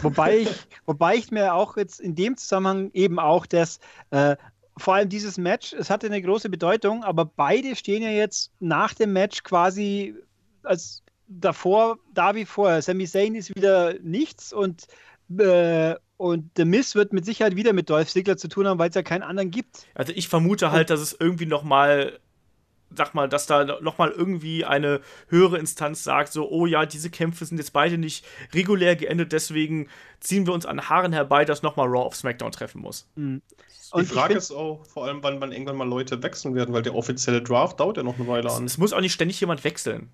wobei, 0.02 0.40
ich, 0.40 0.50
wobei 0.86 1.16
ich 1.16 1.32
mir 1.32 1.54
auch 1.54 1.78
jetzt 1.78 2.00
in 2.00 2.16
dem 2.16 2.38
Zusammenhang 2.38 2.92
eben 2.94 3.20
auch 3.20 3.46
das 3.46 3.80
äh, 4.12 4.36
vor 4.78 4.96
allem 4.96 5.10
dieses 5.10 5.38
Match, 5.38 5.74
es 5.74 5.90
hatte 5.90 6.08
eine 6.08 6.22
große 6.22 6.50
Bedeutung, 6.50 7.04
aber 7.04 7.26
beide 7.26 7.76
stehen 7.76 8.02
ja 8.02 8.10
jetzt 8.10 8.52
nach 8.60 8.94
dem 8.94 9.14
Match 9.14 9.44
quasi 9.44 10.16
als 10.64 11.04
davor, 11.28 11.98
da 12.14 12.36
wie 12.36 12.46
vorher. 12.46 12.82
Sami 12.82 13.06
Zayn 13.06 13.36
ist 13.36 13.56
wieder 13.56 13.96
nichts 14.02 14.54
und, 14.54 14.88
äh, 15.38 15.96
und 16.18 16.52
The 16.58 16.66
Miss 16.66 16.96
wird 16.96 17.14
mit 17.14 17.26
Sicherheit 17.26 17.56
wieder 17.56 17.74
mit 17.74 17.90
Dolph 17.90 18.10
Ziggler 18.10 18.38
zu 18.38 18.48
tun 18.48 18.68
haben, 18.68 18.80
weil 18.80 18.90
es 18.90 18.96
ja 18.96 19.04
keinen 19.04 19.24
anderen 19.24 19.52
gibt. 19.52 19.86
Also 19.94 20.14
ich 20.16 20.28
vermute 20.28 20.72
halt, 20.72 20.90
dass 20.90 21.00
es 21.00 21.16
irgendwie 21.20 21.46
noch 21.46 21.64
mal 21.64 22.20
sag 22.96 23.14
mal, 23.14 23.30
dass 23.30 23.46
da 23.46 23.80
nochmal 23.82 24.12
irgendwie 24.12 24.66
eine 24.66 25.02
höhere 25.28 25.58
Instanz 25.58 26.04
sagt, 26.04 26.32
so, 26.32 26.50
oh 26.50 26.66
ja, 26.66 26.86
diese 26.86 27.10
Kämpfe 27.10 27.46
sind 27.46 27.58
jetzt 27.58 27.74
beide 27.74 27.98
nicht 27.98 28.26
regulär 28.54 28.96
geendet, 28.96 29.32
deswegen 29.32 29.88
ziehen 30.20 30.46
wir 30.46 30.54
uns 30.54 30.66
an 30.66 30.90
Haaren 30.90 31.14
herbei, 31.14 31.46
dass 31.46 31.64
nochmal 31.64 31.88
Raw 31.88 32.06
auf 32.06 32.16
SmackDown 32.16 32.52
treffen 32.52 32.82
muss. 32.82 33.08
Mhm. 33.16 33.42
Und 33.92 34.10
die 34.10 34.14
Frage 34.14 34.34
ist 34.34 34.52
auch 34.52 34.84
vor 34.88 35.06
allem, 35.06 35.22
wann, 35.22 35.40
wann 35.40 35.52
irgendwann 35.52 35.76
mal 35.76 35.88
Leute 35.88 36.24
wechseln 36.24 36.56
werden, 36.56 36.74
weil 36.74 36.82
der 36.82 36.96
offizielle 36.96 37.44
Draft 37.44 37.80
dauert 37.80 37.98
ja 37.98 38.04
noch 38.04 38.18
eine 38.18 38.28
Weile 38.28 38.52
an. 38.52 38.66
Es 38.66 38.80
muss 38.80 38.92
auch 38.92 39.02
nicht 39.02 39.14
ständig 39.14 39.40
jemand 39.40 39.64
wechseln. 39.64 40.10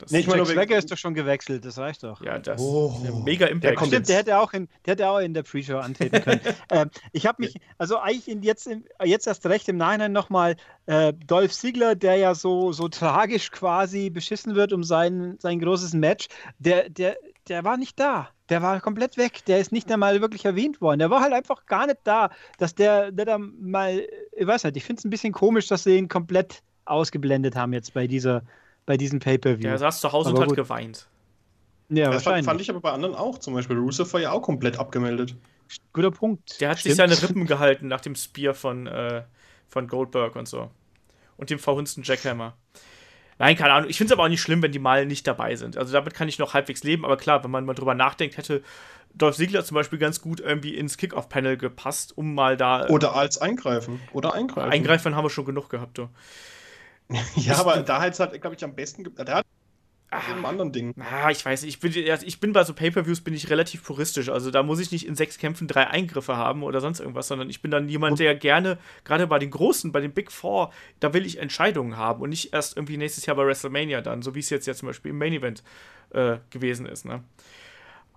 Das 0.00 0.10
nee, 0.10 0.20
ich 0.20 0.26
meine, 0.26 0.46
Swagger 0.46 0.78
ist 0.78 0.90
doch 0.90 0.96
schon 0.96 1.14
gewechselt, 1.14 1.64
das 1.64 1.76
reicht 1.78 2.02
doch. 2.02 2.22
Ja, 2.22 2.38
das 2.38 2.60
oh, 2.60 2.90
mega 3.24 3.46
Impact. 3.46 3.80
Der 3.80 3.86
Stimmt, 3.86 4.08
der 4.08 4.16
hätte, 4.16 4.38
auch 4.38 4.52
in, 4.52 4.68
der 4.86 4.92
hätte 4.92 5.08
auch 5.08 5.18
in 5.18 5.34
der 5.34 5.42
Pre-Show 5.42 5.76
antreten 5.76 6.22
können. 6.22 6.40
ähm, 6.70 6.90
ich 7.12 7.26
habe 7.26 7.42
mich, 7.42 7.54
also 7.76 7.98
eigentlich 7.98 8.28
in 8.28 8.42
jetzt, 8.42 8.70
jetzt 9.04 9.26
erst 9.26 9.44
recht 9.46 9.68
im 9.68 9.76
Nachhinein 9.76 10.12
nochmal 10.12 10.56
äh, 10.86 11.12
Dolph 11.12 11.52
Ziegler, 11.52 11.94
der 11.94 12.16
ja 12.16 12.34
so, 12.34 12.72
so 12.72 12.88
tragisch 12.88 13.50
quasi 13.50 14.08
beschissen 14.10 14.54
wird 14.54 14.72
um 14.72 14.82
sein, 14.82 15.36
sein 15.38 15.60
großes 15.60 15.92
Match, 15.92 16.28
der, 16.58 16.88
der, 16.88 17.16
der 17.48 17.64
war 17.64 17.76
nicht 17.76 18.00
da. 18.00 18.30
Der 18.48 18.62
war 18.62 18.80
komplett 18.80 19.16
weg. 19.16 19.44
Der 19.46 19.58
ist 19.58 19.70
nicht 19.70 19.90
einmal 19.92 20.20
wirklich 20.20 20.44
erwähnt 20.44 20.80
worden. 20.80 20.98
Der 20.98 21.10
war 21.10 21.20
halt 21.20 21.32
einfach 21.32 21.66
gar 21.66 21.86
nicht 21.86 21.98
da. 22.04 22.30
Dass 22.58 22.74
der, 22.74 23.12
der 23.12 23.24
da 23.24 23.38
mal, 23.38 24.06
ich 24.32 24.46
weiß 24.46 24.64
nicht, 24.64 24.76
ich 24.76 24.84
finde 24.84 25.00
es 25.00 25.04
ein 25.04 25.10
bisschen 25.10 25.32
komisch, 25.32 25.68
dass 25.68 25.84
sie 25.84 25.96
ihn 25.96 26.08
komplett 26.08 26.62
ausgeblendet 26.84 27.54
haben 27.54 27.72
jetzt 27.72 27.94
bei 27.94 28.06
dieser 28.06 28.42
bei 28.90 28.96
diesem 28.96 29.20
Pay-Per-View. 29.20 29.62
Der 29.62 29.78
saß 29.78 30.00
zu 30.00 30.10
Hause 30.10 30.30
aber 30.30 30.40
und 30.40 30.48
gut. 30.48 30.58
hat 30.58 30.64
geweint. 30.64 31.06
Ja, 31.90 32.06
das 32.06 32.26
wahrscheinlich. 32.26 32.44
fand 32.44 32.60
ich 32.60 32.70
aber 32.70 32.80
bei 32.80 32.90
anderen 32.90 33.14
auch. 33.14 33.38
Zum 33.38 33.54
Beispiel 33.54 33.78
Rusev 33.78 34.12
war 34.12 34.20
ja 34.20 34.32
auch 34.32 34.42
komplett 34.42 34.80
abgemeldet. 34.80 35.36
Guter 35.92 36.10
Punkt. 36.10 36.60
Der 36.60 36.70
hat 36.70 36.80
Stimmt. 36.80 36.96
sich 36.96 36.96
seine 36.96 37.22
Rippen 37.22 37.46
gehalten 37.46 37.86
nach 37.86 38.00
dem 38.00 38.16
Spear 38.16 38.52
von, 38.52 38.88
äh, 38.88 39.22
von 39.68 39.86
Goldberg 39.86 40.34
und 40.34 40.48
so. 40.48 40.72
Und 41.36 41.50
dem 41.50 41.60
verhunzten 41.60 42.02
Jackhammer. 42.02 42.56
Nein, 43.38 43.54
keine 43.54 43.74
Ahnung. 43.74 43.88
Ich 43.88 43.96
finde 43.96 44.12
es 44.12 44.18
aber 44.18 44.24
auch 44.24 44.28
nicht 44.28 44.40
schlimm, 44.40 44.60
wenn 44.60 44.72
die 44.72 44.80
mal 44.80 45.06
nicht 45.06 45.24
dabei 45.24 45.54
sind. 45.54 45.76
Also 45.76 45.92
damit 45.92 46.12
kann 46.12 46.26
ich 46.26 46.40
noch 46.40 46.52
halbwegs 46.52 46.82
leben. 46.82 47.04
Aber 47.04 47.16
klar, 47.16 47.44
wenn 47.44 47.50
man 47.52 47.64
mal 47.64 47.74
drüber 47.74 47.94
nachdenkt, 47.94 48.38
hätte 48.38 48.60
Dolph 49.14 49.36
Ziggler 49.36 49.64
zum 49.64 49.76
Beispiel 49.76 50.00
ganz 50.00 50.20
gut 50.20 50.40
irgendwie 50.40 50.74
ins 50.74 50.96
Kickoff-Panel 50.96 51.56
gepasst, 51.56 52.18
um 52.18 52.34
mal 52.34 52.56
da. 52.56 52.88
Äh, 52.88 52.90
Oder 52.90 53.14
als 53.14 53.38
Eingreifen. 53.38 54.00
Oder 54.12 54.34
Eingreifen. 54.34 54.72
Eingreifen 54.72 55.14
haben 55.14 55.24
wir 55.26 55.30
schon 55.30 55.44
genug 55.44 55.70
gehabt, 55.70 55.96
du. 55.96 56.08
ja, 57.36 57.58
aber 57.58 57.82
da 57.82 58.00
hat 58.00 58.12
es 58.12 58.20
halt, 58.20 58.40
glaube 58.40 58.56
ich, 58.56 58.64
am 58.64 58.74
besten. 58.74 59.04
Der 59.16 59.34
hat 59.34 59.46
Ah, 60.12 60.22
anderen 60.42 60.72
Ding. 60.72 60.92
Ah, 60.98 61.30
ich 61.30 61.44
weiß 61.44 61.62
nicht. 61.62 61.74
Ich 61.74 61.80
bin, 61.80 61.92
ich 61.92 62.40
bin 62.40 62.52
bei 62.52 62.64
so 62.64 62.74
Pay-Per-Views 62.74 63.20
bin 63.20 63.32
ich 63.32 63.48
relativ 63.48 63.84
puristisch. 63.84 64.28
Also 64.28 64.50
da 64.50 64.64
muss 64.64 64.80
ich 64.80 64.90
nicht 64.90 65.06
in 65.06 65.14
sechs 65.14 65.38
Kämpfen 65.38 65.68
drei 65.68 65.86
Eingriffe 65.86 66.36
haben 66.36 66.64
oder 66.64 66.80
sonst 66.80 66.98
irgendwas, 66.98 67.28
sondern 67.28 67.48
ich 67.48 67.62
bin 67.62 67.70
dann 67.70 67.88
jemand, 67.88 68.18
der 68.18 68.34
gerne, 68.34 68.78
gerade 69.04 69.28
bei 69.28 69.38
den 69.38 69.50
Großen, 69.52 69.92
bei 69.92 70.00
den 70.00 70.12
Big 70.12 70.32
Four, 70.32 70.72
da 70.98 71.14
will 71.14 71.24
ich 71.24 71.38
Entscheidungen 71.38 71.96
haben 71.96 72.22
und 72.22 72.30
nicht 72.30 72.52
erst 72.52 72.76
irgendwie 72.76 72.96
nächstes 72.96 73.24
Jahr 73.26 73.36
bei 73.36 73.46
WrestleMania 73.46 74.00
dann, 74.00 74.22
so 74.22 74.34
wie 74.34 74.40
es 74.40 74.50
jetzt 74.50 74.66
ja 74.66 74.74
zum 74.74 74.88
Beispiel 74.88 75.12
im 75.12 75.18
Main 75.18 75.32
Event 75.32 75.62
äh, 76.10 76.38
gewesen 76.50 76.86
ist. 76.86 77.04
Ne? 77.04 77.22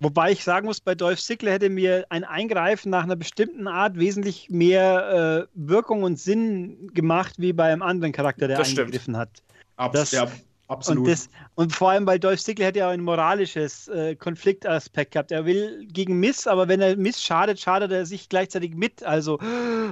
Wobei 0.03 0.33
ich 0.33 0.43
sagen 0.43 0.65
muss, 0.65 0.81
bei 0.81 0.95
Dolph 0.95 1.21
Ziggler 1.21 1.53
hätte 1.53 1.69
mir 1.69 2.05
ein 2.09 2.25
Eingreifen 2.25 2.89
nach 2.89 3.03
einer 3.03 3.15
bestimmten 3.15 3.69
Art 3.69 3.97
wesentlich 3.97 4.49
mehr 4.49 5.47
äh, 5.47 5.47
Wirkung 5.53 6.03
und 6.03 6.19
Sinn 6.19 6.91
gemacht, 6.93 7.35
wie 7.37 7.53
bei 7.53 7.71
einem 7.71 7.81
anderen 7.81 8.11
Charakter, 8.11 8.49
der 8.49 8.57
das 8.57 8.69
eingegriffen 8.69 9.13
stimmt. 9.13 9.17
hat. 9.17 9.29
Abs 9.77 9.93
das, 9.93 10.11
ja, 10.11 10.27
absolut. 10.67 11.05
Und, 11.05 11.09
das, 11.09 11.29
und, 11.55 11.73
vor 11.73 11.91
allem, 11.91 12.05
weil 12.05 12.19
Dolph 12.19 12.41
Ziggler 12.41 12.65
hätte 12.65 12.79
ja 12.79 12.89
auch 12.89 12.91
ein 12.91 12.99
moralisches 12.99 13.87
äh, 13.87 14.15
Konfliktaspekt 14.15 15.13
gehabt. 15.13 15.31
Er 15.31 15.45
will 15.45 15.87
gegen 15.87 16.19
Miss, 16.19 16.47
aber 16.47 16.67
wenn 16.67 16.81
er 16.81 16.97
Miss 16.97 17.23
schadet, 17.23 17.61
schadet 17.61 17.93
er 17.93 18.05
sich 18.05 18.27
gleichzeitig 18.27 18.75
mit. 18.75 19.03
Also, 19.03 19.39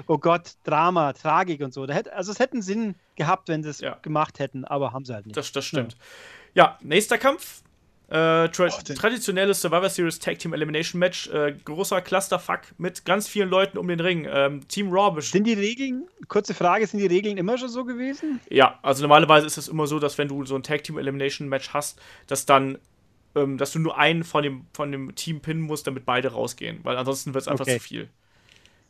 oh 0.07 0.17
Gott, 0.17 0.55
Drama, 0.65 1.13
Tragik 1.13 1.61
und 1.61 1.73
so. 1.73 1.87
Hätte, 1.87 2.13
also 2.13 2.33
es 2.33 2.39
hätte 2.39 2.53
einen 2.53 2.63
Sinn 2.63 2.95
gehabt, 3.15 3.47
wenn 3.47 3.63
sie 3.63 3.69
es 3.69 3.79
ja. 3.79 3.97
gemacht 4.01 4.39
hätten, 4.39 4.65
aber 4.65 4.91
haben 4.91 5.05
sie 5.05 5.13
halt 5.13 5.25
nicht. 5.25 5.37
Das, 5.37 5.53
das 5.53 5.63
stimmt. 5.63 5.95
Ja. 6.53 6.65
ja, 6.65 6.77
nächster 6.81 7.17
Kampf. 7.17 7.60
Äh, 8.11 8.49
tra 8.49 8.67
oh, 8.67 8.93
traditionelles 8.93 9.61
Survivor 9.61 9.89
Series 9.89 10.19
Tag 10.19 10.37
Team 10.37 10.53
Elimination 10.53 10.99
Match. 10.99 11.29
Äh, 11.29 11.55
großer 11.63 12.01
Clusterfuck 12.01 12.59
mit 12.77 13.05
ganz 13.05 13.29
vielen 13.29 13.49
Leuten 13.49 13.77
um 13.77 13.87
den 13.87 14.01
Ring. 14.01 14.27
Ähm, 14.29 14.67
Team 14.67 14.91
Raw. 14.91 15.21
Sind 15.21 15.45
die 15.45 15.53
Regeln, 15.53 16.07
kurze 16.27 16.53
Frage, 16.53 16.85
sind 16.85 16.99
die 16.99 17.07
Regeln 17.07 17.37
immer 17.37 17.57
schon 17.57 17.69
so 17.69 17.85
gewesen? 17.85 18.41
Ja, 18.49 18.79
also 18.81 19.01
normalerweise 19.03 19.47
ist 19.47 19.57
es 19.57 19.69
immer 19.69 19.87
so, 19.87 19.97
dass 19.97 20.17
wenn 20.17 20.27
du 20.27 20.45
so 20.45 20.55
ein 20.55 20.63
Tag 20.63 20.83
Team 20.83 20.97
Elimination 20.97 21.47
Match 21.47 21.69
hast, 21.69 22.01
dass 22.27 22.45
dann 22.45 22.79
ähm, 23.33 23.57
dass 23.57 23.71
du 23.71 23.79
nur 23.79 23.97
einen 23.97 24.25
von 24.25 24.43
dem, 24.43 24.65
von 24.73 24.91
dem 24.91 25.15
Team 25.15 25.39
pinnen 25.39 25.63
musst, 25.63 25.87
damit 25.87 26.05
beide 26.05 26.33
rausgehen, 26.33 26.81
weil 26.83 26.97
ansonsten 26.97 27.33
wird 27.33 27.43
es 27.43 27.47
einfach 27.47 27.65
okay. 27.65 27.77
zu 27.77 27.83
viel. 27.83 28.09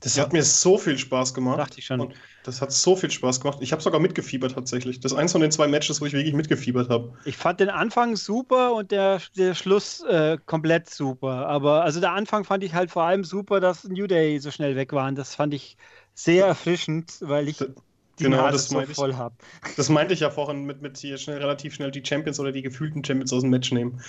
Das 0.01 0.15
ja. 0.15 0.23
hat 0.23 0.33
mir 0.33 0.43
so 0.43 0.77
viel 0.77 0.97
Spaß 0.97 1.33
gemacht. 1.33 1.59
Dachte 1.59 1.79
ich 1.79 1.85
schon. 1.85 2.01
Und 2.01 2.15
das 2.43 2.59
hat 2.59 2.71
so 2.71 2.95
viel 2.95 3.11
Spaß 3.11 3.39
gemacht. 3.39 3.59
Ich 3.61 3.71
habe 3.71 3.83
sogar 3.83 3.99
mitgefiebert 3.99 4.55
tatsächlich. 4.55 4.99
Das 4.99 5.11
ist 5.11 5.17
eins 5.17 5.31
von 5.31 5.41
den 5.41 5.51
zwei 5.51 5.67
Matches, 5.67 6.01
wo 6.01 6.05
ich 6.05 6.13
wirklich 6.13 6.33
mitgefiebert 6.33 6.89
habe. 6.89 7.13
Ich 7.23 7.37
fand 7.37 7.59
den 7.59 7.69
Anfang 7.69 8.15
super 8.15 8.73
und 8.73 8.91
der, 8.91 9.21
der 9.37 9.53
Schluss 9.53 10.01
äh, 10.01 10.39
komplett 10.47 10.89
super. 10.89 11.47
Aber 11.47 11.83
also 11.83 11.99
der 11.99 12.13
Anfang 12.13 12.43
fand 12.43 12.63
ich 12.63 12.73
halt 12.73 12.89
vor 12.89 13.03
allem 13.03 13.23
super, 13.23 13.59
dass 13.59 13.83
New 13.83 14.07
Day 14.07 14.39
so 14.39 14.49
schnell 14.49 14.75
weg 14.75 14.91
waren. 14.91 15.13
Das 15.15 15.35
fand 15.35 15.53
ich 15.53 15.77
sehr 16.15 16.47
erfrischend, 16.47 17.17
weil 17.21 17.47
ich 17.47 17.63
Genau, 18.21 18.49
das 18.51 18.67
so 18.69 18.75
meinte 18.75 18.91
ich. 18.91 18.97
voll 18.97 19.15
habe. 19.15 19.35
Das 19.77 19.89
meinte 19.89 20.13
ich 20.13 20.19
ja 20.21 20.29
vorhin 20.29 20.65
mit, 20.65 20.81
mit 20.81 20.97
hier 20.97 21.17
schnell, 21.17 21.37
relativ 21.39 21.73
schnell 21.73 21.91
die 21.91 22.03
Champions 22.05 22.39
oder 22.39 22.51
die 22.51 22.61
gefühlten 22.61 23.03
Champions 23.03 23.33
aus 23.33 23.41
dem 23.41 23.49
Match 23.49 23.71
nehmen. 23.71 24.01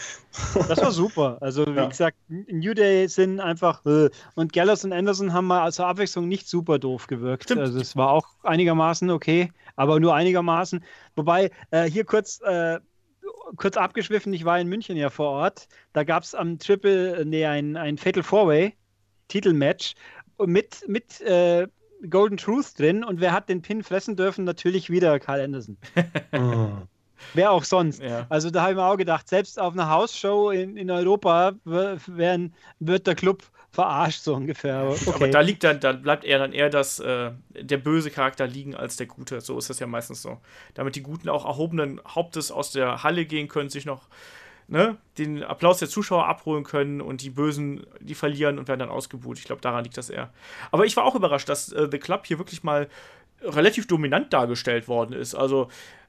Das 0.68 0.80
war 0.80 0.92
super. 0.92 1.38
Also, 1.40 1.66
wie 1.66 1.76
Ja. 1.76 1.86
gesagt, 1.86 2.16
New 2.28 2.74
Day 2.74 3.08
sind 3.08 3.40
einfach. 3.40 3.84
Äh, 3.86 4.10
und 4.34 4.52
Gallows 4.52 4.84
und 4.84 4.92
Anderson 4.92 5.32
haben 5.32 5.46
mal 5.46 5.72
zur 5.72 5.86
Abwechslung 5.86 6.28
nicht 6.28 6.48
super 6.48 6.78
doof 6.78 7.06
gewirkt. 7.06 7.44
Stimmt. 7.44 7.60
Also, 7.60 7.78
es 7.80 7.96
war 7.96 8.10
auch 8.10 8.26
einigermaßen 8.42 9.10
okay, 9.10 9.52
aber 9.76 10.00
nur 10.00 10.14
einigermaßen. 10.14 10.84
Wobei, 11.16 11.50
äh, 11.70 11.84
hier 11.84 12.04
kurz. 12.04 12.40
Äh, 12.42 12.80
Kurz 13.56 13.76
abgeschwiffen, 13.76 14.32
ich 14.32 14.44
war 14.44 14.58
in 14.58 14.66
München 14.68 14.96
ja 14.96 15.10
vor 15.10 15.28
Ort. 15.30 15.68
Da 15.92 16.04
gab 16.04 16.22
es 16.22 16.34
am 16.34 16.58
Triple, 16.58 17.24
nee, 17.26 17.44
ein, 17.44 17.76
ein 17.76 17.98
Fatal 17.98 18.22
Four-Way 18.22 18.74
Titelmatch 19.28 19.94
mit, 20.44 20.84
mit 20.88 21.20
äh, 21.20 21.66
Golden 22.10 22.36
Truth 22.36 22.78
drin. 22.78 23.04
Und 23.04 23.20
wer 23.20 23.32
hat 23.32 23.48
den 23.48 23.62
Pin 23.62 23.82
fressen 23.82 24.16
dürfen? 24.16 24.44
Natürlich 24.44 24.90
wieder 24.90 25.18
Carl 25.20 25.40
Anderson. 25.40 25.76
Wer 27.34 27.52
auch 27.52 27.64
sonst. 27.64 28.02
Ja. 28.02 28.26
Also 28.28 28.50
da 28.50 28.62
habe 28.62 28.72
ich 28.72 28.76
mir 28.76 28.84
auch 28.84 28.96
gedacht, 28.96 29.28
selbst 29.28 29.58
auf 29.58 29.72
einer 29.74 29.88
Hausshow 29.88 30.50
in, 30.50 30.76
in 30.76 30.90
Europa 30.90 31.52
werden, 31.64 32.54
wird 32.80 33.06
der 33.06 33.14
Club 33.14 33.44
verarscht, 33.70 34.22
so 34.22 34.34
ungefähr. 34.34 34.76
Aber 34.76 34.96
Aber 35.06 35.14
Okay. 35.14 35.30
da 35.30 35.40
liegt 35.40 35.64
dann, 35.64 35.80
da 35.80 35.92
bleibt 35.92 36.24
eher 36.24 36.38
dann 36.38 36.52
eher 36.52 36.68
das, 36.68 36.98
äh, 36.98 37.30
der 37.50 37.78
böse 37.78 38.10
Charakter 38.10 38.46
liegen 38.46 38.74
als 38.74 38.96
der 38.96 39.06
gute. 39.06 39.40
So 39.40 39.56
ist 39.56 39.70
das 39.70 39.78
ja 39.78 39.86
meistens 39.86 40.20
so. 40.20 40.38
Damit 40.74 40.96
die 40.96 41.02
Guten 41.02 41.28
auch 41.28 41.46
erhobenen 41.46 42.00
Hauptes 42.06 42.50
aus 42.50 42.72
der 42.72 43.02
Halle 43.02 43.24
gehen 43.24 43.48
können, 43.48 43.70
sich 43.70 43.86
noch 43.86 44.08
ne, 44.72 44.96
den 45.18 45.44
Applaus 45.44 45.78
der 45.78 45.88
Zuschauer 45.88 46.26
abholen 46.26 46.64
können 46.64 47.02
und 47.02 47.20
die 47.20 47.28
Bösen, 47.28 47.86
die 48.00 48.14
verlieren 48.14 48.58
und 48.58 48.68
werden 48.68 48.80
dann 48.80 48.88
ausgebuht. 48.88 49.38
Ich 49.38 49.44
glaube, 49.44 49.60
daran 49.60 49.84
liegt 49.84 49.98
das 49.98 50.08
eher. 50.08 50.32
Aber 50.70 50.86
ich 50.86 50.96
war 50.96 51.04
auch 51.04 51.14
überrascht, 51.14 51.48
dass 51.50 51.70
äh, 51.72 51.88
The 51.90 51.98
Club 51.98 52.26
hier 52.26 52.38
wirklich 52.38 52.64
mal 52.64 52.88
relativ 53.42 53.86
dominant 53.86 54.32
dargestellt 54.32 54.88
worden 54.88 55.12
ist. 55.12 55.34
Also 55.34 55.68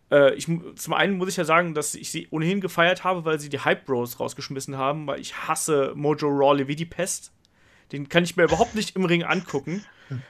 äh, 0.09 0.33
ich, 0.35 0.47
zum 0.75 0.93
einen 0.93 1.17
muss 1.17 1.27
ich 1.27 1.35
ja 1.35 1.43
sagen, 1.43 1.73
dass 1.73 1.93
ich 1.93 2.09
sie 2.09 2.29
ohnehin 2.31 2.61
gefeiert 2.61 3.03
habe, 3.03 3.25
weil 3.25 3.37
sie 3.37 3.49
die 3.49 3.59
Hype 3.59 3.85
Bros 3.85 4.21
rausgeschmissen 4.21 4.77
haben, 4.77 5.07
weil 5.07 5.19
ich 5.19 5.35
hasse 5.35 5.91
Mojo 5.93 6.29
Rawley 6.29 6.69
wie 6.69 6.77
die 6.77 6.85
Pest. 6.85 7.33
Den 7.93 8.09
kann 8.09 8.23
ich 8.23 8.35
mir 8.35 8.43
überhaupt 8.43 8.73
nicht 8.73 8.95
im 8.95 9.05
Ring 9.05 9.23
angucken. 9.23 9.85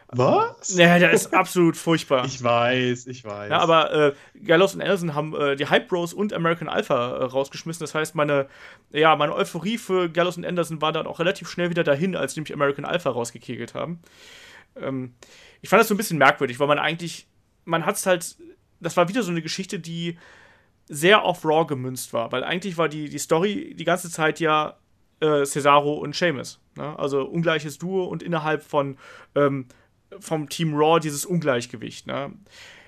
Was? 0.09 0.76
Naja, 0.76 0.99
der 0.99 1.11
ist 1.11 1.34
absolut 1.34 1.78
furchtbar. 1.78 2.26
Ich 2.26 2.43
weiß, 2.43 3.07
ich 3.07 3.24
weiß. 3.24 3.49
Ja, 3.49 3.59
aber 3.59 3.93
äh, 3.93 4.14
Gallows 4.43 4.76
und 4.76 4.82
Anderson 4.82 5.16
haben 5.16 5.34
äh, 5.34 5.55
die 5.55 5.68
Hype 5.68 5.88
Bros 5.88 6.14
und 6.14 6.34
American 6.34 6.68
Alpha 6.68 7.18
äh, 7.18 7.24
rausgeschmissen. 7.24 7.82
Das 7.82 7.95
heißt, 7.95 8.16
meine, 8.16 8.47
ja, 8.91 9.16
meine 9.16 9.34
Euphorie 9.34 9.78
für 9.78 10.09
Gallows 10.09 10.36
und 10.36 10.45
Anderson 10.45 10.82
war 10.82 10.91
dann 10.91 11.07
auch 11.07 11.20
relativ 11.20 11.49
schnell 11.49 11.70
wieder 11.70 11.86
dahin, 11.86 12.18
als 12.18 12.34
die 12.34 12.41
nämlich 12.41 12.53
American 12.53 12.84
Alpha 12.84 13.09
rausgekegelt 13.09 13.74
haben. 13.74 14.01
Ähm, 14.76 15.14
ich 15.61 15.70
fand 15.70 15.80
das 15.80 15.88
so 15.88 15.93
ein 15.93 15.97
bisschen 15.97 16.18
merkwürdig, 16.18 16.59
weil 16.59 16.68
man 16.68 16.80
eigentlich, 16.80 17.28
man 17.64 17.86
hat 17.86 17.95
es 17.95 18.05
halt, 18.05 18.36
das 18.82 18.97
war 18.97 19.07
wieder 19.07 19.24
so 19.24 19.32
eine 19.32 19.41
Geschichte, 19.41 19.80
die 19.80 20.18
sehr 20.89 21.24
auf 21.24 21.45
Raw 21.45 21.66
gemünzt 21.66 22.11
war, 22.11 22.34
weil 22.34 22.43
eigentlich 22.43 22.78
war 22.78 22.89
die, 22.89 23.07
die 23.07 23.20
Story 23.20 23.74
die 23.74 23.86
ganze 23.86 24.11
Zeit 24.11 24.41
ja 24.41 24.76
äh, 25.20 25.45
Cesaro 25.45 25.93
und 25.93 26.16
Sheamus. 26.16 26.59
Ne? 26.76 26.97
Also 26.97 27.24
ungleiches 27.24 27.78
Duo 27.78 28.05
und 28.05 28.24
innerhalb 28.24 28.64
von 28.64 28.97
ähm, 29.36 29.68
vom 30.20 30.49
Team 30.49 30.74
Raw 30.76 30.99
dieses 30.99 31.26
Ungleichgewicht. 31.26 32.07
Ne? 32.07 32.34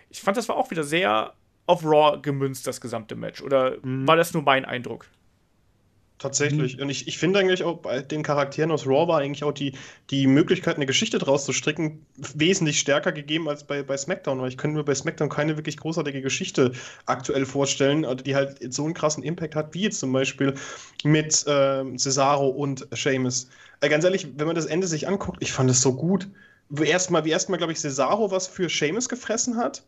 Ich 0.10 0.22
fand, 0.22 0.38
das 0.38 0.48
war 0.50 0.56
auch 0.56 0.72
wieder 0.72 0.84
sehr 0.84 1.34
auf 1.66 1.84
Raw 1.84 2.20
gemünzt, 2.22 2.68
das 2.68 2.82
gesamte 2.82 3.16
Match. 3.16 3.42
Oder 3.42 3.78
war 3.82 4.16
das 4.16 4.34
nur 4.34 4.44
mein 4.44 4.66
Eindruck? 4.66 5.08
Tatsächlich. 6.18 6.80
Und 6.80 6.90
ich, 6.90 7.10
ich 7.10 7.18
finde 7.18 7.40
eigentlich 7.40 7.64
auch 7.64 7.80
bei 7.80 8.02
den 8.02 8.24
Charakteren 8.24 8.72
aus 8.72 8.88
Raw 8.88 9.08
war 9.10 9.20
eigentlich 9.20 9.44
auch 9.44 9.52
die, 9.52 9.74
die 10.12 10.28
Möglichkeit, 10.28 10.78
eine 10.78 10.86
Geschichte 10.86 11.18
draus 11.18 11.44
zu 11.44 11.52
stricken, 11.52 12.06
wesentlich 12.16 12.80
stärker 12.80 13.12
gegeben 13.12 13.50
als 13.50 13.66
bei, 13.66 13.84
bei 13.84 13.98
SmackDown. 13.98 14.40
Weil 14.40 14.48
ich 14.48 14.58
könnte 14.58 14.78
mir 14.78 14.86
bei 14.86 14.96
SmackDown 14.96 15.28
keine 15.28 15.58
wirklich 15.58 15.76
großartige 15.76 16.22
Geschichte 16.22 16.72
aktuell 17.06 17.46
vorstellen, 17.46 18.06
also 18.06 18.24
die 18.24 18.34
halt 18.34 18.74
so 18.74 18.86
einen 18.86 18.94
krassen 18.94 19.24
Impact 19.24 19.56
hat, 19.56 19.74
wie 19.74 19.82
jetzt 19.82 20.00
zum 20.00 20.14
Beispiel 20.14 20.54
mit 21.04 21.44
ähm, 21.48 21.98
Cesaro 21.98 22.48
und 22.48 22.88
Sheamus. 22.94 23.50
Äh, 23.82 23.90
ganz 23.90 24.06
ehrlich, 24.06 24.26
wenn 24.38 24.48
man 24.48 24.56
das 24.56 24.68
Ende 24.68 24.88
sich 24.88 25.10
anguckt, 25.10 25.40
ich 25.42 25.52
fand 25.52 25.70
es 25.70 25.82
so 25.82 25.94
gut. 25.94 26.30
Wie 26.70 26.88
erstmal, 26.88 27.26
wie 27.26 27.32
erstmal, 27.32 27.58
glaube 27.58 27.74
ich, 27.74 27.80
Cesaro 27.80 28.32
was 28.32 28.48
für 28.48 28.70
Sheamus 28.70 29.10
gefressen 29.10 29.58
hat. 29.58 29.84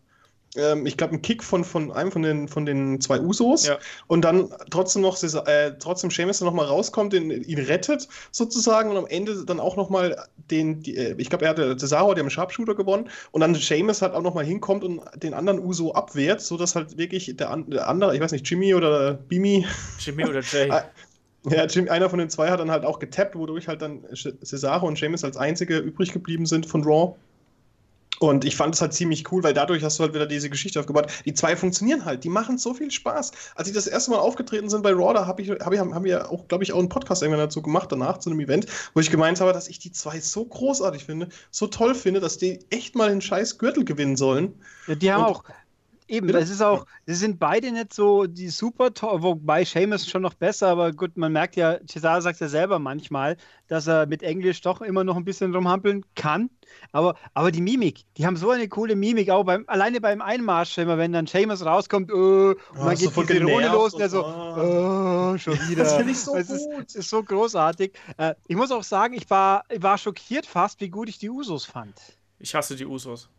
Ähm, 0.58 0.86
ich 0.86 0.98
glaube, 0.98 1.14
ein 1.14 1.22
Kick 1.22 1.44
von, 1.44 1.64
von 1.64 1.92
einem 1.92 2.12
von 2.12 2.22
den, 2.22 2.48
von 2.48 2.66
den 2.66 3.00
zwei 3.02 3.20
Usos 3.20 3.68
Ja. 3.68 3.78
und 4.08 4.22
dann 4.24 4.50
trotzdem 4.70 5.02
noch 5.02 5.22
äh, 5.22 5.74
trotzdem 5.80 6.12
Sheamus 6.12 6.40
dann 6.40 6.48
noch 6.48 6.54
mal 6.54 6.66
rauskommt, 6.66 7.14
den, 7.14 7.32
ihn 7.32 7.60
rettet 7.60 8.08
sozusagen 8.32 8.90
und 8.90 8.98
am 8.98 9.08
Ende 9.08 9.46
dann 9.46 9.60
auch 9.60 9.76
noch 9.76 9.90
mal 9.90 10.28
den, 10.52 10.82
die, 10.82 10.98
äh, 10.98 11.16
ich 11.18 11.30
glaube, 11.30 11.46
er 11.46 11.52
hatte 11.52 11.78
Cesaro, 11.78 12.14
der 12.14 12.24
im 12.24 12.30
Sharpshooter 12.30 12.76
gewonnen 12.76 13.10
und 13.32 13.42
dann 13.42 13.56
Sheamus 13.56 14.02
halt 14.02 14.14
auch 14.14 14.22
noch 14.22 14.34
mal 14.34 14.46
hinkommt 14.46 14.84
und 14.84 15.02
den 15.16 15.34
anderen 15.34 15.60
Uso 15.60 15.94
abwehrt, 15.94 16.42
so 16.42 16.58
dass 16.58 16.76
halt 16.76 16.98
wirklich 16.98 17.36
der, 17.36 17.50
an, 17.50 17.70
der 17.70 17.88
andere, 17.88 18.16
ich 18.16 18.22
weiß 18.22 18.32
nicht, 18.32 18.50
Jimmy 18.50 18.74
oder 18.74 19.14
Bimi, 19.14 19.66
Jimmy 20.00 20.26
oder 20.26 20.42
Jay? 20.42 20.70
Ah, 20.70 20.84
ja, 21.50 21.66
Jim, 21.66 21.88
einer 21.90 22.10
von 22.10 22.20
den 22.20 22.30
zwei 22.30 22.50
hat 22.50 22.60
dann 22.60 22.72
halt 22.72 22.84
auch 22.84 23.00
getappt, 23.00 23.36
wodurch 23.36 23.68
halt 23.68 23.82
dann 23.82 24.04
Cesaro 24.14 24.88
und 24.88 25.00
Sheamus 25.00 25.24
als 25.24 25.38
einzige 25.38 25.78
übrig 25.78 26.12
geblieben 26.12 26.46
sind 26.46 26.66
von 26.66 26.84
Raw. 26.84 27.16
Und 28.20 28.46
ich 28.46 28.56
fand 28.56 28.74
es 28.74 28.82
halt 28.82 28.94
ziemlich 28.94 29.32
cool, 29.32 29.44
weil 29.44 29.54
dadurch 29.54 29.84
hast 29.84 30.00
du 30.00 30.04
halt 30.04 30.14
wieder 30.14 30.26
diese 30.26 30.50
Geschichte 30.50 30.80
aufgebaut. 30.80 31.12
Die 31.26 31.34
zwei 31.34 31.56
funktionieren 31.56 32.04
halt, 32.06 32.24
die 32.24 32.30
machen 32.30 32.58
so 32.58 32.74
viel 32.74 32.90
Spaß. 32.90 33.32
Als 33.56 33.68
sie 33.68 33.74
das 33.74 33.86
erste 33.88 34.12
Mal 34.12 34.18
aufgetreten 34.18 34.70
sind 34.70 34.82
bei 34.82 34.92
Raw, 34.92 35.14
da 35.14 35.28
hab 35.28 35.40
ich, 35.40 35.50
hab 35.52 35.72
ich, 35.72 35.80
haben 35.80 36.04
wir 36.04 36.32
auch, 36.32 36.48
glaube 36.48 36.64
ich, 36.64 36.74
auch 36.74 36.80
einen 36.80 36.90
Podcast 36.90 37.22
irgendwann 37.22 37.46
dazu 37.46 37.62
gemacht, 37.62 37.92
danach 37.92 38.18
zu 38.18 38.30
einem 38.32 38.40
Event, 38.40 38.66
wo 38.94 39.00
ich 39.00 39.12
gemeint 39.12 39.40
habe, 39.40 39.54
dass 39.54 39.68
ich 39.68 39.78
die 39.80 39.92
zwei 39.92 40.20
so 40.20 40.46
großartig 40.46 41.06
finde, 41.06 41.30
so 41.52 41.68
toll 41.68 41.94
finde, 41.94 42.20
dass 42.20 42.38
die 42.38 42.60
echt 42.72 42.96
mal 42.96 43.10
den 43.10 43.22
scheiß 43.22 43.58
Gürtel 43.60 43.86
gewinnen 43.86 44.16
sollen. 44.16 44.56
Ja, 44.88 44.96
die 44.96 45.12
haben 45.12 45.24
Und- 45.26 45.30
auch. 45.36 45.44
Eben, 46.08 46.28
Bitte? 46.28 46.40
es 46.40 46.50
ist 46.50 46.62
auch, 46.62 46.86
sie 47.06 47.16
sind 47.16 47.38
beide 47.40 47.72
nicht 47.72 47.94
so 47.94 48.26
die 48.26 48.48
super 48.50 48.94
toll, 48.94 49.22
wobei 49.24 49.66
Seamus 49.66 50.08
schon 50.10 50.22
noch 50.22 50.34
besser, 50.34 50.70
aber 50.70 50.94
gut, 50.94 51.18
man 51.18 51.34
merkt 51.34 51.56
ja, 51.58 51.80
Cesaro 51.86 52.22
sagt 52.22 52.40
ja 52.40 52.48
selber 52.48 52.80
manchmal, 52.80 53.36
dass 53.68 53.88
er 53.88 54.06
mit 54.06 54.24
Englisch 54.24 54.62
doch 54.62 54.82
immer 54.82 55.04
noch 55.04 55.18
ein 55.18 55.26
bisschen 55.26 55.54
rumhampeln 55.54 56.06
kann. 56.16 56.50
Aber, 56.92 57.16
aber 57.34 57.52
die 57.52 57.62
Mimik, 57.62 58.06
die 58.18 58.26
haben 58.26 58.38
so 58.38 58.52
eine 58.52 58.68
coole 58.70 58.96
Mimik, 58.96 59.30
auch 59.30 59.44
beim, 59.44 59.66
alleine 59.68 60.00
beim 60.00 60.22
Einmarsch, 60.22 60.78
immer 60.78 60.98
wenn 60.98 61.12
dann 61.12 61.28
Seamus 61.28 61.66
rauskommt, 61.66 62.10
äh, 62.10 62.14
und 62.14 62.58
Ja, 62.78 62.96
so 62.96 63.10
geht 63.12 63.30
diese 63.30 63.38
Irone 63.40 63.64
genervt 63.64 63.74
los 63.74 63.94
und 63.94 64.02
er 64.02 64.06
und 64.06 64.12
so, 64.12 64.22
so. 64.22 65.36
äh, 65.36 65.40
schon 65.40 65.54
wieder. 65.70 65.84
Das 65.84 65.94
finde 65.96 66.12
ich 66.12 66.20
so 66.20 66.36
es 66.36 66.50
ist, 66.50 66.70
gut. 66.72 66.86
es 66.88 66.96
ist 66.96 67.10
so 67.10 67.24
großartig. 67.24 67.92
Äh, 68.18 68.36
ich 68.48 68.56
muss 68.56 68.72
auch 68.72 68.84
sagen, 68.84 69.14
ich 69.14 69.30
war, 69.30 69.64
ich 69.70 69.82
war 69.84 69.98
schockiert 69.98 70.46
fast, 70.46 70.80
wie 70.80 70.90
gut 70.90 71.10
ich 71.10 71.18
die 71.18 71.30
Usos 71.30 71.66
fand. 71.66 72.00
Ich 72.40 72.54
hasse 72.56 72.76
die 72.76 72.86
Usos. 72.86 73.30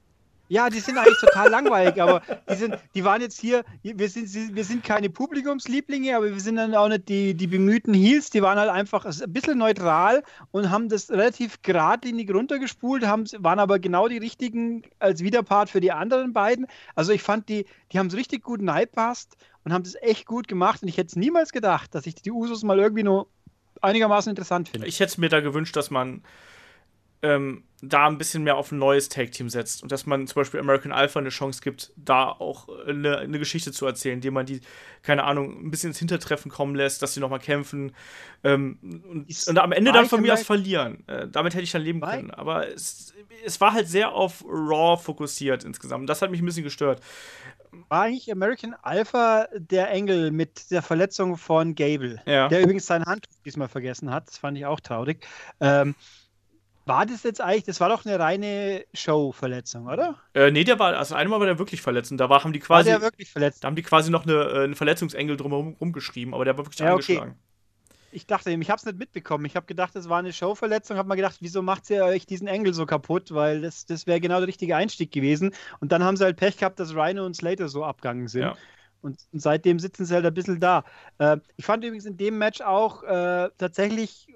Ja, 0.48 0.70
die 0.70 0.80
sind 0.80 0.96
eigentlich 0.96 1.20
total 1.20 1.50
langweilig, 1.50 2.00
aber 2.00 2.22
die, 2.50 2.54
sind, 2.54 2.76
die 2.94 3.04
waren 3.04 3.20
jetzt 3.20 3.38
hier, 3.38 3.64
wir 3.82 4.08
sind, 4.08 4.54
wir 4.54 4.64
sind 4.64 4.82
keine 4.82 5.10
Publikumslieblinge, 5.10 6.16
aber 6.16 6.32
wir 6.32 6.40
sind 6.40 6.56
dann 6.56 6.74
auch 6.74 6.88
nicht 6.88 7.08
die, 7.08 7.34
die 7.34 7.46
bemühten 7.46 7.92
Heels, 7.92 8.30
die 8.30 8.42
waren 8.42 8.58
halt 8.58 8.70
einfach 8.70 9.04
ein 9.04 9.32
bisschen 9.32 9.58
neutral 9.58 10.22
und 10.50 10.70
haben 10.70 10.88
das 10.88 11.10
relativ 11.10 11.60
geradlinig 11.62 12.32
runtergespult, 12.32 13.06
haben, 13.06 13.24
waren 13.38 13.58
aber 13.58 13.78
genau 13.78 14.08
die 14.08 14.18
richtigen 14.18 14.82
als 14.98 15.22
Widerpart 15.22 15.68
für 15.68 15.80
die 15.80 15.92
anderen 15.92 16.32
beiden. 16.32 16.66
Also 16.94 17.12
ich 17.12 17.22
fand, 17.22 17.48
die, 17.48 17.66
die 17.92 17.98
haben 17.98 18.06
es 18.06 18.14
richtig 18.14 18.42
gut 18.42 18.60
passt 18.92 19.36
und 19.64 19.72
haben 19.72 19.84
das 19.84 19.96
echt 20.00 20.26
gut 20.26 20.48
gemacht 20.48 20.82
und 20.82 20.88
ich 20.88 20.96
hätte 20.96 21.08
es 21.08 21.16
niemals 21.16 21.52
gedacht, 21.52 21.94
dass 21.94 22.06
ich 22.06 22.14
die 22.14 22.30
Usos 22.30 22.62
mal 22.62 22.78
irgendwie 22.78 23.02
nur 23.02 23.28
einigermaßen 23.82 24.30
interessant 24.30 24.68
finde. 24.68 24.86
Ich 24.86 25.00
hätte 25.00 25.20
mir 25.20 25.28
da 25.28 25.40
gewünscht, 25.40 25.76
dass 25.76 25.90
man 25.90 26.22
ähm, 27.22 27.64
da 27.80 28.08
ein 28.08 28.18
bisschen 28.18 28.42
mehr 28.42 28.56
auf 28.56 28.72
ein 28.72 28.78
neues 28.78 29.08
Tag-Team 29.08 29.48
setzt 29.48 29.82
und 29.82 29.92
dass 29.92 30.04
man 30.04 30.26
zum 30.26 30.40
Beispiel 30.40 30.58
American 30.58 30.90
Alpha 30.90 31.20
eine 31.20 31.28
Chance 31.28 31.60
gibt, 31.62 31.92
da 31.96 32.28
auch 32.28 32.68
eine, 32.86 33.18
eine 33.18 33.38
Geschichte 33.38 33.70
zu 33.70 33.86
erzählen, 33.86 34.16
indem 34.16 34.34
man 34.34 34.46
die, 34.46 34.60
keine 35.02 35.24
Ahnung, 35.24 35.64
ein 35.64 35.70
bisschen 35.70 35.90
ins 35.90 35.98
Hintertreffen 35.98 36.50
kommen 36.50 36.74
lässt, 36.74 37.02
dass 37.02 37.14
sie 37.14 37.20
nochmal 37.20 37.38
kämpfen 37.38 37.92
ähm, 38.42 38.78
und, 39.08 39.30
Ist- 39.30 39.48
und 39.48 39.58
am 39.58 39.72
Ende 39.72 39.92
dann 39.92 40.06
von 40.06 40.20
mir 40.20 40.32
aus 40.32 40.42
verlieren. 40.42 41.06
Äh, 41.06 41.28
damit 41.28 41.54
hätte 41.54 41.62
ich 41.62 41.70
dann 41.70 41.82
leben 41.82 42.00
können. 42.00 42.32
Aber 42.32 42.68
es, 42.68 43.14
es 43.44 43.60
war 43.60 43.72
halt 43.72 43.88
sehr 43.88 44.12
auf 44.12 44.44
Raw 44.44 45.00
fokussiert 45.00 45.62
insgesamt. 45.64 46.08
Das 46.08 46.20
hat 46.20 46.30
mich 46.32 46.40
ein 46.40 46.46
bisschen 46.46 46.64
gestört. 46.64 47.00
War 47.88 48.02
eigentlich 48.02 48.32
American 48.32 48.74
Alpha 48.82 49.46
der 49.54 49.90
Engel 49.90 50.30
mit 50.30 50.70
der 50.70 50.82
Verletzung 50.82 51.36
von 51.36 51.74
Gable? 51.74 52.20
Ja. 52.26 52.48
Der 52.48 52.62
übrigens 52.62 52.86
sein 52.86 53.04
Handtuch 53.04 53.32
diesmal 53.44 53.68
vergessen 53.68 54.10
hat. 54.10 54.26
Das 54.26 54.38
fand 54.38 54.58
ich 54.58 54.66
auch 54.66 54.80
traurig. 54.80 55.26
Ähm, 55.60 55.94
war 56.88 57.06
das 57.06 57.22
jetzt 57.22 57.40
eigentlich, 57.40 57.64
das 57.64 57.80
war 57.80 57.88
doch 57.88 58.04
eine 58.04 58.18
reine 58.18 58.84
Show-Verletzung, 58.94 59.86
oder? 59.86 60.16
Äh, 60.34 60.50
nee, 60.50 60.64
der 60.64 60.78
war, 60.78 60.96
also 60.96 61.14
einmal 61.14 61.38
war 61.38 61.46
der 61.46 61.58
wirklich 61.58 61.82
verletzt 61.82 62.10
und 62.10 62.18
da 62.18 62.28
war, 62.28 62.42
haben 62.42 62.52
die 62.52 62.60
War 62.68 62.82
quasi, 62.82 62.90
der 62.90 63.00
wirklich 63.02 63.30
verletzt? 63.30 63.62
da 63.62 63.68
haben 63.68 63.76
die 63.76 63.82
quasi 63.82 64.10
noch 64.10 64.24
eine, 64.24 64.34
äh, 64.34 64.64
einen 64.64 64.74
Verletzungsengel 64.74 65.36
drumherum 65.36 65.76
rumgeschrieben, 65.80 66.34
aber 66.34 66.44
der 66.44 66.56
war 66.58 66.64
wirklich 66.66 66.80
Ja, 66.80 66.94
okay. 66.94 67.18
angeschlagen. 67.18 67.38
Ich 68.10 68.26
dachte 68.26 68.50
eben, 68.50 68.62
ich 68.62 68.70
habe 68.70 68.78
es 68.78 68.86
nicht 68.86 68.98
mitbekommen. 68.98 69.44
Ich 69.44 69.54
habe 69.54 69.66
gedacht, 69.66 69.94
das 69.94 70.08
war 70.08 70.18
eine 70.18 70.32
Show-Verletzung. 70.32 70.96
Habe 70.96 71.08
mal 71.08 71.14
gedacht, 71.14 71.36
wieso 71.40 71.60
macht 71.60 71.90
ihr 71.90 72.04
euch 72.06 72.24
diesen 72.24 72.48
Engel 72.48 72.72
so 72.72 72.86
kaputt? 72.86 73.34
Weil 73.34 73.60
das, 73.60 73.84
das 73.84 74.06
wäre 74.06 74.18
genau 74.18 74.38
der 74.38 74.48
richtige 74.48 74.74
Einstieg 74.76 75.12
gewesen. 75.12 75.54
Und 75.80 75.92
dann 75.92 76.02
haben 76.02 76.16
sie 76.16 76.24
halt 76.24 76.38
Pech 76.38 76.56
gehabt, 76.56 76.80
dass 76.80 76.94
Rhino 76.94 77.26
und 77.26 77.34
Slater 77.34 77.68
so 77.68 77.84
abgegangen 77.84 78.26
sind. 78.28 78.42
Ja. 78.42 78.56
Und, 79.02 79.18
und 79.32 79.40
seitdem 79.40 79.78
sitzen 79.78 80.06
sie 80.06 80.14
halt 80.14 80.24
ein 80.24 80.32
bisschen 80.32 80.58
da. 80.58 80.84
Äh, 81.18 81.36
ich 81.56 81.66
fand 81.66 81.84
übrigens 81.84 82.06
in 82.06 82.16
dem 82.16 82.38
Match 82.38 82.62
auch 82.62 83.02
äh, 83.02 83.50
tatsächlich 83.58 84.26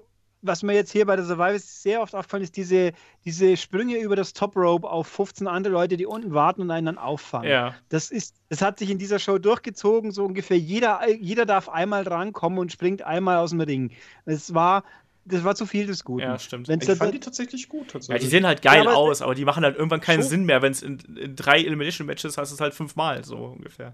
was 0.45 0.61
mir 0.61 0.73
jetzt 0.73 0.91
hier 0.91 1.05
bei 1.05 1.15
der 1.15 1.25
Survivor 1.25 1.57
sehr 1.57 2.01
oft 2.01 2.13
aufgefallen 2.13 2.43
ist, 2.43 2.55
diese, 2.57 2.91
diese 3.25 3.57
Sprünge 3.57 3.97
über 3.97 4.15
das 4.15 4.33
Top 4.33 4.55
Rope 4.55 4.87
auf 4.89 5.07
15 5.07 5.47
andere 5.47 5.73
Leute, 5.73 5.97
die 5.97 6.05
unten 6.05 6.33
warten 6.33 6.61
und 6.61 6.69
einen 6.71 6.85
dann 6.85 6.97
auffangen. 6.97 7.49
Ja. 7.49 7.73
Das 7.89 8.11
ist, 8.11 8.35
das 8.49 8.61
hat 8.61 8.77
sich 8.77 8.89
in 8.89 8.97
dieser 8.97 9.19
Show 9.19 9.37
durchgezogen, 9.37 10.11
so 10.11 10.25
ungefähr 10.25 10.57
jeder, 10.59 11.09
jeder 11.09 11.45
darf 11.45 11.69
einmal 11.69 12.03
drankommen 12.03 12.59
und 12.59 12.71
springt 12.71 13.01
einmal 13.01 13.37
aus 13.37 13.51
dem 13.51 13.61
Ring. 13.61 13.91
Es 14.25 14.53
war, 14.53 14.83
das 15.25 15.43
war 15.45 15.55
zu 15.55 15.65
viel 15.65 15.87
des 15.87 16.03
Guten. 16.03 16.23
Ja, 16.23 16.37
stimmt. 16.37 16.67
Wenn's 16.67 16.87
Ich 16.87 16.97
fand 16.97 17.13
die 17.13 17.19
tatsächlich 17.21 17.69
gut. 17.69 17.87
Ja, 17.87 17.93
Tatsächlich. 17.93 18.23
die 18.23 18.29
sehen 18.29 18.45
halt 18.45 18.61
geil 18.61 18.83
Ja, 18.83 18.89
aber- 18.89 18.97
aus, 18.97 19.21
aber 19.21 19.35
die 19.35 19.45
machen 19.45 19.63
halt 19.63 19.77
irgendwann 19.77 20.01
keinen 20.01 20.19
Schon. 20.21 20.29
Sinn 20.29 20.43
mehr, 20.45 20.61
wenn 20.61 20.73
es 20.73 20.81
in, 20.81 20.99
in 21.15 21.35
drei 21.35 21.59
Elimination-Matches 21.61 22.37
hast 22.37 22.51
du 22.51 22.55
es 22.55 22.61
halt 22.61 22.73
fünfmal, 22.73 23.23
so 23.23 23.37
ungefähr. 23.37 23.93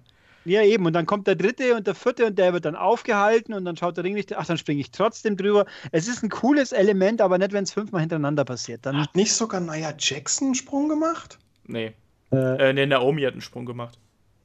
Ja, 0.49 0.63
eben. 0.63 0.85
Und 0.85 0.93
dann 0.93 1.05
kommt 1.05 1.27
der 1.27 1.35
dritte 1.35 1.75
und 1.75 1.85
der 1.85 1.95
vierte 1.95 2.25
und 2.25 2.39
der 2.39 2.53
wird 2.53 2.65
dann 2.65 2.75
aufgehalten 2.75 3.53
und 3.53 3.65
dann 3.65 3.77
schaut 3.77 3.97
der 3.97 4.03
Ringrichter, 4.03 4.37
ach, 4.39 4.47
dann 4.47 4.57
springe 4.57 4.81
ich 4.81 4.91
trotzdem 4.91 5.37
drüber. 5.37 5.65
Es 5.91 6.07
ist 6.07 6.23
ein 6.23 6.29
cooles 6.29 6.71
Element, 6.71 7.21
aber 7.21 7.37
nicht, 7.37 7.53
wenn 7.53 7.63
es 7.63 7.71
fünfmal 7.73 8.01
hintereinander 8.01 8.45
passiert. 8.45 8.85
Dann, 8.85 8.99
Hat 9.01 9.15
nicht 9.15 9.33
sogar 9.33 9.61
Nia 9.61 9.93
Jackson 9.97 10.47
einen 10.47 10.55
Sprung 10.55 10.89
gemacht? 10.89 11.37
Nee. 11.65 11.93
äh, 12.31 12.69
Äh, 12.69 12.73
nee, 12.73 12.85
Naomi 12.85 13.21
hat 13.21 13.33
einen 13.33 13.41
Sprung 13.41 13.65
gemacht. 13.65 13.99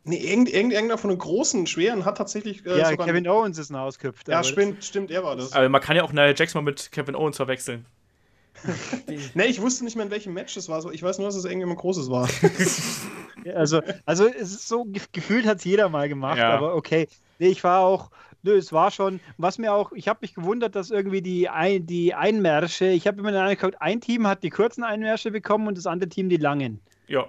Nee, 0.04 0.18
irgend, 0.18 0.50
irgend, 0.50 0.74
irgendeiner 0.74 0.98
von 0.98 1.08
den 1.08 1.18
großen, 1.18 1.66
schweren 1.66 2.04
hat 2.04 2.18
tatsächlich 2.18 2.66
äh, 2.66 2.78
ja, 2.78 2.90
sogar. 2.90 3.06
Kevin 3.06 3.26
Owens 3.26 3.56
ist 3.56 3.70
ein 3.70 3.76
ausgehüpft. 3.76 4.28
ja, 4.28 4.44
stimmt, 4.44 4.84
stimmt, 4.84 5.10
er 5.10 5.24
war 5.24 5.34
das. 5.36 5.54
Aber 5.54 5.66
man 5.70 5.80
kann 5.80 5.96
ja 5.96 6.02
auch 6.02 6.12
Nia 6.12 6.34
Jax 6.34 6.52
mal 6.52 6.60
mit 6.60 6.92
Kevin 6.92 7.14
Owens 7.14 7.36
verwechseln. 7.36 7.86
Nee, 9.34 9.46
ich 9.46 9.60
wusste 9.60 9.84
nicht 9.84 9.96
mehr, 9.96 10.04
in 10.04 10.10
welchem 10.10 10.32
Match 10.32 10.54
das 10.54 10.68
war. 10.68 10.84
Ich 10.92 11.02
weiß 11.02 11.18
nur, 11.18 11.28
dass 11.28 11.34
es 11.34 11.44
irgendjemand 11.44 11.78
Großes 11.80 12.10
war. 12.10 12.28
Also, 13.54 13.80
also 14.06 14.26
es 14.26 14.52
ist 14.52 14.68
so, 14.68 14.82
gef- 14.84 15.08
gefühlt 15.12 15.46
hat 15.46 15.58
es 15.58 15.64
jeder 15.64 15.88
mal 15.88 16.08
gemacht, 16.08 16.38
Ja. 16.38 16.50
aber 16.50 16.74
okay. 16.74 17.08
Nee, 17.38 17.48
ich 17.48 17.64
war 17.64 17.80
auch, 17.80 18.10
nö, 18.42 18.56
es 18.56 18.72
war 18.72 18.90
schon, 18.90 19.20
was 19.38 19.58
mir 19.58 19.72
auch, 19.74 19.92
ich 19.92 20.08
habe 20.08 20.20
mich 20.22 20.34
gewundert, 20.34 20.76
dass 20.76 20.90
irgendwie 20.90 21.20
die, 21.22 21.48
ein, 21.48 21.86
die 21.86 22.14
Einmärsche, 22.14 22.86
ich 22.86 23.06
habe 23.06 23.18
immer 23.20 23.32
den 23.32 23.40
Eindruck 23.40 23.58
gehabt, 23.58 23.82
ein 23.82 24.00
Team 24.00 24.26
hat 24.26 24.42
die 24.42 24.50
kurzen 24.50 24.84
Einmärsche 24.84 25.30
bekommen 25.30 25.66
und 25.66 25.76
das 25.78 25.86
andere 25.86 26.08
Team 26.08 26.28
die 26.28 26.36
langen. 26.36 26.80
Ja. 27.06 27.26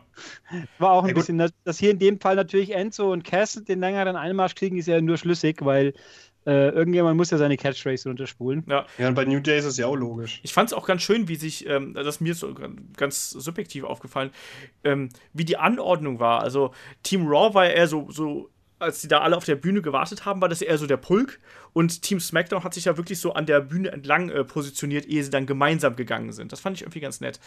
War 0.80 0.92
auch 0.92 1.04
ein 1.04 1.10
Ja, 1.10 1.16
bisschen, 1.16 1.38
dass- 1.38 1.52
dass 1.66 1.80
hier 1.80 1.92
in 1.92 2.00
dem 2.00 2.20
Fall 2.20 2.36
natürlich 2.36 2.72
Enzo 2.74 3.12
und 3.12 3.24
Cass 3.24 3.62
den 3.68 3.80
längeren 3.82 4.16
Einmarsch 4.16 4.56
kriegen, 4.56 4.78
ist 4.78 4.88
ja 4.88 5.02
nur 5.02 5.18
schlüssig, 5.18 5.58
weil 5.66 5.94
äh, 6.46 6.70
irgendjemand 6.70 7.18
muss 7.18 7.32
ja 7.32 7.38
seine 7.38 7.58
Catchphrase 7.58 8.08
runterspulen. 8.10 8.64
ja. 8.68 8.86
Ja, 8.98 9.08
und 9.08 9.16
bei 9.16 9.26
New 9.26 9.40
Day 9.40 9.58
ist 9.58 9.66
es 9.66 9.78
ja 9.78 9.88
auch 9.88 9.96
logisch. 9.96 10.40
Ich 10.44 10.54
fand 10.54 10.70
es 10.70 10.74
auch 10.74 10.86
ganz 10.86 11.02
schön, 11.02 11.28
wie 11.28 11.36
sich, 11.36 11.68
ähm, 11.68 11.94
das 11.94 12.08
ist 12.08 12.22
mir 12.22 12.36
so 12.36 12.56
ganz 12.96 13.32
subjektiv 13.32 13.84
aufgefallen, 13.84 14.32
ähm, 14.84 15.10
wie 15.34 15.46
die 15.46 15.58
Anordnung 15.58 16.20
war. 16.20 16.42
Also 16.42 16.74
Team 17.04 17.28
Raw 17.28 17.54
war 17.54 17.66
ja 17.66 17.72
eher 17.72 17.88
so, 17.88 18.10
so, 18.12 18.50
als 18.78 19.02
die 19.02 19.08
da 19.08 19.20
alle 19.20 19.38
auf 19.38 19.46
der 19.46 19.56
Bühne 19.56 19.82
gewartet 19.82 20.26
haben, 20.26 20.42
war 20.42 20.50
das 20.50 20.62
eher 20.62 20.78
so 20.78 20.86
der 20.86 20.98
Pulk. 20.98 21.40
Und 21.74 22.02
Team 22.04 22.20
SmackDown 22.20 22.64
hat 22.64 22.74
sich 22.74 22.86
ja 22.86 22.96
wirklich 22.98 23.20
so 23.20 23.34
an 23.34 23.46
der 23.46 23.62
Bühne 23.62 23.92
entlang 23.92 24.30
äh, 24.30 24.44
positioniert, 24.44 25.06
ehe 25.06 25.24
sie 25.24 25.30
dann 25.30 25.46
gemeinsam 25.46 25.96
gegangen 25.96 26.32
sind. 26.32 26.52
Das 26.52 26.60
fand 26.60 26.78
ich 26.78 26.84
irgendwie 26.84 27.00
ganz 27.00 27.22
nett. 27.22 27.40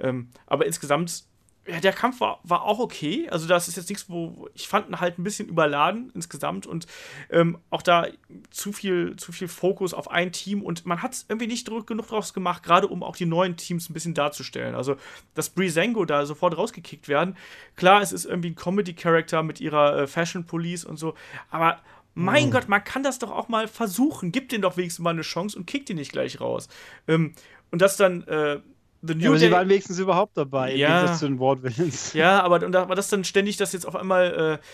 Ähm, 0.00 0.30
aber 0.46 0.66
insgesamt, 0.66 1.24
ja, 1.68 1.80
der 1.80 1.92
Kampf 1.92 2.20
war, 2.20 2.40
war 2.44 2.62
auch 2.62 2.78
okay. 2.78 3.28
Also 3.30 3.46
das 3.46 3.68
ist 3.68 3.76
jetzt 3.76 3.90
nichts, 3.90 4.08
wo 4.08 4.48
ich 4.54 4.68
fand 4.68 4.88
ihn 4.88 5.00
halt 5.00 5.18
ein 5.18 5.22
bisschen 5.22 5.48
überladen 5.48 6.10
insgesamt 6.14 6.66
und 6.66 6.86
ähm, 7.30 7.58
auch 7.68 7.82
da 7.82 8.06
zu 8.50 8.72
viel, 8.72 9.16
zu 9.16 9.32
viel 9.32 9.48
Fokus 9.48 9.92
auf 9.92 10.10
ein 10.10 10.32
Team 10.32 10.62
und 10.62 10.86
man 10.86 11.02
hat 11.02 11.26
irgendwie 11.28 11.46
nicht 11.46 11.66
genug 11.66 12.08
draus 12.08 12.32
gemacht, 12.32 12.62
gerade 12.62 12.88
um 12.88 13.02
auch 13.02 13.16
die 13.16 13.26
neuen 13.26 13.56
Teams 13.56 13.90
ein 13.90 13.92
bisschen 13.92 14.14
darzustellen. 14.14 14.74
Also, 14.74 14.96
dass 15.34 15.50
Breezango 15.50 16.06
da 16.06 16.24
sofort 16.24 16.56
rausgekickt 16.56 17.06
werden, 17.06 17.36
klar, 17.76 18.00
es 18.00 18.12
ist 18.12 18.24
irgendwie 18.24 18.50
ein 18.50 18.56
Comedy-Character 18.56 19.42
mit 19.42 19.60
ihrer 19.60 19.98
äh, 19.98 20.06
Fashion 20.06 20.46
Police 20.46 20.84
und 20.84 20.96
so, 20.96 21.14
aber 21.50 21.80
mein 22.14 22.50
Gott, 22.50 22.68
man 22.68 22.82
kann 22.82 23.04
das 23.04 23.20
doch 23.20 23.30
auch 23.30 23.48
mal 23.48 23.68
versuchen. 23.68 24.32
Gib 24.32 24.48
den 24.48 24.60
doch 24.60 24.76
wenigstens 24.76 25.04
mal 25.04 25.10
eine 25.10 25.22
Chance 25.22 25.56
und 25.56 25.66
kick 25.66 25.86
den 25.86 25.98
nicht 25.98 26.10
gleich 26.10 26.40
raus. 26.40 26.68
Ähm, 27.06 27.32
und 27.70 27.80
das 27.80 27.96
dann 27.96 28.26
äh, 28.26 28.58
The 29.02 29.14
New 29.14 29.20
Ja, 29.22 29.28
aber 29.30 29.38
Day 29.38 29.46
sie 29.48 29.52
waren 29.52 29.68
wenigstens 29.68 29.98
überhaupt 29.98 30.36
dabei, 30.36 30.72
im 30.72 30.78
Ja. 30.78 30.96
Gegensatz 31.00 31.20
zu 31.20 31.26
den 31.28 31.38
Ward-Villains. 31.40 32.12
ja, 32.14 32.42
aber 32.42 32.64
und 32.64 32.72
da 32.72 32.88
war 32.88 32.96
das 32.96 33.08
dann 33.08 33.24
ständig, 33.24 33.56
dass 33.56 33.72
jetzt 33.72 33.86
auf 33.86 33.94
einmal 33.96 34.58
äh, 34.60 34.64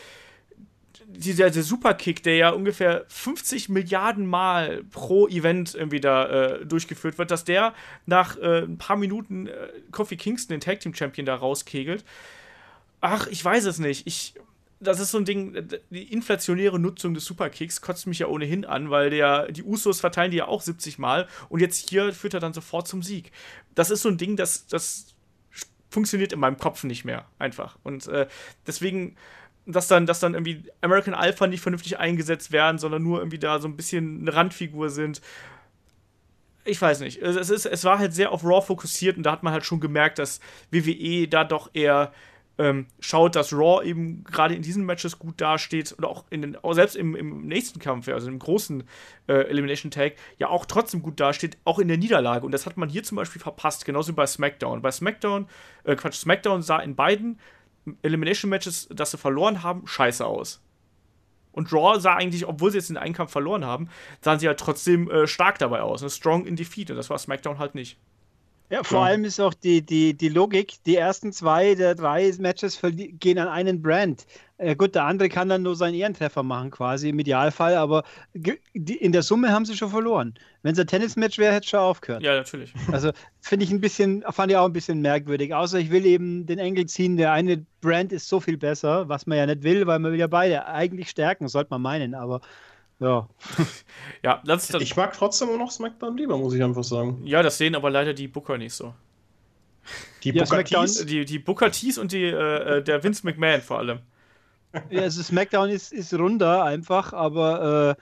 dieser 1.17 1.51
der 1.51 1.63
Superkick, 1.63 2.23
der 2.23 2.37
ja 2.37 2.51
ungefähr 2.51 3.05
50 3.09 3.69
Milliarden 3.69 4.27
Mal 4.27 4.83
pro 4.91 5.29
Event 5.29 5.75
irgendwie 5.75 6.01
da 6.01 6.27
äh, 6.57 6.67
durchgeführt 6.67 7.19
wird, 7.19 7.31
dass 7.31 7.45
der 7.45 7.75
nach 8.07 8.37
äh, 8.39 8.63
ein 8.63 8.79
paar 8.79 8.97
Minuten 8.97 9.47
äh, 9.47 9.53
Kofi 9.93 10.17
Kingston, 10.17 10.55
den 10.55 10.61
Tag 10.61 10.81
Team 10.81 10.95
Champion, 10.95 11.27
da 11.27 11.35
rauskegelt. 11.35 12.05
Ach, 13.01 13.27
ich 13.27 13.45
weiß 13.45 13.67
es 13.67 13.79
nicht. 13.79 14.07
Ich, 14.07 14.35
das 14.81 15.01
ist 15.01 15.11
so 15.11 15.19
ein 15.19 15.25
Ding, 15.25 15.55
äh, 15.55 15.65
die 15.91 16.13
inflationäre 16.13 16.79
Nutzung 16.79 17.15
des 17.15 17.25
Superkicks 17.25 17.81
kotzt 17.81 18.07
mich 18.07 18.21
ja 18.21 18.27
ohnehin 18.27 18.65
an, 18.65 18.91
weil 18.91 19.11
der, 19.11 19.51
die 19.51 19.63
Usos 19.63 20.01
verteilen 20.01 20.31
die 20.31 20.39
ja 20.39 20.47
auch 20.47 20.63
70 20.63 20.99
Mal 20.99 21.29
und 21.49 21.61
jetzt 21.61 21.89
hier 21.89 22.13
führt 22.13 22.35
er 22.35 22.41
dann 22.41 22.53
sofort 22.53 22.89
zum 22.89 23.03
Sieg. 23.03 23.31
Das 23.75 23.91
ist 23.91 24.03
so 24.03 24.09
ein 24.09 24.19
Ding, 24.19 24.37
das, 24.37 24.67
das 24.67 25.15
funktioniert 25.91 26.33
in 26.33 26.41
meinem 26.41 26.59
Kopf 26.59 26.85
nicht 26.85 27.05
mehr, 27.05 27.25
einfach. 27.39 27.79
Und 27.83 28.07
äh, 28.09 28.27
deswegen, 28.67 29.17
dass 29.65 29.89
dann, 29.89 30.07
dass 30.07 30.21
dann 30.21 30.35
irgendwie 30.35 30.65
American 30.81 31.15
Alpha 31.15 31.47
nicht 31.47 31.61
vernünftig 31.61 31.99
eingesetzt 31.99 32.53
werden, 32.53 32.79
sondern 32.79 33.03
nur 33.03 33.19
irgendwie 33.19 33.39
da 33.39 33.61
so 33.61 33.69
ein 33.69 33.77
bisschen 33.77 34.23
eine 34.23 34.35
Randfigur 34.35 34.91
sind. 34.91 35.23
Ich 36.65 36.81
weiß 36.81 37.01
nicht. 37.01 37.23
Es, 37.23 37.51
ist, 37.51 37.67
es 37.67 37.85
war 37.85 37.99
halt 37.99 38.13
sehr 38.13 38.33
auf 38.33 38.45
Raw 38.45 38.61
fokussiert 38.61 39.17
und 39.17 39.23
da 39.23 39.33
hat 39.33 39.43
man 39.43 39.53
halt 39.53 39.65
schon 39.65 39.81
gemerkt, 39.81 40.19
dass 40.19 40.41
WWE 40.71 41.29
da 41.29 41.45
doch 41.45 41.71
eher 41.75 42.13
ähm, 42.59 42.87
schaut, 43.01 43.35
dass 43.37 43.53
Raw 43.53 43.85
eben 43.85 44.25
gerade 44.25 44.55
in 44.55 44.63
diesen 44.63 44.85
Matches 44.85 45.19
gut 45.19 45.41
dasteht 45.41 45.93
und 45.93 46.05
auch 46.05 46.25
in 46.31 46.43
den, 46.43 46.57
selbst 46.71 46.97
im, 46.97 47.17
im 47.17 47.47
nächsten 47.47 47.81
Kampf, 47.81 48.09
also 48.09 48.29
im 48.29 48.39
großen 48.39 48.85
äh, 49.27 49.33
Elimination 49.49 49.91
Tag, 49.91 50.15
ja 50.39 50.49
auch 50.49 50.65
trotzdem 50.65 51.03
gut 51.03 51.19
dasteht, 51.19 51.59
auch 51.65 51.79
in 51.79 51.89
der 51.89 51.97
Niederlage. 51.97 52.47
Und 52.47 52.53
das 52.53 52.67
hat 52.67 52.77
man 52.77 52.89
hier 52.89 53.03
zum 53.03 53.17
Beispiel 53.17 53.43
verpasst, 53.43 53.85
genauso 53.85 54.13
wie 54.13 54.17
bei 54.17 54.27
SmackDown. 54.27 54.83
Bei 54.83 54.91
SmackDown, 54.91 55.49
äh, 55.85 55.97
Quatsch, 55.97 56.15
SmackDown 56.15 56.63
sah 56.63 56.79
in 56.79 56.95
beiden 56.95 57.41
Elimination 58.03 58.51
Matches, 58.51 58.89
dass 58.91 59.11
sie 59.11 59.19
verloren 59.19 59.63
haben, 59.63 59.87
scheiße 59.87 60.25
aus. 60.25 60.63
Und 61.53 61.73
Raw 61.73 62.01
sah 62.01 62.15
eigentlich, 62.15 62.47
obwohl 62.47 62.71
sie 62.71 62.79
jetzt 62.79 62.91
den 62.91 62.97
Einkampf 62.97 63.31
verloren 63.31 63.65
haben, 63.65 63.89
sahen 64.21 64.41
sie 64.41 64.49
halt 64.49 64.59
trotzdem 64.59 65.09
äh, 65.11 65.27
stark 65.27 65.59
dabei 65.59 65.83
aus. 65.83 66.03
Ne? 66.03 66.11
Strong 66.11 66.47
in 66.47 66.57
Defeat. 66.57 66.91
Und 66.91 66.97
das 66.97 67.11
war 67.11 67.19
SmackDown 67.19 67.59
halt 67.59 67.75
nicht. 67.77 67.99
Ja, 68.71 68.83
vor 68.83 69.01
Ja. 69.01 69.05
allem 69.07 69.25
ist 69.25 69.41
auch 69.41 69.55
die, 69.55 69.83
die, 69.85 70.15
die 70.15 70.29
Logik, 70.31 70.83
die 70.85 70.97
ersten 70.97 71.33
zwei 71.33 71.75
der 71.75 71.95
drei 71.95 72.33
Matches 72.39 72.81
gehen 72.83 73.39
an 73.39 73.49
einen 73.49 73.83
Brand. 73.83 74.27
Äh, 74.57 74.75
gut, 74.75 74.95
der 74.95 75.05
andere 75.05 75.29
kann 75.29 75.49
dann 75.49 75.63
nur 75.63 75.77
seinen 75.77 75.95
Ehrentreffer 75.95 76.43
machen, 76.43 76.71
quasi 76.71 77.11
im 77.11 77.19
Idealfall, 77.19 77.75
aber 77.77 78.05
die, 78.33 78.97
in 78.97 79.13
der 79.13 79.23
Summe 79.23 79.53
haben 79.53 79.65
sie 79.67 79.77
schon 79.77 79.91
verloren. 79.91 80.35
Wenn 80.63 80.73
es 80.73 80.79
ein 80.79 80.87
Tennismatch 80.87 81.39
wäre, 81.39 81.53
hätte 81.53 81.65
es 81.65 81.71
schon 81.71 81.81
aufgehört. 81.81 82.23
Ja, 82.23 82.35
natürlich. 82.35 82.73
Also 82.91 83.11
finde 83.41 83.65
ich 83.65 83.71
ein 83.71 83.81
bisschen, 83.81 84.25
fand 84.31 84.51
ich 84.51 84.57
auch 84.57 84.67
ein 84.67 84.73
bisschen 84.73 85.03
merkwürdig. 85.03 85.55
Außer 85.55 85.79
ich 85.79 85.91
will 85.91 86.07
eben 86.07 86.47
den 86.47 86.59
Engel 86.59 86.87
ziehen, 86.87 87.17
der 87.17 87.33
eine 87.33 87.67
Brand 87.83 88.13
ist 88.13 88.29
so 88.29 88.41
viel 88.41 88.57
besser, 88.57 89.09
was 89.09 89.27
man 89.27 89.37
ja 89.39 89.47
nicht 89.47 89.63
will, 89.63 89.87
weil 89.87 89.99
man 89.99 90.13
will 90.13 90.21
ja 90.21 90.27
beide 90.27 90.67
eigentlich 90.67 91.11
stärken, 91.11 91.49
sollte 91.49 91.69
man 91.71 91.83
meinen, 91.83 92.15
aber 92.15 92.41
ja. 93.01 93.29
Ja, 94.23 94.43
das, 94.47 94.69
das, 94.69 94.81
Ich 94.83 94.97
mag 94.97 95.13
trotzdem 95.13 95.49
immer 95.51 95.59
noch 95.59 95.71
SmackDown 95.71 96.17
lieber, 96.17 96.37
muss 96.39 96.55
ich 96.55 96.63
einfach 96.63 96.85
sagen. 96.85 97.21
ja, 97.25 97.43
das 97.43 97.59
sehen 97.59 97.75
aber 97.75 97.91
leider 97.91 98.15
die 98.15 98.29
Booker 98.29 98.57
nicht 98.59 98.73
so. 98.75 98.95
Die 100.23 100.31
Ja, 100.31 100.45
Booker 100.45 100.65
T's, 100.65 101.05
Die, 101.05 101.25
die 101.27 101.39
Booker 101.39 101.71
T's 101.71 101.99
und 101.99 102.13
die, 102.13 102.25
äh, 102.25 102.79
äh, 102.79 102.83
der 102.83 103.03
Vince 103.05 103.27
McMahon 103.27 103.61
vor 103.61 103.79
allem. 103.79 103.99
ja 104.91 105.03
also 105.03 105.23
SmackDown 105.23 105.69
ist, 105.69 105.93
ist 105.93 106.15
runder 106.15 106.65
einfach, 106.65 107.13
aber 107.13 107.97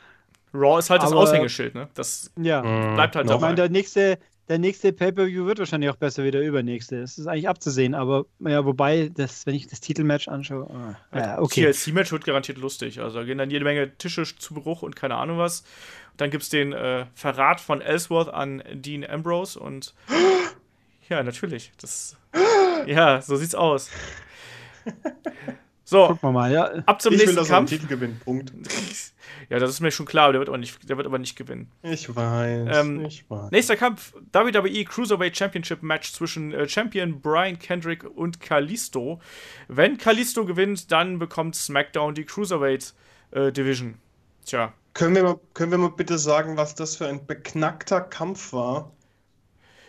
Raw 0.55 0.79
ist 0.79 0.91
halt 0.91 1.03
das 1.03 1.11
Aber- 1.13 1.23
Aushängeschild, 1.23 1.75
ne? 1.75 1.89
Das 1.95 2.31
äh, 2.39 2.47
ja. 2.47 2.61
bleibt 2.95 3.17
halt 3.17 3.27
noch 3.27 3.37
Ich 3.37 3.41
meine, 3.41 3.55
dabei. 3.57 3.69
der 3.69 3.71
nächste, 3.71 4.19
der 4.49 4.59
nächste 4.59 4.93
Pay-Per-View 4.93 5.47
wird 5.47 5.59
wahrscheinlich 5.59 5.91
auch 5.91 5.97
besser 5.97 6.25
wie 6.25 6.31
der 6.31 6.43
übernächste. 6.43 7.01
Das 7.01 7.19
ist 7.19 7.27
eigentlich 7.27 7.49
abzusehen, 7.49 7.95
aber 7.95 8.27
ja, 8.41 8.65
wobei, 8.65 9.11
das, 9.15 9.47
wenn 9.47 9.55
ich 9.55 9.67
das 9.67 9.81
Titelmatch 9.81 10.29
anschaue, 10.29 10.69
ah, 10.71 10.97
ja, 11.17 11.39
okay. 11.41 11.73
TLC-Match 11.73 12.13
wird 12.13 12.25
garantiert 12.25 12.59
lustig. 12.59 13.01
Also 13.01 13.19
da 13.21 13.25
gehen 13.25 13.39
dann 13.39 13.51
jede 13.51 13.65
Menge 13.65 13.97
Tische 13.99 14.25
zu 14.25 14.55
Bruch 14.55 14.83
und 14.83 14.97
keine 14.97 15.17
Ahnung 15.17 15.39
was. 15.39 15.65
Dann 16.17 16.31
gibt 16.31 16.43
es 16.43 16.49
den 16.49 16.73
äh, 16.73 17.07
Verrat 17.15 17.61
von 17.61 17.81
Ellsworth 17.81 18.29
an 18.29 18.63
Dean 18.73 19.05
Ambrose 19.05 19.59
und 19.59 19.95
ja, 21.09 21.23
natürlich. 21.23 21.73
Das, 21.81 22.17
ja, 22.87 23.21
so 23.23 23.37
sieht's 23.37 23.55
aus. 23.55 23.91
So, 25.85 26.07
Gucken 26.07 26.31
wir 26.31 26.33
mal, 26.33 26.51
ja. 26.51 26.71
ab 26.87 27.03
zum 27.03 27.13
ich 27.13 27.19
will, 27.19 27.27
nächsten 27.27 27.37
dass 27.37 27.51
einen 27.51 27.67
Kampf. 27.67 28.25
Punkt. 28.25 28.53
Ja, 29.53 29.59
das 29.59 29.69
ist 29.69 29.81
mir 29.81 29.91
schon 29.91 30.07
klar, 30.07 30.25
aber 30.25 30.33
der 30.33 30.41
wird 30.41 30.49
aber 30.49 30.57
nicht, 30.57 30.89
der 30.89 30.97
wird 30.97 31.07
aber 31.07 31.19
nicht 31.19 31.37
gewinnen. 31.37 31.71
Ich 31.83 32.17
weiß. 32.17 32.69
Ähm, 32.73 33.05
ich 33.05 33.29
weiß. 33.29 33.51
Nächster 33.51 33.77
Kampf: 33.77 34.15
WWE 34.33 34.83
Cruiserweight 34.87 35.37
Championship 35.37 35.83
Match 35.83 36.15
zwischen 36.15 36.55
äh, 36.55 36.67
Champion 36.67 37.21
Brian 37.21 37.59
Kendrick 37.59 38.03
und 38.03 38.41
Kalisto. 38.41 39.21
Wenn 39.69 39.99
Kalisto 39.99 40.47
gewinnt, 40.47 40.91
dann 40.91 41.19
bekommt 41.19 41.55
SmackDown 41.55 42.15
die 42.15 42.25
Cruiserweight 42.25 42.95
äh, 43.33 43.53
Division. 43.53 43.97
Tja, 44.47 44.73
Können 44.95 45.17
wir, 45.17 45.23
mal, 45.23 45.41
können 45.53 45.71
wir 45.71 45.77
mal 45.77 45.91
bitte 45.91 46.17
sagen, 46.17 46.57
was 46.57 46.75
das 46.75 46.97
für 46.97 47.07
ein 47.07 47.27
beknackter 47.27 48.01
Kampf 48.01 48.55
war? 48.55 48.91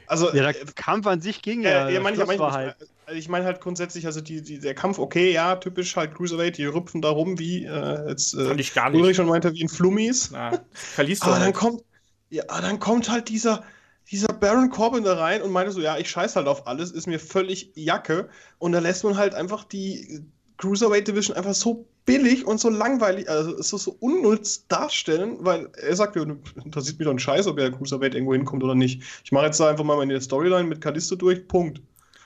Also, 0.08 0.34
Ja, 0.34 0.50
äh, 0.50 0.54
der 0.54 0.66
Kampf 0.76 1.08
an 1.08 1.22
sich 1.22 1.42
ging 1.42 1.64
ja. 1.64 1.88
äh, 1.88 1.94
ja, 1.94 2.00
mein, 2.00 2.14
ich, 2.14 2.18
Schluss 2.18 2.28
mein, 2.28 2.40
war 2.40 2.50
ich, 2.50 2.56
halt. 2.56 2.76
also 3.06 3.20
ich 3.20 3.30
meine 3.30 3.46
halt 3.46 3.62
grundsätzlich, 3.62 4.06
also 4.06 4.22
die, 4.22 4.42
die, 4.42 4.60
der 4.60 4.76
Kampf, 4.76 5.00
okay, 5.00 5.32
ja, 5.32 5.56
typisch 5.56 5.96
halt 5.96 6.16
Cruiserweight, 6.16 6.58
die 6.58 6.66
rüpfen 6.66 7.02
da 7.02 7.10
rum 7.10 7.40
wie 7.40 7.66
äh, 7.66 8.10
jetzt 8.10 8.34
äh, 8.34 8.54
ich 8.56 8.74
gar 8.74 8.90
nicht. 8.90 9.00
Ulrich 9.00 9.18
schon 9.18 9.28
meinte, 9.28 9.54
wie 9.54 9.64
ein 9.64 9.70
Flummis. 9.70 10.32
Na, 10.32 10.60
Kalisto. 10.96 11.28
Aber 11.28 11.36
dann 11.36 11.46
halt. 11.46 11.56
kommt, 11.56 11.84
ja, 12.30 12.44
dann 12.46 12.80
kommt 12.80 13.10
halt 13.10 13.30
dieser, 13.30 13.64
dieser 14.12 14.34
Baron 14.34 14.70
Corbin 14.70 15.04
da 15.04 15.16
rein 15.16 15.42
und 15.42 15.52
meinte 15.52 15.72
so, 15.72 15.82
ja, 15.82 15.98
ich 15.98 16.10
scheiß 16.10 16.36
halt 16.36 16.48
auf 16.48 16.68
alles, 16.68 16.92
ist 16.92 17.08
mir 17.08 17.20
völlig 17.20 17.72
Jacke. 17.76 18.30
Und 18.58 18.72
da 18.72 18.80
lässt 18.80 19.04
man 19.04 19.18
halt 19.18 19.36
einfach 19.36 19.64
die 19.64 20.26
Cruiserweight 20.58 21.08
Division 21.08 21.36
einfach 21.36 21.54
so 21.54 21.88
billig 22.06 22.46
und 22.46 22.60
so 22.60 22.70
langweilig, 22.70 23.30
also 23.30 23.62
so, 23.62 23.78
so 23.78 23.96
unnütz 24.00 24.68
darstellen, 24.68 25.38
weil 25.40 25.70
er 25.82 25.96
sagt, 25.96 26.16
ja, 26.16 26.24
interessiert 26.64 27.00
mich 27.00 27.06
doch 27.06 27.14
ein 27.14 27.20
Scheiß, 27.20 27.48
ob 27.48 27.60
er 27.60 27.72
Cruiserweight 27.72 28.16
irgendwo 28.16 28.34
hinkommt 28.34 28.64
oder 28.64 28.76
nicht. 28.76 29.02
Ich 29.24 29.32
mache 29.32 29.46
jetzt 29.46 29.60
da 29.60 29.70
einfach 29.70 29.84
mal 29.84 29.98
meine 29.98 30.20
Storyline 30.20 30.68
mit 30.68 30.82
Kalisto 30.82 31.16
durch, 31.16 31.48
Punkt. 31.48 31.82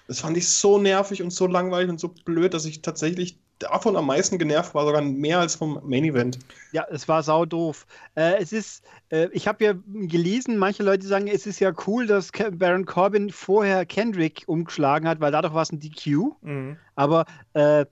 Das 0.07 0.21
fand 0.21 0.37
ich 0.37 0.47
so 0.47 0.77
nervig 0.77 1.21
und 1.21 1.31
so 1.31 1.47
langweilig 1.47 1.89
und 1.89 1.99
so 1.99 2.13
blöd, 2.25 2.53
dass 2.53 2.65
ich 2.65 2.81
tatsächlich 2.81 3.37
davon 3.59 3.95
am 3.95 4.05
meisten 4.05 4.37
genervt 4.37 4.75
war, 4.75 4.85
sogar 4.85 5.01
mehr 5.01 5.39
als 5.39 5.55
vom 5.55 5.81
Main 5.83 6.03
Event. 6.03 6.39
Ja, 6.71 6.85
es 6.91 7.07
war 7.07 7.23
sau 7.23 7.45
doof. 7.45 7.85
Äh, 8.15 8.37
es 8.39 8.51
ist, 8.53 8.83
äh, 9.09 9.29
ich 9.31 9.47
habe 9.47 9.63
ja 9.63 9.73
gelesen, 9.85 10.57
manche 10.57 10.83
Leute 10.83 11.07
sagen, 11.07 11.27
es 11.27 11.45
ist 11.47 11.59
ja 11.59 11.73
cool, 11.87 12.05
dass 12.07 12.31
Baron 12.51 12.85
Corbin 12.85 13.31
vorher 13.31 13.85
Kendrick 13.85 14.43
umgeschlagen 14.45 15.07
hat, 15.07 15.19
weil 15.19 15.31
dadurch 15.31 15.53
war 15.53 15.63
es 15.63 15.71
ein 15.71 15.79
DQ. 15.79 16.33
Mhm. 16.41 16.77
Aber 16.95 17.25
äh, 17.53 17.85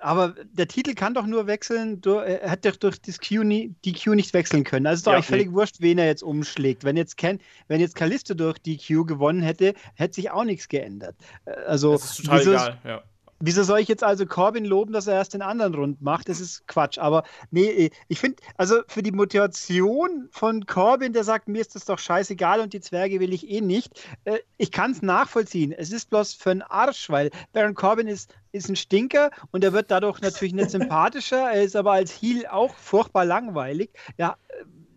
aber 0.00 0.34
der 0.52 0.68
Titel 0.68 0.94
kann 0.94 1.14
doch 1.14 1.26
nur 1.26 1.46
wechseln, 1.46 2.00
er 2.04 2.50
hat 2.50 2.64
doch 2.64 2.76
durch 2.76 3.00
das 3.00 3.18
Q 3.20 3.42
nie, 3.42 3.74
die 3.84 3.92
Q 3.92 4.14
nicht 4.14 4.32
wechseln 4.34 4.64
können. 4.64 4.86
Also 4.86 5.00
ist 5.00 5.06
doch 5.06 5.12
ja, 5.12 5.16
eigentlich 5.18 5.26
völlig 5.26 5.52
wurscht, 5.52 5.76
wen 5.80 5.98
er 5.98 6.06
jetzt 6.06 6.22
umschlägt. 6.22 6.84
Wenn 6.84 6.96
jetzt, 6.96 7.16
Ken, 7.16 7.40
wenn 7.66 7.80
jetzt 7.80 7.94
Kalisto 7.94 8.34
durch 8.34 8.58
die 8.58 8.78
Q 8.78 9.04
gewonnen 9.04 9.42
hätte, 9.42 9.74
hätte 9.94 10.14
sich 10.14 10.30
auch 10.30 10.44
nichts 10.44 10.68
geändert. 10.68 11.16
Äh, 11.44 11.52
also, 11.66 11.92
das 11.92 12.18
ist 12.18 12.24
total 12.24 12.40
egal, 12.42 12.78
ja. 12.84 13.02
Wieso 13.40 13.62
soll 13.62 13.78
ich 13.78 13.88
jetzt 13.88 14.02
also 14.02 14.26
Corbin 14.26 14.64
loben, 14.64 14.92
dass 14.92 15.06
er 15.06 15.14
erst 15.14 15.34
den 15.34 15.42
anderen 15.42 15.74
rund 15.74 16.02
macht? 16.02 16.28
Das 16.28 16.40
ist 16.40 16.66
Quatsch. 16.66 16.98
Aber 16.98 17.22
nee, 17.50 17.66
äh, 17.66 17.90
ich 18.08 18.18
finde, 18.18 18.42
also 18.56 18.80
für 18.88 19.02
die 19.02 19.12
Motivation 19.12 20.28
von 20.32 20.66
Corbin, 20.66 21.12
der 21.12 21.22
sagt, 21.24 21.48
mir 21.48 21.60
ist 21.60 21.74
das 21.74 21.84
doch 21.84 21.98
scheißegal 21.98 22.60
und 22.60 22.72
die 22.72 22.80
Zwerge 22.80 23.20
will 23.20 23.32
ich 23.32 23.48
eh 23.48 23.60
nicht, 23.60 24.02
äh, 24.24 24.38
ich 24.56 24.72
kann 24.72 24.90
es 24.90 25.02
nachvollziehen. 25.02 25.72
Es 25.72 25.92
ist 25.92 26.10
bloß 26.10 26.34
für 26.34 26.50
einen 26.50 26.62
Arsch, 26.62 27.10
weil 27.10 27.30
Baron 27.52 27.74
Corbin 27.74 28.08
ist, 28.08 28.34
ist 28.50 28.68
ein 28.68 28.76
Stinker 28.76 29.30
und 29.52 29.62
er 29.62 29.72
wird 29.72 29.90
dadurch 29.90 30.20
natürlich 30.20 30.54
nicht 30.54 30.70
sympathischer. 30.70 31.50
Er 31.52 31.62
ist 31.62 31.76
aber 31.76 31.92
als 31.92 32.10
Heel 32.20 32.46
auch 32.46 32.74
furchtbar 32.74 33.24
langweilig. 33.24 33.90
Ja, 34.16 34.36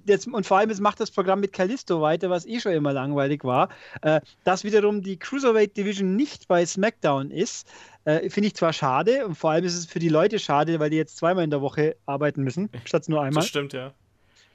jetzt, 0.06 0.28
und 0.28 0.46
vor 0.46 0.58
allem, 0.58 0.70
es 0.70 0.80
macht 0.80 1.00
das 1.00 1.12
Programm 1.12 1.39
mit 1.39 1.54
Kalisto 1.54 2.02
weiter, 2.02 2.30
was 2.30 2.46
eh 2.46 2.60
schon 2.60 2.74
immer 2.74 2.94
langweilig 2.94 3.44
war. 3.44 3.70
Äh, 4.02 4.22
dass 4.44 4.64
wiederum 4.64 5.02
die 5.02 5.18
Cruiserweight 5.18 5.76
Division 5.78 6.16
nicht 6.16 6.48
bei 6.48 6.66
SmackDown 6.66 7.32
ist, 7.32 7.68
äh, 8.06 8.30
finde 8.30 8.47
ich 8.47 8.56
zwar 8.56 8.74
schade 8.74 9.26
und 9.26 9.36
vor 9.36 9.52
allem 9.52 9.64
ist 9.64 9.76
es 9.76 9.86
für 9.86 9.99
die 9.99 10.10
Leute 10.10 10.39
schade, 10.39 10.80
weil 10.80 10.89
die 10.89 10.97
jetzt 10.97 11.18
zweimal 11.18 11.43
in 11.43 11.49
der 11.49 11.62
Woche 11.62 11.95
arbeiten 12.06 12.43
müssen, 12.43 12.70
statt 12.86 13.08
nur 13.08 13.22
einmal. 13.22 13.41
Das 13.41 13.47
stimmt, 13.47 13.74
ja. 13.74 13.93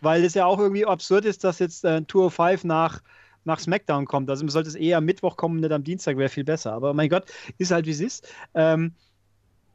Weil 0.00 0.24
es 0.24 0.34
ja 0.34 0.46
auch 0.46 0.58
irgendwie 0.58 0.84
absurd 0.84 1.24
ist, 1.24 1.44
dass 1.44 1.58
jetzt 1.58 1.84
äh, 1.84 2.02
Tour 2.02 2.30
5 2.30 2.64
nach 2.64 3.02
nach 3.46 3.60
SmackDown 3.60 4.06
kommt. 4.06 4.28
Also 4.28 4.44
man 4.44 4.50
sollte 4.50 4.68
es 4.68 4.74
eher 4.74 4.98
am 4.98 5.04
Mittwoch 5.04 5.36
kommen, 5.36 5.60
nicht 5.60 5.72
am 5.72 5.84
Dienstag, 5.84 6.18
wäre 6.18 6.28
viel 6.28 6.42
besser. 6.42 6.72
Aber 6.72 6.92
mein 6.94 7.08
Gott, 7.08 7.26
ist 7.58 7.70
halt 7.70 7.86
wie 7.86 7.92
es 7.92 8.00
ist. 8.00 8.28
Ähm, 8.54 8.92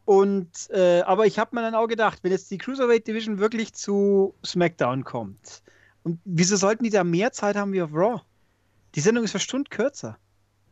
und, 0.05 0.69
äh, 0.71 1.01
aber 1.01 1.25
ich 1.25 1.39
habe 1.39 1.55
mir 1.55 1.61
dann 1.61 1.75
auch 1.75 1.87
gedacht, 1.87 2.19
wenn 2.21 2.31
jetzt 2.31 2.51
die 2.51 2.57
Cruiserweight 2.57 3.07
Division 3.07 3.39
wirklich 3.39 3.73
zu 3.73 4.35
SmackDown 4.45 5.05
kommt, 5.05 5.63
und 6.03 6.19
wieso 6.25 6.55
sollten 6.55 6.83
die 6.83 6.89
da 6.89 7.03
mehr 7.03 7.31
Zeit 7.31 7.55
haben 7.55 7.73
wie 7.73 7.81
auf 7.81 7.93
Raw? 7.93 8.21
Die 8.95 9.01
Sendung 9.01 9.23
ist 9.23 9.35
eine 9.35 9.39
Stunde 9.39 9.69
kürzer. 9.69 10.17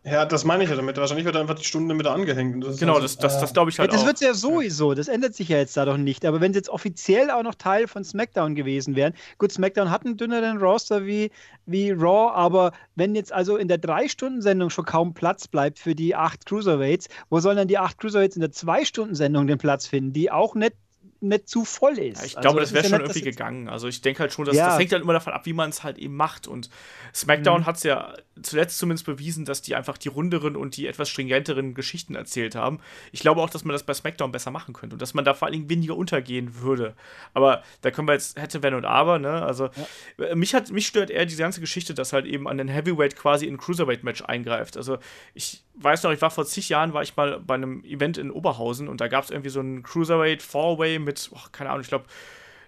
Ja, 0.04 0.26
das 0.26 0.46
meine 0.46 0.64
ich 0.64 0.70
ja 0.70 0.78
damit. 0.78 0.96
Wahrscheinlich 0.96 1.26
wird 1.26 1.36
einfach 1.36 1.56
die 1.56 1.66
Stunde 1.66 1.94
mit 1.94 2.08
angehängt. 2.08 2.64
Das 2.64 2.78
genau, 2.78 2.96
also, 2.96 3.04
das, 3.04 3.18
das, 3.18 3.40
das 3.40 3.54
glaube 3.54 3.70
ich 3.70 3.80
halt 3.80 3.92
ja, 3.92 3.98
Das 3.98 4.06
wird 4.06 4.22
ja 4.22 4.34
sowieso. 4.34 4.94
Das 4.94 5.10
ändert 5.10 5.36
sich 5.36 5.50
ja 5.50 5.58
jetzt 5.58 5.76
da 5.76 5.84
doch 5.84 5.98
nicht. 5.98 6.26
Aber 6.26 6.40
wenn 6.40 6.52
es 6.52 6.56
jetzt 6.56 6.70
offiziell 6.70 7.30
auch 7.30 7.44
noch 7.44 7.56
Teil 7.56 7.88
von 7.88 8.06
SmackDown 8.06 8.56
gewesen 8.56 8.96
wären, 8.96 9.14
gut, 9.38 9.52
SmackDown 9.52 9.92
hat 9.92 10.06
einen 10.06 10.16
dünneren 10.16 10.58
Roster 10.58 11.06
wie, 11.06 11.32
wie 11.66 11.92
Raw, 11.92 12.32
aber 12.34 12.72
wenn 12.96 13.14
jetzt 13.14 13.34
also 13.34 13.58
in 13.58 13.68
der 13.68 13.78
Drei-Stunden-Sendung 13.78 14.70
schon 14.70 14.86
kaum 14.86 15.14
Platz 15.14 15.48
bleibt 15.50 15.80
für 15.80 15.96
die 15.96 16.16
acht 16.16 16.46
Cruiserweights, 16.46 17.10
wo 17.30 17.42
sollen 17.42 17.58
dann 17.58 17.68
die 17.68 17.78
acht 17.78 17.98
Cruiserweights 17.98 18.38
in 18.38 18.42
der 18.42 18.52
Zwei-Stunden-Sendung 18.52 19.48
den 19.48 19.58
Platz 19.58 19.86
finden, 19.86 20.14
die 20.14 20.32
auch 20.32 20.56
nicht 20.56 20.76
nicht 21.22 21.50
zu 21.50 21.66
voll 21.66 21.98
ist. 21.98 22.20
Ja, 22.20 22.26
ich 22.26 22.32
glaube, 22.34 22.60
also, 22.60 22.74
das 22.74 22.74
wäre 22.74 22.88
schon 22.88 23.02
irgendwie 23.02 23.22
gegangen. 23.22 23.68
Also 23.68 23.88
ich 23.88 24.02
denke 24.02 24.22
halt 24.22 24.34
schon, 24.34 24.46
dass, 24.46 24.56
ja. 24.56 24.68
das 24.68 24.80
hängt 24.80 24.92
halt 24.92 25.04
immer 25.04 25.14
davon 25.14 25.34
ab, 25.34 25.46
wie 25.46 25.54
man 25.54 25.70
es 25.70 25.84
halt 25.84 25.98
eben 25.98 26.16
macht. 26.16 26.48
Und 26.48 26.70
SmackDown 27.14 27.62
mhm. 27.62 27.66
hat 27.66 27.78
es 27.78 27.84
ja 27.84 28.14
zuletzt 28.42 28.78
zumindest 28.78 29.06
bewiesen, 29.06 29.46
dass 29.46 29.62
die 29.62 29.76
einfach 29.76 29.98
die 29.98 30.08
runderen 30.08 30.56
und 30.56 30.78
die 30.78 30.88
etwas 30.88 31.10
stringenteren 31.10 31.74
Geschichten 31.74 32.16
erzählt 32.16 32.56
haben. 32.56 32.80
Ich 33.12 33.20
glaube 33.20 33.42
auch, 33.42 33.50
dass 33.50 33.66
man 33.66 33.74
das 33.74 33.84
bei 33.84 33.94
SmackDown 33.94 34.32
besser 34.32 34.52
machen 34.52 34.74
könnte 34.74 34.96
und 34.96 35.02
dass 35.02 35.14
man 35.14 35.26
da 35.26 35.34
vor 35.34 35.48
allen 35.48 35.54
Dingen 35.54 35.70
weniger 35.70 35.96
untergehen 35.96 36.62
würde. 36.62 36.96
Aber 37.34 37.64
da 37.82 37.92
können 37.92 38.08
wir 38.08 38.14
jetzt 38.14 38.40
hätte, 38.40 38.64
wenn 38.64 38.74
und 38.74 38.86
aber, 38.86 39.20
ne? 39.20 39.42
Also 39.42 39.70
ja. 40.18 40.26
Äh, 40.26 40.36
mich 40.36 40.54
hat 40.54 40.72
mich 40.72 40.88
stört 40.88 41.10
eher 41.10 41.26
diese 41.26 41.42
ganze 41.42 41.60
Geschichte, 41.60 41.94
dass 41.94 42.14
halt 42.14 42.26
eben 42.26 42.48
an 42.48 42.58
den 42.58 42.68
Heavyweight 42.68 43.16
quasi 43.16 43.46
in 43.46 43.58
Cruiserweight-Match 43.58 44.24
eingreift. 44.24 44.78
Also 44.78 44.98
ich 45.34 45.64
weiß 45.82 46.04
noch, 46.04 46.12
ich 46.12 46.22
war 46.22 46.32
vor 46.32 46.46
zig 46.46 46.70
Jahren, 46.70 46.94
war 46.94 47.02
ich 47.02 47.16
mal 47.16 47.40
bei 47.40 47.56
einem 47.56 47.84
Event 47.84 48.18
in 48.18 48.32
Oberhausen 48.32 48.88
und 48.88 49.02
da 49.02 49.08
gab 49.08 49.24
es 49.24 49.30
irgendwie 49.30 49.50
so 49.50 49.60
einen 49.60 49.84
Cruiserweight 49.84 50.42
Four-Way 50.42 51.00
mit, 51.00 51.30
oh, 51.34 51.40
keine 51.52 51.70
Ahnung, 51.70 51.82
ich 51.82 51.88
glaube, 51.88 52.06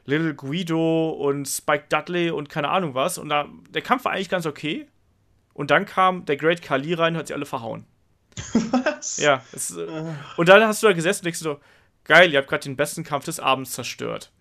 Little 0.05 0.33
Guido 0.33 1.09
und 1.11 1.47
Spike 1.47 1.85
Dudley 1.89 2.31
und 2.31 2.49
keine 2.49 2.69
Ahnung 2.69 2.95
was. 2.95 3.17
Und 3.17 3.29
da, 3.29 3.47
der 3.69 3.81
Kampf 3.81 4.05
war 4.05 4.13
eigentlich 4.13 4.29
ganz 4.29 4.45
okay. 4.45 4.87
Und 5.53 5.71
dann 5.71 5.85
kam 5.85 6.25
der 6.25 6.37
Great 6.37 6.61
Kali 6.61 6.93
rein 6.93 7.13
und 7.13 7.19
hat 7.19 7.27
sie 7.27 7.33
alle 7.33 7.45
verhauen. 7.45 7.85
Was? 8.53 9.17
Ja. 9.17 9.43
Es, 9.51 9.75
äh, 9.75 9.87
und 10.37 10.49
dann 10.49 10.63
hast 10.63 10.81
du 10.81 10.87
da 10.87 10.93
gesessen 10.93 11.21
und 11.21 11.25
denkst 11.25 11.39
so, 11.39 11.59
geil, 12.03 12.31
ihr 12.31 12.39
habt 12.39 12.47
gerade 12.47 12.63
den 12.63 12.75
besten 12.75 13.03
Kampf 13.03 13.25
des 13.25 13.39
Abends 13.39 13.71
zerstört. 13.71 14.31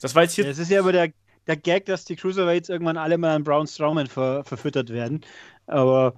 Das 0.00 0.14
war 0.14 0.22
jetzt 0.22 0.34
hier. 0.34 0.46
Es 0.46 0.58
ist 0.58 0.70
ja 0.70 0.80
aber 0.80 0.92
der, 0.92 1.10
der 1.46 1.56
Gag, 1.56 1.86
dass 1.86 2.04
die 2.04 2.16
Cruiserweights 2.16 2.68
irgendwann 2.68 2.96
alle 2.96 3.18
mal 3.18 3.34
an 3.34 3.44
Braun 3.44 3.66
Strowman 3.66 4.06
ver, 4.06 4.44
verfüttert 4.44 4.90
werden. 4.90 5.24
Aber 5.66 6.14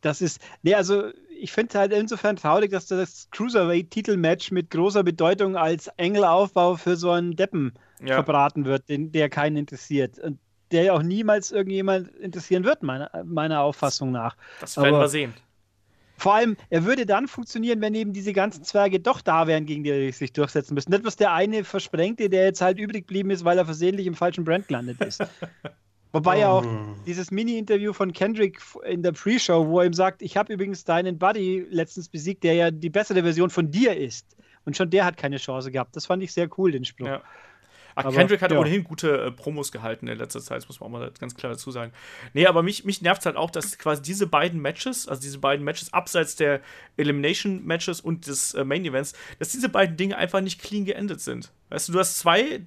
das 0.00 0.22
ist. 0.22 0.40
Nee, 0.62 0.74
also 0.74 1.10
ich 1.42 1.50
finde 1.50 1.78
halt 1.78 1.92
insofern 1.92 2.36
traurig, 2.36 2.70
dass 2.70 2.86
das 2.86 3.28
Cruiserweight-Titelmatch 3.32 4.52
mit 4.52 4.70
großer 4.70 5.02
Bedeutung 5.02 5.56
als 5.56 5.88
Engelaufbau 5.96 6.76
für 6.76 6.96
so 6.96 7.10
einen 7.10 7.34
Deppen 7.34 7.72
ja. 8.00 8.14
verbraten 8.14 8.64
wird, 8.64 8.88
den, 8.88 9.10
der 9.10 9.28
keinen 9.28 9.56
interessiert. 9.56 10.20
Und 10.20 10.38
der 10.70 10.84
ja 10.84 10.92
auch 10.92 11.02
niemals 11.02 11.50
irgendjemand 11.50 12.08
interessieren 12.16 12.64
wird, 12.64 12.84
meiner, 12.84 13.10
meiner 13.24 13.60
Auffassung 13.60 14.12
nach. 14.12 14.36
Das 14.60 14.76
werden 14.76 14.94
Aber 14.94 15.04
wir 15.04 15.08
sehen. 15.08 15.34
Vor 16.16 16.34
allem, 16.34 16.56
er 16.70 16.84
würde 16.84 17.06
dann 17.06 17.26
funktionieren, 17.26 17.80
wenn 17.80 17.96
eben 17.96 18.12
diese 18.12 18.32
ganzen 18.32 18.62
Zwerge 18.62 19.00
doch 19.00 19.20
da 19.20 19.48
wären, 19.48 19.66
gegen 19.66 19.82
die 19.82 19.90
er 19.90 20.12
sich 20.12 20.32
durchsetzen 20.32 20.74
müssen. 20.74 20.92
Nicht 20.92 21.04
was 21.04 21.16
der 21.16 21.32
eine 21.32 21.64
Versprengte, 21.64 22.28
der 22.28 22.44
jetzt 22.44 22.60
halt 22.60 22.78
übrig 22.78 23.08
geblieben 23.08 23.30
ist, 23.30 23.44
weil 23.44 23.58
er 23.58 23.64
versehentlich 23.64 24.06
im 24.06 24.14
falschen 24.14 24.44
Brand 24.44 24.68
gelandet 24.68 25.00
ist. 25.00 25.20
Wobei 26.12 26.40
ja 26.40 26.48
auch 26.48 26.64
oh. 26.64 26.94
dieses 27.06 27.30
Mini-Interview 27.30 27.94
von 27.94 28.12
Kendrick 28.12 28.60
in 28.84 29.02
der 29.02 29.12
Pre-Show, 29.12 29.66
wo 29.66 29.80
er 29.80 29.86
ihm 29.86 29.94
sagt, 29.94 30.20
ich 30.20 30.36
habe 30.36 30.52
übrigens 30.52 30.84
deinen 30.84 31.18
Buddy 31.18 31.66
letztens 31.70 32.08
besiegt, 32.08 32.44
der 32.44 32.54
ja 32.54 32.70
die 32.70 32.90
bessere 32.90 33.22
Version 33.22 33.48
von 33.48 33.70
dir 33.70 33.96
ist. 33.96 34.36
Und 34.64 34.76
schon 34.76 34.90
der 34.90 35.04
hat 35.06 35.16
keine 35.16 35.38
Chance 35.38 35.70
gehabt. 35.70 35.96
Das 35.96 36.06
fand 36.06 36.22
ich 36.22 36.32
sehr 36.32 36.48
cool, 36.58 36.72
den 36.72 36.84
Spruch. 36.84 37.06
Ja. 37.06 37.22
Ach, 37.94 38.04
aber, 38.04 38.16
Kendrick 38.16 38.40
hat 38.42 38.52
ja. 38.52 38.58
ohnehin 38.58 38.84
gute 38.84 39.26
äh, 39.26 39.30
Promos 39.30 39.70
gehalten 39.72 40.08
in 40.08 40.16
letzter 40.16 40.40
Zeit, 40.40 40.58
das 40.58 40.68
muss 40.68 40.80
man 40.80 40.88
auch 40.88 40.98
mal 40.98 41.12
ganz 41.18 41.34
klar 41.34 41.52
dazu 41.52 41.70
sagen. 41.70 41.92
Nee, 42.32 42.46
aber 42.46 42.62
mich, 42.62 42.84
mich 42.84 43.02
nervt 43.02 43.26
halt 43.26 43.36
auch, 43.36 43.50
dass 43.50 43.78
quasi 43.78 44.02
diese 44.02 44.26
beiden 44.26 44.60
Matches, 44.60 45.08
also 45.08 45.20
diese 45.20 45.38
beiden 45.38 45.64
Matches 45.64 45.92
abseits 45.92 46.36
der 46.36 46.60
Elimination-Matches 46.96 48.00
und 48.00 48.26
des 48.26 48.54
äh, 48.54 48.64
Main-Events, 48.64 49.14
dass 49.38 49.50
diese 49.50 49.68
beiden 49.68 49.96
Dinge 49.96 50.16
einfach 50.16 50.40
nicht 50.40 50.60
clean 50.60 50.84
geendet 50.84 51.20
sind. 51.20 51.52
Weißt 51.68 51.88
du, 51.88 51.92
du 51.92 51.98
hast 51.98 52.18
zwei 52.18 52.62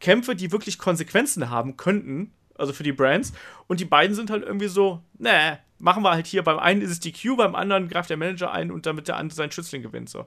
Kämpfe, 0.00 0.34
die 0.34 0.52
wirklich 0.52 0.78
Konsequenzen 0.78 1.50
haben 1.50 1.76
könnten, 1.76 2.32
also 2.56 2.72
für 2.72 2.82
die 2.82 2.92
Brands. 2.92 3.32
Und 3.66 3.80
die 3.80 3.84
beiden 3.84 4.14
sind 4.14 4.30
halt 4.30 4.44
irgendwie 4.44 4.68
so, 4.68 5.02
nee, 5.18 5.56
machen 5.84 6.02
wir 6.02 6.12
halt 6.12 6.26
hier. 6.26 6.42
Beim 6.42 6.58
einen 6.58 6.80
ist 6.80 6.90
es 6.90 6.98
die 6.98 7.12
Q, 7.12 7.36
beim 7.36 7.54
anderen 7.54 7.88
greift 7.88 8.10
der 8.10 8.16
Manager 8.16 8.50
ein 8.50 8.70
und 8.70 8.86
damit 8.86 9.06
der 9.06 9.16
andere 9.16 9.36
seinen 9.36 9.52
Schützling 9.52 9.82
gewinnt. 9.82 10.08
So. 10.08 10.24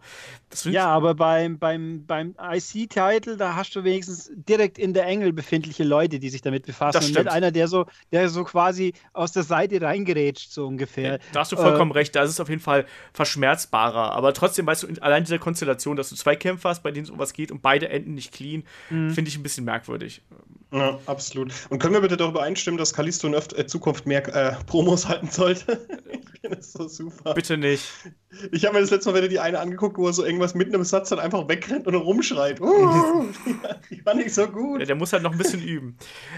ja, 0.66 0.88
aber 0.88 1.16
beim, 1.16 1.58
beim, 1.58 2.05
beim 2.05 2.36
IC-Title, 2.39 3.38
da 3.38 3.55
hast 3.55 3.76
du 3.76 3.84
wenigstens 3.84 4.32
direkt 4.34 4.78
in 4.78 4.93
der 4.93 5.05
Engel 5.05 5.34
befindliche 5.34 5.84
Leute, 5.84 6.20
die 6.20 6.30
sich 6.30 6.41
damit 6.41 6.66
befassen. 6.66 7.03
und 7.03 7.16
nicht 7.16 7.28
einer, 7.28 7.51
der 7.51 7.68
so, 7.68 7.88
der 8.12 8.30
so 8.30 8.43
quasi 8.43 8.93
aus 9.14 9.32
der 9.32 9.43
Seite 9.43 9.82
reingerätscht, 9.82 10.51
so 10.51 10.68
ungefähr. 10.68 11.14
Ja, 11.14 11.20
da 11.34 11.39
hast 11.41 11.51
du 11.51 11.55
vollkommen 11.55 11.91
äh, 11.91 11.95
recht, 11.95 12.16
da 12.16 12.22
ist 12.22 12.30
es 12.30 12.39
auf 12.39 12.49
jeden 12.49 12.62
Fall 12.62 12.86
verschmerzbarer. 13.14 14.12
Aber 14.14 14.34
trotzdem, 14.34 14.68
weißt 14.68 14.84
du, 14.84 14.88
allein 15.01 15.24
dieser 15.24 15.39
Konstellation, 15.39 15.97
dass 15.97 16.10
du 16.10 16.16
zwei 16.16 16.36
Kämpfer 16.36 16.70
hast, 16.70 16.84
bei 16.84 16.91
denen 16.91 17.05
es 17.05 17.10
um 17.10 17.18
was 17.18 17.34
geht 17.34 17.51
und 17.51 17.64
beide 17.64 17.89
enden 17.89 18.14
nicht 18.14 18.32
clean, 18.32 18.64
mhm. 18.91 19.10
finde 19.10 19.30
ich 19.30 19.38
ein 19.38 19.43
bisschen 19.43 19.66
merkwürdig. 19.66 20.22
Ja, 20.72 20.99
absolut. 21.05 21.53
Und 21.70 21.80
können 21.80 21.93
wir 21.93 22.01
bitte 22.01 22.18
darüber 22.18 22.43
einstimmen, 22.43 22.78
dass 22.78 22.93
Kalisto 22.93 23.26
in 23.26 23.34
Öf 23.34 23.47
äh, 23.55 23.66
Zukunft 23.68 24.05
mehr 24.05 24.28
äh, 24.36 24.55
Promos 24.66 25.08
halten 25.08 25.30
sollte? 25.48 25.88
ich 26.12 26.41
finde 26.41 26.58
das 26.58 26.74
so 26.74 26.88
super. 26.88 27.34
Bitte 27.34 27.58
nicht. 27.58 27.89
Ich 28.52 28.66
habe 28.66 28.76
mir 28.76 28.82
das 28.82 28.91
letzte 28.91 29.12
Mal 29.12 29.18
wieder 29.18 29.28
die 29.28 29.39
eine 29.39 29.60
angeguckt, 29.60 29.98
wo 29.98 30.08
er 30.08 30.14
so 30.14 30.26
irgendwas 30.26 30.56
mitten 30.56 30.74
im 30.74 30.84
Satz 30.84 31.10
dann 31.10 31.20
einfach 31.20 31.48
wegrennt 31.48 31.88
und 31.88 31.95
rumschreit. 31.95 32.60
die 33.89 34.06
war 34.06 34.14
nicht 34.14 34.34
so 34.34 34.48
gut. 34.48 34.80
Ja, 34.80 34.86
der 34.86 34.95
muss 34.95 35.14
halt 35.14 35.24
noch 35.24 35.32
ein 35.32 35.38
bisschen 35.38 35.62
üben. 35.62 35.98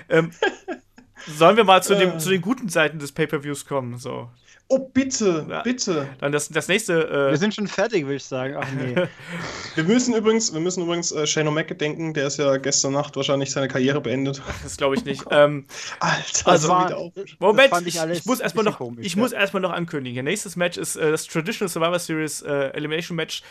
Ähm, 0.09 0.31
sollen 1.27 1.57
wir 1.57 1.63
mal 1.63 1.83
zu, 1.83 1.95
dem, 1.95 2.19
zu 2.19 2.29
den 2.29 2.41
guten 2.41 2.69
Seiten 2.69 2.99
des 2.99 3.11
Pay-Per-Views 3.11 3.65
kommen? 3.65 3.97
So. 3.97 4.29
Oh, 4.71 4.77
bitte, 4.77 5.47
Ja. 5.49 5.63
bitte. 5.63 6.07
Dann 6.19 6.31
das, 6.31 6.47
das 6.49 6.67
nächste. 6.67 7.09
Wir 7.09 7.27
Äh, 7.33 7.37
sind 7.37 7.55
schon 7.55 7.67
fertig, 7.67 8.03
würde 8.03 8.17
ich 8.17 8.23
sagen. 8.23 8.55
Ach 8.55 8.67
nee. 8.71 8.93
Wir 9.75 9.83
müssen 9.83 10.13
übrigens, 10.13 10.53
wir 10.53 10.59
müssen 10.59 10.83
übrigens 10.83 11.11
äh, 11.11 11.25
Shane 11.25 11.47
O'Mac 11.47 11.63
gedenken, 11.65 12.13
der 12.13 12.27
ist 12.27 12.37
ja 12.37 12.57
gestern 12.57 12.93
Nacht 12.93 13.15
wahrscheinlich 13.15 13.49
seine 13.51 13.67
Karriere 13.67 13.99
beendet. 14.01 14.41
das 14.63 14.77
glaube 14.77 14.95
ich 14.95 15.05
nicht. 15.05 15.25
Ähm, 15.31 15.65
Alter, 15.99 16.47
Also 16.51 16.67
so 16.67 16.73
war- 16.73 16.85
wieder 16.87 16.97
auf. 16.97 17.13
Moment, 17.39 17.71
ich, 17.87 17.99
ich 17.99 18.25
muss 18.25 18.39
erstmal 18.39 18.63
noch, 18.65 18.77
komisch, 18.77 19.05
ich 19.05 19.13
ja. 19.15 19.19
muss 19.19 19.31
erstmal 19.31 19.61
noch 19.61 19.71
ankündigen. 19.71 20.23
Nächstes 20.25 20.55
Match 20.55 20.77
ist 20.77 20.95
äh, 20.97 21.11
das 21.11 21.25
Traditional 21.27 21.69
Survivor 21.69 21.97
Series 21.99 22.41
äh, 22.43 22.69
Elimination 22.73 23.15
Match 23.15 23.41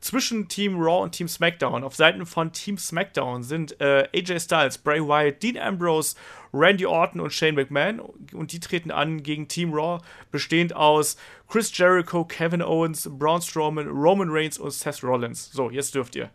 zwischen 0.00 0.48
Team 0.48 0.76
Raw 0.78 1.02
und 1.02 1.12
Team 1.12 1.28
SmackDown. 1.28 1.84
Auf 1.84 1.94
Seiten 1.94 2.26
von 2.26 2.52
Team 2.52 2.76
SmackDown 2.78 3.42
sind 3.42 3.80
äh, 3.80 4.08
AJ 4.14 4.40
Styles, 4.40 4.76
Bray 4.78 5.00
Wyatt, 5.00 5.42
Dean 5.42 5.56
Ambrose, 5.56 6.16
Randy 6.56 6.86
Orton 6.86 7.20
und 7.20 7.32
Shane 7.32 7.54
McMahon 7.54 8.00
und 8.32 8.52
die 8.52 8.60
treten 8.60 8.90
an 8.90 9.22
gegen 9.22 9.48
Team 9.48 9.72
Raw, 9.72 10.02
bestehend 10.30 10.74
aus 10.74 11.16
Chris 11.48 11.76
Jericho, 11.76 12.24
Kevin 12.24 12.62
Owens, 12.62 13.08
Braun 13.10 13.42
Strowman, 13.42 13.88
Roman 13.88 14.28
Reigns 14.30 14.58
und 14.58 14.72
Seth 14.72 15.02
Rollins. 15.02 15.50
So, 15.52 15.70
jetzt 15.70 15.94
dürft 15.94 16.16
ihr. 16.16 16.30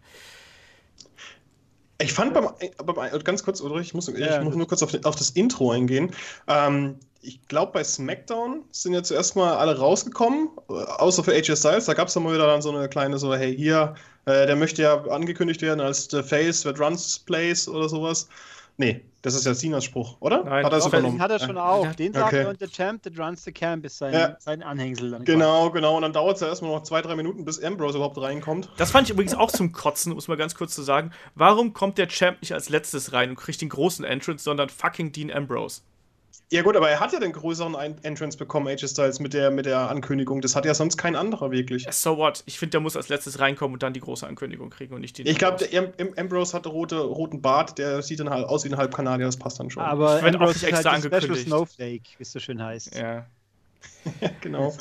Ich 2.02 2.14
fand 2.14 2.34
beim, 2.34 2.50
beim 2.84 3.24
ganz 3.24 3.44
kurz, 3.44 3.62
Ulrich, 3.62 3.88
ich 3.88 3.94
muss, 3.94 4.08
ich 4.08 4.18
Ja, 4.18 4.42
muss 4.42 4.56
nur 4.56 4.68
kurz 4.68 4.82
auf, 4.82 4.94
auf 5.04 5.16
das 5.16 5.32
Intro 5.32 5.72
eingehen. 5.72 6.12
Ähm, 6.48 6.98
ich 7.22 7.48
glaube, 7.48 7.74
bei 7.74 7.84
SmackDown 7.84 8.64
sind 8.72 8.94
ja 8.94 9.04
zuerst 9.04 9.36
mal 9.36 9.56
alle 9.56 9.78
rausgekommen, 9.78 10.50
äh, 10.70 10.74
außer 10.74 11.24
für 11.24 11.34
AJ 11.34 11.56
Styles. 11.58 11.86
Da 11.86 11.94
gab 11.94 12.08
es 12.08 12.16
dann 12.16 12.24
mal 12.24 12.34
wieder 12.34 12.48
dann 12.48 12.62
so 12.62 12.76
eine 12.76 12.90
kleine, 12.90 13.18
so, 13.20 13.34
hey, 13.36 13.56
hier, 13.56 13.96
äh, 14.26 14.48
der 14.48 14.56
möchte 14.56 14.82
ja 14.82 15.04
angekündigt 15.06 15.62
werden 15.62 15.80
als 15.80 16.08
The 16.10 16.24
Face 16.24 16.64
that 16.64 16.80
runs 16.80 17.04
this 17.04 17.20
place 17.20 17.68
oder 17.68 17.88
sowas. 17.88 18.28
Nee, 18.78 19.02
das 19.22 19.36
ist 19.36 19.46
ja 19.46 19.54
Sinas 19.54 19.84
Spruch, 19.84 20.18
oder? 20.20 20.44
Nein, 20.44 20.66
Hat 20.66 20.74
er 20.74 20.80
Den 20.80 20.88
übernommen? 20.88 21.22
hat 21.22 21.32
er 21.32 21.40
schon 21.40 21.58
auch. 21.58 21.94
Den 21.96 22.14
sagt 22.14 22.28
Okay. 22.28 22.42
er 22.44 22.50
und 22.50 22.60
der 22.62 22.70
Champ, 22.70 23.04
that 23.04 23.18
runs 23.20 23.44
the 23.44 23.52
camp, 23.52 23.86
ist 23.86 23.98
sein, 23.98 24.14
Ja. 24.14 24.36
sein 24.40 24.64
Anhängsel. 24.64 25.12
Dann 25.12 25.24
Genau, 25.26 25.70
genau. 25.72 25.96
Und 25.96 26.02
dann 26.04 26.14
dauert 26.14 26.36
es 26.36 26.42
ja 26.42 26.48
erstmal 26.48 26.72
noch 26.72 26.84
zwei, 26.84 27.02
drei 27.02 27.16
Minuten, 27.16 27.46
bis 27.46 27.62
Ambrose 27.64 27.98
überhaupt 27.98 28.20
reinkommt. 28.20 28.70
Das 28.78 28.92
fand 28.92 29.08
ich 29.08 29.14
übrigens 29.14 29.34
auch 29.36 29.52
zum 29.52 29.72
Kotzen, 29.72 30.12
um 30.12 30.18
es 30.18 30.28
mal 30.28 30.38
ganz 30.38 30.56
kurz 30.56 30.74
zu 30.76 30.82
sagen. 30.82 31.12
Warum 31.36 31.74
kommt 31.74 31.98
der 31.98 32.08
Champ 32.08 32.42
nicht 32.42 32.54
als 32.54 32.70
letztes 32.70 33.14
rein 33.14 33.30
und 33.32 33.36
kriegt 33.36 33.62
den 33.62 33.70
großen 33.70 34.04
Entrance, 34.06 34.44
sondern 34.44 34.70
fucking 34.70 35.12
Dean 35.12 35.32
Ambrose? 35.32 35.82
Ja 36.54 36.64
gut, 36.64 36.76
aber 36.76 36.90
er 36.90 37.00
hat 37.00 37.14
ja 37.14 37.20
den 37.22 37.32
größeren 37.32 37.78
Ein 37.78 37.96
Entrance 38.04 38.38
bekommen, 38.38 38.68
AJ 38.68 38.90
Styles, 38.90 39.22
mit 39.22 39.34
der, 39.34 39.52
mit 39.52 39.66
der 39.66 39.90
Ankündigung. 39.90 40.42
Das 40.42 40.54
hat 40.54 40.66
ja 40.66 40.74
sonst 40.74 40.98
kein 40.98 41.16
anderer 41.16 41.50
wirklich. 41.50 41.88
So 41.92 42.18
what? 42.18 42.44
Ich 42.46 42.60
finde, 42.60 42.72
der 42.72 42.82
muss 42.82 42.98
als 42.98 43.08
letztes 43.08 43.40
reinkommen 43.40 43.74
und 43.76 43.84
dann 43.84 43.94
die 43.94 44.02
große 44.02 44.28
Ankündigung 44.28 44.70
kriegen 44.70 44.94
und 44.94 45.00
nicht 45.00 45.18
die. 45.18 45.22
Ich 45.24 45.38
glaube, 45.38 45.66
der 45.66 45.80
Am- 45.82 45.94
Am- 45.98 46.14
Ambrose 46.18 46.54
hat 46.54 46.68
rote, 46.68 47.00
roten 47.00 47.42
Bart, 47.42 47.78
der 47.78 48.02
sieht 48.02 48.20
dann 48.20 48.30
halt 48.30 48.46
aus 48.46 48.66
wie 48.66 48.70
ein 48.70 48.76
Halbkanadier, 48.76 49.28
das 49.28 49.38
passt 49.38 49.62
dann 49.62 49.70
schon. 49.70 49.82
Aber 49.82 50.18
Ich 50.18 50.24
werd 50.24 50.36
auch 50.36 50.40
Ambrose 50.42 50.66
nicht 50.66 50.74
ist 50.74 50.86
halt 50.86 50.86
extra 50.86 50.96
die 50.98 51.02
Special 51.02 51.14
angekündigt. 51.16 51.48
Snowflake, 51.48 52.04
wie 52.18 52.24
es 52.24 52.32
so 52.34 52.40
schön 52.40 52.62
heißt. 52.62 52.96
Ja. 52.98 53.26
genau. 54.42 54.76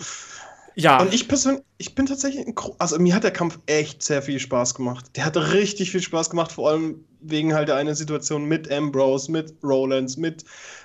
Ja, 0.77 1.01
Und 1.01 1.13
ich 1.13 1.27
persönlich, 1.29 1.63
ich 1.79 1.95
bin 1.95 2.07
tatsächlich, 2.07 2.47
ein 2.47 2.55
gro- 2.55 2.77
also 2.79 2.99
mir 2.99 3.15
hat 3.15 3.25
der 3.25 3.33
Kampf 3.33 3.59
echt 3.67 4.03
sehr 4.03 4.23
viel 4.23 4.39
Spaß 4.39 4.75
gemacht. 4.75 5.07
Der 5.17 5.25
hat 5.25 5.37
richtig 5.37 5.91
viel 5.91 6.01
Spaß 6.03 6.31
gemacht, 6.31 6.53
vor 6.53 6.71
allem 6.71 7.05
wegen 7.21 7.53
halt 7.55 7.69
der 7.69 7.77
einen 7.77 7.95
Situation 7.95 8.45
mit 8.45 8.71
Ambrose, 8.71 9.31
mit 9.33 9.55
Rollins, 9.63 10.17
mit 10.17 10.45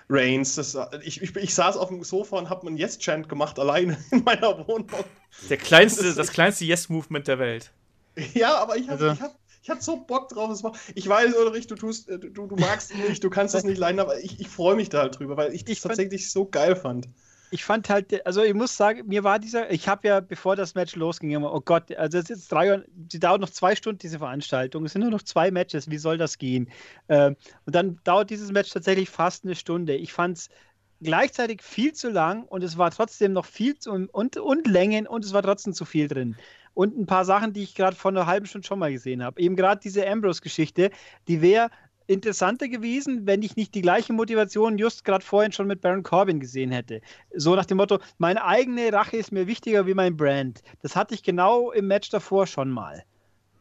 Reigns. 0.09 0.55
Das, 0.55 0.77
ich, 1.03 1.21
ich, 1.21 1.35
ich 1.35 1.53
saß 1.53 1.77
auf 1.77 1.89
dem 1.89 2.03
Sofa 2.03 2.37
und 2.37 2.49
habe 2.49 2.67
einen 2.67 2.77
Yes-Chant 2.77 3.29
gemacht, 3.29 3.59
alleine 3.59 3.97
in 4.11 4.23
meiner 4.23 4.67
Wohnung. 4.67 4.87
der 5.49 5.57
kleinste, 5.57 6.03
das- 6.03 6.15
das 6.15 6.31
kleinste 6.31 6.65
Yes-Movement 6.65 7.27
der 7.27 7.39
Welt. 7.39 7.71
Ja, 8.33 8.55
aber 8.57 8.77
ich 8.77 8.87
hatte 8.89 9.03
Also- 9.09 9.13
ich 9.15 9.21
hab, 9.21 9.39
ich 9.61 9.69
hab 9.69 9.81
so 9.81 9.97
Bock 9.97 10.29
drauf. 10.29 10.51
Es 10.51 10.63
war, 10.63 10.73
ich 10.93 11.07
weiß, 11.07 11.33
Ulrich, 11.35 11.67
du, 11.67 11.75
tust, 11.75 12.07
äh, 12.09 12.19
du, 12.19 12.47
du 12.47 12.55
magst 12.55 12.91
es 12.91 13.09
nicht, 13.09 13.23
du 13.23 13.29
kannst 13.29 13.55
es 13.55 13.63
nicht 13.63 13.77
leiden, 13.77 13.99
aber 13.99 14.19
ich, 14.19 14.39
ich 14.39 14.47
freue 14.47 14.75
mich 14.75 14.89
da 14.89 14.99
halt 15.01 15.19
drüber, 15.19 15.37
weil 15.37 15.53
ich 15.53 15.63
das 15.65 15.73
Ich 15.73 15.81
tatsächlich 15.81 16.31
so 16.31 16.45
geil 16.45 16.75
fand. 16.75 17.07
Ich 17.55 17.63
fand 17.63 17.87
halt, 17.87 18.25
also 18.25 18.43
ich 18.43 18.53
muss 18.53 18.75
sagen, 18.75 19.07
mir 19.07 19.23
war 19.23 19.39
dieser, 19.39 19.71
ich 19.71 19.87
habe 19.87 20.09
ja, 20.09 20.19
bevor 20.19 20.57
das 20.57 20.75
Match 20.75 20.97
losging, 20.97 21.31
immer, 21.31 21.53
oh 21.53 21.61
Gott, 21.61 21.89
also 21.95 22.17
es 22.17 22.25
ist 22.25 22.29
jetzt 22.29 22.51
drei 22.51 22.83
sie 23.09 23.19
dauert 23.19 23.39
noch 23.39 23.49
zwei 23.49 23.77
Stunden, 23.77 23.99
diese 23.99 24.19
Veranstaltung. 24.19 24.83
Es 24.83 24.91
sind 24.91 25.03
nur 25.03 25.11
noch 25.11 25.21
zwei 25.21 25.51
Matches, 25.51 25.89
wie 25.89 25.97
soll 25.97 26.17
das 26.17 26.37
gehen? 26.37 26.69
Ähm, 27.07 27.37
und 27.65 27.73
dann 27.73 27.97
dauert 28.03 28.29
dieses 28.29 28.51
Match 28.51 28.71
tatsächlich 28.71 29.09
fast 29.09 29.45
eine 29.45 29.55
Stunde. 29.55 29.95
Ich 29.95 30.11
fand 30.11 30.37
es 30.37 30.49
gleichzeitig 31.01 31.63
viel 31.63 31.93
zu 31.93 32.09
lang 32.09 32.43
und 32.43 32.61
es 32.61 32.77
war 32.77 32.91
trotzdem 32.91 33.31
noch 33.31 33.45
viel 33.45 33.79
zu, 33.79 33.91
und, 33.91 34.37
und 34.37 34.67
Längen 34.67 35.07
und 35.07 35.23
es 35.23 35.31
war 35.31 35.41
trotzdem 35.41 35.71
zu 35.71 35.85
viel 35.85 36.09
drin. 36.09 36.35
Und 36.73 36.97
ein 36.97 37.05
paar 37.05 37.23
Sachen, 37.23 37.53
die 37.53 37.63
ich 37.63 37.73
gerade 37.73 37.95
vor 37.95 38.11
einer 38.11 38.25
halben 38.25 38.47
Stunde 38.47 38.67
schon 38.67 38.79
mal 38.79 38.91
gesehen 38.91 39.23
habe. 39.23 39.39
Eben 39.39 39.55
gerade 39.55 39.79
diese 39.81 40.05
Ambrose-Geschichte, 40.05 40.91
die 41.29 41.41
wäre 41.41 41.69
interessanter 42.07 42.67
gewesen, 42.67 43.25
wenn 43.25 43.41
ich 43.41 43.55
nicht 43.55 43.73
die 43.75 43.81
gleiche 43.81 44.13
Motivation 44.13 44.77
just 44.77 45.05
gerade 45.05 45.23
vorhin 45.25 45.51
schon 45.51 45.67
mit 45.67 45.81
Baron 45.81 46.03
Corbin 46.03 46.39
gesehen 46.39 46.71
hätte. 46.71 47.01
So 47.35 47.55
nach 47.55 47.65
dem 47.65 47.77
Motto, 47.77 47.99
meine 48.17 48.43
eigene 48.45 48.91
Rache 48.93 49.17
ist 49.17 49.31
mir 49.31 49.47
wichtiger 49.47 49.87
wie 49.87 49.93
mein 49.93 50.15
Brand. 50.15 50.61
Das 50.81 50.95
hatte 50.95 51.13
ich 51.15 51.23
genau 51.23 51.71
im 51.71 51.87
Match 51.87 52.09
davor 52.09 52.47
schon 52.47 52.69
mal. 52.69 53.03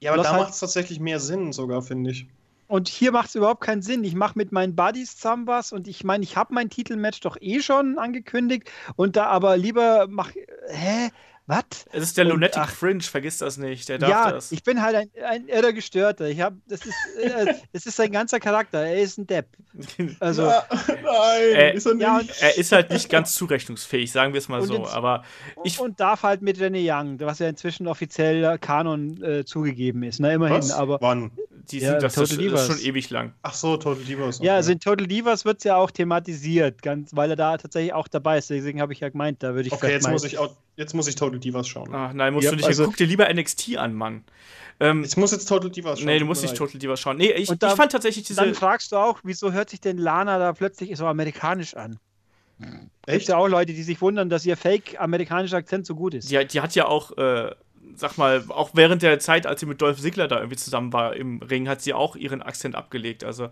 Ja, 0.00 0.10
aber 0.12 0.18
Das 0.18 0.26
da 0.26 0.32
halt- 0.34 0.42
macht 0.42 0.52
es 0.54 0.60
tatsächlich 0.60 1.00
mehr 1.00 1.20
Sinn, 1.20 1.52
sogar, 1.52 1.80
finde 1.82 2.10
ich. 2.10 2.26
Und 2.66 2.88
hier 2.88 3.12
macht 3.12 3.28
es 3.28 3.34
überhaupt 3.34 3.60
keinen 3.60 3.82
Sinn. 3.82 4.04
Ich 4.04 4.14
mache 4.14 4.38
mit 4.38 4.50
meinen 4.50 4.74
Buddies 4.74 5.16
zusammen 5.16 5.46
was 5.46 5.72
und 5.72 5.86
ich 5.86 6.02
meine, 6.02 6.24
ich 6.24 6.36
habe 6.36 6.54
mein 6.54 6.70
Titelmatch 6.70 7.20
doch 7.20 7.36
eh 7.40 7.60
schon 7.60 7.98
angekündigt 7.98 8.70
und 8.96 9.16
da 9.16 9.26
aber 9.26 9.56
lieber 9.56 10.06
mach. 10.08 10.30
Hä? 10.68 11.10
Was? 11.46 11.64
Es 11.92 12.02
ist 12.04 12.16
der 12.16 12.24
Und, 12.24 12.30
Lunatic 12.32 12.56
ach. 12.58 12.70
Fringe, 12.70 13.02
vergiss 13.02 13.36
das 13.38 13.58
nicht. 13.58 13.86
Der 13.90 13.98
darf 13.98 14.08
Ja, 14.10 14.32
das. 14.32 14.50
ich 14.50 14.62
bin 14.62 14.80
halt 14.80 14.96
ein, 14.96 15.10
ein 15.26 15.46
irrer 15.48 15.74
Gestörter. 15.74 16.26
Ich 16.28 16.40
hab, 16.40 16.54
das 16.68 16.80
ist, 16.86 16.94
äh, 17.22 17.54
das 17.72 17.84
ist 17.84 17.96
sein 17.96 18.10
ganzer 18.12 18.40
Charakter. 18.40 18.80
Er 18.80 19.00
ist 19.02 19.18
ein 19.18 19.26
Depp. 19.26 19.48
Also, 20.20 20.44
Ah, 20.44 20.64
nein, 21.02 21.76
ist 21.76 21.86
er 21.86 21.94
nicht. 21.94 22.02
ja, 22.02 22.16
und- 22.18 22.30
er 22.40 22.56
ist 22.56 22.72
halt 22.72 22.90
nicht 22.90 23.10
ganz 23.10 23.34
zurechnungsfähig, 23.34 24.10
sagen 24.10 24.32
wir 24.32 24.38
es 24.38 24.48
mal 24.48 24.60
Und 24.60 24.68
so. 24.68 24.74
jetzt- 24.78 24.94
Aber 24.94 25.22
ich, 25.64 25.78
und 25.80 26.00
darf 26.00 26.22
halt 26.22 26.40
mit 26.42 26.58
René 26.58 26.80
Young, 26.82 27.20
was 27.20 27.40
ja 27.40 27.48
inzwischen 27.48 27.86
offiziell 27.88 28.58
Kanon 28.58 29.22
äh, 29.22 29.44
zugegeben 29.44 30.02
ist. 30.02 30.20
Na, 30.20 30.32
immerhin. 30.32 30.56
Was? 30.58 30.70
Aber 30.70 30.98
Wann? 31.02 31.30
die 31.70 31.78
Ja, 31.80 31.90
sind 31.92 32.02
das, 32.02 32.14
das, 32.14 32.28
Total 32.30 32.50
das 32.50 32.60
ist 32.60 32.68
Divas. 32.68 32.78
schon 32.80 32.86
ewig 32.88 33.10
lang. 33.10 33.32
Ach 33.42 33.54
so, 33.54 33.76
Total 33.76 34.02
Divas. 34.04 34.38
ja, 34.38 34.42
okay. 34.44 34.50
also 34.50 34.72
in 34.72 34.80
Total 34.80 35.06
Divas 35.06 35.44
wird 35.44 35.58
es 35.58 35.64
ja 35.64 35.76
auch 35.76 35.90
thematisiert, 35.90 36.80
ganz, 36.82 37.10
weil 37.14 37.30
er 37.30 37.36
da 37.36 37.56
tatsächlich 37.58 37.92
auch 37.92 38.08
dabei 38.08 38.38
ist. 38.38 38.48
Deswegen 38.50 38.80
habe 38.80 38.92
ich 38.94 39.00
ja 39.00 39.08
gemeint, 39.10 39.42
da 39.42 39.54
würde 39.54 39.66
ich 39.68 39.72
Okay, 39.72 39.90
jetzt 39.92 40.08
muss, 40.08 40.24
ich 40.24 40.38
auch, 40.38 40.54
jetzt 40.76 40.94
muss 40.94 41.06
ich 41.08 41.14
Total 41.16 41.38
Divas 41.38 41.68
schauen. 41.68 41.94
Ach 41.94 42.12
nein, 42.12 42.32
musst 42.34 42.44
Ja, 42.44 42.50
du 42.50 42.56
nicht. 42.56 42.66
also- 42.66 42.84
Guck 42.86 42.96
dir 42.96 43.06
lieber 43.06 43.28
NXT 43.32 43.76
an, 43.76 43.94
Mann. 43.94 44.24
Ähm, 44.80 45.04
Ich 45.04 45.16
muss 45.16 45.30
jetzt 45.32 45.46
Total 45.46 45.70
Divas 45.70 45.98
schauen. 46.00 46.06
nee, 46.06 46.18
du 46.18 46.24
musst 46.24 46.42
nicht. 46.42 46.56
Total 46.56 46.78
Divas 46.78 46.98
schauen. 47.00 47.16
Nee, 47.16 47.30
ich, 47.32 47.48
Und 47.48 47.62
da- 47.62 47.68
ich 47.70 47.74
fand 47.76 47.92
tatsächlich 47.92 48.24
diese. 48.24 48.40
Dann 48.40 48.54
fragst 48.54 48.90
du 48.92 48.96
auch, 48.96 49.20
wieso 49.22 49.52
hört 49.52 49.70
sich 49.70 49.80
denn 49.80 49.98
Lana 49.98 50.38
da 50.38 50.52
plötzlich 50.52 50.96
so 50.96 51.06
amerikanisch 51.06 51.74
an? 51.74 51.98
Es 52.58 52.66
gibt 52.70 52.82
Echt? 53.06 53.28
ja 53.28 53.36
auch 53.36 53.48
Leute, 53.48 53.72
die 53.72 53.82
sich 53.82 54.00
wundern, 54.00 54.28
dass 54.30 54.46
ihr 54.46 54.56
fake-amerikanischer 54.56 55.56
Akzent 55.56 55.86
so 55.86 55.94
gut 55.94 56.14
ist. 56.14 56.30
Die, 56.30 56.44
die 56.46 56.60
hat 56.60 56.74
ja 56.74 56.86
auch, 56.86 57.16
äh, 57.18 57.50
sag 57.96 58.16
mal, 58.16 58.44
auch 58.48 58.70
während 58.74 59.02
der 59.02 59.18
Zeit, 59.18 59.46
als 59.46 59.60
sie 59.60 59.66
mit 59.66 59.80
Dolph 59.82 60.00
Ziggler 60.00 60.28
da 60.28 60.36
irgendwie 60.38 60.56
zusammen 60.56 60.92
war 60.92 61.14
im 61.16 61.42
Ring, 61.42 61.68
hat 61.68 61.82
sie 61.82 61.92
auch 61.94 62.16
ihren 62.16 62.42
Akzent 62.42 62.74
abgelegt. 62.76 63.22
Also. 63.24 63.48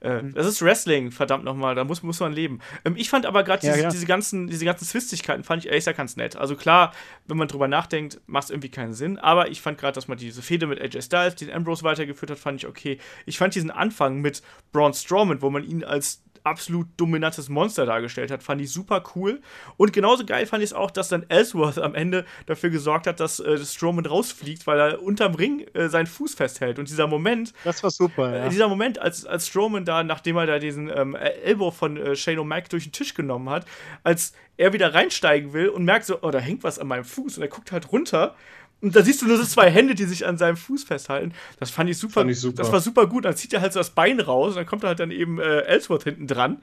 Das 0.00 0.46
ist 0.46 0.62
Wrestling, 0.62 1.10
verdammt 1.10 1.44
nochmal, 1.44 1.74
da 1.74 1.84
muss, 1.84 2.02
muss 2.02 2.20
man 2.20 2.32
leben. 2.32 2.60
Ähm, 2.84 2.96
ich 2.96 3.10
fand 3.10 3.26
aber 3.26 3.44
gerade 3.44 3.66
Ja, 3.66 3.72
diese, 3.72 3.84
ja. 3.84 3.90
diese 3.90 4.06
ganzen, 4.06 4.46
diese 4.48 4.64
ganzen 4.64 4.84
Zwistigkeiten, 4.84 5.44
fand 5.44 5.62
ich 5.62 5.68
ehrlich 5.68 5.82
gesagt 5.82 5.96
ganz 5.96 6.16
nett. 6.16 6.36
Also 6.36 6.56
klar, 6.56 6.92
wenn 7.26 7.36
man 7.36 7.48
drüber 7.48 7.68
nachdenkt, 7.68 8.20
macht 8.26 8.44
es 8.44 8.50
irgendwie 8.50 8.70
keinen 8.70 8.94
Sinn, 8.94 9.18
aber 9.18 9.50
ich 9.50 9.60
fand 9.60 9.78
gerade, 9.78 9.94
dass 9.94 10.08
man 10.08 10.18
diese 10.18 10.42
Fehde 10.42 10.66
mit 10.66 10.80
AJ 10.80 11.02
Styles, 11.02 11.36
den 11.36 11.52
Ambrose 11.52 11.84
weitergeführt 11.84 12.30
hat, 12.30 12.38
fand 12.38 12.60
ich 12.62 12.66
okay. 12.66 12.98
Ich 13.26 13.38
fand 13.38 13.54
diesen 13.54 13.70
Anfang 13.70 14.20
mit 14.20 14.42
Braun 14.72 14.92
Strowman, 14.92 15.42
wo 15.42 15.50
man 15.50 15.64
ihn 15.64 15.84
als 15.84 16.23
absolut 16.44 16.86
dominantes 16.98 17.48
Monster 17.48 17.86
dargestellt 17.86 18.30
hat, 18.30 18.42
fand 18.42 18.60
ich 18.60 18.70
super 18.70 19.02
cool. 19.14 19.40
Und 19.76 19.92
genauso 19.92 20.24
geil 20.26 20.46
fand 20.46 20.62
ich 20.62 20.70
es 20.70 20.74
auch, 20.74 20.90
dass 20.90 21.08
dann 21.08 21.24
Ellsworth 21.28 21.78
am 21.78 21.94
Ende 21.94 22.24
dafür 22.46 22.70
gesorgt 22.70 23.06
hat, 23.06 23.18
dass 23.18 23.40
äh, 23.40 23.58
Strowman 23.58 24.06
rausfliegt, 24.06 24.66
weil 24.66 24.78
er 24.78 25.02
unterm 25.02 25.34
Ring 25.34 25.66
äh, 25.72 25.88
seinen 25.88 26.06
Fuß 26.06 26.34
festhält. 26.34 26.78
Und 26.78 26.88
dieser 26.88 27.06
Moment, 27.06 27.54
Das 27.64 27.82
war 27.82 27.90
super, 27.90 28.32
äh, 28.32 28.38
ja. 28.40 28.48
dieser 28.50 28.68
Moment, 28.68 28.98
als, 28.98 29.24
als 29.24 29.48
Strowman 29.48 29.84
da, 29.84 30.04
nachdem 30.04 30.36
er 30.36 30.46
da 30.46 30.58
diesen 30.58 30.90
ähm, 30.94 31.14
Elbow 31.16 31.70
von 31.70 31.96
äh, 31.96 32.14
Shane 32.14 32.38
O'Mac 32.38 32.68
durch 32.68 32.84
den 32.84 32.92
Tisch 32.92 33.14
genommen 33.14 33.48
hat, 33.48 33.66
als 34.02 34.34
er 34.56 34.72
wieder 34.72 34.94
reinsteigen 34.94 35.52
will 35.52 35.68
und 35.68 35.84
merkt 35.84 36.04
so, 36.04 36.18
oh, 36.22 36.30
da 36.30 36.38
hängt 36.38 36.62
was 36.62 36.78
an 36.78 36.86
meinem 36.86 37.04
Fuß 37.04 37.38
und 37.38 37.42
er 37.42 37.48
guckt 37.48 37.72
halt 37.72 37.90
runter. 37.90 38.36
Und 38.84 38.94
da 38.94 39.02
siehst 39.02 39.22
du 39.22 39.26
nur 39.26 39.38
so 39.38 39.44
zwei 39.44 39.70
Hände, 39.70 39.94
die 39.94 40.04
sich 40.04 40.26
an 40.26 40.36
seinem 40.36 40.58
Fuß 40.58 40.84
festhalten. 40.84 41.32
Das 41.58 41.70
fand 41.70 41.88
ich 41.88 41.96
super. 41.96 42.20
Fand 42.20 42.30
ich 42.30 42.38
super. 42.38 42.56
Das 42.56 42.70
war 42.70 42.80
super 42.80 43.06
gut. 43.06 43.24
Dann 43.24 43.34
zieht 43.34 43.54
er 43.54 43.62
halt 43.62 43.72
so 43.72 43.80
das 43.80 43.88
Bein 43.88 44.20
raus 44.20 44.50
und 44.50 44.56
dann 44.56 44.66
kommt 44.66 44.84
halt 44.84 45.00
dann 45.00 45.10
eben 45.10 45.40
äh, 45.40 45.60
Ellsworth 45.60 46.04
hinten 46.04 46.26
dran. 46.26 46.62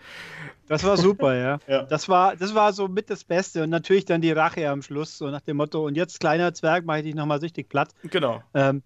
Das 0.67 0.83
war 0.83 0.97
super, 0.97 1.35
ja. 1.35 1.57
Ja. 1.67 1.81
Das, 1.81 2.07
war, 2.09 2.35
das 2.35 2.53
war 2.53 2.73
so 2.73 2.87
mit 2.87 3.09
das 3.09 3.23
Beste. 3.23 3.63
Und 3.63 3.71
natürlich 3.71 4.05
dann 4.05 4.21
die 4.21 4.31
Rache 4.31 4.69
am 4.69 4.83
Schluss, 4.83 5.17
so 5.17 5.31
nach 5.31 5.41
dem 5.41 5.57
Motto, 5.57 5.83
und 5.83 5.97
jetzt 5.97 6.19
kleiner 6.19 6.53
Zwerg, 6.53 6.85
mache 6.85 6.99
ich 6.99 7.05
dich 7.05 7.15
nochmal 7.15 7.39
richtig 7.39 7.69
platt. 7.69 7.89
Genau. 8.03 8.43
Ähm, 8.53 8.83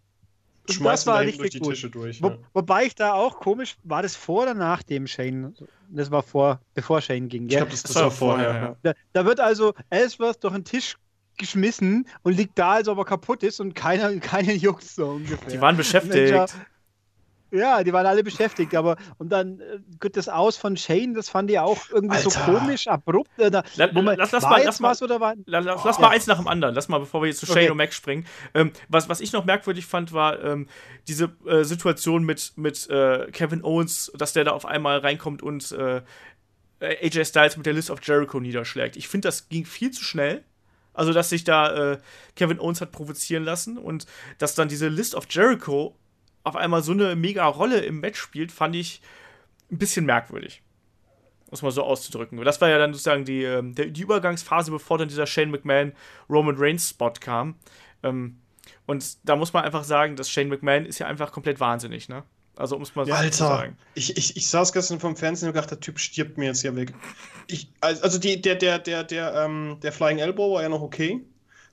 und 0.67 0.73
Schmeißen 0.73 1.05
das 1.05 1.07
war 1.07 1.21
hinten 1.21 1.37
durch 1.37 1.43
richtig 1.43 1.61
die 1.61 1.67
gut. 1.67 1.75
Tische 1.75 1.89
durch. 1.89 2.23
Wo, 2.23 2.29
ja. 2.29 2.37
Wobei 2.53 2.85
ich 2.85 2.95
da 2.95 3.13
auch 3.13 3.39
komisch, 3.41 3.75
war 3.83 4.01
das 4.01 4.15
vor 4.15 4.43
oder 4.43 4.53
nach 4.53 4.81
dem 4.81 5.07
Shane? 5.07 5.53
Das 5.89 6.09
war 6.09 6.23
vor, 6.23 6.61
bevor 6.73 7.01
Shane 7.01 7.27
ging. 7.27 7.43
Ich 7.43 7.49
glaube, 7.49 7.71
das, 7.71 7.83
das 7.83 7.95
war 7.95 8.09
vorher. 8.09 8.53
ja. 8.53 8.75
Da, 8.81 8.93
da 9.11 9.25
wird 9.25 9.41
also 9.41 9.73
Ellsworth 9.89 10.41
durch 10.41 10.53
den 10.53 10.63
Tisch 10.63 10.95
geschmissen 11.37 12.07
und 12.23 12.33
liegt 12.37 12.57
da, 12.57 12.73
als 12.73 12.87
ob 12.87 12.97
er 12.97 13.05
kaputt 13.05 13.43
ist 13.43 13.59
und 13.59 13.73
keiner, 13.75 14.15
keiner 14.19 14.53
juckt 14.53 14.83
so 14.83 15.07
ungefähr. 15.07 15.49
Die 15.49 15.61
waren 15.61 15.77
beschäftigt. 15.77 16.33
Ja, 17.51 17.83
die 17.83 17.93
waren 17.93 18.05
alle 18.05 18.23
beschäftigt, 18.23 18.75
aber 18.75 18.97
und 19.17 19.29
dann 19.29 19.61
äh, 19.61 20.09
das 20.09 20.27
Aus 20.27 20.57
von 20.57 20.75
Shane, 20.75 21.13
das 21.13 21.29
fand 21.29 21.49
ich 21.49 21.57
auch 21.59 21.77
irgendwie 21.89 22.17
Alter. 22.17 22.29
so 22.31 22.39
komisch, 22.41 22.87
abrupt. 22.87 23.29
Äh, 23.37 23.49
da, 23.51 23.63
La- 23.77 23.89
wo 23.93 24.01
man, 24.01 24.17
lass- 24.17 24.31
lass 24.33 24.43
mal- 24.43 24.61
lass 24.65 24.79
mal- 24.81 24.89
was 24.89 25.01
oder 25.03 25.21
war? 25.21 25.35
Lass, 25.45 25.63
lass 25.63 25.85
lass 25.85 25.95
Ja. 25.97 26.01
mal 26.01 26.09
eins 26.09 26.27
nach 26.27 26.37
dem 26.37 26.47
anderen. 26.49 26.75
Lass 26.75 26.89
mal, 26.89 26.97
bevor 26.99 27.21
wir 27.21 27.27
jetzt 27.27 27.39
zu 27.39 27.45
Shane 27.45 27.57
Okay. 27.59 27.69
und 27.69 27.77
Max 27.77 27.95
springen. 27.95 28.25
Ähm, 28.55 28.71
was, 28.89 29.07
was 29.07 29.21
ich 29.21 29.31
noch 29.31 29.45
merkwürdig 29.45 29.85
fand, 29.85 30.11
war 30.11 30.43
ähm, 30.43 30.67
diese 31.07 31.31
äh, 31.45 31.63
Situation 31.63 32.25
mit, 32.25 32.53
mit 32.57 32.89
äh, 32.89 33.31
Kevin 33.31 33.63
Owens, 33.63 34.11
dass 34.17 34.33
der 34.33 34.43
da 34.43 34.51
auf 34.51 34.65
einmal 34.65 34.97
reinkommt 34.97 35.41
und 35.41 35.71
äh, 35.71 36.01
AJ 36.81 37.23
Styles 37.25 37.55
mit 37.55 37.65
der 37.67 37.73
List 37.73 37.89
of 37.89 37.99
Jericho 38.03 38.39
niederschlägt. 38.41 38.97
Ich 38.97 39.07
finde, 39.07 39.27
das 39.29 39.47
ging 39.47 39.65
viel 39.65 39.91
zu 39.91 40.03
schnell. 40.03 40.43
Also, 40.95 41.13
dass 41.13 41.29
sich 41.29 41.43
da 41.43 41.93
äh, 41.93 41.97
Kevin 42.35 42.59
Owens 42.59 42.81
hat 42.81 42.91
provozieren 42.91 43.43
lassen 43.43 43.77
und 43.77 44.05
dass 44.37 44.55
dann 44.55 44.69
diese 44.69 44.87
List 44.87 45.13
of 45.13 45.27
Jericho 45.29 45.95
auf 46.43 46.55
einmal 46.55 46.81
so 46.83 46.93
eine 46.93 47.15
mega 47.15 47.45
Rolle 47.45 47.79
im 47.79 47.99
Match 47.99 48.19
spielt, 48.19 48.51
fand 48.51 48.75
ich 48.75 49.01
ein 49.71 49.77
bisschen 49.77 50.05
merkwürdig. 50.05 50.61
Es 51.51 51.61
mal 51.61 51.71
so 51.71 51.83
auszudrücken. 51.83 52.43
Das 52.43 52.59
war 52.59 52.69
ja 52.69 52.77
dann 52.77 52.93
sozusagen 52.93 53.23
die, 53.23 53.43
ähm, 53.43 53.75
die 53.75 54.01
Übergangsphase, 54.01 54.71
bevor 54.71 54.97
dann 54.97 55.07
dieser 55.07 55.27
Shane 55.27 55.51
McMahon 55.51 55.93
Roman 56.29 56.55
Reigns 56.57 56.89
Spot 56.89 57.13
kam. 57.19 57.55
Ähm, 58.03 58.39
und 58.85 59.17
da 59.27 59.35
muss 59.35 59.53
man 59.53 59.63
einfach 59.63 59.83
sagen, 59.83 60.15
dass 60.15 60.29
Shane 60.29 60.49
McMahon 60.49 60.85
ist 60.85 60.99
ja 60.99 61.07
einfach 61.07 61.31
komplett 61.31 61.59
wahnsinnig, 61.59 62.09
ne? 62.09 62.23
Also, 62.57 62.75
um 62.75 62.81
es 62.83 62.95
mal 62.95 63.05
so 63.05 63.11
zu 63.11 63.17
Alter, 63.17 63.35
sagen. 63.35 63.77
ich, 63.95 64.15
ich, 64.17 64.37
ich 64.37 64.47
saß 64.47 64.71
gestern 64.71 64.99
vom 64.99 65.15
Fernsehen 65.15 65.49
und 65.49 65.53
gedacht, 65.53 65.71
der 65.71 65.79
Typ 65.79 65.99
stirbt 65.99 66.37
mir 66.37 66.45
jetzt 66.45 66.61
hier 66.61 66.75
weg. 66.75 66.93
Ich, 67.47 67.69
also 67.81 68.17
die, 68.17 68.41
der, 68.41 68.55
der, 68.55 68.79
der, 68.79 69.03
der, 69.03 69.33
ähm, 69.35 69.77
der 69.81 69.91
Flying 69.91 70.19
Elbow 70.19 70.53
war 70.53 70.61
ja 70.61 70.69
noch 70.69 70.81
okay. 70.81 71.21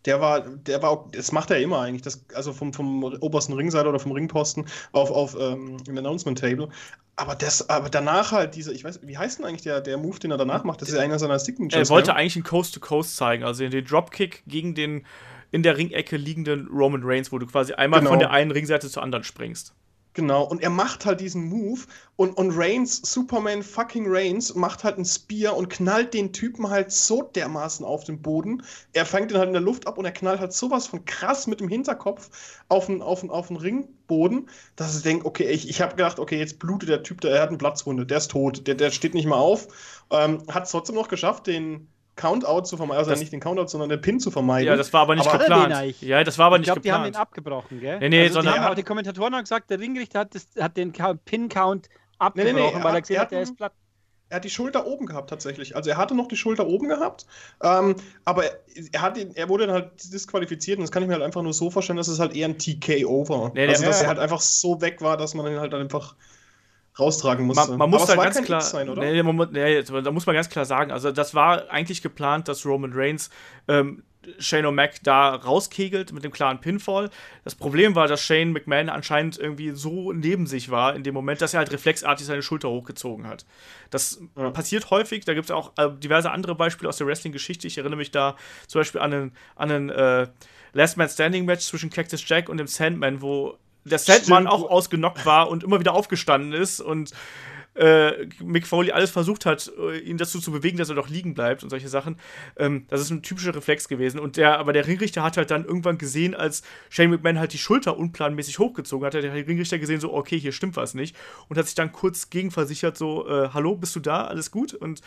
Der 0.04 0.20
war, 0.20 0.40
der 0.40 0.82
war 0.82 0.90
auch, 0.90 1.10
das 1.12 1.30
macht 1.30 1.52
er 1.52 1.60
immer 1.60 1.80
eigentlich, 1.80 2.02
das, 2.02 2.24
also 2.34 2.52
vom, 2.52 2.72
vom 2.72 3.04
obersten 3.04 3.52
Ringseil 3.52 3.86
oder 3.86 4.00
vom 4.00 4.10
Ringposten 4.10 4.66
auf, 4.90 5.12
auf 5.12 5.36
ähm, 5.38 5.76
im 5.86 5.96
Announcement 5.96 6.36
Table. 6.36 6.68
Aber 7.14 7.36
das, 7.36 7.68
aber 7.68 7.88
danach 7.88 8.32
halt 8.32 8.56
diese, 8.56 8.72
ich 8.72 8.82
weiß, 8.82 9.00
wie 9.04 9.16
heißt 9.16 9.38
denn 9.38 9.46
eigentlich 9.46 9.62
der, 9.62 9.80
der 9.80 9.98
Move, 9.98 10.18
den 10.18 10.32
er 10.32 10.38
danach 10.38 10.64
macht? 10.64 10.82
Das 10.82 10.88
ist 10.88 10.96
ja 10.96 11.02
einer 11.02 11.20
seiner 11.20 11.38
Signatures. 11.38 11.88
Er 11.88 11.94
wollte 11.94 12.10
gell? 12.10 12.16
eigentlich 12.16 12.34
einen 12.34 12.44
Coast-to-Coast 12.44 13.14
zeigen, 13.16 13.44
also 13.44 13.68
den 13.68 13.84
Dropkick 13.84 14.42
gegen 14.48 14.74
den 14.74 15.06
in 15.52 15.62
der 15.62 15.76
Ringecke 15.76 16.16
liegenden 16.16 16.66
Roman 16.68 17.02
Reigns, 17.04 17.30
wo 17.30 17.38
du 17.38 17.46
quasi 17.46 17.74
einmal 17.74 18.00
Genau. 18.00 18.10
von 18.10 18.18
der 18.18 18.30
einen 18.30 18.50
Ringseite 18.50 18.88
zur 18.88 19.02
anderen 19.02 19.22
springst. 19.22 19.74
Genau, 20.14 20.44
und 20.44 20.62
er 20.62 20.68
macht 20.68 21.06
halt 21.06 21.20
diesen 21.20 21.48
Move 21.48 21.80
und, 22.16 22.36
und 22.36 22.50
Reigns, 22.50 23.00
Superman 23.02 23.62
fucking 23.62 24.04
Reigns, 24.06 24.54
macht 24.54 24.84
halt 24.84 24.96
einen 24.96 25.06
Spear 25.06 25.56
und 25.56 25.70
knallt 25.70 26.12
den 26.12 26.34
Typen 26.34 26.68
halt 26.68 26.92
so 26.92 27.22
dermaßen 27.22 27.84
auf 27.86 28.04
den 28.04 28.20
Boden. 28.20 28.62
Er 28.92 29.06
fängt 29.06 29.30
ihn 29.30 29.38
halt 29.38 29.46
in 29.46 29.54
der 29.54 29.62
Luft 29.62 29.86
ab 29.86 29.96
und 29.96 30.04
er 30.04 30.12
knallt 30.12 30.38
halt 30.40 30.52
sowas 30.52 30.86
von 30.86 31.06
krass 31.06 31.46
mit 31.46 31.60
dem 31.60 31.68
Hinterkopf 31.68 32.60
auf 32.68 32.86
den, 32.86 33.00
auf 33.00 33.20
den, 33.20 33.30
auf 33.30 33.48
den 33.48 33.56
Ringboden, 33.56 34.50
dass 34.76 34.94
ich 34.94 35.02
denke, 35.02 35.24
okay, 35.24 35.44
ich, 35.44 35.68
ich 35.70 35.80
habe 35.80 35.96
gedacht, 35.96 36.18
okay, 36.18 36.38
jetzt 36.38 36.58
blutet 36.58 36.90
der 36.90 37.02
Typ, 37.02 37.22
der, 37.22 37.30
er 37.32 37.42
hat 37.42 37.48
eine 37.48 37.58
Platzwunde, 37.58 38.04
der 38.04 38.18
ist 38.18 38.30
tot, 38.30 38.66
der, 38.66 38.74
der 38.74 38.90
steht 38.90 39.14
nicht 39.14 39.26
mehr 39.26 39.36
auf. 39.38 39.68
Ähm, 40.10 40.42
hat 40.48 40.64
es 40.64 40.72
trotzdem 40.72 40.96
noch 40.96 41.08
geschafft, 41.08 41.46
den 41.46 41.88
Countout 42.16 42.62
zu 42.64 42.76
vermeiden, 42.76 42.98
also 42.98 43.10
Das- 43.10 43.20
nicht 43.20 43.32
den 43.32 43.40
Countout, 43.40 43.68
sondern 43.68 43.88
den 43.88 44.00
Pin 44.00 44.20
zu 44.20 44.30
vermeiden. 44.30 44.66
Ja, 44.68 44.76
das 44.76 44.92
war 44.92 45.02
aber 45.02 45.14
nicht 45.14 45.26
Aber- 45.26 45.32
er 45.34 45.38
den 45.38 45.48
geplant. 45.48 45.74
eigentlich? 45.74 46.02
Ja, 46.02 46.22
das 46.24 46.38
war 46.38 46.46
aber 46.46 46.56
ich 46.56 46.60
nicht 46.60 46.66
glaube, 46.66 46.80
die 46.82 46.92
haben 46.92 47.02
ihn 47.04 47.06
geplant. 47.06 47.22
abgebrochen, 47.28 47.80
gell? 47.80 47.98
Nee, 48.00 48.08
nee, 48.10 48.22
also, 48.22 48.34
sondern 48.34 48.54
die, 48.54 48.58
er 48.60 48.64
haben, 48.64 48.76
die 48.76 48.82
Kommentatoren 48.82 49.34
haben 49.34 49.42
gesagt, 49.42 49.70
der 49.70 49.80
Ringrichter 49.80 50.20
hat, 50.20 50.34
das, 50.34 50.46
hat 50.60 50.76
den 50.76 50.92
Pin-Count 50.92 51.88
nee, 51.88 51.96
abgebrochen, 52.18 52.54
nee, 52.54 52.60
er 52.60 52.74
weil 52.74 52.82
hat- 52.84 52.94
er 52.94 53.00
gesehen 53.00 53.16
er 53.16 53.22
hat, 53.22 53.32
einen- 53.32 53.42
ist 53.42 53.56
platt. 53.56 53.72
Er 54.28 54.36
hat 54.36 54.44
die 54.44 54.50
Schulter 54.50 54.86
oben 54.86 55.04
gehabt 55.04 55.28
tatsächlich. 55.28 55.76
Also 55.76 55.90
er 55.90 55.98
hatte 55.98 56.14
noch 56.14 56.26
die 56.26 56.36
Schulter 56.38 56.66
oben 56.66 56.88
gehabt, 56.88 57.26
ähm, 57.62 57.96
aber 58.24 58.44
er, 58.92 59.02
hat 59.02 59.18
ihn, 59.18 59.32
er 59.34 59.50
wurde 59.50 59.66
dann 59.66 59.74
halt 59.74 59.90
disqualifiziert 60.12 60.78
und 60.78 60.84
das 60.84 60.90
kann 60.90 61.02
ich 61.02 61.06
mir 61.08 61.12
halt 61.14 61.22
einfach 61.24 61.42
nur 61.42 61.52
so 61.52 61.70
vorstellen, 61.70 61.98
dass 61.98 62.08
es 62.08 62.18
halt 62.18 62.34
eher 62.34 62.48
ein 62.48 62.56
TKO 62.58 63.28
war. 63.28 63.52
Nee, 63.54 63.66
also 63.68 63.84
dass 63.84 63.98
ja, 63.98 64.04
er 64.04 64.08
halt 64.08 64.18
einfach 64.18 64.40
so 64.40 64.80
weg 64.80 65.02
war, 65.02 65.18
dass 65.18 65.34
man 65.34 65.46
ihn 65.52 65.60
halt 65.60 65.74
einfach 65.74 66.14
raustragen 66.98 67.46
musste. 67.46 67.70
Man, 67.70 67.78
man 67.78 67.90
muss 67.90 68.06
da 68.06 68.16
ganz 68.16 68.42
klar, 68.42 68.60
sein, 68.60 68.88
oder? 68.88 69.02
Nee, 69.02 69.22
man, 69.22 69.48
nee, 69.52 69.82
da 69.82 70.10
muss 70.10 70.26
man 70.26 70.34
ganz 70.34 70.48
klar 70.48 70.64
sagen, 70.64 70.90
also 70.90 71.10
das 71.10 71.34
war 71.34 71.70
eigentlich 71.70 72.02
geplant, 72.02 72.48
dass 72.48 72.66
Roman 72.66 72.92
Reigns 72.92 73.30
ähm, 73.68 74.02
Shane 74.38 74.66
O'Mac 74.66 75.00
da 75.02 75.34
rauskegelt 75.34 76.12
mit 76.12 76.22
dem 76.22 76.30
klaren 76.30 76.60
Pinfall. 76.60 77.10
Das 77.44 77.54
Problem 77.54 77.94
war, 77.96 78.06
dass 78.06 78.22
Shane 78.22 78.52
McMahon 78.52 78.88
anscheinend 78.88 79.36
irgendwie 79.38 79.70
so 79.70 80.12
neben 80.12 80.46
sich 80.46 80.70
war 80.70 80.94
in 80.94 81.02
dem 81.02 81.14
Moment, 81.14 81.40
dass 81.40 81.54
er 81.54 81.58
halt 81.58 81.72
reflexartig 81.72 82.26
seine 82.26 82.42
Schulter 82.42 82.68
hochgezogen 82.70 83.26
hat. 83.26 83.44
Das 83.90 84.20
Ja. 84.36 84.50
passiert 84.50 84.90
häufig, 84.90 85.24
da 85.24 85.34
gibt 85.34 85.46
es 85.46 85.50
auch 85.50 85.72
äh, 85.76 85.90
diverse 85.98 86.30
andere 86.30 86.54
Beispiele 86.54 86.88
aus 86.88 86.98
der 86.98 87.06
Wrestling-Geschichte. 87.08 87.66
Ich 87.66 87.78
erinnere 87.78 87.96
mich 87.96 88.10
da 88.12 88.36
zum 88.68 88.80
Beispiel 88.80 89.00
an 89.00 89.12
einen, 89.12 89.32
an 89.56 89.70
einen 89.72 89.90
äh, 89.90 90.28
Last 90.72 90.96
Man 90.96 91.08
Standing 91.08 91.44
Match 91.44 91.64
zwischen 91.66 91.90
Cactus 91.90 92.26
Jack 92.28 92.48
und 92.48 92.58
dem 92.58 92.68
Sandman, 92.68 93.22
wo 93.22 93.58
der 93.84 93.98
Sandman 93.98 94.46
auch 94.46 94.68
ausgenockt 94.68 95.26
war 95.26 95.48
und 95.48 95.64
immer 95.64 95.80
wieder 95.80 95.94
aufgestanden 95.94 96.52
ist 96.52 96.80
und 96.80 97.12
äh, 97.74 98.26
Mick 98.42 98.66
Foley 98.66 98.92
alles 98.92 99.10
versucht 99.10 99.46
hat, 99.46 99.72
äh, 99.78 99.98
ihn 99.98 100.18
dazu 100.18 100.40
zu 100.40 100.52
bewegen, 100.52 100.76
dass 100.76 100.90
er 100.90 100.94
doch 100.94 101.08
liegen 101.08 101.34
bleibt 101.34 101.62
und 101.62 101.70
solche 101.70 101.88
Sachen. 101.88 102.16
Ähm, 102.56 102.86
das 102.88 103.00
ist 103.00 103.10
ein 103.10 103.22
typischer 103.22 103.54
Reflex 103.54 103.88
gewesen. 103.88 104.20
Und 104.20 104.36
der, 104.36 104.58
aber 104.58 104.72
der 104.72 104.86
Ringrichter 104.86 105.22
hat 105.22 105.36
halt 105.36 105.50
dann 105.50 105.64
irgendwann 105.64 105.96
gesehen, 105.96 106.34
als 106.34 106.62
Shane 106.90 107.10
McMahon 107.10 107.38
halt 107.38 107.52
die 107.52 107.58
Schulter 107.58 107.96
unplanmäßig 107.96 108.58
hochgezogen 108.58 109.06
hat, 109.06 109.14
hat 109.14 109.22
der 109.22 109.32
Ringrichter 109.32 109.78
gesehen, 109.78 110.00
so, 110.00 110.12
okay, 110.12 110.38
hier 110.38 110.52
stimmt 110.52 110.76
was 110.76 110.94
nicht. 110.94 111.16
Und 111.48 111.56
hat 111.56 111.66
sich 111.66 111.74
dann 111.74 111.92
kurz 111.92 112.28
gegenversichert, 112.28 112.98
so, 112.98 113.26
äh, 113.26 113.48
hallo, 113.54 113.76
bist 113.76 113.96
du 113.96 114.00
da? 114.00 114.26
Alles 114.26 114.50
gut? 114.50 114.74
Und 114.74 115.00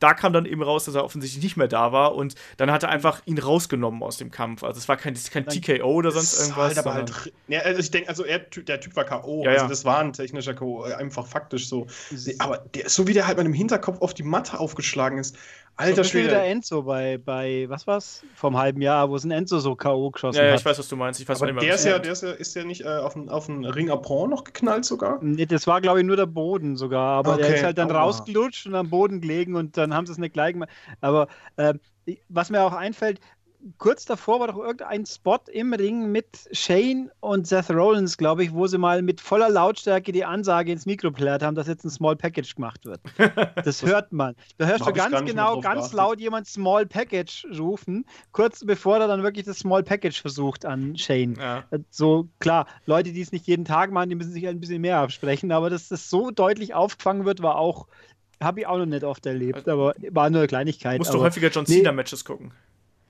da 0.00 0.14
kam 0.14 0.32
dann 0.32 0.44
eben 0.44 0.62
raus, 0.62 0.84
dass 0.84 0.94
er 0.94 1.04
offensichtlich 1.04 1.42
nicht 1.42 1.56
mehr 1.56 1.68
da 1.68 1.92
war 1.92 2.14
und 2.14 2.34
dann 2.56 2.70
hat 2.70 2.82
er 2.82 2.90
einfach 2.90 3.22
ihn 3.26 3.38
rausgenommen 3.38 4.02
aus 4.02 4.16
dem 4.16 4.30
Kampf. 4.30 4.62
Also 4.62 4.78
es 4.78 4.88
war 4.88 4.96
kein, 4.96 5.14
kein 5.32 5.46
TKO 5.46 5.86
oder 5.86 6.10
sonst 6.10 6.32
ist 6.34 6.40
irgendwas. 6.40 6.66
Halt 6.68 6.78
aber 6.78 6.94
halt, 6.94 7.32
ja, 7.48 7.60
also 7.60 7.80
ich 7.80 7.90
denke, 7.90 8.08
also 8.08 8.24
er, 8.24 8.40
der 8.40 8.80
Typ 8.80 8.96
war 8.96 9.04
K.O. 9.04 9.44
Ja, 9.44 9.50
also 9.52 9.64
ja. 9.64 9.68
das 9.68 9.84
war 9.84 10.00
ein 10.00 10.12
technischer 10.12 10.54
K.O., 10.54 10.82
einfach 10.82 11.26
faktisch 11.26 11.68
so. 11.68 11.86
Aber 12.38 12.58
der, 12.58 12.88
so 12.88 13.06
wie 13.06 13.12
der 13.12 13.26
halt 13.26 13.38
mit 13.38 13.46
dem 13.46 13.52
Hinterkopf 13.52 14.00
auf 14.00 14.14
die 14.14 14.22
Matte 14.22 14.58
aufgeschlagen 14.58 15.18
ist, 15.18 15.36
alter 15.76 16.02
bisschen 16.02 16.20
wie 16.20 16.24
der 16.24 16.30
Schwede. 16.36 16.44
Enzo 16.46 16.82
bei, 16.82 17.18
bei, 17.18 17.66
was 17.68 17.86
war's? 17.86 18.22
Vom 18.34 18.56
halben 18.56 18.80
Jahr, 18.82 19.10
wo 19.10 19.16
es 19.16 19.24
ein 19.24 19.30
Enzo 19.30 19.58
so 19.58 19.74
K.O. 19.76 20.10
geschossen 20.10 20.38
ja, 20.38 20.44
ja, 20.46 20.52
hat. 20.52 20.60
ich 20.60 20.64
weiß, 20.66 20.78
was 20.78 20.88
du 20.88 20.96
meinst. 20.96 21.20
Ich 21.20 21.28
weiß 21.28 21.42
Aber 21.42 21.46
nicht 21.52 21.60
der 21.62 21.66
mehr, 21.68 21.74
ist 21.74 21.84
was- 21.84 21.90
ja, 21.90 21.98
der 21.98 22.12
ist 22.12 22.22
ja, 22.22 22.30
ist 22.32 22.54
ja 22.54 22.64
nicht 22.64 22.82
äh, 22.82 22.88
auf 22.88 23.14
den, 23.14 23.28
auf 23.28 23.46
den 23.46 23.64
Ring 23.64 23.90
Apron 23.90 24.30
noch 24.30 24.44
geknallt 24.44 24.84
sogar? 24.84 25.18
Nee, 25.22 25.46
das 25.46 25.66
war, 25.66 25.80
glaube 25.80 26.00
ich, 26.00 26.06
nur 26.06 26.16
der 26.16 26.26
Boden 26.26 26.76
sogar. 26.76 27.18
Aber 27.18 27.36
der 27.36 27.46
Okay. 27.46 27.56
ist 27.56 27.64
halt 27.64 27.78
dann 27.78 27.90
Aua. 27.90 28.02
rausgelutscht 28.02 28.66
und 28.66 28.74
am 28.74 28.88
Boden 28.90 29.20
gelegen 29.20 29.56
und 29.56 29.76
dann 29.76 29.94
haben 29.94 30.06
sie 30.06 30.12
es 30.12 30.18
nicht 30.18 30.32
gleich 30.34 30.52
gemacht. 30.52 30.70
Aber 31.00 31.28
ähm, 31.58 31.80
was 32.28 32.50
mir 32.50 32.60
auch 32.62 32.74
einfällt, 32.74 33.18
kurz 33.78 34.04
davor 34.04 34.40
war 34.40 34.48
doch 34.48 34.58
irgendein 34.58 35.06
Spot 35.06 35.38
im 35.50 35.72
Ring 35.72 36.10
mit 36.10 36.48
Shane 36.52 37.10
und 37.20 37.46
Seth 37.46 37.70
Rollins, 37.70 38.16
glaube 38.16 38.44
ich, 38.44 38.52
wo 38.52 38.66
sie 38.66 38.78
mal 38.78 39.02
mit 39.02 39.20
voller 39.20 39.48
Lautstärke 39.48 40.12
die 40.12 40.24
Ansage 40.24 40.72
ins 40.72 40.86
Mikro 40.86 41.10
plärt 41.10 41.42
haben, 41.42 41.54
dass 41.54 41.66
jetzt 41.66 41.84
ein 41.84 41.90
Small 41.90 42.16
Package 42.16 42.54
gemacht 42.54 42.84
wird. 42.84 43.00
Das 43.64 43.82
hört 43.82 44.12
man. 44.12 44.34
Da 44.58 44.66
hörst 44.66 44.86
du 44.86 44.92
ganz 44.92 45.24
genau, 45.24 45.60
ganz 45.60 45.92
laut 45.92 46.20
jemand 46.20 46.46
Small 46.46 46.86
Package 46.86 47.46
rufen, 47.58 48.04
kurz 48.32 48.64
bevor 48.64 48.98
er 48.98 49.08
dann 49.08 49.22
wirklich 49.22 49.46
das 49.46 49.58
Small 49.58 49.82
Package 49.82 50.20
versucht 50.20 50.66
an 50.66 50.96
Shane. 50.96 51.36
Ja. 51.38 51.64
So, 51.90 52.28
klar, 52.40 52.66
Leute, 52.86 53.12
die 53.12 53.20
es 53.20 53.32
nicht 53.32 53.46
jeden 53.46 53.64
Tag 53.64 53.90
machen, 53.90 54.10
die 54.10 54.14
müssen 54.14 54.32
sich 54.32 54.44
halt 54.44 54.56
ein 54.56 54.60
bisschen 54.60 54.80
mehr 54.80 54.98
absprechen, 54.98 55.52
aber 55.52 55.70
dass 55.70 55.88
das 55.88 56.10
so 56.10 56.30
deutlich 56.30 56.74
aufgefangen 56.74 57.24
wird, 57.24 57.42
war 57.42 57.56
auch, 57.56 57.86
habe 58.40 58.60
ich 58.60 58.66
auch 58.66 58.78
noch 58.78 58.86
nicht 58.86 59.04
oft 59.04 59.24
erlebt, 59.26 59.68
aber 59.68 59.94
war 60.10 60.30
nur 60.30 60.40
eine 60.40 60.48
Kleinigkeit. 60.48 60.98
Musst 60.98 61.14
du 61.14 61.20
häufiger 61.20 61.48
John 61.48 61.64
nee. 61.66 61.78
Cena-Matches 61.78 62.24
gucken. 62.24 62.52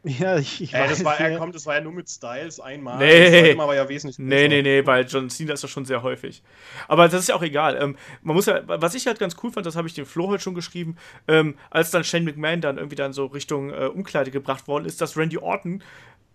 Ja, 0.07 0.37
ich, 0.37 0.61
ich 0.61 0.75
Ey, 0.75 0.83
weiß, 0.83 0.91
das 0.91 1.05
war, 1.05 1.19
ja. 1.19 1.29
er 1.29 1.39
kommt, 1.39 1.55
das 1.55 1.65
war 1.65 1.77
ja 1.77 1.81
nur 1.81 1.93
mit 1.93 2.11
Styles 2.11 2.61
einmal. 2.61 2.99
Nee. 2.99 3.21
Das 3.31 3.31
zweite 3.41 3.55
Mal 3.57 3.67
war 3.69 3.75
ja 3.75 3.89
wesentlich 3.89 4.19
Nee, 4.19 4.49
besser. 4.49 4.49
nee, 4.49 4.63
nee, 4.63 4.87
weil 4.87 5.07
John 5.07 5.31
Cena 5.31 5.55
ist 5.55 5.65
das 5.65 5.71
schon 5.71 5.87
sehr 5.87 6.03
häufig. 6.03 6.43
Aber 6.89 7.09
das 7.09 7.21
ist 7.23 7.29
ja 7.31 7.35
auch 7.37 7.43
egal. 7.43 7.79
Ähm, 7.81 7.97
man 8.23 8.37
muss 8.37 8.45
ja, 8.45 8.61
was 8.67 8.95
ich 8.95 9.07
halt 9.07 9.19
ganz 9.19 9.35
cool 9.43 9.51
fand, 9.51 9.65
das 9.65 9.77
habe 9.77 9.89
ich 9.89 9.95
dem 9.95 10.05
Flo 10.05 10.29
heute 10.29 10.43
schon 10.43 10.55
geschrieben, 10.55 10.97
ähm, 11.27 11.57
als 11.71 11.91
dann 11.91 12.05
Shane 12.05 12.25
McMahon 12.25 12.61
dann 12.61 12.77
irgendwie 12.77 12.97
dann 12.97 13.15
so 13.15 13.25
Richtung 13.27 13.71
äh, 13.71 13.87
Umkleide 13.87 14.31
gebracht 14.31 14.69
worden 14.69 14.85
ist, 14.85 15.01
dass 15.01 15.17
Randy 15.17 15.39
Orton, 15.39 15.83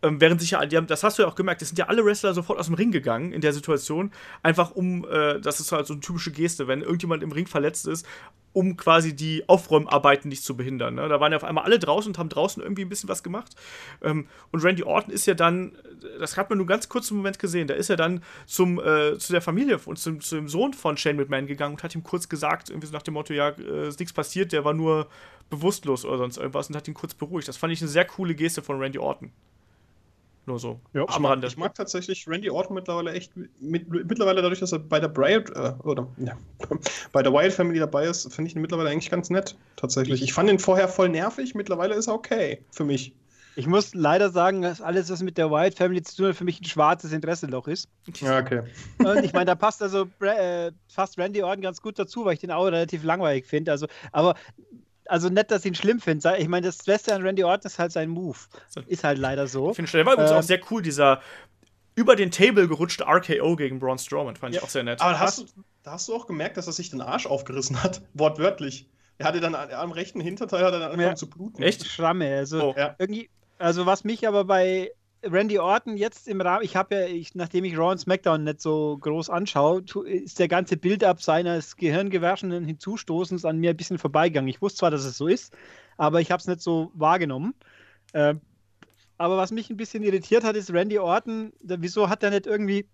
ähm, 0.02 0.22
während 0.22 0.39
sich 0.39 0.52
ja, 0.52 0.66
die 0.66 0.78
haben, 0.78 0.88
das 0.88 1.04
hast 1.04 1.18
du 1.18 1.24
ja 1.24 1.28
auch 1.28 1.36
gemerkt, 1.36 1.62
das 1.62 1.70
sind 1.70 1.78
ja 1.78 1.88
alle 1.88 2.06
Wrestler 2.06 2.34
sofort 2.34 2.60
aus 2.60 2.68
dem 2.68 2.76
Ring 2.76 2.91
gegangen 2.91 3.34
in 3.34 3.41
der 3.41 3.54
Situation, 3.54 4.12
einfach 4.43 4.72
um, 4.72 5.06
äh, 5.10 5.39
das 5.39 5.60
ist 5.60 5.72
halt 5.72 5.88
so 5.88 5.93
eine 5.93 6.02
typische 6.02 6.32
Geste, 6.32 6.68
wenn 6.68 6.82
irgendjemand 6.82 7.24
im 7.24 7.32
Ring 7.32 7.47
verletzt 7.47 7.88
ist, 7.88 8.06
um 8.54 8.78
quasi 8.78 9.16
die 9.16 9.47
Aufräumarbeiten 9.47 10.30
nicht 10.30 10.43
zu 10.43 10.56
behindern. 10.58 10.95
Ne? 10.95 11.08
Da 11.08 11.20
waren 11.20 11.32
ja 11.32 11.38
auf 11.38 11.43
einmal 11.43 11.66
alle 11.66 11.80
draußen 11.80 12.12
und 12.12 12.18
haben 12.18 12.30
draußen 12.30 12.64
irgendwie 12.64 12.84
ein 12.84 12.89
bisschen 12.89 13.10
was 13.10 13.24
gemacht. 13.24 13.56
Ähm, 14.02 14.28
und 14.52 14.64
Randy 14.64 14.84
Orton 14.84 15.14
ist 15.14 15.28
ja 15.28 15.34
dann, 15.34 15.78
das 16.20 16.38
hat 16.38 16.50
man 16.50 16.58
nur 16.58 16.68
ganz 16.68 16.89
kurz 16.89 17.12
im 17.12 17.18
Moment 17.18 17.38
gesehen, 17.38 17.68
da 17.68 17.74
ist 17.74 17.89
er 17.89 17.97
dann 17.97 18.24
zum, 18.45 18.80
äh, 18.80 19.18
zu 19.18 19.34
der 19.34 19.41
Familie 19.41 19.80
und 19.86 20.00
zum, 20.00 20.22
zum 20.22 20.47
Sohn 20.47 20.74
von 20.74 20.97
Shane 20.97 21.18
McMahon 21.18 21.45
gegangen 21.45 21.76
und 21.76 21.84
hat 21.84 21.93
ihm 21.93 22.04
kurz 22.04 22.30
gesagt, 22.30 22.70
irgendwie 22.70 22.88
so 22.88 22.93
nach 22.93 23.04
dem 23.04 23.14
Motto, 23.16 23.34
ja, 23.34 23.50
äh, 23.50 23.89
ist 23.89 24.00
nichts 24.00 24.14
passiert, 24.14 24.52
der 24.52 24.66
war 24.66 24.74
nur 24.74 25.08
bewusstlos 25.50 26.06
oder 26.06 26.20
sonst 26.20 26.38
irgendwas 26.38 26.70
und 26.70 26.76
hat 26.76 26.88
ihn 26.88 26.93
kurz 26.93 27.14
beruhigt. 27.14 27.47
Das 27.47 27.58
fand 27.58 27.74
ich 27.74 27.82
eine 27.82 27.89
sehr 27.89 28.06
coole 28.06 28.36
Geste 28.36 28.62
von 28.62 28.80
Randy 28.80 29.00
Orton. 29.00 29.32
Nur 30.50 30.58
so. 30.58 30.80
Ja, 30.93 31.06
Ich 31.08 31.20
mag, 31.20 31.34
Rande. 31.34 31.45
ich 31.45 31.58
mag 31.58 31.76
tatsächlich 31.76 32.28
Randy 32.28 32.50
Orton 32.50 32.74
mittlerweile 32.74 33.12
echt, 33.14 33.32
mit, 33.60 33.88
mittlerweile 33.88 34.41
dadurch, 34.41 34.60
dass 34.60 34.72
er 34.72 34.80
bei 34.80 35.00
der 35.00 35.08
Bryant, 35.08 35.52
äh, 35.52 35.74
oder, 35.84 36.08
ja, 36.18 36.36
bei 37.12 37.22
der 37.22 37.32
Wyatt 37.32 37.54
Family 37.54 37.78
dabei 37.78 38.08
ist, 38.08 38.34
finde 38.34 38.50
ich 38.50 38.56
ihn 38.56 38.62
mittlerweile 38.64 38.89
eigentlich 38.89 39.12
ganz 39.12 39.30
nett, 39.30 39.56
tatsächlich. 39.76 40.24
Ich 40.24 40.34
fand 40.34 40.50
ihn 40.50 40.58
vorher 40.58 40.88
voll 40.88 41.10
nervig, 41.10 41.54
mittlerweile 41.54 41.93
ist 41.93 42.08
er 42.08 42.16
okay, 42.16 42.66
für 42.72 42.84
mich. 42.84 43.14
Ich 43.58 43.68
muss 43.68 43.93
leider 43.93 44.32
sagen, 44.32 44.64
dass 44.64 44.82
alles, 44.82 45.12
was 45.12 45.22
mit 45.22 45.38
der 45.38 45.52
Wyatt 45.52 45.76
Family 45.76 46.02
zu 46.02 46.18
tun 46.18 46.28
hat, 46.30 46.36
für 46.36 46.45
mich 46.45 46.60
ein 46.62 46.66
schwarzes 46.66 47.12
Interesseloch 47.12 47.68
ist. 47.68 47.88
Ja, 48.16 48.39
okay. 48.39 48.64
Und 48.97 49.24
ich 49.24 49.34
meine, 49.34 49.45
da 49.45 49.56
passt 49.56 49.84
also 49.84 50.08
äh, 50.22 50.72
fast 50.88 51.20
Randy 51.20 51.43
Orton 51.43 51.62
ganz 51.62 51.80
gut 51.80 52.00
dazu, 52.00 52.26
weil 52.26 52.34
ich 52.34 52.39
den 52.39 52.50
auch 52.50 52.66
relativ 52.66 53.04
langweilig 53.04 53.45
finde. 53.45 53.72
Also, 53.72 53.86
aber 54.12 54.34
also 55.10 55.30
nett, 55.30 55.51
dass 55.51 55.66
ich 55.66 55.72
ihn 55.72 55.76
schlimm 55.76 55.99
finde. 55.99 56.38
Ich 56.38 56.47
meine, 56.47 56.68
das 56.68 56.78
Beste 56.78 57.14
an 57.14 57.22
Randy 57.22 57.43
Orton 57.43 57.68
ist 57.68 57.80
halt 57.80 57.91
sein 57.91 58.10
Move. 58.10 58.38
Ist 58.88 59.03
halt 59.03 59.18
leider 59.18 59.47
so. 59.47 59.72
Ich 59.72 59.76
finde 59.76 59.91
der 59.91 60.05
war 60.05 60.14
übrigens 60.14 60.32
ähm, 60.32 60.38
auch 60.38 60.43
sehr 60.43 60.60
cool, 60.72 60.82
dieser 60.82 61.22
über 61.95 62.16
den 62.16 62.32
Table 62.32 62.68
gerutschte 62.68 63.03
RKO 63.05 63.55
gegen 63.55 63.80
Braun 63.80 63.97
Strowman. 63.97 64.36
Fand 64.38 64.53
ja. 64.53 64.60
ich 64.60 64.64
auch 64.64 64.70
sehr 64.70 64.84
nett. 64.84 65.01
Aber 65.01 65.12
da 65.12 65.20
hast, 65.20 65.39
du, 65.39 65.45
da 65.84 65.91
hast 65.91 66.07
du 66.07 66.16
auch 66.16 66.28
gemerkt, 66.28 66.55
dass 66.55 66.68
er 66.68 66.74
sich 66.74 66.89
den 66.89 67.01
Arsch 67.01 67.26
aufgerissen 67.26 67.84
hat, 67.84 68.01
wortwörtlich. 68.14 68.89
Er 69.18 69.26
hatte 69.28 69.41
dann 69.41 69.53
am 69.53 69.91
rechten 69.91 70.22
Hinterteil 70.22 70.64
hat 70.64 70.74
er 70.74 70.80
dann 70.80 70.91
angefangen 70.91 71.10
ja. 71.10 71.16
zu 71.16 71.30
bluten. 71.30 71.62
Echt? 71.62 71.86
Schramme. 71.86 72.34
Also, 72.38 72.70
oh. 72.70 72.76
ja. 72.78 72.95
irgendwie, 72.99 73.30
also 73.57 73.86
was 73.86 74.05
mich 74.05 74.26
aber 74.28 74.45
bei 74.45 74.91
Randy 75.24 75.60
Orton 75.60 75.98
jetzt 75.98 76.28
im 76.28 76.40
Rahmen, 76.40 76.64
ich 76.64 76.76
habe 76.76 76.96
ja, 76.96 77.06
ich, 77.06 77.36
nachdem 77.36 77.66
ich 77.66 77.78
Raw 77.78 77.92
und 77.92 77.98
SmackDown 77.98 78.44
nicht 78.44 78.62
so 78.62 78.98
groß 79.00 79.30
anschaue, 79.30 79.84
ist 80.06 80.40
der 80.40 80.48
ganze 80.48 80.78
Bild-up 80.78 81.22
seines 81.22 81.76
gehirngewaschenen 81.76 82.66
Hinzustoßens 82.66 83.44
an 83.44 83.58
mir 83.58 83.72
ein 83.72 83.78
bisschen 83.78 83.98
vorbeigegangen. 83.98 84.48
Ich 84.48 84.62
wusste 84.62 84.80
zwar, 84.80 84.92
dass 84.92 85.04
es 85.04 85.18
so 85.18 85.28
ist, 85.28 85.54
aber 85.98 86.22
ich 86.22 86.32
habe 86.32 86.40
es 86.40 86.48
nicht 86.48 86.62
so 86.62 86.92
wahrgenommen. 86.94 87.54
Äh, 88.14 88.36
aber 89.18 89.38
was 89.38 89.52
mich 89.52 89.70
ein 89.70 89.78
bisschen 89.78 90.04
irritiert 90.04 90.46
hat, 90.46 90.56
ist 90.56 90.72
Randy 90.72 91.00
Orton, 91.00 91.52
wieso 91.60 92.08
hat 92.10 92.24
er 92.24 92.30
nicht 92.30 92.48
irgendwie 92.48 92.88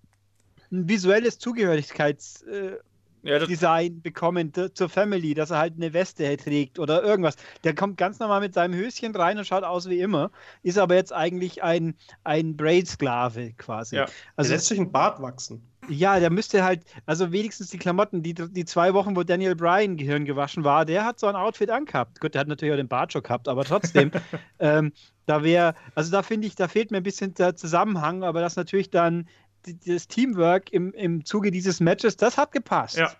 ein 0.71 0.89
visuelles 0.89 1.39
Zugehörigkeits- 1.39 2.45
äh, 2.47 2.79
ja, 3.25 3.39
Design 3.39 4.01
bekommen 4.01 4.51
zur 4.73 4.87
Family, 4.87 5.33
dass 5.33 5.49
er 5.49 5.57
halt 5.57 5.73
eine 5.75 5.93
Weste 5.93 6.37
trägt 6.37 6.79
oder 6.79 7.03
irgendwas. 7.03 7.35
Der 7.63 7.73
kommt 7.73 7.97
ganz 7.97 8.19
normal 8.19 8.39
mit 8.39 8.53
seinem 8.53 8.75
Höschen 8.75 9.15
rein 9.15 9.37
und 9.37 9.45
schaut 9.45 9.63
aus 9.63 9.89
wie 9.89 9.99
immer, 9.99 10.31
ist 10.61 10.77
aber 10.77 10.95
jetzt 10.95 11.11
eigentlich 11.11 11.63
ein, 11.63 11.95
ein 12.23 12.55
Braid-Sklave 12.55 13.53
quasi. 13.57 13.97
Ja. 13.97 14.05
Also, 14.35 14.49
der 14.49 14.57
lässt 14.57 14.67
sich 14.67 14.79
ein 14.79 14.91
Bart 14.91 15.21
wachsen. 15.21 15.61
Ja, 15.87 16.19
der 16.19 16.31
müsste 16.31 16.63
halt, 16.63 16.83
also 17.05 17.31
wenigstens 17.31 17.69
die 17.69 17.77
Klamotten, 17.77 18.23
die, 18.23 18.33
die 18.33 18.65
zwei 18.65 18.93
Wochen, 18.93 19.15
wo 19.15 19.23
Daniel 19.23 19.55
Bryan 19.55 19.97
Gehirn 19.97 20.25
gewaschen 20.25 20.63
war, 20.63 20.85
der 20.85 21.05
hat 21.05 21.19
so 21.19 21.27
ein 21.27 21.35
Outfit 21.35 21.69
angehabt. 21.69 22.19
Gut, 22.19 22.33
der 22.33 22.41
hat 22.41 22.47
natürlich 22.47 22.73
auch 22.73 22.77
den 22.77 22.87
Bart 22.87 23.13
schon 23.13 23.23
gehabt, 23.23 23.47
aber 23.47 23.63
trotzdem, 23.63 24.11
ähm, 24.59 24.93
da 25.25 25.43
wäre, 25.43 25.75
also 25.93 26.11
da 26.11 26.23
finde 26.23 26.47
ich, 26.47 26.55
da 26.55 26.67
fehlt 26.67 26.91
mir 26.91 26.97
ein 26.97 27.03
bisschen 27.03 27.33
der 27.33 27.55
Zusammenhang, 27.55 28.23
aber 28.23 28.41
das 28.41 28.55
natürlich 28.55 28.89
dann 28.89 29.27
das 29.85 30.07
Teamwork 30.07 30.71
im, 30.71 30.93
im 30.93 31.25
Zuge 31.25 31.51
dieses 31.51 31.79
Matches, 31.79 32.17
das 32.17 32.37
hat 32.37 32.51
gepasst. 32.51 32.97
Ja. 32.97 33.11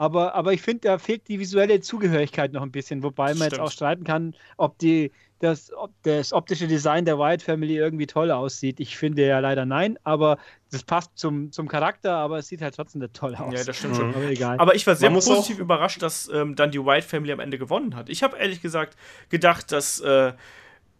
Aber, 0.00 0.34
aber 0.34 0.54
ich 0.54 0.62
finde, 0.62 0.88
da 0.88 0.98
fehlt 0.98 1.28
die 1.28 1.38
visuelle 1.38 1.78
Zugehörigkeit 1.80 2.54
noch 2.54 2.62
ein 2.62 2.70
bisschen, 2.70 3.02
wobei 3.02 3.26
man 3.26 3.36
Stimmt. 3.36 3.52
jetzt 3.52 3.60
auch 3.60 3.70
streiten 3.70 4.02
kann, 4.02 4.34
ob, 4.56 4.78
die, 4.78 5.12
das, 5.40 5.70
ob 5.74 5.90
das 6.04 6.32
optische 6.32 6.66
Design 6.66 7.04
der 7.04 7.18
Wyatt 7.18 7.42
Family 7.42 7.76
irgendwie 7.76 8.06
toll 8.06 8.30
aussieht. 8.30 8.80
Ich 8.80 8.96
finde 8.96 9.26
ja 9.26 9.38
leider 9.40 9.66
nein, 9.66 9.98
aber 10.02 10.38
das 10.70 10.84
passt 10.84 11.18
zum, 11.18 11.52
zum 11.52 11.68
Charakter, 11.68 12.14
aber 12.14 12.38
es 12.38 12.48
sieht 12.48 12.62
halt 12.62 12.74
trotzdem 12.76 13.02
nicht 13.02 13.12
toll 13.12 13.34
aus. 13.34 13.52
Ja, 13.52 13.62
das 13.62 13.76
stimmt 13.76 13.96
schon. 13.96 14.14
Aber, 14.14 14.24
egal. 14.24 14.58
aber 14.58 14.74
ich 14.74 14.86
war 14.86 14.96
sehr 14.96 15.10
positiv 15.10 15.58
überrascht, 15.58 16.00
dass 16.00 16.30
ähm, 16.32 16.56
dann 16.56 16.70
die 16.70 16.82
Wyatt 16.82 17.04
Family 17.04 17.32
am 17.32 17.40
Ende 17.40 17.58
gewonnen 17.58 17.94
hat. 17.94 18.08
Ich 18.08 18.22
habe 18.22 18.38
ehrlich 18.38 18.62
gesagt 18.62 18.96
gedacht, 19.28 19.70
dass 19.70 20.00
äh, 20.00 20.32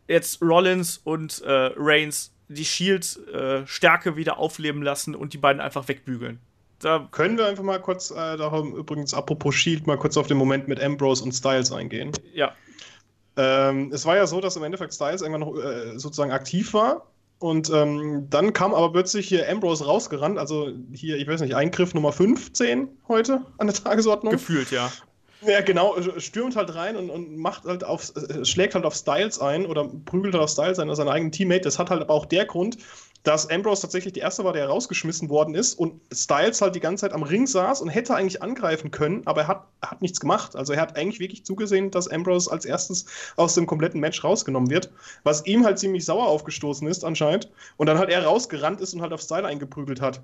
jetzt 0.09 0.43
Rollins 0.43 0.99
und 0.99 1.41
äh, 1.41 1.71
Reigns 1.75 2.35
die 2.55 2.65
Shield-Stärke 2.65 4.11
äh, 4.11 4.17
wieder 4.17 4.39
aufleben 4.39 4.83
lassen 4.83 5.15
und 5.15 5.33
die 5.33 5.39
beiden 5.39 5.61
einfach 5.61 5.89
wegbügeln. 5.89 6.41
Da 6.81 7.09
können 7.11 7.37
wir 7.37 7.47
einfach 7.47 7.63
mal 7.63 7.81
kurz, 7.81 8.11
äh, 8.11 8.37
darum 8.37 8.75
übrigens 8.75 9.15
apropos 9.15 9.55
Shield, 9.55 9.87
mal 9.87 9.99
kurz 9.99 10.17
auf 10.17 10.27
den 10.27 10.37
Moment 10.37 10.67
mit 10.67 10.83
Ambrose 10.83 11.23
und 11.23 11.33
Styles 11.33 11.71
eingehen. 11.71 12.13
Ja. 12.35 12.53
Ähm, 13.37 13.93
es 13.93 14.05
war 14.07 14.17
ja 14.17 14.27
so, 14.27 14.41
dass 14.41 14.57
im 14.57 14.65
Endeffekt 14.65 14.95
Styles 14.95 15.23
irgendwann 15.23 15.41
noch 15.43 15.57
äh, 15.57 15.99
sozusagen 15.99 16.33
aktiv 16.33 16.75
war. 16.75 17.07
Und 17.39 17.71
ähm, 17.71 18.27
dann 18.29 18.53
kam 18.53 18.75
aber 18.75 18.93
plötzlich 18.93 19.29
hier 19.29 19.49
Ambrose 19.49 19.87
rausgerannt, 19.87 20.39
also 20.39 20.73
hier, 20.93 21.17
ich 21.17 21.27
weiß 21.27 21.41
nicht, 21.41 21.55
Eingriff 21.55 21.95
Nummer 21.95 22.13
15 22.13 22.89
heute 23.09 23.41
an 23.57 23.67
der 23.67 23.75
Tagesordnung. 23.75 24.33
Gefühlt, 24.33 24.71
ja. 24.71 24.91
Ja, 25.43 25.63
genau, 25.63 25.97
stürmt 26.19 26.55
halt 26.55 26.75
rein 26.75 26.97
und, 26.97 27.09
und 27.09 27.37
macht 27.39 27.65
halt 27.65 27.83
auf, 27.83 28.13
äh, 28.15 28.45
schlägt 28.45 28.75
halt 28.75 28.85
auf 28.85 28.95
Styles 28.95 29.39
ein 29.41 29.65
oder 29.65 29.89
prügelt 30.05 30.35
halt 30.35 30.45
auf 30.45 30.51
Styles 30.51 30.79
ein, 30.79 30.91
also 30.91 31.01
seinen 31.03 31.09
eigenen 31.13 31.33
Teammate. 31.33 31.63
Das 31.63 31.79
hat 31.79 31.89
halt 31.89 32.03
aber 32.03 32.13
auch 32.13 32.27
der 32.27 32.45
Grund, 32.45 32.77
dass 33.23 33.49
Ambrose 33.49 33.81
tatsächlich 33.83 34.13
der 34.13 34.25
Erste 34.25 34.45
war, 34.45 34.53
der 34.53 34.69
rausgeschmissen 34.69 35.31
worden 35.31 35.55
ist 35.55 35.75
und 35.79 35.99
Styles 36.13 36.61
halt 36.61 36.75
die 36.75 36.81
ganze 36.81 37.03
Zeit 37.03 37.13
am 37.15 37.23
Ring 37.23 37.47
saß 37.47 37.81
und 37.81 37.89
hätte 37.89 38.15
eigentlich 38.15 38.43
angreifen 38.43 38.91
können, 38.91 39.23
aber 39.27 39.43
er 39.43 39.49
hat, 39.49 39.67
hat 39.81 40.03
nichts 40.03 40.21
gemacht. 40.21 40.57
Also 40.57 40.75
er 40.75 40.81
hat 40.83 40.97
eigentlich 40.97 41.21
wirklich 41.21 41.45
zugesehen, 41.47 41.91
dass 41.91 42.09
Ambrose 42.09 42.51
als 42.51 42.67
erstes 42.67 43.07
aus 43.37 43.55
dem 43.55 43.67
kompletten 43.67 44.01
Match 44.01 44.23
rausgenommen 44.23 44.69
wird, 44.71 44.91
was 45.23 45.47
ihm 45.47 45.65
halt 45.65 45.79
ziemlich 45.79 46.05
sauer 46.05 46.27
aufgestoßen 46.29 46.87
ist 46.87 47.03
anscheinend 47.05 47.51
und 47.79 47.87
dann 47.87 47.99
halt 47.99 48.11
er 48.11 48.25
rausgerannt 48.25 48.81
ist 48.83 48.93
und 48.93 49.01
halt 49.01 49.13
auf 49.15 49.23
Style 49.23 49.47
eingeprügelt 49.47 50.03
hat. 50.03 50.21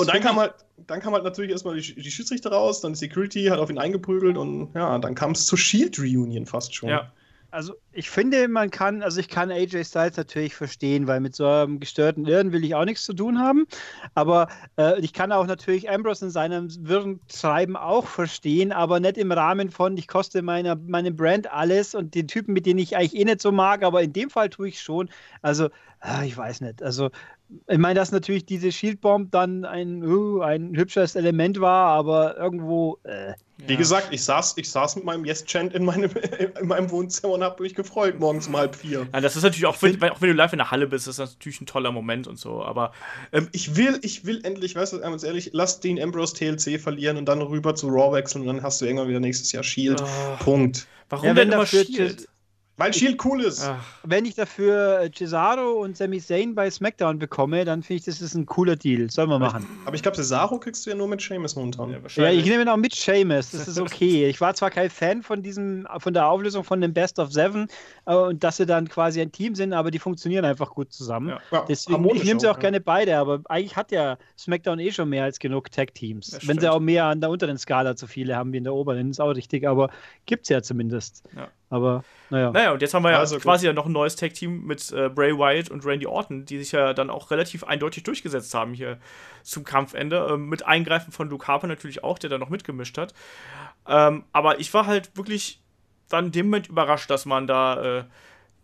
Und 0.00 0.08
dann 0.08 0.20
kam 0.20 0.36
halt, 0.36 0.54
dann 0.86 1.00
kam 1.00 1.12
halt 1.12 1.24
natürlich 1.24 1.50
erstmal 1.50 1.76
die, 1.76 1.94
die 1.94 2.10
Schiedsrichter 2.10 2.50
raus, 2.50 2.80
dann 2.80 2.92
die 2.92 2.98
Security 2.98 3.44
hat 3.46 3.58
auf 3.58 3.70
ihn 3.70 3.78
eingeprügelt 3.78 4.36
und 4.36 4.70
ja, 4.74 4.98
dann 4.98 5.14
kam 5.14 5.32
es 5.32 5.46
zur 5.46 5.58
Shield 5.58 5.98
Reunion 5.98 6.46
fast 6.46 6.74
schon. 6.74 6.88
Ja. 6.88 7.12
Also 7.52 7.74
ich 7.92 8.08
finde, 8.08 8.48
man 8.48 8.70
kann, 8.70 9.02
also 9.02 9.20
ich 9.20 9.28
kann 9.28 9.50
AJ 9.50 9.84
Styles 9.84 10.16
natürlich 10.16 10.54
verstehen, 10.54 11.06
weil 11.06 11.20
mit 11.20 11.36
so 11.36 11.46
einem 11.46 11.80
gestörten 11.80 12.24
Irren 12.24 12.50
will 12.50 12.64
ich 12.64 12.74
auch 12.74 12.86
nichts 12.86 13.04
zu 13.04 13.12
tun 13.12 13.38
haben. 13.38 13.66
Aber 14.14 14.48
äh, 14.78 14.98
ich 15.00 15.12
kann 15.12 15.32
auch 15.32 15.46
natürlich 15.46 15.90
Ambrose 15.90 16.24
in 16.24 16.30
seinem 16.30 16.68
wirren 16.80 17.20
Treiben 17.28 17.76
auch 17.76 18.06
verstehen, 18.06 18.72
aber 18.72 19.00
nicht 19.00 19.18
im 19.18 19.32
Rahmen 19.32 19.70
von, 19.70 19.98
ich 19.98 20.08
koste 20.08 20.40
meiner, 20.40 20.76
meinem 20.76 21.14
Brand 21.14 21.52
alles 21.52 21.94
und 21.94 22.14
den 22.14 22.26
Typen, 22.26 22.54
mit 22.54 22.64
denen 22.64 22.78
ich 22.78 22.96
eigentlich 22.96 23.20
eh 23.20 23.24
nicht 23.26 23.42
so 23.42 23.52
mag, 23.52 23.82
aber 23.82 24.02
in 24.02 24.14
dem 24.14 24.30
Fall 24.30 24.48
tue 24.48 24.68
ich 24.68 24.80
schon. 24.80 25.10
Also, 25.42 25.66
äh, 26.02 26.26
ich 26.26 26.34
weiß 26.34 26.62
nicht. 26.62 26.82
Also 26.82 27.10
ich 27.68 27.78
meine, 27.78 27.94
dass 27.94 28.12
natürlich 28.12 28.44
diese 28.44 28.72
Shield 28.72 29.00
Bomb 29.00 29.30
dann 29.30 29.64
ein, 29.64 30.04
uh, 30.04 30.40
ein 30.40 30.76
hübsches 30.76 31.14
Element 31.14 31.60
war, 31.60 31.88
aber 31.88 32.36
irgendwo. 32.36 32.98
Äh, 33.04 33.34
Wie 33.58 33.72
ja. 33.72 33.78
gesagt, 33.78 34.08
ich 34.10 34.24
saß, 34.24 34.54
ich 34.56 34.70
saß 34.70 34.96
mit 34.96 35.04
meinem 35.04 35.24
Yes-Chant 35.24 35.74
in 35.74 35.84
meinem, 35.84 36.10
in 36.60 36.68
meinem 36.68 36.90
Wohnzimmer 36.90 37.34
und 37.34 37.42
habe 37.42 37.62
mich 37.62 37.74
gefreut, 37.74 38.18
morgens 38.18 38.48
um 38.48 38.56
halb 38.56 38.74
vier. 38.74 39.06
Ja, 39.12 39.20
das 39.20 39.36
ist 39.36 39.42
natürlich 39.42 39.66
auch, 39.66 39.80
wenn, 39.82 40.02
auch 40.10 40.20
wenn 40.20 40.30
du 40.30 40.34
live 40.34 40.52
in 40.52 40.58
der 40.58 40.70
Halle 40.70 40.86
bist, 40.86 41.08
ist 41.08 41.18
das 41.18 41.32
natürlich 41.32 41.60
ein 41.60 41.66
toller 41.66 41.92
Moment 41.92 42.26
und 42.26 42.38
so, 42.38 42.62
aber. 42.62 42.92
Ähm, 43.32 43.48
ich 43.52 43.76
will, 43.76 43.98
ich 44.02 44.24
will 44.24 44.40
endlich, 44.44 44.74
weißt 44.74 44.94
du, 44.94 45.00
ganz 45.00 45.22
ehrlich, 45.22 45.50
lass 45.52 45.80
den 45.80 46.00
Ambrose 46.00 46.34
TLC 46.34 46.80
verlieren 46.80 47.16
und 47.16 47.26
dann 47.26 47.42
rüber 47.42 47.74
zu 47.74 47.88
Raw 47.88 48.12
wechseln 48.16 48.42
und 48.42 48.48
dann 48.48 48.62
hast 48.62 48.80
du 48.80 48.86
irgendwann 48.86 49.08
wieder 49.08 49.20
nächstes 49.20 49.52
Jahr 49.52 49.62
Shield. 49.62 50.02
Oh. 50.02 50.44
Punkt. 50.44 50.86
Warum 51.08 51.26
ja, 51.26 51.34
denn 51.34 51.52
immer 51.52 51.66
Shield? 51.66 52.28
Weil 52.78 52.94
Shield 52.94 53.22
cool 53.24 53.42
ist. 53.42 53.64
Ach. 53.64 53.84
Wenn 54.02 54.24
ich 54.24 54.34
dafür 54.34 55.08
Cesaro 55.14 55.72
und 55.82 55.96
Sami 55.96 56.20
Zayn 56.20 56.54
bei 56.54 56.70
SmackDown 56.70 57.18
bekomme, 57.18 57.66
dann 57.66 57.82
finde 57.82 57.98
ich, 57.98 58.04
das 58.06 58.22
ist 58.22 58.34
ein 58.34 58.46
cooler 58.46 58.76
Deal. 58.76 59.10
Sollen 59.10 59.28
wir 59.28 59.38
machen. 59.38 59.66
Aber 59.84 59.94
ich 59.94 60.02
glaube, 60.02 60.16
Cesaro 60.16 60.58
kriegst 60.58 60.86
du 60.86 60.90
ja 60.90 60.96
nur 60.96 61.06
mit 61.06 61.20
Sheamus 61.20 61.54
momentan. 61.54 61.90
Ja, 61.90 61.98
ja 62.24 62.30
ich 62.30 62.46
nehme 62.46 62.62
ihn 62.62 62.68
auch 62.68 62.78
mit 62.78 62.94
Sheamus. 62.94 63.50
Das 63.50 63.68
ist 63.68 63.78
okay. 63.80 64.26
ich 64.26 64.40
war 64.40 64.54
zwar 64.54 64.70
kein 64.70 64.88
Fan 64.88 65.22
von 65.22 65.42
diesem, 65.42 65.86
von 65.98 66.14
der 66.14 66.26
Auflösung 66.26 66.64
von 66.64 66.80
dem 66.80 66.94
Best 66.94 67.18
of 67.18 67.30
Seven 67.30 67.68
äh, 68.06 68.14
und 68.14 68.42
dass 68.42 68.56
sie 68.56 68.64
dann 68.64 68.88
quasi 68.88 69.20
ein 69.20 69.32
Team 69.32 69.54
sind, 69.54 69.74
aber 69.74 69.90
die 69.90 69.98
funktionieren 69.98 70.46
einfach 70.46 70.70
gut 70.70 70.92
zusammen. 70.92 71.38
Ja. 71.50 71.64
Deswegen, 71.68 72.08
ich 72.14 72.24
nehme 72.24 72.40
sie 72.40 72.48
auch, 72.48 72.56
auch 72.56 72.58
gerne 72.58 72.80
beide, 72.80 73.18
aber 73.18 73.42
eigentlich 73.50 73.76
hat 73.76 73.92
ja 73.92 74.16
SmackDown 74.38 74.78
eh 74.78 74.92
schon 74.92 75.10
mehr 75.10 75.24
als 75.24 75.38
genug 75.38 75.70
Tag-Teams. 75.70 76.38
Wenn 76.46 76.58
sie 76.58 76.68
auch 76.70 76.80
mehr 76.80 77.04
an 77.04 77.20
der 77.20 77.28
unteren 77.28 77.58
Skala 77.58 77.96
zu 77.96 78.06
viele 78.06 78.34
haben 78.34 78.52
wie 78.52 78.58
in 78.58 78.64
der 78.64 78.74
oberen, 78.74 79.10
ist 79.10 79.20
auch 79.20 79.30
richtig, 79.30 79.68
aber 79.68 79.90
gibt 80.24 80.44
es 80.44 80.48
ja 80.48 80.62
zumindest. 80.62 81.22
Ja. 81.36 81.48
Aber 81.68 82.02
naja. 82.32 82.50
Naja, 82.50 82.72
und 82.72 82.80
jetzt 82.80 82.94
haben 82.94 83.02
wir 83.02 83.10
ja 83.10 83.18
also, 83.18 83.38
quasi 83.38 83.66
ja 83.66 83.74
noch 83.74 83.84
ein 83.84 83.92
neues 83.92 84.16
Tag-Team 84.16 84.64
mit 84.64 84.90
äh, 84.90 85.10
Bray 85.10 85.36
Wyatt 85.36 85.70
und 85.70 85.84
Randy 85.84 86.06
Orton, 86.06 86.46
die 86.46 86.58
sich 86.58 86.72
ja 86.72 86.94
dann 86.94 87.10
auch 87.10 87.30
relativ 87.30 87.62
eindeutig 87.62 88.04
durchgesetzt 88.04 88.54
haben 88.54 88.72
hier 88.72 88.96
zum 89.42 89.64
Kampfende. 89.64 90.28
Ähm, 90.30 90.48
mit 90.48 90.64
Eingreifen 90.64 91.12
von 91.12 91.28
Luke 91.28 91.46
Harper 91.46 91.66
natürlich 91.66 92.02
auch, 92.02 92.18
der 92.18 92.30
da 92.30 92.38
noch 92.38 92.48
mitgemischt 92.48 92.96
hat. 92.96 93.12
Ähm, 93.86 94.24
aber 94.32 94.60
ich 94.60 94.72
war 94.72 94.86
halt 94.86 95.14
wirklich 95.14 95.60
dann 96.08 96.26
in 96.26 96.32
dem 96.32 96.46
Moment 96.46 96.68
überrascht, 96.68 97.10
dass 97.10 97.26
man 97.26 97.46
da, 97.46 97.98
äh, 97.98 98.04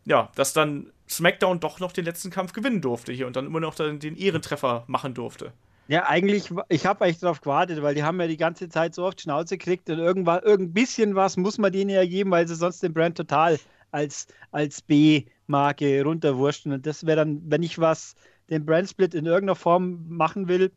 ja, 0.06 0.30
dass 0.34 0.54
dann 0.54 0.90
SmackDown 1.06 1.60
doch 1.60 1.78
noch 1.78 1.92
den 1.92 2.06
letzten 2.06 2.30
Kampf 2.30 2.54
gewinnen 2.54 2.80
durfte 2.80 3.12
hier 3.12 3.26
und 3.26 3.36
dann 3.36 3.44
immer 3.44 3.60
noch 3.60 3.74
den 3.74 4.16
Ehrentreffer 4.16 4.84
machen 4.86 5.12
durfte. 5.12 5.52
Ja, 5.89 6.07
eigentlich, 6.07 6.51
ich 6.68 6.84
habe 6.84 7.05
eigentlich 7.05 7.18
darauf 7.18 7.41
gewartet, 7.41 7.82
weil 7.82 7.95
die 7.95 8.03
haben 8.03 8.20
ja 8.20 8.26
die 8.26 8.36
ganze 8.36 8.68
Zeit 8.68 8.95
so 8.95 9.05
oft 9.05 9.22
Schnauze 9.22 9.57
gekriegt 9.57 9.89
und 9.89 9.99
irgendwann, 9.99 10.43
irgend 10.43 10.74
bisschen 10.74 11.14
was 11.14 11.39
muss 11.39 11.57
man 11.57 11.72
denen 11.72 11.91
ja 11.91 12.05
geben, 12.05 12.30
weil 12.30 12.47
sie 12.47 12.55
sonst 12.55 12.82
den 12.82 12.93
Brand 12.93 13.16
total 13.16 13.59
als, 13.91 14.26
als 14.53 14.82
B-Marke 14.82 16.03
runterwurschen. 16.05 16.72
Und 16.72 16.86
das 16.86 17.07
wäre 17.07 17.16
dann, 17.16 17.41
wenn 17.47 17.62
ich 17.62 17.78
was, 17.78 18.16
den 18.51 18.66
Brand-Split 18.66 19.14
in 19.14 19.24
irgendeiner 19.24 19.57
Form 19.57 20.05
machen 20.09 20.47
will, 20.47 20.70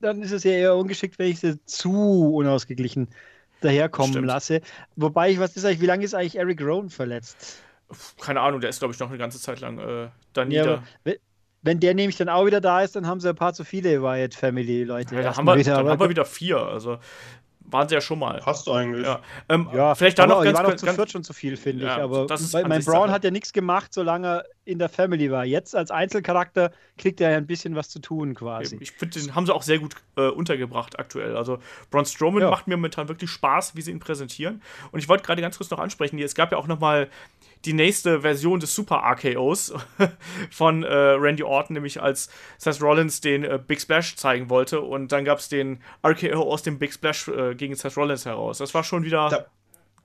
dann 0.00 0.22
ist 0.22 0.32
es 0.32 0.44
ja 0.44 0.52
eher 0.52 0.76
ungeschickt, 0.76 1.18
wenn 1.18 1.30
ich 1.30 1.40
sie 1.40 1.64
zu 1.64 2.34
unausgeglichen 2.34 3.08
daherkommen 3.62 4.12
Stimmt. 4.12 4.26
lasse. 4.26 4.60
Wobei 4.96 5.30
ich, 5.30 5.38
was 5.38 5.56
ist 5.56 5.64
eigentlich, 5.64 5.80
wie 5.80 5.86
lange 5.86 6.04
ist 6.04 6.14
eigentlich 6.14 6.36
Eric 6.36 6.60
Rowan 6.60 6.90
verletzt? 6.90 7.62
Keine 8.20 8.40
Ahnung, 8.40 8.60
der 8.60 8.68
ist, 8.70 8.80
glaube 8.80 8.92
ich, 8.92 9.00
noch 9.00 9.08
eine 9.08 9.16
ganze 9.18 9.40
Zeit 9.40 9.60
lang 9.60 9.78
äh, 9.78 10.08
da 10.34 10.44
nieder. 10.44 10.82
Ja, 11.06 11.12
wenn 11.64 11.80
der 11.80 11.94
nämlich 11.94 12.16
dann 12.16 12.28
auch 12.28 12.46
wieder 12.46 12.60
da 12.60 12.82
ist, 12.82 12.94
dann 12.94 13.06
haben 13.06 13.20
sie 13.20 13.28
ein 13.28 13.34
paar 13.34 13.54
zu 13.54 13.64
viele 13.64 14.02
Wyatt 14.02 14.34
Family 14.34 14.84
Leute. 14.84 15.16
Ja, 15.16 15.22
dann 15.22 15.36
haben, 15.36 15.46
wir, 15.46 15.56
wieder, 15.56 15.76
dann 15.76 15.88
haben 15.88 16.00
wir 16.00 16.10
wieder 16.10 16.26
vier. 16.26 16.58
Also 16.58 16.98
waren 17.60 17.88
sie 17.88 17.94
ja 17.94 18.00
schon 18.00 18.18
mal. 18.18 18.38
Passt 18.40 18.68
eigentlich. 18.68 19.06
Ja, 19.06 19.20
ähm, 19.48 19.68
ja 19.74 19.94
vielleicht 19.94 20.18
da 20.18 20.26
noch 20.26 20.44
ganz, 20.44 20.56
waren 20.56 20.66
ganz, 20.66 20.80
zu 20.80 20.86
viert 20.86 21.10
schon 21.10 21.24
zu 21.24 21.32
viel, 21.32 21.56
finde 21.56 21.86
ja, 21.86 21.96
ich. 21.96 22.02
Aber 22.02 22.26
mein 22.68 22.84
Brown 22.84 23.10
hat 23.10 23.24
ja 23.24 23.30
nichts 23.30 23.52
gemacht, 23.52 23.94
solange 23.94 24.28
er 24.28 24.44
in 24.64 24.78
der 24.78 24.88
Family 24.88 25.30
war. 25.30 25.44
Jetzt 25.44 25.76
als 25.76 25.90
Einzelcharakter 25.90 26.72
kriegt 26.96 27.20
er 27.20 27.30
ja 27.30 27.36
ein 27.36 27.46
bisschen 27.46 27.74
was 27.74 27.88
zu 27.88 27.98
tun 27.98 28.34
quasi. 28.34 28.76
Ich 28.80 28.92
finde, 28.92 29.20
den 29.20 29.34
haben 29.34 29.46
sie 29.46 29.54
auch 29.54 29.62
sehr 29.62 29.78
gut 29.78 29.94
äh, 30.16 30.28
untergebracht 30.28 30.98
aktuell. 30.98 31.36
Also 31.36 31.58
Braun 31.90 32.06
Strowman 32.06 32.42
ja. 32.42 32.50
macht 32.50 32.66
mir 32.66 32.76
momentan 32.76 33.08
wirklich 33.08 33.30
Spaß, 33.30 33.76
wie 33.76 33.82
sie 33.82 33.90
ihn 33.90 34.00
präsentieren. 34.00 34.62
Und 34.92 35.00
ich 35.00 35.08
wollte 35.08 35.22
gerade 35.24 35.42
ganz 35.42 35.56
kurz 35.58 35.70
noch 35.70 35.78
ansprechen, 35.78 36.18
es 36.18 36.34
gab 36.34 36.52
ja 36.52 36.58
auch 36.58 36.66
noch 36.66 36.80
mal 36.80 37.08
die 37.64 37.72
nächste 37.72 38.20
Version 38.20 38.60
des 38.60 38.74
Super 38.74 39.02
RKOs 39.04 39.72
von 40.50 40.82
äh, 40.82 40.92
Randy 40.94 41.42
Orton, 41.42 41.74
nämlich 41.74 42.00
als 42.00 42.28
Seth 42.58 42.82
Rollins 42.82 43.20
den 43.20 43.44
äh, 43.44 43.58
Big 43.64 43.80
Splash 43.80 44.16
zeigen 44.16 44.50
wollte. 44.50 44.80
Und 44.80 45.12
dann 45.12 45.24
gab 45.24 45.38
es 45.38 45.48
den 45.48 45.80
RKO 46.06 46.42
aus 46.42 46.62
dem 46.62 46.78
Big 46.78 46.92
Splash 46.92 47.28
äh, 47.28 47.54
gegen 47.54 47.74
Seth 47.74 47.96
Rollins 47.96 48.26
heraus. 48.26 48.58
Das 48.58 48.74
war 48.74 48.84
schon 48.84 49.04
wieder 49.04 49.28
da 49.28 49.46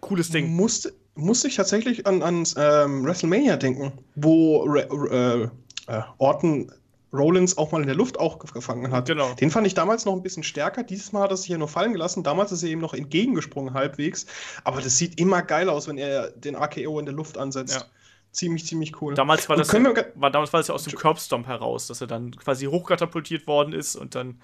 cooles 0.02 0.30
Ding. 0.30 0.56
Musste, 0.56 0.94
musste 1.16 1.48
ich 1.48 1.56
tatsächlich 1.56 2.08
an, 2.08 2.22
an 2.22 2.48
ähm, 2.58 3.06
WrestleMania 3.06 3.58
denken, 3.58 3.94
wo 4.16 4.76
äh, 4.76 5.50
äh, 5.88 6.02
Orton 6.18 6.72
Rollins 7.12 7.58
auch 7.58 7.72
mal 7.72 7.82
in 7.82 7.88
der 7.88 7.96
Luft 7.96 8.20
auch 8.20 8.40
gefangen 8.40 8.92
hat. 8.92 9.08
Genau. 9.08 9.34
Den 9.34 9.50
fand 9.50 9.66
ich 9.66 9.74
damals 9.74 10.06
noch 10.06 10.14
ein 10.14 10.22
bisschen 10.22 10.44
stärker. 10.44 10.84
Dieses 10.84 11.12
Mal 11.12 11.24
hat 11.24 11.32
er 11.32 11.38
sich 11.38 11.50
ja 11.50 11.58
nur 11.58 11.68
fallen 11.68 11.94
gelassen. 11.94 12.24
Damals 12.24 12.52
ist 12.52 12.64
er 12.64 12.70
eben 12.70 12.82
noch 12.82 12.94
entgegengesprungen 12.94 13.74
halbwegs. 13.74 14.28
Aber 14.64 14.82
das 14.82 14.98
sieht 14.98 15.20
immer 15.20 15.42
geil 15.42 15.70
aus, 15.70 15.88
wenn 15.88 15.98
er 15.98 16.30
den 16.32 16.56
AKO 16.56 17.00
in 17.00 17.06
der 17.06 17.16
Luft 17.16 17.38
ansetzt. 17.38 17.76
Ja. 17.76 17.86
Ziemlich, 18.32 18.68
ziemlich 18.68 19.02
cool. 19.02 19.16
Damals 19.16 19.50
war, 19.50 19.58
das 19.58 19.72
ja, 19.72 19.84
war, 20.14 20.30
damals 20.30 20.54
war 20.54 20.60
das 20.60 20.68
ja 20.68 20.76
aus 20.76 20.84
dem 20.84 20.96
Curbstomp 20.96 21.48
heraus, 21.48 21.88
dass 21.88 22.00
er 22.00 22.06
dann 22.06 22.30
quasi 22.36 22.68
hochkatapultiert 22.68 23.48
worden 23.48 23.74
ist 23.74 23.96
und 23.96 24.14
dann 24.14 24.40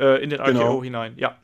äh, 0.00 0.20
in 0.20 0.30
den 0.30 0.40
AKO 0.40 0.52
genau. 0.52 0.82
hinein. 0.82 1.14
Ja. 1.16 1.38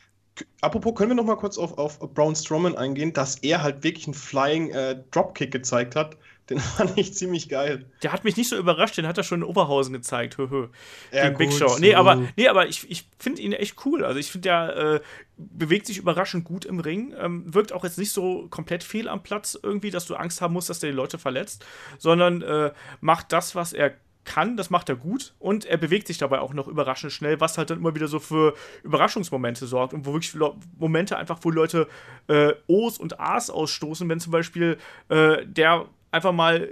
Apropos, 0.61 0.95
können 0.95 1.11
wir 1.11 1.15
noch 1.15 1.25
mal 1.25 1.37
kurz 1.37 1.59
auf, 1.59 1.79
auf 1.79 1.99
Braun 2.15 2.35
Strowman 2.35 2.77
eingehen, 2.77 3.13
dass 3.13 3.37
er 3.37 3.63
halt 3.63 3.85
wirklich 3.85 4.07
einen 4.07 4.15
Flying 4.15 4.71
äh, 4.71 5.03
Dropkick 5.11 5.53
gezeigt 5.53 5.95
hat. 5.95 6.17
Den 6.51 6.59
fand 6.77 6.99
ich 6.99 7.15
ziemlich 7.15 7.49
geil. 7.49 7.87
Der 8.03 8.13
hat 8.13 8.25
mich 8.25 8.37
nicht 8.37 8.49
so 8.49 8.57
überrascht, 8.57 8.99
den 8.99 9.07
hat 9.07 9.17
er 9.17 9.25
schon 9.25 9.41
in 9.41 9.45
Oberhausen 9.45 9.93
gezeigt. 9.93 10.37
Höhö. 10.37 10.69
Ja, 11.13 11.31
Big 11.31 11.53
Show. 11.53 11.77
Nee, 11.79 11.95
aber, 11.95 12.23
nee, 12.37 12.49
aber 12.49 12.69
ich, 12.69 12.91
ich 12.91 13.09
finde 13.19 13.43
ihn 13.43 13.53
echt 13.53 13.85
cool. 13.87 14.05
Also 14.05 14.19
ich 14.19 14.31
finde, 14.31 14.49
der 14.49 14.77
äh, 14.77 15.01
bewegt 15.37 15.87
sich 15.87 15.99
überraschend 15.99 16.45
gut 16.45 16.65
im 16.65 16.81
Ring. 16.81 17.15
Ähm, 17.19 17.55
wirkt 17.55 17.73
auch 17.73 17.85
jetzt 17.85 17.99
nicht 17.99 18.13
so 18.13 18.49
komplett 18.49 18.83
fehl 18.83 19.09
am 19.09 19.23
Platz 19.23 19.59
irgendwie, 19.61 19.91
dass 19.91 20.07
du 20.07 20.17
Angst 20.17 20.41
haben 20.41 20.53
musst, 20.53 20.69
dass 20.69 20.81
der 20.81 20.91
die 20.91 20.97
Leute 20.97 21.19
verletzt, 21.19 21.65
sondern 21.99 22.43
äh, 22.43 22.73
macht 23.01 23.33
das, 23.33 23.55
was 23.55 23.73
er 23.73 23.95
kann, 24.25 24.57
das 24.57 24.71
macht 24.71 24.89
er 24.89 24.97
gut 24.97 25.35
und 25.39 25.65
er 25.65 25.77
bewegt 25.77 26.07
sich 26.07 26.19
dabei 26.19 26.41
auch 26.41 26.55
noch 26.55 26.69
überraschend 26.69 27.13
schnell, 27.13 27.41
was 27.41 27.59
halt 27.59 27.71
dann 27.71 27.79
immer 27.79 27.95
wieder 27.95 28.09
so 28.09 28.19
für 28.19 28.55
Überraschungsmomente 28.83 29.67
sorgt 29.67 29.95
und 29.95 30.07
wo 30.07 30.13
wirklich 30.13 30.35
Momente 30.79 31.17
einfach, 31.17 31.39
wo 31.43 31.51
Leute 31.51 31.89
äh, 32.29 32.53
O's 32.67 32.99
und 32.99 33.21
A's 33.21 33.51
ausstoßen, 33.51 34.09
wenn 34.09 34.21
zum 34.21 34.33
Beispiel 34.33 34.79
äh, 35.09 35.47
der 35.47 35.87
einfach 36.11 36.33
mal 36.33 36.69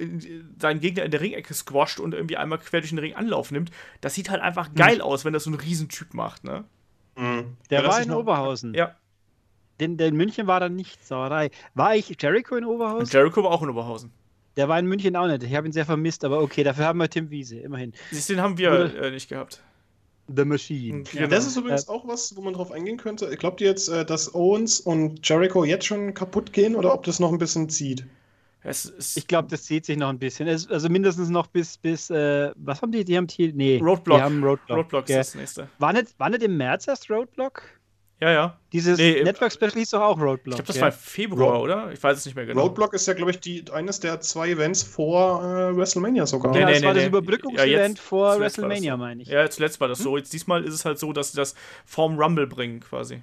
seinen 0.59 0.81
Gegner 0.81 1.05
in 1.05 1.11
der 1.11 1.21
Ringecke 1.21 1.53
squasht 1.53 1.99
und 1.99 2.15
irgendwie 2.15 2.37
einmal 2.37 2.59
quer 2.59 2.81
durch 2.81 2.91
den 2.91 2.99
Ring 2.99 3.15
Anlauf 3.15 3.51
nimmt. 3.51 3.71
Das 4.01 4.15
sieht 4.15 4.31
halt 4.31 4.41
einfach 4.41 4.71
mhm. 4.71 4.75
geil 4.77 5.01
aus, 5.01 5.25
wenn 5.25 5.33
das 5.33 5.45
so 5.45 5.51
ein 5.51 5.55
Riesentyp 5.55 6.15
macht, 6.15 6.45
ne? 6.45 6.65
Mhm. 7.17 7.57
Der 7.69 7.83
ja, 7.83 7.89
war 7.89 8.01
in 8.01 8.13
Oberhausen. 8.13 8.73
Ja. 8.75 8.95
Den, 9.81 9.97
der 9.97 10.09
in 10.09 10.17
München 10.17 10.47
war 10.47 10.61
dann 10.61 10.77
nicht 10.77 11.05
Sauerei. 11.05 11.51
War 11.75 11.97
ich 11.97 12.17
Jericho 12.21 12.55
in 12.55 12.65
Oberhausen? 12.65 13.09
Jericho 13.13 13.43
war 13.43 13.51
auch 13.51 13.63
in 13.63 13.71
Oberhausen. 13.71 14.13
Der 14.57 14.69
war 14.69 14.79
in 14.79 14.87
München 14.87 15.17
auch 15.17 15.27
nicht. 15.27 15.43
Ich 15.43 15.55
habe 15.55 15.67
ihn 15.67 15.73
sehr 15.73 15.87
vermisst, 15.87 16.25
aber 16.25 16.41
okay, 16.41 16.63
dafür 16.63 16.87
haben 16.87 16.99
wir 16.99 17.09
Tim 17.09 17.31
Wiese, 17.31 17.59
immerhin. 17.59 17.93
Den 18.29 18.41
haben 18.41 18.59
wir 18.59 18.95
äh, 18.95 19.11
nicht 19.11 19.29
gehabt. 19.29 19.63
The 20.35 20.45
Machine. 20.45 21.05
Ja, 21.13 21.27
das 21.27 21.47
ist 21.47 21.57
übrigens 21.57 21.89
äh, 21.89 21.91
auch 21.91 22.07
was, 22.07 22.37
wo 22.37 22.43
man 22.43 22.55
drauf 22.55 22.71
eingehen 22.71 22.97
könnte. 22.97 23.29
Glaubt 23.37 23.61
ihr 23.61 23.69
jetzt, 23.69 23.89
äh, 23.89 24.05
dass 24.05 24.35
Owens 24.35 24.81
und 24.81 25.27
Jericho 25.27 25.65
jetzt 25.65 25.87
schon 25.87 26.15
kaputt 26.15 26.53
gehen 26.53 26.77
oder 26.77 26.95
ob 26.95 27.05
das 27.05 27.19
noch 27.19 27.33
ein 27.33 27.39
bisschen 27.39 27.69
zieht? 27.69 28.05
ich 28.65 29.27
glaube, 29.27 29.49
das 29.49 29.65
zieht 29.65 29.87
sich 29.87 29.97
noch 29.97 30.09
ein 30.09 30.21
bisschen. 30.21 30.47
Es, 30.47 30.71
also 30.71 30.89
mindestens 30.89 31.31
noch 31.31 31.49
bis, 31.49 31.77
bis 31.77 32.11
äh, 32.11 32.53
was 32.55 32.81
haben 32.81 32.93
die? 32.93 33.05
Die 33.05 33.17
haben 33.17 33.27
hier, 33.29 33.53
nee. 33.53 33.81
Roadblock. 33.83 34.19
Die 34.19 34.23
haben 34.23 34.45
Roadblock. 34.45 34.79
Roadblock 34.79 35.09
ist 35.09 35.17
das 35.17 35.35
nächste. 35.35 35.69
War 35.81 35.93
nicht, 35.93 36.19
war 36.19 36.31
nicht 36.31 36.43
im 36.43 36.57
März 36.57 36.87
erst 36.87 37.11
Roadblock? 37.11 37.65
Ja, 38.23 38.31
ja. 38.31 38.57
Dieses 38.73 38.99
nee, 38.99 39.21
Network-Special 39.25 39.73
hieß 39.73 39.91
doch 39.91 40.01
auch 40.01 40.17
Roadblock. 40.17 40.37
Ich 40.37 40.55
glaube, 40.55 40.63
das 40.69 40.77
ja. 40.77 40.83
war 40.83 40.93
Februar, 40.93 41.55
Road 41.55 41.65
oder? 41.65 41.93
Ich 41.93 42.01
weiß 42.01 42.19
es 42.19 42.25
nicht 42.25 42.37
mehr 42.37 42.47
genau. 42.47 42.63
Roadblock 42.63 42.95
ist 42.95 43.05
ja, 43.09 43.15
glaube 43.15 43.33
ich, 43.33 43.41
die, 43.41 43.65
eines 43.73 43.99
der 43.99 44.21
zwei 44.21 44.51
Events 44.51 44.85
vor 44.85 45.43
äh, 45.43 45.77
WrestleMania 45.77 46.25
sogar. 46.25 46.53
Nee, 46.53 46.65
nee, 46.65 46.75
das 46.75 46.85
war 46.85 46.95
das 46.95 47.05
Überbrückungsevent 47.05 47.99
ja, 47.99 48.03
vor 48.03 48.39
WrestleMania, 48.39 48.97
meine 48.97 49.23
ich. 49.23 49.29
Ja, 49.29 49.51
zuletzt 49.51 49.81
war 49.81 49.89
das 49.89 49.99
hm? 49.99 50.05
so. 50.05 50.17
Jetzt 50.17 50.33
diesmal 50.33 50.63
ist 50.63 50.73
es 50.73 50.85
halt 50.85 51.01
so, 51.01 51.13
dass 51.13 51.33
sie 51.33 51.37
das 51.37 51.57
vorm 51.85 52.17
Rumble 52.17 52.47
bringen, 52.47 52.79
quasi. 52.79 53.23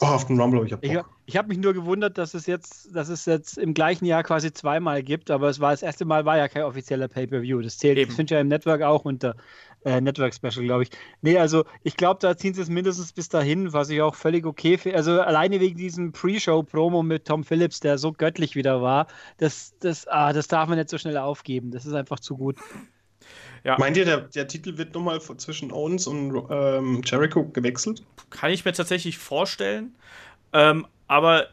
Oh, 0.00 0.06
auf 0.06 0.26
den 0.26 0.40
Rumble, 0.40 0.64
ich 0.64 0.72
hab 0.72 0.80
Bock. 0.80 0.90
Ich, 0.90 0.98
ich 1.26 1.36
habe 1.36 1.48
mich 1.48 1.58
nur 1.58 1.74
gewundert, 1.74 2.16
dass 2.16 2.32
es 2.32 2.46
jetzt, 2.46 2.94
dass 2.96 3.10
es 3.10 3.26
jetzt 3.26 3.58
im 3.58 3.74
gleichen 3.74 4.06
Jahr 4.06 4.22
quasi 4.22 4.50
zweimal 4.50 5.02
gibt, 5.02 5.30
aber 5.30 5.50
es 5.50 5.60
war 5.60 5.72
das 5.72 5.82
erste 5.82 6.06
Mal 6.06 6.24
war 6.24 6.38
ja 6.38 6.48
kein 6.48 6.62
offizieller 6.62 7.08
Pay-Per-View. 7.08 7.60
Das 7.60 7.76
zählt, 7.76 7.98
Eben. 7.98 8.08
das 8.08 8.16
finde 8.16 8.32
ich 8.32 8.34
ja 8.34 8.40
im 8.40 8.48
Network 8.48 8.80
auch 8.80 9.04
unter 9.04 9.36
äh, 9.86 10.00
Network 10.00 10.34
Special, 10.34 10.64
glaube 10.64 10.82
ich. 10.82 10.90
Nee, 11.22 11.38
also 11.38 11.64
ich 11.84 11.96
glaube, 11.96 12.18
da 12.20 12.36
ziehen 12.36 12.52
sie 12.52 12.60
es 12.60 12.68
mindestens 12.68 13.12
bis 13.12 13.28
dahin, 13.28 13.72
was 13.72 13.88
ich 13.88 14.02
auch 14.02 14.16
völlig 14.16 14.44
okay 14.44 14.76
finde. 14.76 14.98
Also 14.98 15.20
alleine 15.20 15.60
wegen 15.60 15.76
diesem 15.76 16.10
Pre-Show-Promo 16.10 17.04
mit 17.04 17.24
Tom 17.24 17.44
Phillips, 17.44 17.78
der 17.78 17.96
so 17.96 18.12
göttlich 18.12 18.56
wieder 18.56 18.82
war, 18.82 19.06
das, 19.38 19.74
das, 19.78 20.08
ah, 20.08 20.32
das 20.32 20.48
darf 20.48 20.68
man 20.68 20.76
nicht 20.76 20.90
so 20.90 20.98
schnell 20.98 21.16
aufgeben. 21.16 21.70
Das 21.70 21.86
ist 21.86 21.94
einfach 21.94 22.18
zu 22.18 22.36
gut. 22.36 22.56
Ja. 23.62 23.76
Meint 23.78 23.96
ihr, 23.96 24.04
der, 24.04 24.22
der 24.22 24.48
Titel 24.48 24.76
wird 24.76 24.92
nochmal 24.92 25.20
zwischen 25.20 25.70
Owens 25.72 26.08
und 26.08 26.46
ähm, 26.50 27.02
Jericho 27.04 27.44
gewechselt? 27.44 28.02
Kann 28.30 28.50
ich 28.50 28.64
mir 28.64 28.72
tatsächlich 28.72 29.18
vorstellen. 29.18 29.94
Ähm, 30.52 30.86
aber 31.06 31.46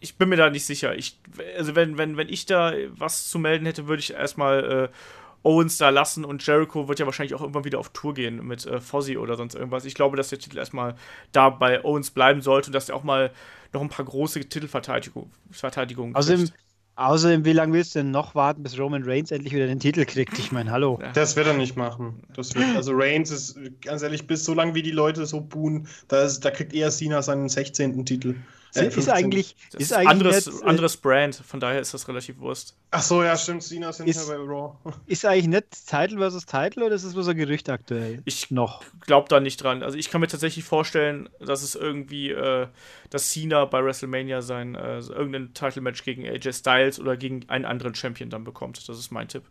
ich 0.00 0.16
bin 0.16 0.30
mir 0.30 0.36
da 0.36 0.48
nicht 0.48 0.64
sicher. 0.64 0.94
Ich, 0.96 1.20
also 1.56 1.74
wenn, 1.74 1.98
wenn, 1.98 2.16
wenn 2.16 2.28
ich 2.30 2.46
da 2.46 2.72
was 2.88 3.28
zu 3.28 3.38
melden 3.38 3.66
hätte, 3.66 3.88
würde 3.88 4.00
ich 4.00 4.14
erstmal 4.14 4.90
äh, 4.90 4.96
Owens 5.44 5.76
da 5.76 5.90
lassen 5.90 6.24
und 6.24 6.44
Jericho 6.44 6.88
wird 6.88 6.98
ja 6.98 7.06
wahrscheinlich 7.06 7.34
auch 7.34 7.42
irgendwann 7.42 7.64
wieder 7.64 7.78
auf 7.78 7.90
Tour 7.90 8.14
gehen 8.14 8.44
mit 8.46 8.66
äh, 8.66 8.80
Fozzy 8.80 9.18
oder 9.18 9.36
sonst 9.36 9.54
irgendwas. 9.54 9.84
Ich 9.84 9.94
glaube, 9.94 10.16
dass 10.16 10.30
der 10.30 10.38
Titel 10.38 10.58
erstmal 10.58 10.96
da 11.32 11.50
bei 11.50 11.84
Owens 11.84 12.10
bleiben 12.10 12.40
sollte 12.40 12.68
und 12.68 12.72
dass 12.72 12.88
er 12.88 12.96
auch 12.96 13.04
mal 13.04 13.30
noch 13.72 13.82
ein 13.82 13.90
paar 13.90 14.06
große 14.06 14.40
Titelverteidigungen 14.40 15.30
Verteidigung 15.50 16.14
Außerdem, 16.14 16.48
außerdem, 16.96 17.44
wie 17.44 17.52
lange 17.52 17.74
willst 17.74 17.94
du 17.94 17.98
denn 17.98 18.10
noch 18.10 18.34
warten, 18.34 18.62
bis 18.62 18.78
Roman 18.78 19.02
Reigns 19.04 19.30
endlich 19.30 19.52
wieder 19.52 19.66
den 19.66 19.80
Titel 19.80 20.06
kriegt? 20.06 20.38
Ich 20.38 20.50
meine, 20.50 20.70
hallo. 20.70 20.98
Das 21.12 21.36
wird 21.36 21.46
er 21.46 21.54
nicht 21.54 21.76
machen. 21.76 22.22
Das 22.34 22.54
wird, 22.54 22.74
also 22.74 22.92
Reigns 22.94 23.30
ist, 23.30 23.58
ganz 23.82 24.02
ehrlich, 24.02 24.26
bis 24.26 24.44
so 24.44 24.54
lange 24.54 24.74
wie 24.74 24.82
die 24.82 24.92
Leute 24.92 25.26
so 25.26 25.42
buhen, 25.42 25.88
da, 26.08 26.22
ist, 26.22 26.40
da 26.40 26.50
kriegt 26.50 26.72
eher 26.72 26.90
Cena 26.90 27.20
seinen 27.20 27.48
16. 27.50 28.06
Titel. 28.06 28.36
Äh, 28.74 28.88
ist 28.88 29.08
eigentlich, 29.08 29.56
das 29.72 29.82
ist 29.82 29.92
eigentlich 29.92 30.08
anderes, 30.08 30.46
nicht, 30.46 30.62
äh, 30.62 30.66
anderes 30.66 30.96
Brand, 30.96 31.36
von 31.36 31.60
daher 31.60 31.80
ist 31.80 31.94
das 31.94 32.08
relativ 32.08 32.38
Wurst. 32.38 32.76
Ach 32.90 33.02
so, 33.02 33.22
ja, 33.22 33.36
stimmt. 33.36 33.62
Cena 33.62 33.90
ist 33.90 33.98
ja 33.98 34.04
nicht 34.04 34.16
mehr 34.16 34.36
bei 34.36 34.42
Raw. 34.42 34.76
Ist 35.06 35.24
eigentlich 35.24 35.48
nicht 35.48 35.88
Title 35.88 36.18
versus 36.18 36.46
Title 36.46 36.84
oder 36.84 36.94
ist 36.94 37.04
es 37.04 37.14
bloß 37.14 37.28
ein 37.28 37.36
Gerücht 37.36 37.68
aktuell? 37.68 38.22
Ich 38.24 38.50
noch. 38.50 38.82
glaube 39.00 39.28
da 39.28 39.40
nicht 39.40 39.62
dran. 39.62 39.82
Also 39.82 39.98
ich 39.98 40.10
kann 40.10 40.20
mir 40.20 40.28
tatsächlich 40.28 40.64
vorstellen, 40.64 41.28
dass 41.40 41.62
es 41.62 41.74
irgendwie, 41.74 42.30
äh, 42.30 42.68
dass 43.10 43.30
Cena 43.30 43.64
bei 43.64 43.84
WrestleMania 43.84 44.42
sein 44.42 44.74
äh, 44.74 44.98
irgendein 44.98 45.54
Title-Match 45.54 46.04
gegen 46.04 46.26
AJ 46.26 46.52
Styles 46.52 47.00
oder 47.00 47.16
gegen 47.16 47.48
einen 47.48 47.64
anderen 47.64 47.94
Champion 47.94 48.30
dann 48.30 48.44
bekommt. 48.44 48.88
Das 48.88 48.98
ist 48.98 49.10
mein 49.10 49.28
Tipp. 49.28 49.44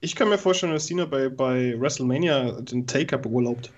Ich 0.00 0.16
kann 0.16 0.28
mir 0.28 0.38
vorstellen, 0.38 0.72
dass 0.72 0.86
Cena 0.86 1.06
bei, 1.06 1.28
bei 1.28 1.74
WrestleMania 1.78 2.60
den 2.60 2.86
Taker 2.86 3.18
beurlaubt 3.18 3.70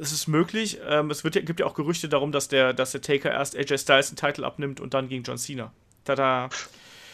es 0.00 0.12
ist 0.12 0.26
möglich. 0.28 0.78
Ähm, 0.86 1.10
es 1.10 1.24
wird, 1.24 1.34
gibt 1.46 1.60
ja 1.60 1.66
auch 1.66 1.74
Gerüchte 1.74 2.08
darum, 2.08 2.32
dass 2.32 2.48
der, 2.48 2.72
dass 2.72 2.92
der 2.92 3.00
Taker 3.00 3.30
erst 3.30 3.56
AJ 3.56 3.78
Styles 3.78 4.08
den 4.08 4.16
Titel 4.16 4.44
abnimmt 4.44 4.80
und 4.80 4.94
dann 4.94 5.08
gegen 5.08 5.22
John 5.22 5.38
Cena. 5.38 5.72
Tada. 6.04 6.48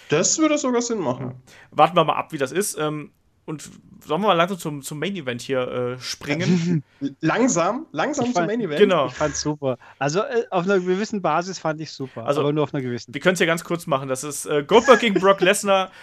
Das 0.09 0.39
würde 0.39 0.59
sogar 0.59 0.83
Sinn 0.83 0.99
machen. 0.99 1.35
Warten 1.71 1.97
wir 1.97 2.05
mal 2.05 2.17
ab, 2.17 2.33
wie 2.33 2.39
das 2.39 2.53
ist. 2.53 2.77
Ähm, 2.79 3.11
und 3.47 3.63
sollen 4.05 4.23
wir 4.23 4.29
mal 4.29 4.35
langsam 4.35 4.59
zum, 4.59 4.83
zum 4.83 4.99
Main 4.99 5.17
Event 5.17 5.43
hier 5.43 5.97
äh, 5.97 6.01
springen? 6.01 6.83
langsam, 7.21 7.87
langsam 7.93 8.27
fand, 8.27 8.37
zum 8.37 8.47
Main 8.47 8.61
Event. 8.61 8.81
Genau. 8.81 9.07
Ich 9.07 9.15
fand's 9.15 9.41
super. 9.41 9.79
Also 9.99 10.21
äh, 10.21 10.45
auf 10.51 10.65
einer 10.65 10.81
gewissen 10.81 11.21
Basis 11.21 11.59
fand 11.59 11.81
ich 11.81 11.93
super, 11.93 12.27
also, 12.27 12.41
aber 12.41 12.53
nur 12.53 12.65
auf 12.65 12.75
einer 12.75 12.83
gewissen. 12.83 13.13
Wir 13.13 13.21
können 13.21 13.35
es 13.35 13.41
ja 13.41 13.47
ganz 13.47 13.65
kurz 13.65 13.87
machen. 13.87 14.09
Das 14.09 14.25
ist 14.25 14.47
äh, 14.47 14.65
Goldberg 14.67 15.01
gegen 15.01 15.21
Brock 15.21 15.41
Lesnar. 15.41 15.91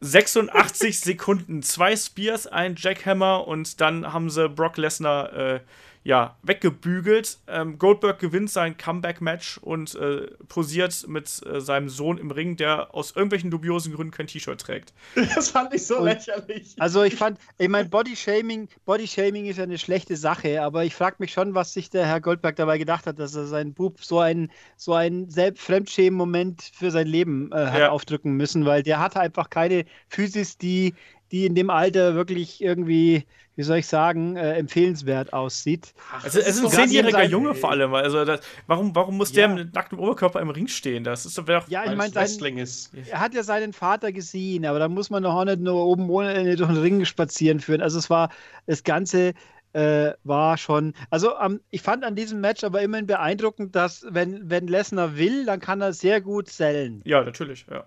86 0.00 1.00
Sekunden, 1.00 1.62
zwei 1.62 1.96
Spears, 1.96 2.46
ein 2.46 2.74
Jackhammer 2.76 3.46
und 3.46 3.80
dann 3.80 4.12
haben 4.12 4.28
sie 4.28 4.48
Brock 4.48 4.76
Lesnar 4.76 5.32
äh, 5.32 5.60
ja, 6.04 6.36
weggebügelt. 6.42 7.38
Ähm, 7.48 7.78
Goldberg 7.78 8.18
gewinnt 8.18 8.50
sein 8.50 8.76
Comeback-Match 8.76 9.58
und 9.58 9.94
äh, 9.94 10.28
posiert 10.48 11.06
mit 11.08 11.40
äh, 11.46 11.60
seinem 11.62 11.88
Sohn 11.88 12.18
im 12.18 12.30
Ring, 12.30 12.56
der 12.56 12.94
aus 12.94 13.16
irgendwelchen 13.16 13.50
dubiosen 13.50 13.94
Gründen 13.94 14.12
kein 14.12 14.26
T-Shirt 14.26 14.60
trägt. 14.60 14.92
Das 15.34 15.50
fand 15.50 15.72
ich 15.74 15.86
so 15.86 15.98
und, 15.98 16.04
lächerlich. 16.04 16.76
Also 16.78 17.02
ich 17.02 17.16
fand, 17.16 17.38
ich 17.58 17.68
meine, 17.68 17.88
Body-Shaming 17.88 18.68
Body 18.84 19.04
-Shaming 19.04 19.46
ist 19.46 19.56
ja 19.56 19.64
eine 19.64 19.78
schlechte 19.78 20.16
Sache, 20.16 20.62
aber 20.62 20.84
ich 20.84 20.94
frage 20.94 21.16
mich 21.18 21.32
schon, 21.32 21.54
was 21.54 21.72
sich 21.72 21.88
der 21.88 22.06
Herr 22.06 22.20
Goldberg 22.20 22.56
dabei 22.56 22.76
gedacht 22.76 23.06
hat, 23.06 23.18
dass 23.18 23.34
er 23.34 23.46
seinen 23.46 23.72
Bub 23.72 24.04
so 24.04 24.20
einen 24.20 24.50
so 24.76 24.92
einen 24.92 25.30
Selbstfremdschämen-Moment 25.30 26.70
für 26.74 26.90
sein 26.90 27.06
Leben 27.06 27.50
äh, 27.52 27.56
hat 27.56 27.80
ja. 27.80 27.88
aufdrücken 27.90 28.32
müssen, 28.32 28.66
weil 28.66 28.82
der 28.82 29.00
hat 29.00 29.16
einfach 29.16 29.48
keine 29.48 29.86
Physis, 30.08 30.58
die 30.58 30.94
die 31.34 31.46
in 31.46 31.56
dem 31.56 31.68
Alter 31.68 32.14
wirklich 32.14 32.62
irgendwie, 32.62 33.26
wie 33.56 33.62
soll 33.64 33.78
ich 33.78 33.88
sagen, 33.88 34.36
äh, 34.36 34.52
empfehlenswert 34.52 35.32
aussieht. 35.32 35.92
Also, 36.22 36.38
es 36.38 36.46
ist 36.46 36.64
ein 36.64 36.70
zehnjähriger 36.70 37.24
Junge 37.24 37.56
vor 37.56 37.72
allem. 37.72 37.92
Also, 37.92 38.24
das, 38.24 38.38
warum, 38.68 38.94
warum 38.94 39.16
muss 39.16 39.30
ja. 39.34 39.48
der 39.48 39.56
mit 39.56 39.74
nacktem 39.74 39.98
Oberkörper 39.98 40.40
im 40.40 40.50
Ring 40.50 40.68
stehen? 40.68 41.02
Das 41.02 41.26
ist 41.26 41.36
doch. 41.36 41.48
Ja, 41.68 41.84
ich 41.84 41.96
meine, 41.96 42.14
er 42.14 43.20
hat 43.20 43.34
ja 43.34 43.42
seinen 43.42 43.72
Vater 43.72 44.12
gesehen, 44.12 44.64
aber 44.64 44.78
da 44.78 44.88
muss 44.88 45.10
man 45.10 45.24
doch 45.24 45.34
auch 45.34 45.44
nicht 45.44 45.58
nur 45.58 45.84
oben 45.84 46.08
ohne 46.08 46.54
durch 46.54 46.70
den 46.70 46.78
Ring 46.80 47.04
spazieren 47.04 47.58
führen. 47.58 47.82
Also, 47.82 47.98
es 47.98 48.08
war 48.08 48.30
das 48.66 48.84
Ganze 48.84 49.34
äh, 49.72 50.12
war 50.22 50.56
schon. 50.56 50.94
Also 51.10 51.32
ähm, 51.40 51.60
ich 51.72 51.82
fand 51.82 52.04
an 52.04 52.14
diesem 52.14 52.40
Match 52.40 52.62
aber 52.62 52.80
immerhin 52.82 53.08
beeindruckend, 53.08 53.74
dass 53.74 54.06
wenn, 54.08 54.48
wenn 54.48 54.68
Lesnar 54.68 55.16
will, 55.16 55.46
dann 55.46 55.58
kann 55.58 55.80
er 55.80 55.92
sehr 55.92 56.20
gut 56.20 56.48
sellen. 56.48 57.02
Ja, 57.04 57.24
natürlich, 57.24 57.66
ja. 57.68 57.84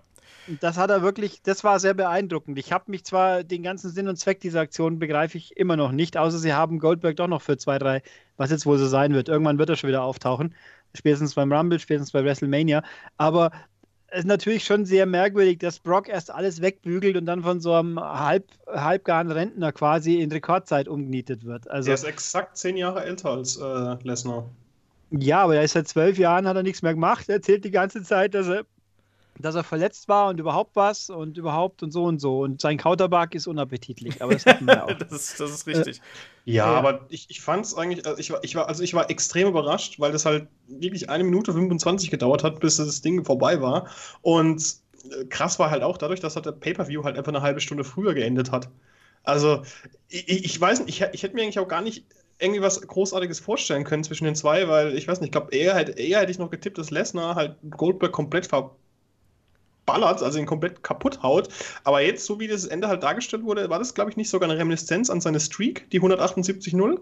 Das 0.60 0.76
hat 0.78 0.90
er 0.90 1.02
wirklich, 1.02 1.42
das 1.42 1.62
war 1.64 1.78
sehr 1.78 1.94
beeindruckend. 1.94 2.58
Ich 2.58 2.72
habe 2.72 2.90
mich 2.90 3.04
zwar 3.04 3.44
den 3.44 3.62
ganzen 3.62 3.90
Sinn 3.90 4.08
und 4.08 4.16
Zweck 4.16 4.40
dieser 4.40 4.60
Aktion 4.60 4.98
begreife 4.98 5.36
ich 5.36 5.56
immer 5.56 5.76
noch 5.76 5.92
nicht, 5.92 6.16
außer 6.16 6.38
sie 6.38 6.54
haben 6.54 6.78
Goldberg 6.78 7.16
doch 7.16 7.28
noch 7.28 7.42
für 7.42 7.58
zwei, 7.58 7.78
drei, 7.78 8.02
was 8.36 8.50
jetzt 8.50 8.64
wohl 8.64 8.78
so 8.78 8.86
sein 8.86 9.14
wird. 9.14 9.28
Irgendwann 9.28 9.58
wird 9.58 9.68
er 9.68 9.76
schon 9.76 9.88
wieder 9.88 10.02
auftauchen. 10.02 10.54
Spätestens 10.94 11.34
beim 11.34 11.52
Rumble, 11.52 11.78
spätestens 11.78 12.12
bei 12.12 12.24
WrestleMania. 12.24 12.82
Aber 13.18 13.50
es 14.08 14.20
ist 14.20 14.26
natürlich 14.26 14.64
schon 14.64 14.86
sehr 14.86 15.04
merkwürdig, 15.04 15.58
dass 15.58 15.80
Brock 15.80 16.08
erst 16.08 16.30
alles 16.30 16.62
wegbügelt 16.62 17.16
und 17.16 17.26
dann 17.26 17.42
von 17.42 17.60
so 17.60 17.74
einem 17.74 18.00
halb, 18.00 18.46
halbgaren 18.66 19.30
Rentner 19.30 19.72
quasi 19.72 20.22
in 20.22 20.32
Rekordzeit 20.32 20.88
umgenietet 20.88 21.44
wird. 21.44 21.70
Also, 21.70 21.90
er 21.90 21.94
ist 21.94 22.04
exakt 22.04 22.56
zehn 22.56 22.76
Jahre 22.76 23.04
älter 23.04 23.30
als 23.30 23.58
äh, 23.58 23.96
Lesnar. 24.02 24.48
Ja, 25.10 25.42
aber 25.42 25.56
er 25.56 25.62
ist 25.62 25.72
seit 25.72 25.88
zwölf 25.88 26.18
Jahren, 26.18 26.46
hat 26.48 26.56
er 26.56 26.62
nichts 26.62 26.82
mehr 26.82 26.94
gemacht. 26.94 27.28
Er 27.28 27.36
erzählt 27.36 27.64
die 27.64 27.70
ganze 27.70 28.02
Zeit, 28.02 28.34
dass 28.34 28.48
er 28.48 28.64
dass 29.40 29.54
er 29.54 29.64
verletzt 29.64 30.08
war 30.08 30.28
und 30.28 30.40
überhaupt 30.40 30.76
was 30.76 31.10
und 31.10 31.38
überhaupt 31.38 31.82
und 31.82 31.90
so 31.90 32.04
und 32.04 32.20
so. 32.20 32.40
Und 32.40 32.60
sein 32.60 32.76
Kauterbug 32.76 33.34
ist 33.34 33.46
unappetitlich, 33.46 34.22
aber 34.22 34.32
das 34.32 34.46
hatten 34.46 34.66
wir 34.66 34.84
auch. 34.84 34.92
das, 34.92 35.12
ist, 35.12 35.40
das 35.40 35.50
ist 35.50 35.66
richtig. 35.66 35.98
Äh, 35.98 36.52
ja, 36.52 36.72
ja, 36.72 36.78
aber 36.78 37.06
ich, 37.08 37.26
ich 37.28 37.40
fand 37.40 37.64
es 37.64 37.74
eigentlich, 37.74 38.06
also 38.06 38.18
ich, 38.18 38.30
war, 38.30 38.42
ich, 38.42 38.54
war, 38.54 38.68
also 38.68 38.82
ich 38.82 38.94
war 38.94 39.10
extrem 39.10 39.48
überrascht, 39.48 40.00
weil 40.00 40.12
das 40.12 40.24
halt 40.24 40.48
wirklich 40.66 41.10
eine 41.10 41.24
Minute 41.24 41.52
25 41.52 42.10
gedauert 42.10 42.42
hat, 42.42 42.60
bis 42.60 42.76
das 42.76 43.00
Ding 43.02 43.24
vorbei 43.24 43.60
war. 43.60 43.88
Und 44.22 44.76
äh, 45.10 45.24
krass 45.26 45.58
war 45.58 45.70
halt 45.70 45.82
auch 45.82 45.98
dadurch, 45.98 46.20
dass 46.20 46.36
halt 46.36 46.46
der 46.46 46.52
Pay-Per-View 46.52 47.04
halt 47.04 47.16
einfach 47.16 47.32
eine 47.32 47.42
halbe 47.42 47.60
Stunde 47.60 47.84
früher 47.84 48.14
geendet 48.14 48.50
hat. 48.50 48.68
Also, 49.24 49.62
ich, 50.08 50.44
ich 50.44 50.60
weiß 50.60 50.80
nicht, 50.80 50.88
ich, 50.88 51.06
ich 51.12 51.22
hätte 51.22 51.34
mir 51.34 51.42
eigentlich 51.42 51.58
auch 51.58 51.68
gar 51.68 51.82
nicht 51.82 52.04
irgendwie 52.38 52.62
was 52.62 52.80
Großartiges 52.80 53.40
vorstellen 53.40 53.84
können 53.84 54.04
zwischen 54.04 54.24
den 54.24 54.34
zwei, 54.34 54.68
weil 54.68 54.96
ich 54.96 55.08
weiß 55.08 55.20
nicht, 55.20 55.28
ich 55.28 55.32
glaube, 55.32 55.54
eher, 55.54 55.96
eher 55.98 56.20
hätte 56.20 56.30
ich 56.30 56.38
noch 56.38 56.50
getippt, 56.50 56.78
dass 56.78 56.90
Lesnar 56.90 57.34
halt 57.34 57.56
Goldberg 57.68 58.12
komplett 58.12 58.46
ver 58.46 58.76
ballert, 59.88 60.22
also 60.22 60.38
ihn 60.38 60.46
komplett 60.46 60.84
kaputt 60.84 61.22
haut. 61.24 61.48
Aber 61.82 62.00
jetzt, 62.00 62.24
so 62.24 62.38
wie 62.38 62.46
das 62.46 62.64
Ende 62.64 62.86
halt 62.86 63.02
dargestellt 63.02 63.42
wurde, 63.42 63.68
war 63.68 63.80
das, 63.80 63.94
glaube 63.94 64.10
ich, 64.10 64.16
nicht 64.16 64.30
sogar 64.30 64.48
eine 64.48 64.58
Reminiszenz 64.58 65.10
an 65.10 65.20
seine 65.20 65.40
Streak, 65.40 65.90
die 65.90 66.00
178-0? 66.00 67.00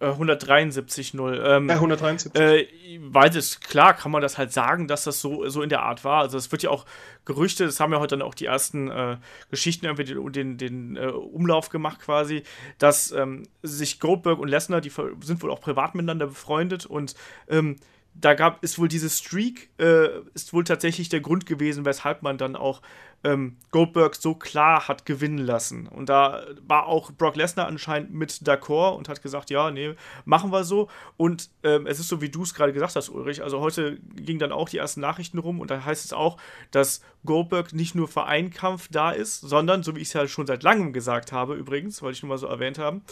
173-0. 0.00 1.32
Äh, 1.32 1.56
ähm, 1.56 1.68
ja, 1.68 1.74
173. 1.74 2.40
Äh, 2.40 2.68
weil 3.00 3.36
es, 3.36 3.60
klar 3.60 3.94
kann 3.94 4.12
man 4.12 4.22
das 4.22 4.38
halt 4.38 4.52
sagen, 4.52 4.86
dass 4.86 5.04
das 5.04 5.20
so, 5.20 5.48
so 5.48 5.62
in 5.62 5.68
der 5.68 5.82
Art 5.82 6.04
war. 6.04 6.20
Also 6.20 6.38
es 6.38 6.52
wird 6.52 6.62
ja 6.62 6.70
auch 6.70 6.84
Gerüchte, 7.24 7.66
das 7.66 7.80
haben 7.80 7.92
ja 7.92 7.98
heute 7.98 8.16
dann 8.16 8.26
auch 8.26 8.34
die 8.34 8.46
ersten 8.46 8.90
äh, 8.90 9.16
Geschichten 9.50 9.86
irgendwie 9.86 10.04
den, 10.04 10.32
den, 10.32 10.56
den 10.56 10.96
äh, 10.96 11.08
Umlauf 11.08 11.68
gemacht 11.68 12.00
quasi, 12.00 12.44
dass 12.78 13.10
ähm, 13.10 13.42
sich 13.62 13.98
Goldberg 13.98 14.38
und 14.38 14.48
Lesnar, 14.48 14.80
die 14.80 14.92
sind 15.20 15.42
wohl 15.42 15.50
auch 15.50 15.60
privat 15.60 15.94
miteinander 15.94 16.28
befreundet 16.28 16.86
und 16.86 17.14
ähm, 17.48 17.76
da 18.20 18.34
gab 18.34 18.62
ist 18.64 18.78
wohl 18.78 18.88
diese 18.88 19.10
Streak 19.10 19.70
äh, 19.78 20.08
ist 20.34 20.52
wohl 20.52 20.64
tatsächlich 20.64 21.08
der 21.08 21.20
Grund 21.20 21.46
gewesen, 21.46 21.84
weshalb 21.84 22.22
man 22.22 22.38
dann 22.38 22.56
auch 22.56 22.82
ähm, 23.24 23.56
Goldberg 23.72 24.14
so 24.14 24.34
klar 24.34 24.86
hat 24.86 25.04
gewinnen 25.04 25.38
lassen. 25.38 25.88
Und 25.88 26.08
da 26.08 26.44
war 26.66 26.86
auch 26.86 27.10
Brock 27.10 27.36
Lesnar 27.36 27.66
anscheinend 27.66 28.12
mit 28.12 28.30
d'accord 28.30 28.96
und 28.96 29.08
hat 29.08 29.22
gesagt, 29.22 29.50
ja, 29.50 29.70
nee, 29.70 29.94
machen 30.24 30.52
wir 30.52 30.64
so. 30.64 30.88
Und 31.16 31.50
ähm, 31.64 31.86
es 31.86 31.98
ist 31.98 32.08
so, 32.08 32.20
wie 32.20 32.28
du 32.28 32.42
es 32.42 32.54
gerade 32.54 32.72
gesagt 32.72 32.94
hast, 32.94 33.08
Ulrich. 33.08 33.42
Also 33.42 33.60
heute 33.60 33.98
ging 34.14 34.38
dann 34.38 34.52
auch 34.52 34.68
die 34.68 34.78
ersten 34.78 35.00
Nachrichten 35.00 35.38
rum 35.38 35.60
und 35.60 35.70
da 35.70 35.84
heißt 35.84 36.04
es 36.04 36.12
auch, 36.12 36.36
dass 36.70 37.00
Goldberg 37.26 37.72
nicht 37.72 37.94
nur 37.94 38.06
für 38.06 38.24
einen 38.24 38.50
Kampf 38.50 38.88
da 38.90 39.10
ist, 39.10 39.40
sondern, 39.40 39.82
so 39.82 39.96
wie 39.96 40.00
ich 40.00 40.08
es 40.08 40.12
ja 40.12 40.28
schon 40.28 40.46
seit 40.46 40.62
langem 40.62 40.92
gesagt 40.92 41.32
habe, 41.32 41.54
übrigens, 41.54 42.00
wollte 42.00 42.16
ich 42.16 42.22
nur 42.22 42.28
mal 42.28 42.38
so 42.38 42.46
erwähnt 42.46 42.78
haben, 42.78 43.02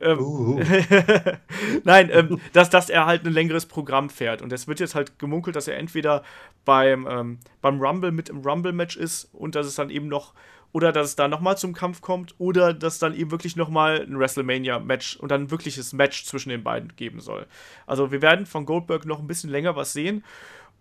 ähm, 0.00 0.20
uh. 0.20 0.60
nein, 1.84 2.08
ähm, 2.12 2.40
dass, 2.52 2.70
dass 2.70 2.88
er 2.88 3.06
halt 3.06 3.26
ein 3.26 3.32
längeres 3.32 3.66
Programm 3.66 4.08
fährt. 4.10 4.40
Und 4.40 4.52
es 4.52 4.68
wird 4.68 4.78
jetzt 4.78 4.94
halt 4.94 5.18
gemunkelt, 5.18 5.56
dass 5.56 5.66
er 5.66 5.76
entweder 5.76 6.22
beim, 6.64 7.06
ähm, 7.10 7.38
beim 7.60 7.80
Rumble 7.80 8.12
mit 8.12 8.28
im 8.28 8.38
Rumble-Match 8.38 8.96
ist 8.96 9.28
und 9.32 9.55
dass 9.56 9.66
es 9.66 9.74
dann 9.74 9.90
eben 9.90 10.08
noch, 10.08 10.34
oder 10.72 10.92
dass 10.92 11.08
es 11.08 11.16
da 11.16 11.26
nochmal 11.26 11.58
zum 11.58 11.72
Kampf 11.72 12.00
kommt, 12.00 12.34
oder 12.38 12.72
dass 12.72 12.98
dann 12.98 13.14
eben 13.14 13.30
wirklich 13.30 13.56
nochmal 13.56 14.02
ein 14.02 14.18
WrestleMania-Match 14.18 15.16
und 15.16 15.30
dann 15.30 15.42
ein 15.42 15.50
wirkliches 15.50 15.92
Match 15.92 16.24
zwischen 16.24 16.50
den 16.50 16.62
beiden 16.62 16.94
geben 16.94 17.20
soll. 17.20 17.46
Also 17.86 18.12
wir 18.12 18.22
werden 18.22 18.46
von 18.46 18.66
Goldberg 18.66 19.06
noch 19.06 19.18
ein 19.18 19.26
bisschen 19.26 19.50
länger 19.50 19.74
was 19.74 19.92
sehen. 19.92 20.22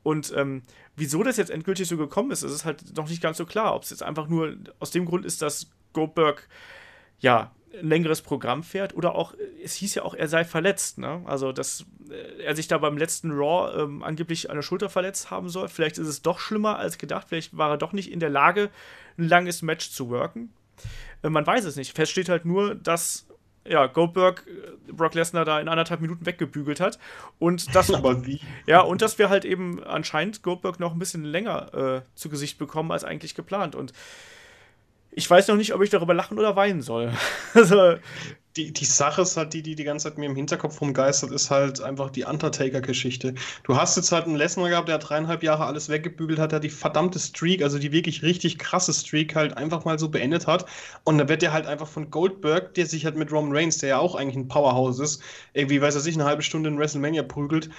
Und 0.04 0.32
ähm, 0.36 0.62
wieso 0.96 1.24
das 1.24 1.38
jetzt 1.38 1.50
endgültig 1.50 1.88
so 1.88 1.98
gekommen 1.98 2.30
ist, 2.30 2.44
ist 2.44 2.66
halt 2.66 2.96
noch 2.96 3.10
nicht 3.10 3.24
ganz 3.24 3.38
so 3.38 3.46
klar. 3.46 3.74
Ob 3.74 3.82
es 3.82 3.90
jetzt 3.90 4.04
einfach 4.04 4.28
nur 4.28 4.56
aus 4.80 4.92
dem 4.92 5.06
Grund 5.06 5.26
ist, 5.26 5.42
dass 5.42 5.72
Goldberg 5.94 6.48
ja 7.20 7.55
ein 7.80 7.88
längeres 7.88 8.22
Programm 8.22 8.64
fährt 8.64 8.96
oder 8.96 9.16
auch, 9.16 9.34
es 9.64 9.74
hieß 9.76 9.96
ja 9.96 10.04
auch, 10.04 10.14
er 10.14 10.28
sei 10.28 10.46
verletzt, 10.46 10.98
ne? 10.98 11.22
Also, 11.26 11.52
dass 11.52 11.86
äh, 12.10 12.44
er 12.44 12.56
sich 12.56 12.68
da 12.68 12.78
beim 12.78 12.98
letzten 12.98 13.32
Raw 13.32 13.82
ähm, 13.82 14.04
angeblich 14.04 14.50
an 14.50 14.56
der 14.56 14.64
Schulter 14.64 14.90
verletzt 14.90 15.32
haben 15.32 15.50
soll. 15.50 15.68
Vielleicht 15.68 15.98
ist 15.98 16.08
es 16.08 16.22
doch 16.22 16.40
schlimmer 16.40 16.78
als 16.78 16.98
gedacht. 16.98 17.28
Vielleicht 17.30 17.58
war 17.58 17.72
er 17.72 17.78
doch 17.78 17.94
nicht 17.94 18.12
in 18.12 18.20
der 18.20 18.30
Lage, 18.30 18.70
ein 19.18 19.28
langes 19.28 19.62
Match 19.62 19.92
zu 19.92 20.10
worken. 20.10 20.54
Äh, 21.24 21.30
man 21.30 21.46
weiß 21.46 21.66
es 21.66 21.76
nicht. 21.76 21.96
Fest 21.96 22.12
steht 22.12 22.30
halt 22.30 22.46
nur, 22.46 22.76
dass 22.76 23.28
ja, 23.68 23.88
Goldberg 23.88 24.46
äh, 24.48 24.92
Brock 24.92 25.16
Lesnar 25.16 25.46
da 25.46 25.60
in 25.60 25.68
anderthalb 25.68 26.02
Minuten 26.02 26.26
weggebügelt 26.26 26.80
hat. 26.80 27.00
Und 27.40 27.76
das, 27.76 27.92
Aber 27.94 28.26
wie? 28.26 28.42
Ja, 28.68 28.82
und 28.82 29.02
dass 29.02 29.18
wir 29.18 29.30
halt 29.30 29.46
eben 29.46 29.84
anscheinend 29.84 30.44
Goldberg 30.44 30.80
noch 30.80 30.94
ein 30.94 31.00
bisschen 31.00 31.24
länger 31.24 31.74
äh, 31.74 32.02
zu 32.16 32.30
Gesicht 32.30 32.58
bekommen 32.58 32.92
als 32.92 33.04
eigentlich 33.04 33.36
geplant. 33.36 33.76
Und 33.76 33.94
ich 35.18 35.30
weiß 35.30 35.48
noch 35.48 35.56
nicht, 35.56 35.74
ob 35.74 35.82
ich 35.82 35.90
darüber 35.90 36.14
lachen 36.14 36.38
oder 36.38 36.56
weinen 36.58 36.82
soll. 36.82 37.14
also, 37.54 37.96
die, 38.58 38.72
die 38.72 38.86
Sache 38.86 39.22
ist 39.22 39.38
halt, 39.38 39.54
die, 39.54 39.62
die 39.62 39.76
die 39.76 39.84
ganze 39.86 40.10
Zeit 40.10 40.18
mir 40.18 40.26
im 40.26 40.36
Hinterkopf 40.36 40.80
rumgeistert, 40.82 41.32
ist 41.32 41.50
halt 41.52 41.82
einfach 41.82 42.10
die 42.10 42.26
Undertaker-Geschichte. 42.26 43.34
Du 43.64 43.78
hast 43.78 43.96
jetzt 43.96 44.12
halt 44.12 44.26
einen 44.26 44.36
Lesnar 44.36 44.70
gehabt, 44.70 44.90
der 44.90 44.98
dreieinhalb 44.98 45.42
Jahre 45.44 45.66
alles 45.66 45.88
weggebügelt 45.88 46.40
hat, 46.40 46.52
der 46.52 46.60
die 46.60 46.70
verdammte 46.70 47.20
Streak, 47.20 47.64
also 47.64 47.80
die 47.80 47.94
wirklich 47.94 48.24
richtig 48.24 48.58
krasse 48.58 48.94
Streak 48.94 49.36
halt 49.36 49.58
einfach 49.58 49.86
mal 49.86 49.98
so 50.00 50.10
beendet 50.10 50.48
hat. 50.48 50.66
Und 51.06 51.18
dann 51.18 51.30
wird 51.30 51.42
der 51.42 51.54
halt 51.54 51.66
einfach 51.66 51.88
von 51.88 52.12
Goldberg, 52.12 52.74
der 52.74 52.86
sich 52.86 53.06
halt 53.06 53.16
mit 53.16 53.32
Roman 53.32 53.56
Reigns, 53.56 53.78
der 53.78 53.90
ja 53.90 53.98
auch 54.00 54.16
eigentlich 54.16 54.38
ein 54.38 54.48
Powerhouse 54.50 55.00
ist, 55.00 55.22
irgendwie, 55.54 55.82
weiß 55.82 55.96
er 55.96 56.02
sich, 56.02 56.16
eine 56.16 56.26
halbe 56.26 56.44
Stunde 56.44 56.70
in 56.70 56.78
WrestleMania 56.78 57.24
prügelt 57.24 57.70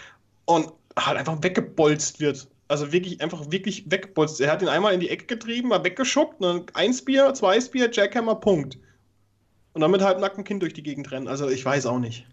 und 0.46 0.72
halt 0.98 1.18
einfach 1.18 1.42
weggebolzt 1.42 2.20
wird. 2.20 2.48
Also 2.68 2.92
wirklich, 2.92 3.20
einfach 3.20 3.50
wirklich 3.50 3.90
wegbolzt. 3.90 4.40
Er 4.40 4.50
hat 4.50 4.62
ihn 4.62 4.68
einmal 4.68 4.92
in 4.92 5.00
die 5.00 5.10
Ecke 5.10 5.26
getrieben, 5.26 5.68
mal 5.68 5.84
weggeschuckt, 5.84 6.42
dann 6.42 6.64
ein 6.74 6.92
Spear, 6.92 7.32
zwei 7.34 7.60
Spear, 7.60 7.88
Jackhammer, 7.92 8.34
Punkt. 8.34 8.78
Und 9.72 9.82
dann 9.82 9.90
mit 9.90 10.02
halbnacktem 10.02 10.42
Kind 10.42 10.62
durch 10.62 10.72
die 10.72 10.82
Gegend 10.82 11.10
rennen. 11.12 11.28
Also 11.28 11.48
ich 11.48 11.64
weiß 11.64 11.86
auch 11.86 11.98
nicht. 11.98 12.26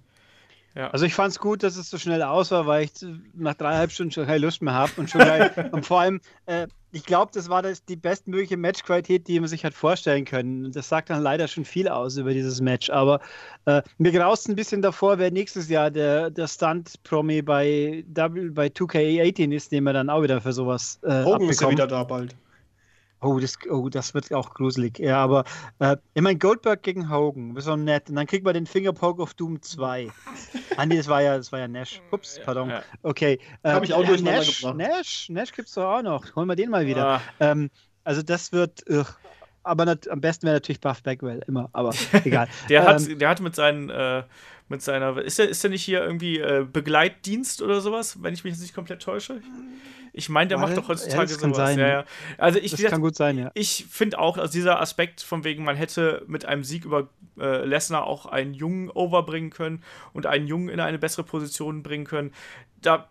Ja. 0.76 0.89
Also 0.89 1.05
ich 1.05 1.14
fand 1.14 1.31
es 1.31 1.39
gut, 1.39 1.61
dass 1.61 1.76
es 1.76 1.89
so 1.89 1.97
schnell 1.97 2.23
aus 2.23 2.49
war, 2.51 2.65
weil 2.65 2.85
ich 2.85 2.91
nach 3.34 3.53
dreieinhalb 3.53 3.91
Stunden 3.91 4.11
schon 4.11 4.26
keine 4.26 4.39
Lust 4.39 4.61
mehr 4.61 4.73
habe 4.73 4.91
und 4.97 5.10
schon 5.10 5.22
gleich, 5.22 5.51
und 5.72 5.85
vor 5.85 5.99
allem, 5.99 6.19
äh, 6.47 6.68
ich 6.93 7.05
glaube, 7.05 7.31
das 7.33 7.49
war 7.49 7.63
das, 7.63 7.83
die 7.83 7.95
bestmögliche 7.95 8.55
Matchqualität, 8.55 9.27
die 9.27 9.39
man 9.39 9.49
sich 9.49 9.65
hat 9.65 9.73
vorstellen 9.73 10.25
können. 10.25 10.71
Das 10.71 10.89
sagt 10.89 11.09
dann 11.09 11.23
leider 11.23 11.47
schon 11.47 11.65
viel 11.65 11.87
aus 11.87 12.17
über 12.17 12.33
dieses 12.33 12.61
Match. 12.61 12.91
Aber 12.91 13.19
äh, 13.65 13.81
mir 13.97 14.11
graust 14.11 14.47
ein 14.47 14.55
bisschen 14.55 14.83
davor, 14.83 15.17
wer 15.17 15.31
nächstes 15.31 15.69
Jahr 15.69 15.89
der, 15.89 16.29
der 16.29 16.47
Stunt-Promi 16.47 17.41
bei, 17.41 18.05
bei 18.07 18.67
2K18 18.67 19.51
ist, 19.53 19.71
den 19.71 19.85
wir 19.85 19.93
dann 19.93 20.09
auch 20.09 20.21
wieder 20.21 20.39
für 20.39 20.53
sowas 20.53 20.99
äh, 21.01 21.23
Hogan 21.23 21.49
ist 21.49 21.61
ja 21.61 21.71
wieder 21.71 21.87
da 21.87 22.03
bald. 22.03 22.35
Oh 23.23 23.39
das, 23.39 23.57
oh, 23.69 23.87
das 23.87 24.13
wird 24.13 24.33
auch 24.33 24.53
gruselig. 24.53 24.99
Ja, 24.99 25.23
aber 25.23 25.45
äh, 25.79 25.95
ich 26.13 26.21
meine, 26.21 26.37
Goldberg 26.37 26.83
gegen 26.83 27.09
Hogan, 27.09 27.55
ist 27.55 27.65
so 27.65 27.75
nett. 27.75 28.09
Und 28.09 28.15
dann 28.17 28.27
kriegt 28.27 28.43
man 28.43 28.53
den 28.53 28.65
Fingerpoke 28.65 29.21
of 29.21 29.33
Doom 29.33 29.61
2. 29.61 30.11
ah, 30.77 30.85
nee, 30.85 30.97
das 30.97 31.07
war 31.07 31.21
ja, 31.21 31.37
das 31.37 31.51
war 31.51 31.59
ja 31.59 31.67
Nash. 31.67 32.01
Ups, 32.11 32.39
pardon. 32.43 32.69
Ja. 32.69 32.83
Okay. 33.01 33.39
Äh, 33.63 33.71
Habe 33.71 33.85
ich 33.85 33.93
auch 33.93 34.03
äh, 34.03 34.21
Nash, 34.21 34.59
gebracht. 34.59 34.75
Nash, 34.75 35.29
Nash 35.29 35.53
gibt 35.53 35.69
es 35.69 35.75
doch 35.75 35.85
auch 35.85 36.01
noch. 36.01 36.35
Holen 36.35 36.47
wir 36.47 36.55
den 36.55 36.69
mal 36.69 36.85
wieder. 36.85 37.05
Ah. 37.05 37.21
Ähm, 37.39 37.69
also 38.03 38.21
das 38.21 38.51
wird. 38.51 38.83
Ugh. 38.89 39.05
Aber 39.63 39.85
nicht, 39.85 40.09
am 40.09 40.19
besten 40.19 40.45
wäre 40.45 40.57
natürlich 40.57 40.81
Buff 40.81 41.01
Bagwell, 41.03 41.41
immer, 41.47 41.69
aber 41.71 41.91
egal. 42.25 42.49
der, 42.67 42.81
ähm, 42.81 42.87
hat, 42.87 43.21
der 43.21 43.29
hat 43.29 43.39
mit 43.39 43.55
seinen, 43.55 43.89
äh, 43.89 44.23
mit 44.67 44.81
seiner, 44.81 45.21
ist 45.21 45.39
der, 45.39 45.47
ist 45.47 45.63
der 45.63 45.71
nicht 45.71 45.83
hier 45.83 46.03
irgendwie 46.03 46.39
äh, 46.39 46.67
Begleitdienst 46.69 47.61
oder 47.61 47.79
sowas, 47.79 48.21
wenn 48.21 48.33
ich 48.33 48.43
mich 48.43 48.51
jetzt 48.51 48.61
nicht 48.61 48.75
komplett 48.75 49.01
täusche? 49.01 49.41
Ich 50.15 50.30
meine, 50.30 50.48
der 50.48 50.60
War 50.60 50.68
macht 50.68 50.77
doch 50.77 50.88
heutzutage 50.88 51.31
ja, 51.31 51.38
sowas. 51.38 51.57
Sein, 51.57 51.80
ja, 51.80 51.88
ja. 51.88 52.06
Also 52.38 52.60
ich, 52.60 52.72
das 52.72 52.84
kann 52.84 53.02
gut 53.02 53.15
sein, 53.15 53.38
ja. 53.38 53.52
Ich 53.56 53.88
finde 53.90 54.19
auch, 54.19 54.38
also 54.38 54.52
dieser 54.52 54.80
Aspekt 54.80 55.22
von 55.22 55.44
wegen, 55.44 55.64
man 55.64 55.76
hätte 55.76 56.23
mit 56.27 56.45
einem 56.45 56.64
Sieg 56.64 56.85
über 56.85 57.10
äh, 57.40 57.65
Lesnar 57.65 58.06
auch 58.06 58.27
einen 58.27 58.53
Jungen 58.53 58.91
overbringen 58.91 59.49
können 59.49 59.84
und 60.14 60.27
einen 60.27 60.45
Jungen 60.45 60.69
in 60.69 60.80
eine 60.80 60.99
bessere 60.99 61.23
Position 61.23 61.81
bringen 61.81 62.06
können. 62.06 62.31
Da 62.81 63.10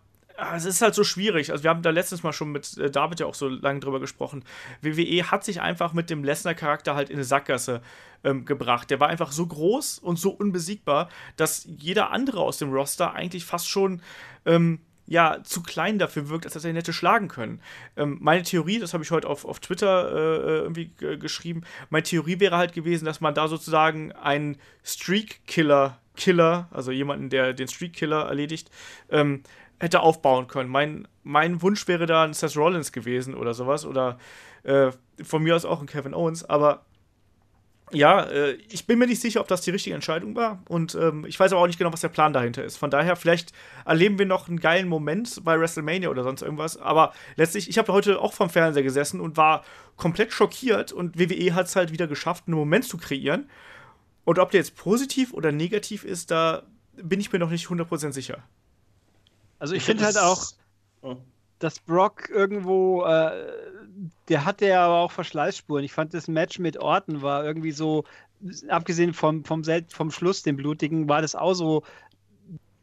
es 0.55 0.65
ist 0.65 0.81
halt 0.81 0.95
so 0.95 1.03
schwierig. 1.03 1.51
Also, 1.51 1.63
wir 1.63 1.69
haben 1.69 1.83
da 1.83 1.91
letztes 1.91 2.23
Mal 2.23 2.33
schon 2.33 2.51
mit 2.51 2.77
äh, 2.77 2.89
David 2.89 3.19
ja 3.19 3.27
auch 3.27 3.35
so 3.35 3.47
lange 3.47 3.79
drüber 3.79 3.99
gesprochen. 3.99 4.43
WWE 4.81 5.29
hat 5.29 5.43
sich 5.43 5.61
einfach 5.61 5.93
mit 5.93 6.09
dem 6.09 6.23
Lesnar-Charakter 6.23 6.95
halt 6.95 7.09
in 7.09 7.17
eine 7.17 7.23
Sackgasse 7.23 7.81
ähm, 8.23 8.45
gebracht. 8.45 8.89
Der 8.89 8.99
war 8.99 9.09
einfach 9.09 9.31
so 9.31 9.45
groß 9.45 9.99
und 9.99 10.17
so 10.17 10.31
unbesiegbar, 10.31 11.09
dass 11.35 11.65
jeder 11.65 12.11
andere 12.11 12.39
aus 12.41 12.57
dem 12.57 12.71
Roster 12.73 13.13
eigentlich 13.13 13.45
fast 13.45 13.69
schon. 13.69 14.01
Ähm, 14.45 14.79
ja, 15.05 15.39
zu 15.43 15.61
klein 15.61 15.99
dafür 15.99 16.29
wirkt, 16.29 16.45
als 16.45 16.53
dass 16.53 16.63
er 16.63 16.69
ihn 16.69 16.75
hätte 16.75 16.93
schlagen 16.93 17.27
können. 17.27 17.61
Ähm, 17.97 18.17
meine 18.21 18.43
Theorie, 18.43 18.79
das 18.79 18.93
habe 18.93 19.03
ich 19.03 19.11
heute 19.11 19.27
auf, 19.27 19.45
auf 19.45 19.59
Twitter 19.59 20.11
äh, 20.11 20.35
äh 20.35 20.57
irgendwie 20.59 20.91
geschrieben, 21.19 21.63
meine 21.89 22.03
Theorie 22.03 22.39
wäre 22.39 22.57
halt 22.57 22.73
gewesen, 22.73 23.05
dass 23.05 23.21
man 23.21 23.33
da 23.33 23.47
sozusagen 23.47 24.11
einen 24.13 24.57
Streak-Killer, 24.83 25.99
Killer, 26.15 26.67
also 26.71 26.91
jemanden, 26.91 27.29
der 27.29 27.53
den 27.53 27.67
Streak-Killer 27.67 28.25
erledigt, 28.25 28.69
ähm, 29.09 29.43
hätte 29.79 29.99
aufbauen 29.99 30.47
können. 30.47 30.69
Mein, 30.69 31.07
mein 31.23 31.61
Wunsch 31.61 31.87
wäre 31.87 32.05
da 32.05 32.23
ein 32.23 32.33
Seth 32.33 32.55
Rollins 32.55 32.91
gewesen 32.91 33.35
oder 33.35 33.53
sowas. 33.53 33.85
Oder 33.85 34.17
äh, 34.63 34.91
von 35.21 35.43
mir 35.43 35.55
aus 35.55 35.65
auch 35.65 35.81
ein 35.81 35.87
Kevin 35.87 36.13
Owens. 36.13 36.45
Aber 36.45 36.85
ja, 37.93 38.23
äh, 38.23 38.53
ich 38.69 38.85
bin 38.85 38.99
mir 38.99 39.07
nicht 39.07 39.21
sicher, 39.21 39.39
ob 39.39 39.47
das 39.47 39.61
die 39.61 39.71
richtige 39.71 39.95
Entscheidung 39.95 40.35
war. 40.35 40.61
Und 40.67 40.95
ähm, 40.95 41.25
ich 41.25 41.39
weiß 41.39 41.51
aber 41.53 41.61
auch 41.61 41.67
nicht 41.67 41.77
genau, 41.77 41.93
was 41.93 42.01
der 42.01 42.09
Plan 42.09 42.33
dahinter 42.33 42.63
ist. 42.63 42.77
Von 42.77 42.89
daher, 42.89 43.15
vielleicht 43.15 43.53
erleben 43.85 44.19
wir 44.19 44.25
noch 44.25 44.47
einen 44.47 44.59
geilen 44.59 44.87
Moment 44.87 45.41
bei 45.43 45.59
WrestleMania 45.59 46.09
oder 46.09 46.23
sonst 46.23 46.41
irgendwas. 46.41 46.77
Aber 46.77 47.13
letztlich, 47.35 47.69
ich 47.69 47.77
habe 47.77 47.93
heute 47.93 48.19
auch 48.19 48.33
vom 48.33 48.49
Fernseher 48.49 48.83
gesessen 48.83 49.21
und 49.21 49.37
war 49.37 49.63
komplett 49.95 50.33
schockiert. 50.33 50.91
Und 50.91 51.17
WWE 51.19 51.53
hat 51.53 51.67
es 51.67 51.75
halt 51.75 51.91
wieder 51.91 52.07
geschafft, 52.07 52.45
einen 52.47 52.57
Moment 52.57 52.85
zu 52.85 52.97
kreieren. 52.97 53.49
Und 54.25 54.39
ob 54.39 54.51
der 54.51 54.59
jetzt 54.59 54.75
positiv 54.75 55.33
oder 55.33 55.51
negativ 55.51 56.03
ist, 56.03 56.31
da 56.31 56.63
bin 56.95 57.19
ich 57.19 57.31
mir 57.31 57.39
noch 57.39 57.49
nicht 57.49 57.67
100% 57.67 58.11
sicher. 58.11 58.43
Also 59.59 59.75
ich, 59.75 59.79
ich 59.79 59.85
finde 59.85 60.05
halt 60.05 60.17
auch, 60.17 60.45
oh. 61.01 61.17
Dass 61.63 61.79
Brock 61.79 62.29
irgendwo, 62.29 63.03
äh, 63.05 63.47
der 64.27 64.45
hatte 64.45 64.67
ja 64.67 64.85
aber 64.85 64.99
auch 64.99 65.11
Verschleißspuren. 65.11 65.83
Ich 65.83 65.93
fand 65.93 66.13
das 66.13 66.27
Match 66.27 66.59
mit 66.59 66.77
Orton 66.77 67.21
war 67.21 67.45
irgendwie 67.45 67.71
so, 67.71 68.03
abgesehen 68.67 69.13
vom, 69.13 69.45
vom, 69.45 69.63
vom 69.63 70.11
Schluss, 70.11 70.43
dem 70.43 70.57
blutigen, 70.57 71.07
war 71.07 71.21
das 71.21 71.35
auch 71.35 71.53
so, 71.53 71.83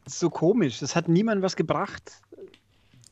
so 0.07 0.29
komisch. 0.29 0.79
Das 0.79 0.95
hat 0.95 1.07
niemand 1.07 1.43
was 1.43 1.55
gebracht. 1.55 2.21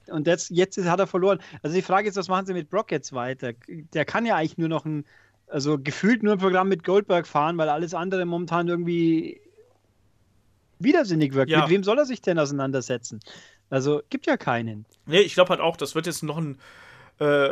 Und 0.07 0.25
jetzt, 0.25 0.49
jetzt 0.49 0.83
hat 0.83 0.99
er 0.99 1.05
verloren. 1.05 1.39
Also 1.61 1.75
die 1.75 1.83
Frage 1.83 2.09
ist, 2.09 2.15
was 2.15 2.29
machen 2.29 2.47
sie 2.47 2.53
mit 2.53 2.71
Brock 2.71 2.91
jetzt 2.91 3.13
weiter? 3.13 3.53
Der 3.67 4.05
kann 4.05 4.25
ja 4.25 4.37
eigentlich 4.37 4.57
nur 4.57 4.69
noch 4.69 4.85
ein, 4.85 5.05
also 5.47 5.77
gefühlt 5.77 6.23
nur 6.23 6.33
ein 6.33 6.39
Programm 6.39 6.67
mit 6.67 6.83
Goldberg 6.83 7.27
fahren, 7.27 7.57
weil 7.57 7.69
alles 7.69 7.93
andere 7.93 8.25
momentan 8.25 8.67
irgendwie 8.67 9.39
widersinnig 10.79 11.33
wirkt. 11.33 11.51
Ja. 11.51 11.61
Mit 11.61 11.69
wem 11.69 11.83
soll 11.83 11.99
er 11.99 12.05
sich 12.05 12.21
denn 12.21 12.39
auseinandersetzen? 12.39 13.19
Also 13.69 14.01
gibt 14.09 14.25
ja 14.25 14.37
keinen. 14.37 14.85
Nee, 15.05 15.19
ich 15.19 15.33
glaube 15.33 15.49
halt 15.49 15.61
auch, 15.61 15.77
das 15.77 15.95
wird 15.95 16.05
jetzt 16.05 16.23
noch 16.23 16.37
ein. 16.37 16.59
Äh, 17.19 17.49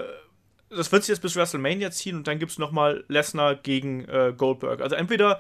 das 0.70 0.92
wird 0.92 1.04
sich 1.04 1.10
jetzt 1.10 1.22
bis 1.22 1.36
WrestleMania 1.36 1.92
ziehen 1.92 2.18
und 2.18 2.28
dann 2.28 2.40
gibt 2.40 2.52
es 2.52 2.58
nochmal 2.58 3.06
Lesnar 3.08 3.56
gegen 3.56 4.04
äh, 4.06 4.34
Goldberg. 4.36 4.82
Also 4.82 4.96
entweder, 4.96 5.40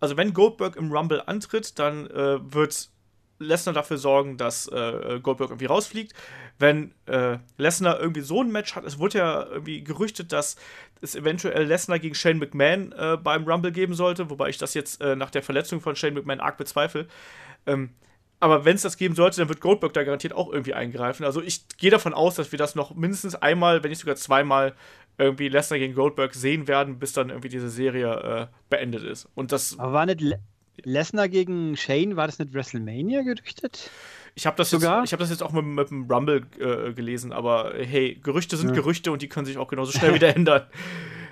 also 0.00 0.16
wenn 0.18 0.34
Goldberg 0.34 0.76
im 0.76 0.92
Rumble 0.92 1.22
antritt, 1.24 1.78
dann 1.78 2.06
äh, 2.10 2.38
wird 2.52 2.90
Lesnar 3.38 3.74
dafür 3.74 3.98
sorgen, 3.98 4.36
dass 4.36 4.66
äh, 4.68 5.20
Goldberg 5.22 5.50
irgendwie 5.50 5.66
rausfliegt. 5.66 6.12
Wenn 6.58 6.92
äh, 7.06 7.38
Lesnar 7.56 8.00
irgendwie 8.00 8.22
so 8.22 8.42
ein 8.42 8.50
Match 8.50 8.74
hat, 8.74 8.84
es 8.84 8.98
wurde 8.98 9.18
ja 9.18 9.46
irgendwie 9.46 9.84
gerüchtet, 9.84 10.32
dass 10.32 10.56
es 11.00 11.14
eventuell 11.14 11.64
Lesnar 11.64 11.98
gegen 11.98 12.14
Shane 12.14 12.38
McMahon 12.38 12.92
äh, 12.92 13.16
beim 13.16 13.44
Rumble 13.44 13.72
geben 13.72 13.94
sollte, 13.94 14.30
wobei 14.30 14.48
ich 14.48 14.58
das 14.58 14.74
jetzt 14.74 15.00
äh, 15.02 15.16
nach 15.16 15.30
der 15.30 15.42
Verletzung 15.42 15.80
von 15.80 15.96
Shane 15.96 16.14
McMahon 16.14 16.40
arg 16.40 16.56
bezweifle. 16.56 17.08
Ähm, 17.66 17.90
aber 18.40 18.64
wenn 18.64 18.76
es 18.76 18.82
das 18.82 18.96
geben 18.96 19.14
sollte, 19.14 19.38
dann 19.40 19.48
wird 19.48 19.60
Goldberg 19.60 19.92
da 19.94 20.04
garantiert 20.04 20.34
auch 20.34 20.52
irgendwie 20.52 20.74
eingreifen. 20.74 21.24
Also 21.24 21.40
ich 21.40 21.66
gehe 21.78 21.90
davon 21.90 22.14
aus, 22.14 22.34
dass 22.34 22.52
wir 22.52 22.58
das 22.58 22.74
noch 22.74 22.94
mindestens 22.94 23.34
einmal, 23.34 23.82
wenn 23.82 23.90
nicht 23.90 24.00
sogar 24.00 24.16
zweimal 24.16 24.74
irgendwie 25.18 25.48
Lesnar 25.48 25.78
gegen 25.78 25.94
Goldberg 25.94 26.34
sehen 26.34 26.68
werden, 26.68 26.98
bis 26.98 27.12
dann 27.12 27.30
irgendwie 27.30 27.48
diese 27.48 27.70
Serie 27.70 28.50
äh, 28.50 28.56
beendet 28.68 29.02
ist. 29.04 29.28
Und 29.34 29.52
das. 29.52 29.78
Aber 29.78 29.92
war 29.92 30.06
nicht 30.06 30.20
Le 30.20 30.38
Lesnar 30.82 31.30
gegen 31.30 31.74
Shane, 31.74 32.16
war 32.16 32.26
das 32.26 32.38
nicht 32.38 32.52
WrestleMania 32.52 33.22
gerüchtet? 33.22 33.90
Ich 34.38 34.44
habe 34.44 34.54
das, 34.58 34.68
Sogar? 34.68 35.00
Jetzt, 35.00 35.12
hab 35.12 35.18
das 35.18 35.30
jetzt 35.30 35.42
auch 35.42 35.52
mit, 35.52 35.64
mit 35.64 35.88
dem 35.88 36.10
Rumble 36.10 36.42
äh, 36.58 36.92
gelesen, 36.92 37.32
aber 37.32 37.72
hey, 37.74 38.20
Gerüchte 38.22 38.58
sind 38.58 38.68
ja. 38.68 38.74
Gerüchte 38.74 39.10
und 39.10 39.22
die 39.22 39.30
können 39.30 39.46
sich 39.46 39.56
auch 39.56 39.66
genauso 39.66 39.92
schnell 39.92 40.14
wieder 40.14 40.34
ändern. 40.36 40.66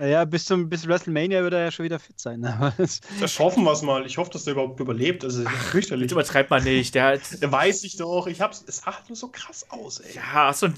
Ja, 0.01 0.25
bis 0.25 0.45
zum 0.45 0.69
bis 0.69 0.89
WrestleMania 0.89 1.45
wird 1.45 1.55
er 1.55 1.61
ja 1.61 1.71
schon 1.71 1.85
wieder 1.85 2.01
fit 2.01 2.19
sein. 2.19 2.43
das, 2.79 3.01
das 3.21 3.39
hoffen 3.39 3.63
wir 3.63 3.71
es 3.71 3.83
mal. 3.83 4.05
Ich 4.05 4.19
hoffe, 4.19 4.29
dass 4.33 4.43
der 4.43 4.55
überhaupt 4.55 4.81
überlebt. 4.81 5.23
Also, 5.23 5.45
Ach, 5.47 5.53
fürchterlich. 5.53 6.09
Das 6.09 6.13
übertreibt 6.13 6.51
man 6.51 6.65
nicht. 6.65 6.97
Der, 6.97 7.17
der 7.41 7.53
weiß 7.53 7.85
ich 7.85 7.97
doch. 7.97 8.27
Ich 8.27 8.41
hab's, 8.41 8.65
es 8.67 8.79
sah 8.79 8.93
nur 9.07 9.15
so 9.15 9.29
krass 9.29 9.65
aus, 9.71 10.01
ey. 10.01 10.17
Ja, 10.17 10.49
hast 10.49 10.63
du, 10.63 10.69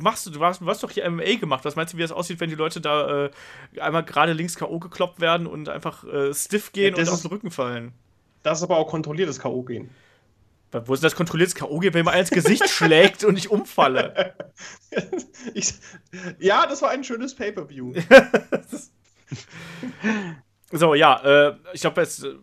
machst, 0.00 0.32
du 0.32 0.40
hast, 0.40 0.60
du 0.60 0.66
hast 0.66 0.84
doch 0.84 0.90
hier 0.92 1.10
MMA 1.10 1.34
gemacht. 1.40 1.64
Was 1.64 1.74
meinst 1.74 1.92
du, 1.92 1.98
wie 1.98 2.02
das 2.02 2.12
aussieht, 2.12 2.38
wenn 2.38 2.48
die 2.48 2.54
Leute 2.54 2.80
da 2.80 3.24
äh, 3.24 3.30
einmal 3.80 4.04
gerade 4.04 4.34
links 4.34 4.54
K.O. 4.54 4.78
gekloppt 4.78 5.20
werden 5.20 5.48
und 5.48 5.68
einfach 5.68 6.04
äh, 6.04 6.32
stiff 6.32 6.70
gehen 6.70 6.94
ja, 6.94 7.02
und 7.02 7.08
auf 7.08 7.22
den 7.22 7.30
Rücken 7.30 7.50
fallen? 7.50 7.92
Das 8.44 8.58
ist 8.58 8.62
aber 8.62 8.76
auch 8.76 8.86
kontrolliertes 8.86 9.40
K.O. 9.40 9.62
gehen. 9.62 9.90
Wo 10.72 10.94
ist 10.94 11.02
das 11.02 11.16
kontrolliertes 11.16 11.54
K.O. 11.54 11.80
wenn 11.82 12.04
man 12.04 12.16
ins 12.16 12.30
Gesicht 12.30 12.68
schlägt 12.70 13.24
und 13.24 13.36
ich 13.36 13.50
umfalle? 13.50 14.34
ich, 15.54 15.74
ja, 16.38 16.66
das 16.66 16.82
war 16.82 16.90
ein 16.90 17.02
schönes 17.02 17.34
Pay-Per-View. 17.34 17.92
so, 20.72 20.94
ja, 20.94 21.48
äh, 21.48 21.56
ich 21.72 21.80
glaube, 21.80 22.02
jetzt 22.02 22.24
äh, 22.24 22.34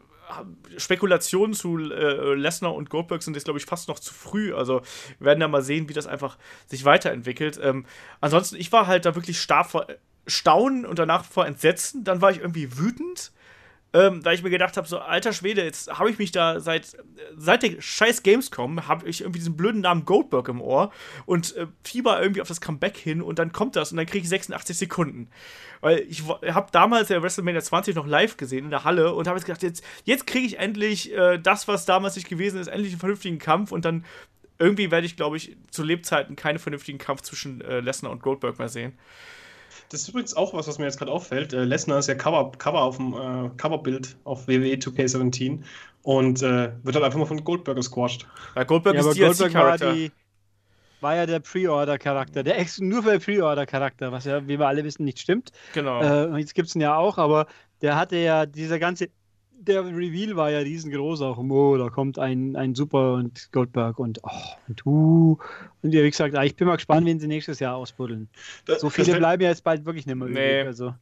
Spekulationen 0.77 1.53
zu 1.53 1.77
äh, 1.77 2.33
Lesnar 2.33 2.75
und 2.75 2.89
Goldberg 2.89 3.23
sind 3.23 3.35
jetzt, 3.35 3.45
glaube 3.45 3.59
ich, 3.59 3.65
fast 3.65 3.87
noch 3.87 3.99
zu 3.99 4.13
früh. 4.13 4.53
Also, 4.53 4.81
wir 5.19 5.27
werden 5.27 5.39
ja 5.39 5.47
mal 5.47 5.61
sehen, 5.61 5.87
wie 5.87 5.93
das 5.93 6.07
einfach 6.07 6.37
sich 6.65 6.83
weiterentwickelt. 6.83 7.57
Ähm, 7.63 7.85
ansonsten, 8.19 8.57
ich 8.57 8.73
war 8.73 8.87
halt 8.87 9.05
da 9.05 9.15
wirklich 9.15 9.39
starr 9.39 9.63
vor 9.63 9.87
Staunen 10.25 10.85
und 10.85 10.99
danach 10.99 11.23
vor 11.23 11.45
Entsetzen. 11.45 12.03
Dann 12.03 12.21
war 12.21 12.31
ich 12.31 12.39
irgendwie 12.39 12.77
wütend 12.77 13.31
ähm, 13.93 14.23
weil 14.23 14.35
ich 14.35 14.43
mir 14.43 14.49
gedacht 14.49 14.75
habe, 14.77 14.87
so 14.87 14.99
alter 14.99 15.31
Schwede, 15.31 15.63
jetzt 15.63 15.97
habe 15.97 16.09
ich 16.09 16.19
mich 16.19 16.31
da 16.31 16.59
seit, 16.59 16.97
seit 17.35 17.63
der 17.63 17.81
scheiß 17.81 18.21
Gamescom, 18.21 18.87
habe 18.87 19.07
ich 19.07 19.21
irgendwie 19.21 19.39
diesen 19.39 19.55
blöden 19.55 19.81
Namen 19.81 20.05
Goldberg 20.05 20.49
im 20.49 20.61
Ohr 20.61 20.91
und 21.25 21.55
äh, 21.55 21.67
fieber 21.83 22.21
irgendwie 22.21 22.41
auf 22.41 22.47
das 22.47 22.59
Comeback 22.59 22.97
hin 22.97 23.21
und 23.21 23.39
dann 23.39 23.53
kommt 23.53 23.75
das 23.75 23.91
und 23.91 23.97
dann 23.97 24.05
kriege 24.05 24.23
ich 24.23 24.29
86 24.29 24.77
Sekunden. 24.77 25.29
Weil 25.79 25.99
ich 26.09 26.23
habe 26.27 26.67
damals 26.71 27.07
der 27.07 27.23
WrestleMania 27.23 27.61
20 27.61 27.95
noch 27.95 28.07
live 28.07 28.35
gesehen 28.35 28.65
in 28.65 28.71
der 28.71 28.83
Halle 28.83 29.13
und 29.13 29.27
habe 29.27 29.37
jetzt 29.37 29.45
gedacht, 29.45 29.63
jetzt, 29.63 29.83
jetzt 30.03 30.27
kriege 30.27 30.45
ich 30.45 30.59
endlich 30.59 31.13
äh, 31.13 31.37
das, 31.37 31.67
was 31.67 31.85
damals 31.85 32.15
nicht 32.15 32.27
gewesen 32.27 32.59
ist, 32.59 32.67
endlich 32.67 32.93
einen 32.93 32.99
vernünftigen 32.99 33.39
Kampf 33.39 33.71
und 33.71 33.85
dann 33.85 34.03
irgendwie 34.59 34.91
werde 34.91 35.05
ich, 35.05 35.15
glaube 35.15 35.37
ich, 35.37 35.55
zu 35.71 35.83
Lebzeiten 35.83 36.35
keinen 36.35 36.59
vernünftigen 36.59 36.97
Kampf 36.97 37.21
zwischen 37.21 37.61
äh, 37.61 37.79
Lesnar 37.79 38.11
und 38.11 38.21
Goldberg 38.21 38.57
mehr 38.59 38.69
sehen. 38.69 38.97
Das 39.89 40.01
ist 40.01 40.09
übrigens 40.09 40.35
auch 40.35 40.53
was, 40.53 40.67
was 40.67 40.79
mir 40.79 40.85
jetzt 40.85 40.97
gerade 40.97 41.11
auffällt. 41.11 41.53
Äh, 41.53 41.63
Lesnar 41.63 41.99
ist 41.99 42.07
ja 42.07 42.15
Cover, 42.15 42.51
Cover 42.57 42.81
auf 42.81 42.97
dem 42.97 43.13
äh, 43.13 43.49
Coverbild 43.57 44.17
auf 44.25 44.47
WWE 44.47 44.75
2K17 44.75 45.63
und 46.03 46.41
äh, 46.41 46.71
wird 46.83 46.95
halt 46.95 47.05
einfach 47.05 47.19
mal 47.19 47.25
von 47.25 47.43
Goldberg 47.43 47.77
gesquashed. 47.77 48.27
Ja, 48.55 48.63
Goldberg 48.63 48.95
ja, 48.95 49.09
ist 49.09 49.17
DLC 49.17 49.53
war, 49.53 49.77
die, 49.77 50.11
war 51.01 51.15
ja 51.15 51.25
der 51.25 51.39
Pre-Order-Charakter, 51.39 52.43
der 52.43 52.59
ex 52.59 52.79
nur 52.79 53.03
für 53.03 53.19
Pre-Order-Charakter, 53.19 54.11
was 54.11 54.25
ja, 54.25 54.45
wie 54.47 54.59
wir 54.59 54.67
alle 54.67 54.83
wissen, 54.83 55.05
nicht 55.05 55.19
stimmt. 55.19 55.51
Genau. 55.73 56.01
Äh, 56.01 56.37
jetzt 56.39 56.55
gibt 56.55 56.69
es 56.69 56.75
ihn 56.75 56.81
ja 56.81 56.95
auch, 56.95 57.17
aber 57.17 57.47
der 57.81 57.95
hatte 57.95 58.17
ja 58.17 58.45
dieser 58.45 58.79
ganze 58.79 59.09
der 59.59 59.85
Reveal 59.85 60.35
war 60.35 60.51
ja 60.51 60.59
riesengroß 60.59 61.21
auch. 61.21 61.37
Oh, 61.37 61.77
da 61.77 61.89
kommt 61.89 62.19
ein, 62.19 62.55
ein 62.55 62.75
Super 62.75 63.13
und 63.13 63.51
Goldberg 63.51 63.99
und 63.99 64.19
oh, 64.23 64.29
und 64.67 64.85
uh. 64.85 65.37
Und 65.81 65.93
ja, 65.93 66.03
wie 66.03 66.09
gesagt, 66.09 66.35
ich 66.43 66.55
bin 66.55 66.67
mal 66.67 66.75
gespannt, 66.75 67.05
wen 67.05 67.19
sie 67.19 67.27
nächstes 67.27 67.59
Jahr 67.59 67.75
ausbuddeln. 67.75 68.29
Da, 68.65 68.79
so 68.79 68.89
viele 68.89 69.17
bleiben 69.17 69.41
ja 69.43 69.49
jetzt 69.49 69.63
bald 69.63 69.85
wirklich 69.85 70.05
nicht 70.05 70.15
mehr 70.15 70.27
nee. 70.27 70.61
übrig. 70.61 70.67
Also. 70.67 70.93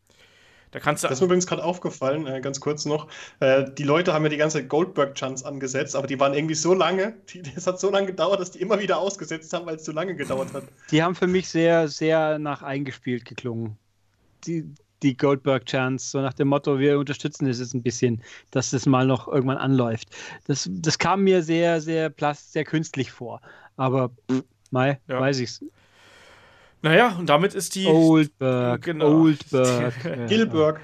Da 0.71 0.81
kannst 0.81 1.03
du 1.03 1.07
das 1.07 1.17
ist 1.17 1.21
mir 1.21 1.27
übrigens 1.27 1.47
gerade 1.47 1.63
aufgefallen, 1.63 2.27
äh, 2.27 2.41
ganz 2.41 2.59
kurz 2.59 2.83
noch. 2.83 3.07
Äh, 3.39 3.65
die 3.77 3.83
Leute 3.83 4.13
haben 4.13 4.23
ja 4.23 4.29
die 4.29 4.37
ganze 4.37 4.67
Goldberg-Chance 4.67 5.45
angesetzt, 5.45 5.95
aber 5.95 6.05
die 6.05 6.19
waren 6.19 6.33
irgendwie 6.33 6.55
so 6.55 6.73
lange, 6.73 7.15
es 7.55 7.65
hat 7.67 7.79
so 7.79 7.89
lange 7.89 8.07
gedauert, 8.07 8.41
dass 8.41 8.51
die 8.51 8.59
immer 8.59 8.77
wieder 8.79 8.97
ausgesetzt 8.97 9.53
haben, 9.53 9.65
weil 9.65 9.75
es 9.75 9.83
zu 9.83 9.93
lange 9.93 10.15
gedauert 10.15 10.53
hat. 10.53 10.63
Die 10.91 11.01
haben 11.01 11.15
für 11.15 11.27
mich 11.27 11.47
sehr, 11.47 11.87
sehr 11.87 12.39
nach 12.39 12.61
eingespielt 12.61 13.23
geklungen. 13.23 13.77
Die, 14.45 14.65
die 15.05 15.15
Goldberg-Chance, 15.15 16.09
so 16.09 16.21
nach 16.21 16.33
dem 16.33 16.47
Motto, 16.47 16.79
wir 16.79 16.97
unterstützen 16.97 17.47
es 17.47 17.59
jetzt 17.59 17.73
ein 17.73 17.83
bisschen, 17.83 18.21
dass 18.51 18.71
das 18.71 18.85
mal 18.85 19.05
noch 19.05 19.27
irgendwann 19.27 19.57
anläuft. 19.57 20.09
Das, 20.47 20.67
das 20.71 20.97
kam 20.97 21.23
mir 21.23 21.43
sehr, 21.43 21.79
sehr 21.79 22.09
plast, 22.09 22.51
sehr 22.51 22.65
künstlich 22.65 23.11
vor. 23.11 23.39
Aber 23.77 24.09
pff, 24.31 24.43
Mai, 24.71 24.99
ja. 25.07 25.19
weiß 25.19 25.39
ich's. 25.39 25.63
Naja, 26.81 27.15
und 27.17 27.27
damit 27.27 27.53
ist 27.53 27.75
die. 27.75 27.85
Oldberg. 27.85 28.81
Genau. 28.81 29.21
Oldberg. 29.21 29.93
Gilberg. 30.27 30.81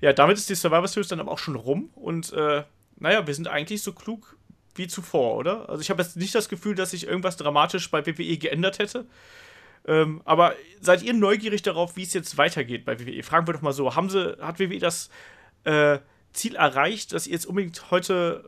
Ja, 0.00 0.12
damit 0.12 0.38
ist 0.38 0.48
die 0.48 0.54
Survivor 0.54 0.88
Series 0.88 1.08
dann 1.08 1.20
aber 1.20 1.32
auch 1.32 1.38
schon 1.38 1.56
rum. 1.56 1.90
Und 1.94 2.32
äh, 2.32 2.62
naja, 2.98 3.26
wir 3.26 3.34
sind 3.34 3.48
eigentlich 3.48 3.82
so 3.82 3.92
klug 3.92 4.36
wie 4.74 4.86
zuvor, 4.86 5.36
oder? 5.36 5.68
Also 5.68 5.80
ich 5.80 5.90
habe 5.90 6.02
jetzt 6.02 6.16
nicht 6.16 6.34
das 6.34 6.48
Gefühl, 6.48 6.74
dass 6.74 6.92
sich 6.92 7.06
irgendwas 7.06 7.36
dramatisch 7.36 7.90
bei 7.90 8.06
WWE 8.06 8.38
geändert 8.38 8.78
hätte. 8.78 9.06
Ähm, 9.88 10.20
aber 10.26 10.54
seid 10.80 11.02
ihr 11.02 11.14
neugierig 11.14 11.62
darauf, 11.62 11.96
wie 11.96 12.02
es 12.02 12.12
jetzt 12.12 12.36
weitergeht 12.36 12.84
bei 12.84 13.00
WWE? 13.00 13.22
Fragen 13.22 13.48
wir 13.48 13.54
doch 13.54 13.62
mal 13.62 13.72
so: 13.72 13.96
haben 13.96 14.10
sie, 14.10 14.36
Hat 14.40 14.60
WWE 14.60 14.78
das 14.78 15.08
äh, 15.64 15.98
Ziel 16.32 16.54
erreicht, 16.54 17.14
dass 17.14 17.26
ihr 17.26 17.32
jetzt 17.32 17.46
unbedingt 17.46 17.90
heute 17.90 18.44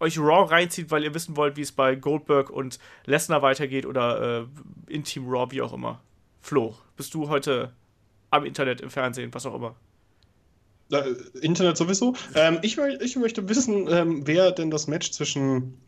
euch 0.00 0.18
Raw 0.18 0.50
reinzieht, 0.50 0.90
weil 0.90 1.04
ihr 1.04 1.14
wissen 1.14 1.36
wollt, 1.36 1.56
wie 1.56 1.62
es 1.62 1.70
bei 1.70 1.94
Goldberg 1.94 2.50
und 2.50 2.80
Lesnar 3.06 3.40
weitergeht 3.40 3.86
oder 3.86 4.40
äh, 4.40 4.92
in 4.92 5.04
Team 5.04 5.28
Raw, 5.28 5.50
wie 5.50 5.62
auch 5.62 5.72
immer. 5.72 6.00
Flo, 6.42 6.74
bist 6.96 7.14
du 7.14 7.28
heute 7.28 7.72
am 8.30 8.44
Internet, 8.44 8.80
im 8.80 8.90
Fernsehen, 8.90 9.32
was 9.32 9.46
auch 9.46 9.54
immer? 9.54 9.76
Äh, 10.90 11.14
Internet 11.40 11.76
sowieso. 11.76 12.14
Ähm, 12.34 12.58
ich, 12.62 12.76
ich, 12.76 13.16
möchte 13.16 13.48
wissen, 13.48 13.86
ähm, 13.88 14.26
wer 14.26 14.50
denn 14.50 14.70
das 14.70 14.88
Match 14.88 15.12
zwischen 15.12 15.78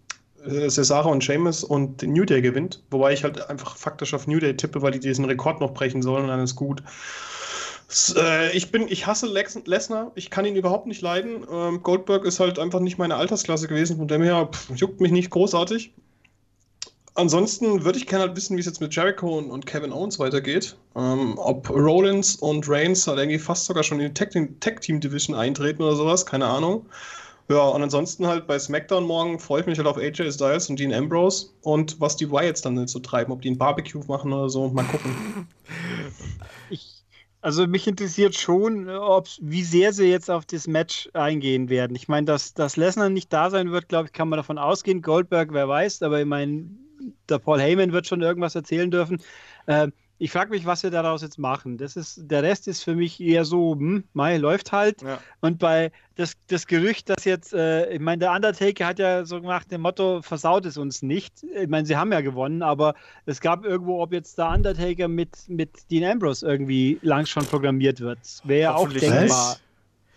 Cesaro 0.68 1.10
und 1.10 1.24
Sheamus 1.24 1.64
und 1.64 2.02
New 2.02 2.24
Day 2.24 2.42
gewinnt. 2.42 2.82
Wobei 2.90 3.12
ich 3.12 3.24
halt 3.24 3.48
einfach 3.48 3.76
faktisch 3.76 4.14
auf 4.14 4.26
New 4.26 4.38
Day 4.38 4.56
tippe, 4.56 4.82
weil 4.82 4.92
die 4.92 5.00
diesen 5.00 5.24
Rekord 5.24 5.60
noch 5.60 5.74
brechen 5.74 6.02
sollen 6.02 6.24
und 6.24 6.28
dann 6.28 6.40
ist 6.40 6.56
gut. 6.56 6.82
Äh, 8.16 8.56
ich 8.56 8.72
bin, 8.72 8.88
ich 8.88 9.06
hasse 9.06 9.26
Lex 9.26 9.58
Lesnar, 9.64 10.12
ich 10.14 10.30
kann 10.30 10.44
ihn 10.44 10.56
überhaupt 10.56 10.86
nicht 10.86 11.02
leiden. 11.02 11.46
Ähm, 11.50 11.82
Goldberg 11.82 12.24
ist 12.24 12.40
halt 12.40 12.58
einfach 12.58 12.80
nicht 12.80 12.98
meine 12.98 13.16
Altersklasse 13.16 13.68
gewesen, 13.68 13.98
von 13.98 14.08
dem 14.08 14.22
her 14.22 14.48
pff, 14.52 14.70
juckt 14.74 15.00
mich 15.00 15.12
nicht 15.12 15.30
großartig. 15.30 15.92
Ansonsten 17.14 17.84
würde 17.84 17.98
ich 17.98 18.06
gerne 18.06 18.24
halt 18.24 18.36
wissen, 18.36 18.56
wie 18.56 18.60
es 18.60 18.66
jetzt 18.66 18.82
mit 18.82 18.94
Jericho 18.94 19.38
und, 19.38 19.64
Kevin 19.64 19.90
Owens 19.90 20.18
weitergeht. 20.18 20.76
Ähm, 20.94 21.34
ob 21.38 21.70
Rollins 21.70 22.36
und 22.36 22.68
Reigns 22.68 23.06
halt 23.06 23.18
irgendwie 23.18 23.38
fast 23.38 23.64
sogar 23.64 23.84
schon 23.84 24.00
in 24.00 24.12
die 24.12 24.58
Tech-Team-Division 24.60 25.34
eintreten 25.34 25.82
oder 25.82 25.96
sowas, 25.96 26.26
keine 26.26 26.44
Ahnung. 26.44 26.84
Ja, 27.48 27.68
und 27.68 27.82
ansonsten 27.82 28.26
halt 28.26 28.46
bei 28.46 28.58
SmackDown 28.58 29.04
morgen 29.04 29.38
freue 29.38 29.60
ich 29.60 29.66
mich 29.66 29.78
halt 29.78 29.86
auf 29.86 29.98
AJ 29.98 30.32
Styles 30.32 30.68
und 30.68 30.80
Dean 30.80 30.92
Ambrose 30.92 31.50
und 31.62 32.00
was 32.00 32.16
die 32.16 32.30
Wyatts 32.30 32.62
dann 32.62 32.78
halt 32.78 32.88
so 32.88 32.98
treiben, 32.98 33.32
ob 33.32 33.42
die 33.42 33.50
ein 33.50 33.58
Barbecue 33.58 34.02
machen 34.08 34.32
oder 34.32 34.48
so, 34.48 34.68
mal 34.68 34.84
gucken. 34.84 35.46
Ich, 36.70 37.04
also 37.40 37.66
mich 37.66 37.86
interessiert 37.86 38.34
schon, 38.34 38.86
wie 38.86 39.62
sehr 39.62 39.92
sie 39.92 40.10
jetzt 40.10 40.30
auf 40.30 40.46
das 40.46 40.66
Match 40.66 41.08
eingehen 41.12 41.68
werden. 41.68 41.94
Ich 41.96 42.08
meine, 42.08 42.24
dass, 42.24 42.54
dass 42.54 42.76
Lesnar 42.76 43.08
nicht 43.08 43.32
da 43.32 43.50
sein 43.50 43.70
wird, 43.70 43.88
glaube 43.88 44.06
ich, 44.06 44.12
kann 44.12 44.28
man 44.28 44.36
davon 44.36 44.58
ausgehen. 44.58 45.02
Goldberg, 45.02 45.52
wer 45.52 45.68
weiß, 45.68 46.02
aber 46.02 46.20
ich 46.20 46.26
meine, 46.26 46.68
der 47.28 47.38
Paul 47.38 47.60
Heyman 47.60 47.92
wird 47.92 48.06
schon 48.06 48.22
irgendwas 48.22 48.54
erzählen 48.54 48.90
dürfen. 48.90 49.22
Äh, 49.66 49.88
ich 50.18 50.30
frage 50.30 50.50
mich, 50.50 50.64
was 50.64 50.82
wir 50.82 50.90
daraus 50.90 51.20
jetzt 51.20 51.38
machen. 51.38 51.76
Das 51.76 51.94
ist, 51.94 52.20
der 52.22 52.42
Rest 52.42 52.68
ist 52.68 52.82
für 52.82 52.94
mich 52.94 53.20
eher 53.20 53.44
so, 53.44 53.74
hm, 53.74 54.04
Mai 54.14 54.38
läuft 54.38 54.72
halt. 54.72 55.02
Ja. 55.02 55.18
Und 55.40 55.58
bei 55.58 55.92
das, 56.14 56.32
das 56.46 56.66
Gerücht, 56.66 57.10
dass 57.10 57.24
jetzt, 57.24 57.52
äh, 57.52 57.92
ich 57.92 58.00
meine, 58.00 58.20
der 58.20 58.32
Undertaker 58.32 58.86
hat 58.86 58.98
ja 58.98 59.26
so 59.26 59.40
gemacht, 59.40 59.70
dem 59.70 59.82
Motto, 59.82 60.22
versaut 60.22 60.64
es 60.64 60.78
uns 60.78 61.02
nicht. 61.02 61.42
Ich 61.42 61.68
meine, 61.68 61.86
sie 61.86 61.96
haben 61.96 62.12
ja 62.12 62.22
gewonnen, 62.22 62.62
aber 62.62 62.94
es 63.26 63.40
gab 63.40 63.64
irgendwo, 63.64 64.02
ob 64.02 64.12
jetzt 64.14 64.38
der 64.38 64.48
Undertaker 64.48 65.08
mit, 65.08 65.36
mit 65.48 65.90
Dean 65.90 66.10
Ambrose 66.10 66.46
irgendwie 66.46 66.98
lang 67.02 67.26
schon 67.26 67.44
programmiert 67.44 68.00
wird. 68.00 68.18
Wäre 68.44 68.62
ja 68.62 68.74
auch 68.74 68.88
denkbar. 68.88 69.58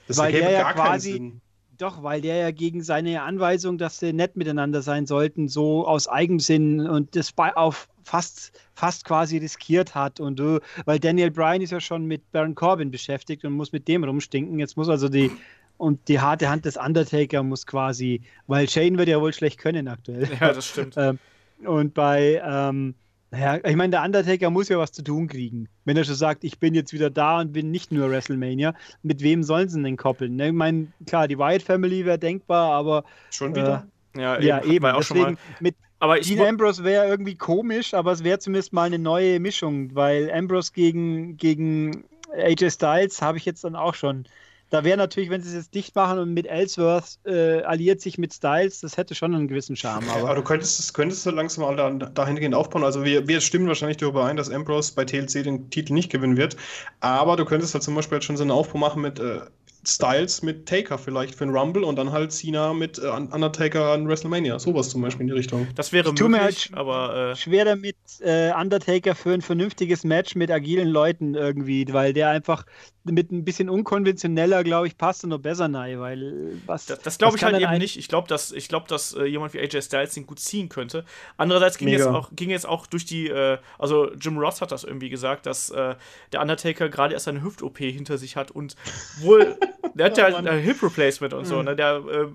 Das 0.08 0.18
weil 0.18 0.32
der 0.32 0.52
ja 0.52 0.74
quasi. 0.74 1.34
Doch, 1.78 2.04
weil 2.04 2.20
der 2.20 2.36
ja 2.36 2.52
gegen 2.52 2.84
seine 2.84 3.22
Anweisung, 3.22 3.78
dass 3.78 4.00
sie 4.00 4.12
nett 4.12 4.36
miteinander 4.36 4.82
sein 4.82 5.06
sollten, 5.06 5.48
so 5.48 5.88
aus 5.88 6.10
Eigensinn 6.10 6.82
und 6.82 7.16
das 7.16 7.32
bei, 7.32 7.56
auf 7.56 7.88
fast, 8.10 8.52
fast 8.74 9.06
quasi 9.06 9.38
riskiert 9.38 9.94
hat. 9.94 10.20
Und 10.20 10.40
uh, 10.40 10.60
weil 10.86 11.00
Daniel 11.00 11.32
Bryan 11.32 11.62
ist 11.62 11.72
ja 11.72 11.80
schon 11.80 12.06
mit 12.06 12.32
Baron 12.32 12.56
Corbin 12.56 12.92
beschäftigt 12.92 13.46
und 13.46 13.54
muss 13.54 13.72
mit 13.72 13.88
dem 13.88 14.04
rumstinken. 14.04 14.60
Jetzt 14.60 14.78
muss 14.78 14.90
also 14.90 15.10
die 15.10 15.32
und 15.78 16.10
die 16.10 16.20
harte 16.20 16.50
Hand 16.50 16.66
des 16.66 16.76
Undertaker 16.76 17.42
muss 17.42 17.66
quasi, 17.66 18.22
weil 18.48 18.68
Shane 18.68 18.98
wird 18.98 19.08
ja 19.08 19.22
wohl 19.22 19.32
schlecht 19.32 19.60
können 19.60 19.88
aktuell. 19.88 20.28
Ja, 20.40 20.54
das 20.54 20.66
stimmt. 20.66 20.96
Ähm, 20.98 21.20
und 21.66 21.94
bei 21.94 22.42
ähm, 22.44 22.96
naja, 23.32 23.60
ich 23.64 23.76
meine, 23.76 23.92
der 23.92 24.04
Undertaker 24.04 24.50
muss 24.50 24.70
ja 24.70 24.80
was 24.80 24.92
zu 24.92 25.04
tun 25.04 25.28
kriegen. 25.28 25.68
Wenn 25.86 25.98
er 25.98 26.04
schon 26.04 26.16
sagt, 26.16 26.44
ich 26.44 26.58
bin 26.58 26.74
jetzt 26.74 26.94
wieder 26.94 27.10
da 27.10 27.40
und 27.40 27.54
bin 27.54 27.70
nicht 27.70 27.92
nur 27.92 28.10
WrestleMania, 28.10 28.74
mit 29.04 29.22
wem 29.22 29.44
sollen 29.44 29.70
sie 29.70 29.82
denn 29.82 29.98
koppeln? 29.98 30.36
Ne? 30.36 30.48
Ich 30.48 30.54
meine, 30.54 30.88
klar, 31.06 31.28
die 31.28 31.38
Wyatt 31.38 31.62
Family 31.62 32.06
wäre 32.06 32.18
denkbar, 32.18 32.72
aber. 32.72 33.04
Schon 33.30 33.56
wieder? 33.56 33.88
Ja, 34.16 34.38
eben. 34.38 34.46
Ja, 34.46 34.64
eben. 34.64 34.86
Auch 34.86 35.00
Deswegen, 35.00 35.38
mit 35.60 35.76
aber 36.00 36.18
ich 36.18 36.28
Dean 36.28 36.48
Ambrose 36.48 36.84
wäre 36.84 37.08
irgendwie 37.08 37.36
komisch, 37.36 37.94
aber 37.94 38.14
es 38.14 38.24
wäre 38.24 38.40
zumindest 38.40 38.72
mal 38.72 38.84
eine 38.84 39.00
neue 39.00 39.40
Mischung, 39.40 39.94
weil 39.96 40.32
Ambrose 40.32 40.72
gegen, 40.72 41.36
gegen 41.36 42.06
AJ 42.32 42.72
Styles 42.72 43.22
habe 43.22 43.38
ich 43.38 43.46
jetzt 43.46 43.66
dann 43.66 43.76
auch 43.76 43.96
schon 43.96 44.26
da 44.70 44.84
wäre 44.84 44.98
natürlich, 44.98 45.30
wenn 45.30 45.42
sie 45.42 45.50
es 45.50 45.56
jetzt 45.56 45.74
dicht 45.74 45.96
machen 45.96 46.20
und 46.20 46.34
mit 46.34 46.46
Ellsworth 46.46 47.18
äh, 47.26 47.62
alliiert 47.62 48.02
sich 48.02 48.18
mit 48.18 48.34
Styles, 48.34 48.82
das 48.82 48.98
hätte 48.98 49.16
schon 49.16 49.34
einen 49.34 49.48
gewissen 49.48 49.76
Charme. 49.76 50.08
Aber, 50.10 50.22
aber 50.22 50.36
du 50.36 50.44
könntest, 50.44 50.94
könntest 50.94 51.26
du 51.26 51.32
langsam 51.32 51.64
mal 51.64 51.76
da, 51.76 51.90
dahingehend 51.90 52.54
aufbauen. 52.54 52.84
Also 52.84 53.04
wir, 53.04 53.28
wir 53.28 53.42
stimmen 53.42 53.68
wahrscheinlich 53.68 53.98
darüber 53.98 54.26
ein, 54.26 54.38
dass 54.38 54.50
Ambrose 54.50 54.94
bei 54.94 55.06
TLC 55.06 55.44
den 55.44 55.70
Titel 55.72 55.94
nicht 55.94 56.12
gewinnen 56.12 56.38
wird. 56.38 56.56
Aber 57.00 57.36
du 57.36 57.46
könntest 57.46 57.74
halt 57.74 57.84
zum 57.84 57.96
Beispiel 57.96 58.18
halt 58.18 58.24
schon 58.24 58.38
so 58.38 58.44
einen 58.44 58.52
Aufbau 58.52 58.78
machen 58.78 59.02
mit 59.02 59.20
äh, 59.20 59.42
Styles 59.86 60.42
mit 60.42 60.68
Taker 60.68 60.98
vielleicht 60.98 61.36
für 61.36 61.46
einen 61.46 61.56
Rumble 61.56 61.84
und 61.84 61.96
dann 61.96 62.12
halt 62.12 62.32
Cena 62.32 62.74
mit 62.74 63.00
äh, 63.00 63.08
Undertaker 63.08 63.94
an 63.94 64.08
WrestleMania. 64.08 64.60
Sowas 64.60 64.90
zum 64.90 65.02
Beispiel 65.02 65.22
in 65.22 65.28
die 65.28 65.34
Richtung. 65.34 65.68
Das 65.76 65.92
wäre 65.92 66.10
ich 66.14 66.22
möglich, 66.22 66.70
halt 66.72 66.74
aber 66.74 67.32
äh 67.32 67.36
schwer 67.36 67.66
damit 67.66 67.96
äh, 68.20 68.52
Undertaker 68.52 69.16
für 69.16 69.34
ein 69.34 69.42
vernünftiges 69.42 70.04
Match 70.04 70.36
mit 70.36 70.52
agilen 70.52 70.90
Leuten 70.90 71.36
irgendwie, 71.36 71.86
weil 71.92 72.14
der 72.14 72.30
einfach 72.30 72.66
mit 73.04 73.32
ein 73.32 73.44
bisschen 73.44 73.70
unkonventioneller, 73.70 74.64
glaube 74.64 74.88
ich, 74.88 74.98
passt 74.98 75.24
und 75.24 75.32
noch 75.32 75.40
besser 75.40 75.68
nahe, 75.68 76.00
weil 76.00 76.62
was. 76.66 76.86
Das, 76.86 77.00
das 77.00 77.18
glaube 77.18 77.38
ich 77.38 77.44
halt 77.44 77.60
eben 77.60 77.78
nicht. 77.78 77.98
Ich 77.98 78.08
glaube, 78.08 78.28
dass, 78.28 78.52
ich 78.52 78.68
glaub, 78.68 78.88
dass 78.88 79.14
äh, 79.14 79.24
jemand 79.26 79.54
wie 79.54 79.60
AJ 79.60 79.82
Styles 79.82 80.14
den 80.14 80.26
gut 80.26 80.40
ziehen 80.40 80.70
könnte. 80.70 81.06
Andererseits 81.38 81.78
ging, 81.78 81.88
jetzt 81.88 82.08
auch, 82.08 82.30
ging 82.36 82.50
jetzt 82.50 82.68
auch 82.68 82.88
durch 82.88 83.06
die, 83.06 83.28
äh, 83.28 83.58
also 83.78 84.12
Jim 84.14 84.38
Ross 84.38 84.62
hat 84.62 84.72
das 84.72 84.84
irgendwie 84.84 85.10
gesagt, 85.10 85.46
dass 85.46 85.70
äh, 85.70 85.96
der 86.32 86.42
Undertaker 86.42 86.90
gerade 86.90 87.14
erst 87.14 87.28
eine 87.28 87.42
Hüft-OP 87.42 87.78
hinter 87.78 88.18
sich 88.18 88.36
hat 88.36 88.52
und 88.52 88.76
wohl, 89.22 89.58
der 89.94 90.06
hat 90.08 90.18
ja 90.18 90.30
oh, 90.32 90.36
ein 90.36 90.60
Hip-Replacement 90.60 91.34
und 91.34 91.42
mhm. 91.42 91.46
so, 91.46 91.62
ne? 91.64 91.76
Der 91.76 91.96
äh, 91.96 92.28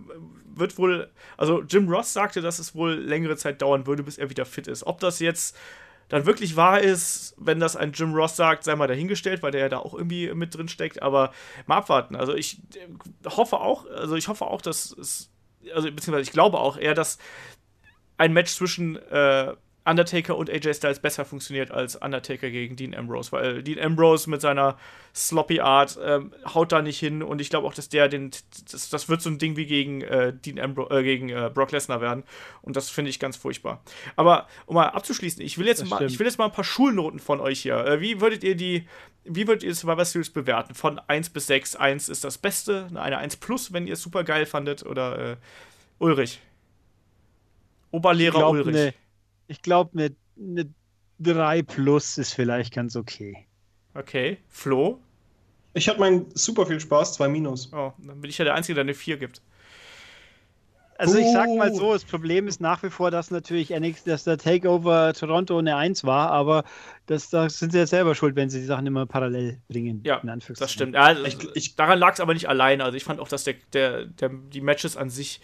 wird 0.57 0.79
wohl, 0.79 1.11
also 1.37 1.63
Jim 1.63 1.89
Ross 1.89 2.13
sagte, 2.13 2.41
dass 2.41 2.59
es 2.59 2.75
wohl 2.75 2.95
längere 2.95 3.37
Zeit 3.37 3.61
dauern 3.63 3.87
würde, 3.87 4.03
bis 4.03 4.19
er 4.19 4.31
wieder 4.31 4.45
fit 4.45 4.67
ist. 4.67 4.87
Ob 4.87 5.01
das 5.01 5.19
jetzt 5.19 5.57
dann 6.09 6.27
wirklich 6.27 6.57
wahr 6.57 6.81
ist, 6.81 7.35
wenn 7.39 7.61
das 7.61 7.77
ein 7.77 7.93
Jim 7.93 8.15
Ross 8.15 8.37
sagt, 8.37 8.65
sei 8.65 8.77
mal 8.77 8.87
dahingestellt, 8.87 9.43
weil 9.43 9.53
der 9.53 9.63
ja 9.63 9.69
da 9.69 9.79
auch 9.79 9.95
irgendwie 9.95 10.33
mit 10.35 10.55
drin 10.55 10.69
steckt. 10.69 11.03
Aber 11.03 11.33
mal 11.67 11.79
abwarten. 11.79 12.15
Also 12.17 12.35
ich 12.35 12.59
äh, 12.75 13.31
hoffe 13.31 13.61
auch, 13.61 13.87
also 13.87 14.15
ich 14.17 14.29
hoffe 14.29 14.47
auch, 14.47 14.61
dass 14.61 14.93
es, 14.93 15.31
also 15.75 15.91
beziehungsweise 15.91 16.29
ich 16.29 16.33
glaube 16.33 16.59
auch 16.59 16.77
eher, 16.77 16.95
dass 16.95 17.19
ein 18.17 18.33
Match 18.33 18.53
zwischen 18.53 18.97
äh, 18.97 19.55
Undertaker 19.87 20.37
und 20.37 20.49
AJ 20.49 20.75
Styles 20.75 20.99
besser 20.99 21.25
funktioniert 21.27 21.71
als 21.71 21.97
Undertaker 21.97 22.51
gegen 22.51 22.75
Dean 22.75 22.95
Ambrose, 22.95 23.33
weil 23.33 23.63
Dean 23.63 23.79
Ambrose 23.79 24.31
mit 24.31 24.41
seiner 24.41 24.79
sloppy 25.15 25.61
Art 25.61 25.99
ähm, 26.03 26.33
haut 26.55 26.73
da 26.73 26.81
nicht 26.81 26.99
hin 26.99 27.23
und 27.23 27.41
ich 27.41 27.51
glaube 27.51 27.67
auch, 27.67 27.75
dass 27.75 27.91
der 27.91 28.09
den 28.09 28.31
das, 28.71 28.89
das 28.89 29.09
wird 29.11 29.21
so 29.21 29.29
ein 29.29 29.39
Ding 29.39 29.57
wie 29.57 29.67
gegen 29.67 30.01
äh, 30.01 30.33
Dean 30.33 30.59
Ambrose 30.59 30.99
äh, 30.99 31.03
gegen 31.03 31.29
äh, 31.29 31.51
Brock 31.53 31.73
Lesnar 31.73 32.01
werden 32.01 32.25
und 32.63 32.77
das 32.77 32.89
finde 32.89 33.11
ich 33.11 33.19
ganz 33.19 33.37
furchtbar. 33.37 33.83
Aber 34.17 34.49
um 34.65 34.77
mal 34.77 34.89
abzuschließen, 34.89 35.43
ich 35.43 35.59
will 35.59 35.67
jetzt 35.67 35.85
mal 35.87 36.03
ich 36.03 36.19
will 36.19 36.27
jetzt 36.27 36.39
mal 36.39 36.47
ein 36.47 36.53
paar 36.53 36.65
Schulnoten 36.65 37.19
von 37.19 37.41
euch 37.41 37.61
hier. 37.61 37.85
Äh, 37.85 38.01
wie 38.01 38.23
würdet 38.23 38.43
ihr 38.43 38.57
die 38.57 38.89
wie 39.25 39.47
würdet 39.47 39.65
ihr 39.65 39.75
Survivor 39.75 40.05
Series 40.05 40.31
bewerten? 40.31 40.75
Von 40.75 40.99
1 40.99 41.31
bis 41.31 41.47
6. 41.47 41.77
1 41.77 42.09
ist 42.11 42.25
das 42.25 42.37
Beste, 42.37 42.89
eine 42.95 43.17
1 43.19 43.37
plus, 43.37 43.73
wenn 43.73 43.87
ihr 43.87 43.95
es 43.95 44.03
super 44.03 44.23
geil 44.23 44.45
fandet 44.45 44.85
oder 44.85 45.33
äh, 45.33 45.37
Ulrich. 45.99 46.41
Oberlehrer 47.91 48.39
glaub, 48.39 48.53
Ulrich. 48.53 48.75
Ne 48.75 48.95
ich 49.47 49.63
glaube, 49.63 49.91
eine, 49.95 50.17
eine 50.39 50.69
3 51.21 51.63
plus 51.63 52.19
ist 52.19 52.33
vielleicht 52.33 52.75
ganz 52.75 52.97
okay. 52.97 53.47
Okay. 53.95 54.39
Flo? 54.49 55.01
Ich 55.75 55.89
hatte 55.89 56.01
meinen 56.01 56.27
super 56.35 56.67
viel 56.67 56.81
Spaß, 56.81 57.15
2 57.15 57.29
minus. 57.29 57.73
Oh, 57.73 57.93
dann 57.99 58.21
bin 58.21 58.31
ich 58.31 58.39
ja 58.39 58.45
der 58.45 58.55
Einzige, 58.55 58.75
der 58.75 58.83
eine 58.83 58.95
4 58.95 59.17
gibt. 59.17 59.43
Also 60.97 61.19
ich 61.19 61.27
sag 61.33 61.49
mal 61.49 61.75
so, 61.75 61.93
das 61.93 62.05
Problem 62.05 62.47
ist 62.47 62.61
nach 62.61 62.83
wie 62.85 62.91
vor, 62.91 63.11
dass 63.11 63.31
natürlich 63.31 63.73
NX, 63.73 64.05
dass 64.05 64.25
der 64.25 64.39
Takeover 64.39 65.13
Toronto 65.13 65.59
eine 65.59 65.77
1 65.77 66.05
war, 66.05 66.31
aber 66.31 66.65
das, 67.07 67.31
das 67.31 67.59
sind 67.59 67.73
sie 67.73 67.79
jetzt 67.79 67.91
selber 67.91 68.15
schuld, 68.15 68.37
wenn 68.37 68.49
sie 68.49 68.61
die 68.61 68.67
Sachen 68.67 68.87
immer 68.87 69.05
parallel 69.07 69.61
bringen. 69.69 70.03
Ja, 70.05 70.23
das 70.23 70.73
stimmt. 70.73 70.95
Ja, 70.95 71.13
ich, 71.13 71.37
ich, 71.55 71.75
daran 71.75 71.99
lag 71.99 72.13
es 72.13 72.21
aber 72.21 72.35
nicht 72.35 72.49
allein. 72.49 72.81
Also 72.81 72.97
ich 72.97 73.05
fand 73.05 73.19
auch, 73.19 73.29
dass 73.29 73.45
der, 73.45 73.55
der, 73.73 74.05
der, 74.05 74.31
die 74.53 74.61
Matches 74.61 74.97
an 74.97 75.11
sich 75.11 75.41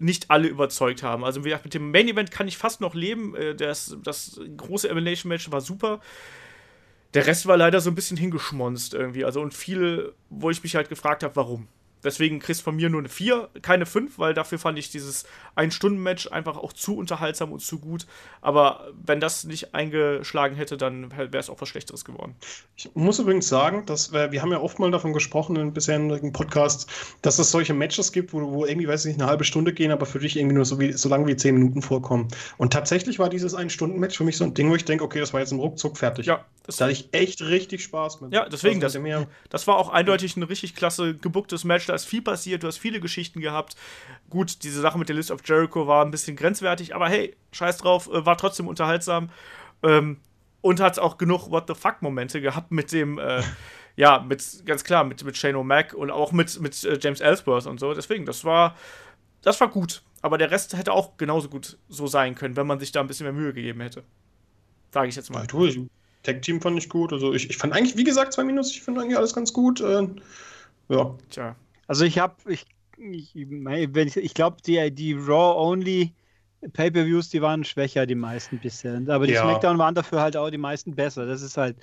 nicht 0.00 0.30
alle 0.30 0.48
überzeugt 0.48 1.02
haben. 1.02 1.24
Also 1.24 1.44
wie 1.44 1.48
gesagt, 1.48 1.64
mit 1.64 1.74
dem 1.74 1.90
Main 1.90 2.08
Event 2.08 2.30
kann 2.30 2.48
ich 2.48 2.58
fast 2.58 2.80
noch 2.80 2.94
leben. 2.94 3.34
Äh, 3.34 3.54
das, 3.54 3.96
das 4.02 4.40
große 4.56 4.88
Elimination 4.88 5.28
Match 5.28 5.50
war 5.50 5.60
super. 5.60 6.00
Der 7.14 7.26
Rest 7.26 7.46
war 7.46 7.56
leider 7.56 7.80
so 7.80 7.90
ein 7.90 7.94
bisschen 7.94 8.16
hingeschmonzt 8.16 8.94
irgendwie. 8.94 9.24
Also 9.24 9.40
und 9.40 9.54
viel, 9.54 10.12
wo 10.28 10.50
ich 10.50 10.62
mich 10.62 10.76
halt 10.76 10.88
gefragt 10.88 11.22
habe, 11.22 11.36
warum. 11.36 11.68
Deswegen 12.04 12.38
kriegst 12.38 12.60
du 12.60 12.64
von 12.64 12.76
mir 12.76 12.88
nur 12.88 13.00
eine 13.00 13.08
4, 13.08 13.48
keine 13.62 13.86
5, 13.86 14.18
weil 14.18 14.34
dafür 14.34 14.58
fand 14.58 14.78
ich 14.78 14.90
dieses 14.90 15.24
Ein-Stunden-Match 15.54 16.28
einfach 16.28 16.56
auch 16.56 16.72
zu 16.72 16.96
unterhaltsam 16.96 17.52
und 17.52 17.60
zu 17.60 17.78
gut. 17.78 18.06
Aber 18.40 18.88
wenn 19.04 19.20
das 19.20 19.44
nicht 19.44 19.74
eingeschlagen 19.74 20.56
hätte, 20.56 20.76
dann 20.76 21.10
wäre 21.16 21.38
es 21.38 21.50
auch 21.50 21.60
was 21.60 21.68
Schlechteres 21.68 22.04
geworden. 22.04 22.34
Ich 22.76 22.90
muss 22.94 23.18
übrigens 23.18 23.48
sagen, 23.48 23.84
dass 23.86 24.12
wir, 24.12 24.32
wir 24.32 24.42
haben 24.42 24.52
ja 24.52 24.60
oft 24.60 24.78
mal 24.78 24.90
davon 24.90 25.12
gesprochen 25.12 25.56
in 25.56 25.72
bisherigen 25.72 26.32
Podcasts, 26.32 26.86
dass 27.22 27.38
es 27.38 27.50
solche 27.50 27.74
Matches 27.74 28.12
gibt, 28.12 28.32
wo, 28.32 28.40
wo 28.52 28.64
irgendwie, 28.64 28.88
weiß 28.88 29.04
ich 29.04 29.14
nicht, 29.14 29.20
eine 29.20 29.30
halbe 29.30 29.44
Stunde 29.44 29.72
gehen, 29.72 29.90
aber 29.90 30.06
für 30.06 30.20
dich 30.20 30.36
irgendwie 30.36 30.54
nur 30.54 30.64
so, 30.64 30.78
wie, 30.78 30.92
so 30.92 31.08
lang 31.08 31.26
wie 31.26 31.36
10 31.36 31.54
Minuten 31.54 31.82
vorkommen. 31.82 32.28
Und 32.56 32.72
tatsächlich 32.72 33.18
war 33.18 33.28
dieses 33.28 33.54
Ein-Stunden-Match 33.54 34.16
für 34.16 34.24
mich 34.24 34.36
so 34.36 34.44
ein 34.44 34.54
Ding, 34.54 34.70
wo 34.70 34.76
ich 34.76 34.84
denke, 34.84 35.04
okay, 35.04 35.20
das 35.20 35.32
war 35.32 35.40
jetzt 35.40 35.52
im 35.52 35.58
Ruckzuck 35.58 35.96
fertig. 35.96 36.26
Ja. 36.26 36.44
da 36.66 36.84
hatte 36.84 36.92
ich 36.92 37.08
echt 37.12 37.42
richtig 37.42 37.82
Spaß 37.82 38.20
mit. 38.20 38.32
Ja, 38.32 38.48
deswegen, 38.48 38.80
das, 38.80 38.98
das 39.50 39.66
war 39.66 39.76
auch 39.76 39.88
eindeutig 39.88 40.36
ein 40.36 40.42
richtig 40.42 40.74
klasse 40.74 41.14
gebucktes 41.14 41.64
Match 41.64 41.87
da 41.88 41.94
ist 41.94 42.04
viel 42.04 42.22
passiert, 42.22 42.62
du 42.62 42.66
hast 42.66 42.78
viele 42.78 43.00
Geschichten 43.00 43.40
gehabt. 43.40 43.76
Gut, 44.30 44.62
diese 44.62 44.80
Sache 44.80 44.98
mit 44.98 45.08
der 45.08 45.16
List 45.16 45.30
of 45.30 45.40
Jericho 45.44 45.86
war 45.86 46.04
ein 46.04 46.10
bisschen 46.10 46.36
grenzwertig, 46.36 46.94
aber 46.94 47.08
hey, 47.08 47.36
scheiß 47.52 47.78
drauf, 47.78 48.08
äh, 48.08 48.24
war 48.24 48.36
trotzdem 48.36 48.68
unterhaltsam. 48.68 49.30
Ähm, 49.82 50.18
und 50.60 50.80
hat 50.80 50.98
auch 50.98 51.18
genug 51.18 51.50
What 51.50 51.64
the 51.68 51.74
fuck-Momente 51.74 52.40
gehabt 52.40 52.72
mit 52.72 52.92
dem, 52.92 53.18
äh, 53.18 53.42
ja, 53.96 54.20
mit, 54.20 54.42
ganz 54.66 54.84
klar, 54.84 55.04
mit, 55.04 55.24
mit 55.24 55.36
Shane 55.36 55.56
O'Mac 55.56 55.94
und 55.94 56.10
auch 56.10 56.32
mit, 56.32 56.60
mit 56.60 56.82
äh, 56.84 56.98
James 57.00 57.20
Ellsworth 57.20 57.66
und 57.66 57.78
so. 57.78 57.94
Deswegen, 57.94 58.26
das 58.26 58.44
war, 58.44 58.76
das 59.42 59.60
war 59.60 59.68
gut. 59.68 60.02
Aber 60.20 60.36
der 60.36 60.50
Rest 60.50 60.76
hätte 60.76 60.92
auch 60.92 61.16
genauso 61.16 61.48
gut 61.48 61.78
so 61.88 62.06
sein 62.06 62.34
können, 62.34 62.56
wenn 62.56 62.66
man 62.66 62.80
sich 62.80 62.90
da 62.90 63.00
ein 63.00 63.06
bisschen 63.06 63.24
mehr 63.24 63.32
Mühe 63.32 63.52
gegeben 63.52 63.80
hätte. 63.80 64.02
Sage 64.90 65.08
ich 65.08 65.16
jetzt 65.16 65.30
mal. 65.30 65.46
Ja, 65.52 65.64
ich, 65.64 65.80
Tag 66.22 66.42
Team 66.42 66.60
fand 66.60 66.78
ich 66.78 66.88
gut. 66.88 67.12
Also 67.12 67.32
ich, 67.32 67.48
ich 67.48 67.56
fand 67.56 67.72
eigentlich, 67.72 67.96
wie 67.96 68.04
gesagt, 68.04 68.32
zwei 68.32 68.44
Minus, 68.44 68.70
ich 68.70 68.82
finde 68.82 69.00
eigentlich 69.00 69.16
alles 69.16 69.34
ganz 69.34 69.52
gut. 69.52 69.80
Äh, 69.80 70.08
ja. 70.88 71.14
Tja. 71.30 71.56
Also 71.88 72.04
ich 72.04 72.18
habe, 72.18 72.34
ich, 72.46 72.66
ich, 72.98 73.34
ich, 73.34 74.16
ich 74.16 74.34
glaube, 74.34 74.58
die, 74.64 74.94
die 74.94 75.14
Raw-Only 75.14 76.12
Pay-Per-Views, 76.72 77.30
die 77.30 77.42
waren 77.42 77.64
schwächer, 77.64 78.06
die 78.06 78.14
meisten 78.14 78.58
bisher. 78.58 79.00
Aber 79.08 79.26
die 79.26 79.32
ja. 79.32 79.42
SmackDown 79.42 79.78
waren 79.78 79.94
dafür 79.94 80.20
halt 80.20 80.36
auch 80.36 80.50
die 80.50 80.58
meisten 80.58 80.94
besser. 80.94 81.26
Das 81.26 81.42
ist 81.42 81.56
halt 81.56 81.76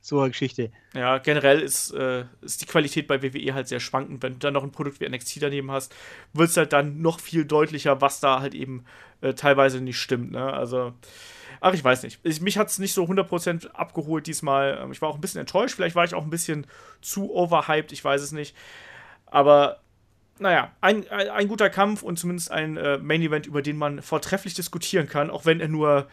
so 0.00 0.20
eine 0.20 0.30
Geschichte. 0.30 0.72
Ja, 0.94 1.18
generell 1.18 1.60
ist, 1.60 1.92
äh, 1.92 2.24
ist 2.40 2.60
die 2.60 2.66
Qualität 2.66 3.06
bei 3.06 3.22
WWE 3.22 3.54
halt 3.54 3.68
sehr 3.68 3.78
schwankend. 3.78 4.22
Wenn 4.22 4.34
du 4.34 4.38
dann 4.40 4.54
noch 4.54 4.64
ein 4.64 4.72
Produkt 4.72 5.00
wie 5.00 5.08
NXT 5.08 5.42
daneben 5.42 5.70
hast, 5.70 5.94
wird 6.32 6.50
es 6.50 6.56
halt 6.56 6.72
dann 6.72 7.00
noch 7.00 7.20
viel 7.20 7.44
deutlicher, 7.44 8.00
was 8.00 8.20
da 8.20 8.40
halt 8.40 8.54
eben 8.54 8.84
äh, 9.20 9.34
teilweise 9.34 9.80
nicht 9.80 9.98
stimmt. 9.98 10.32
Ne? 10.32 10.52
Also, 10.52 10.92
ach, 11.60 11.74
ich 11.74 11.84
weiß 11.84 12.02
nicht. 12.02 12.18
Ich, 12.24 12.40
mich 12.40 12.58
hat 12.58 12.68
es 12.68 12.78
nicht 12.78 12.94
so 12.94 13.04
100% 13.04 13.70
abgeholt 13.72 14.26
diesmal. 14.26 14.80
Ähm, 14.82 14.92
ich 14.92 15.02
war 15.02 15.08
auch 15.08 15.14
ein 15.14 15.20
bisschen 15.20 15.40
enttäuscht. 15.40 15.76
Vielleicht 15.76 15.94
war 15.94 16.04
ich 16.04 16.14
auch 16.14 16.24
ein 16.24 16.30
bisschen 16.30 16.66
zu 17.00 17.32
overhyped. 17.32 17.92
Ich 17.92 18.02
weiß 18.02 18.22
es 18.22 18.32
nicht. 18.32 18.56
Aber 19.32 19.80
naja, 20.38 20.72
ein, 20.80 21.08
ein, 21.08 21.28
ein, 21.28 21.48
guter 21.48 21.70
Kampf 21.70 22.02
und 22.02 22.18
zumindest 22.18 22.50
ein 22.50 22.76
äh, 22.76 22.98
Main 22.98 23.22
Event, 23.22 23.46
über 23.46 23.62
den 23.62 23.76
man 23.76 24.02
vortrefflich 24.02 24.54
diskutieren 24.54 25.08
kann, 25.08 25.30
auch 25.30 25.46
wenn 25.46 25.60
er 25.60 25.68
nur 25.68 26.06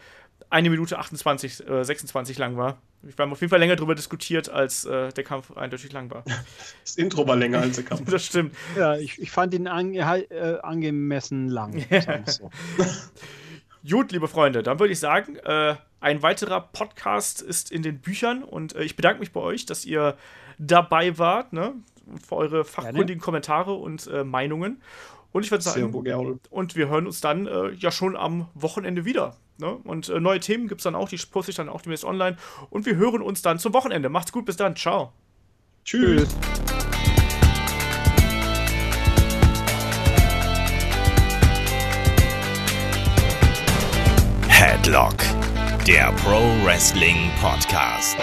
eine 0.48 0.70
Minute 0.70 0.98
28, 0.98 1.68
äh, 1.68 1.84
26 1.84 2.38
lang 2.38 2.56
war. 2.56 2.78
Wir 3.02 3.12
haben 3.18 3.32
auf 3.32 3.40
jeden 3.40 3.50
Fall 3.50 3.58
länger 3.58 3.76
darüber 3.76 3.94
diskutiert, 3.94 4.48
als 4.48 4.84
äh, 4.86 5.12
der 5.12 5.24
Kampf 5.24 5.56
eindeutig 5.56 5.92
lang 5.92 6.10
war. 6.10 6.24
Das 6.84 6.96
Intro 6.96 7.26
war 7.28 7.36
länger 7.36 7.60
als 7.60 7.76
der 7.76 7.84
Kampf. 7.86 8.10
das 8.10 8.24
stimmt. 8.24 8.54
Ja, 8.76 8.96
ich, 8.96 9.20
ich 9.20 9.30
fand 9.30 9.52
ihn 9.52 9.66
an, 9.66 9.94
äh, 9.94 10.58
angemessen 10.62 11.48
lang. 11.48 11.84
So. 12.26 12.50
Gut, 13.88 14.12
liebe 14.12 14.28
Freunde, 14.28 14.62
dann 14.62 14.78
würde 14.78 14.92
ich 14.92 14.98
sagen, 14.98 15.36
äh, 15.36 15.76
ein 16.00 16.22
weiterer 16.22 16.60
Podcast 16.60 17.42
ist 17.42 17.70
in 17.70 17.82
den 17.82 18.00
Büchern 18.00 18.42
und 18.42 18.74
äh, 18.74 18.82
ich 18.82 18.96
bedanke 18.96 19.20
mich 19.20 19.32
bei 19.32 19.40
euch, 19.40 19.66
dass 19.66 19.84
ihr 19.84 20.16
dabei 20.58 21.18
wart. 21.18 21.52
Ne? 21.52 21.74
Für 22.26 22.36
eure 22.36 22.64
fachkundigen 22.64 23.20
Kommentare 23.20 23.74
und 23.74 24.06
äh, 24.08 24.24
Meinungen. 24.24 24.82
Und 25.32 25.44
ich 25.44 25.50
würde 25.50 25.62
sagen, 25.62 26.40
und 26.50 26.76
wir 26.76 26.88
hören 26.88 27.06
uns 27.06 27.20
dann 27.20 27.46
äh, 27.46 27.70
ja 27.70 27.92
schon 27.92 28.16
am 28.16 28.48
Wochenende 28.54 29.04
wieder. 29.04 29.36
Ne? 29.58 29.76
Und 29.84 30.08
äh, 30.08 30.18
neue 30.18 30.40
Themen 30.40 30.66
gibt 30.66 30.80
es 30.80 30.84
dann 30.84 30.94
auch, 30.94 31.08
die 31.08 31.18
poste 31.18 31.50
ich 31.50 31.56
dann 31.56 31.68
auch 31.68 31.82
demnächst 31.82 32.04
online. 32.04 32.36
Und 32.70 32.86
wir 32.86 32.96
hören 32.96 33.22
uns 33.22 33.42
dann 33.42 33.58
zum 33.58 33.72
Wochenende. 33.72 34.08
Macht's 34.08 34.32
gut, 34.32 34.44
bis 34.44 34.56
dann. 34.56 34.74
Ciao. 34.74 35.12
Tschüss. 35.84 36.28
Headlock, 44.48 45.16
der 45.86 46.12
Pro 46.12 46.40
Wrestling 46.64 47.30
Podcast. 47.40 48.18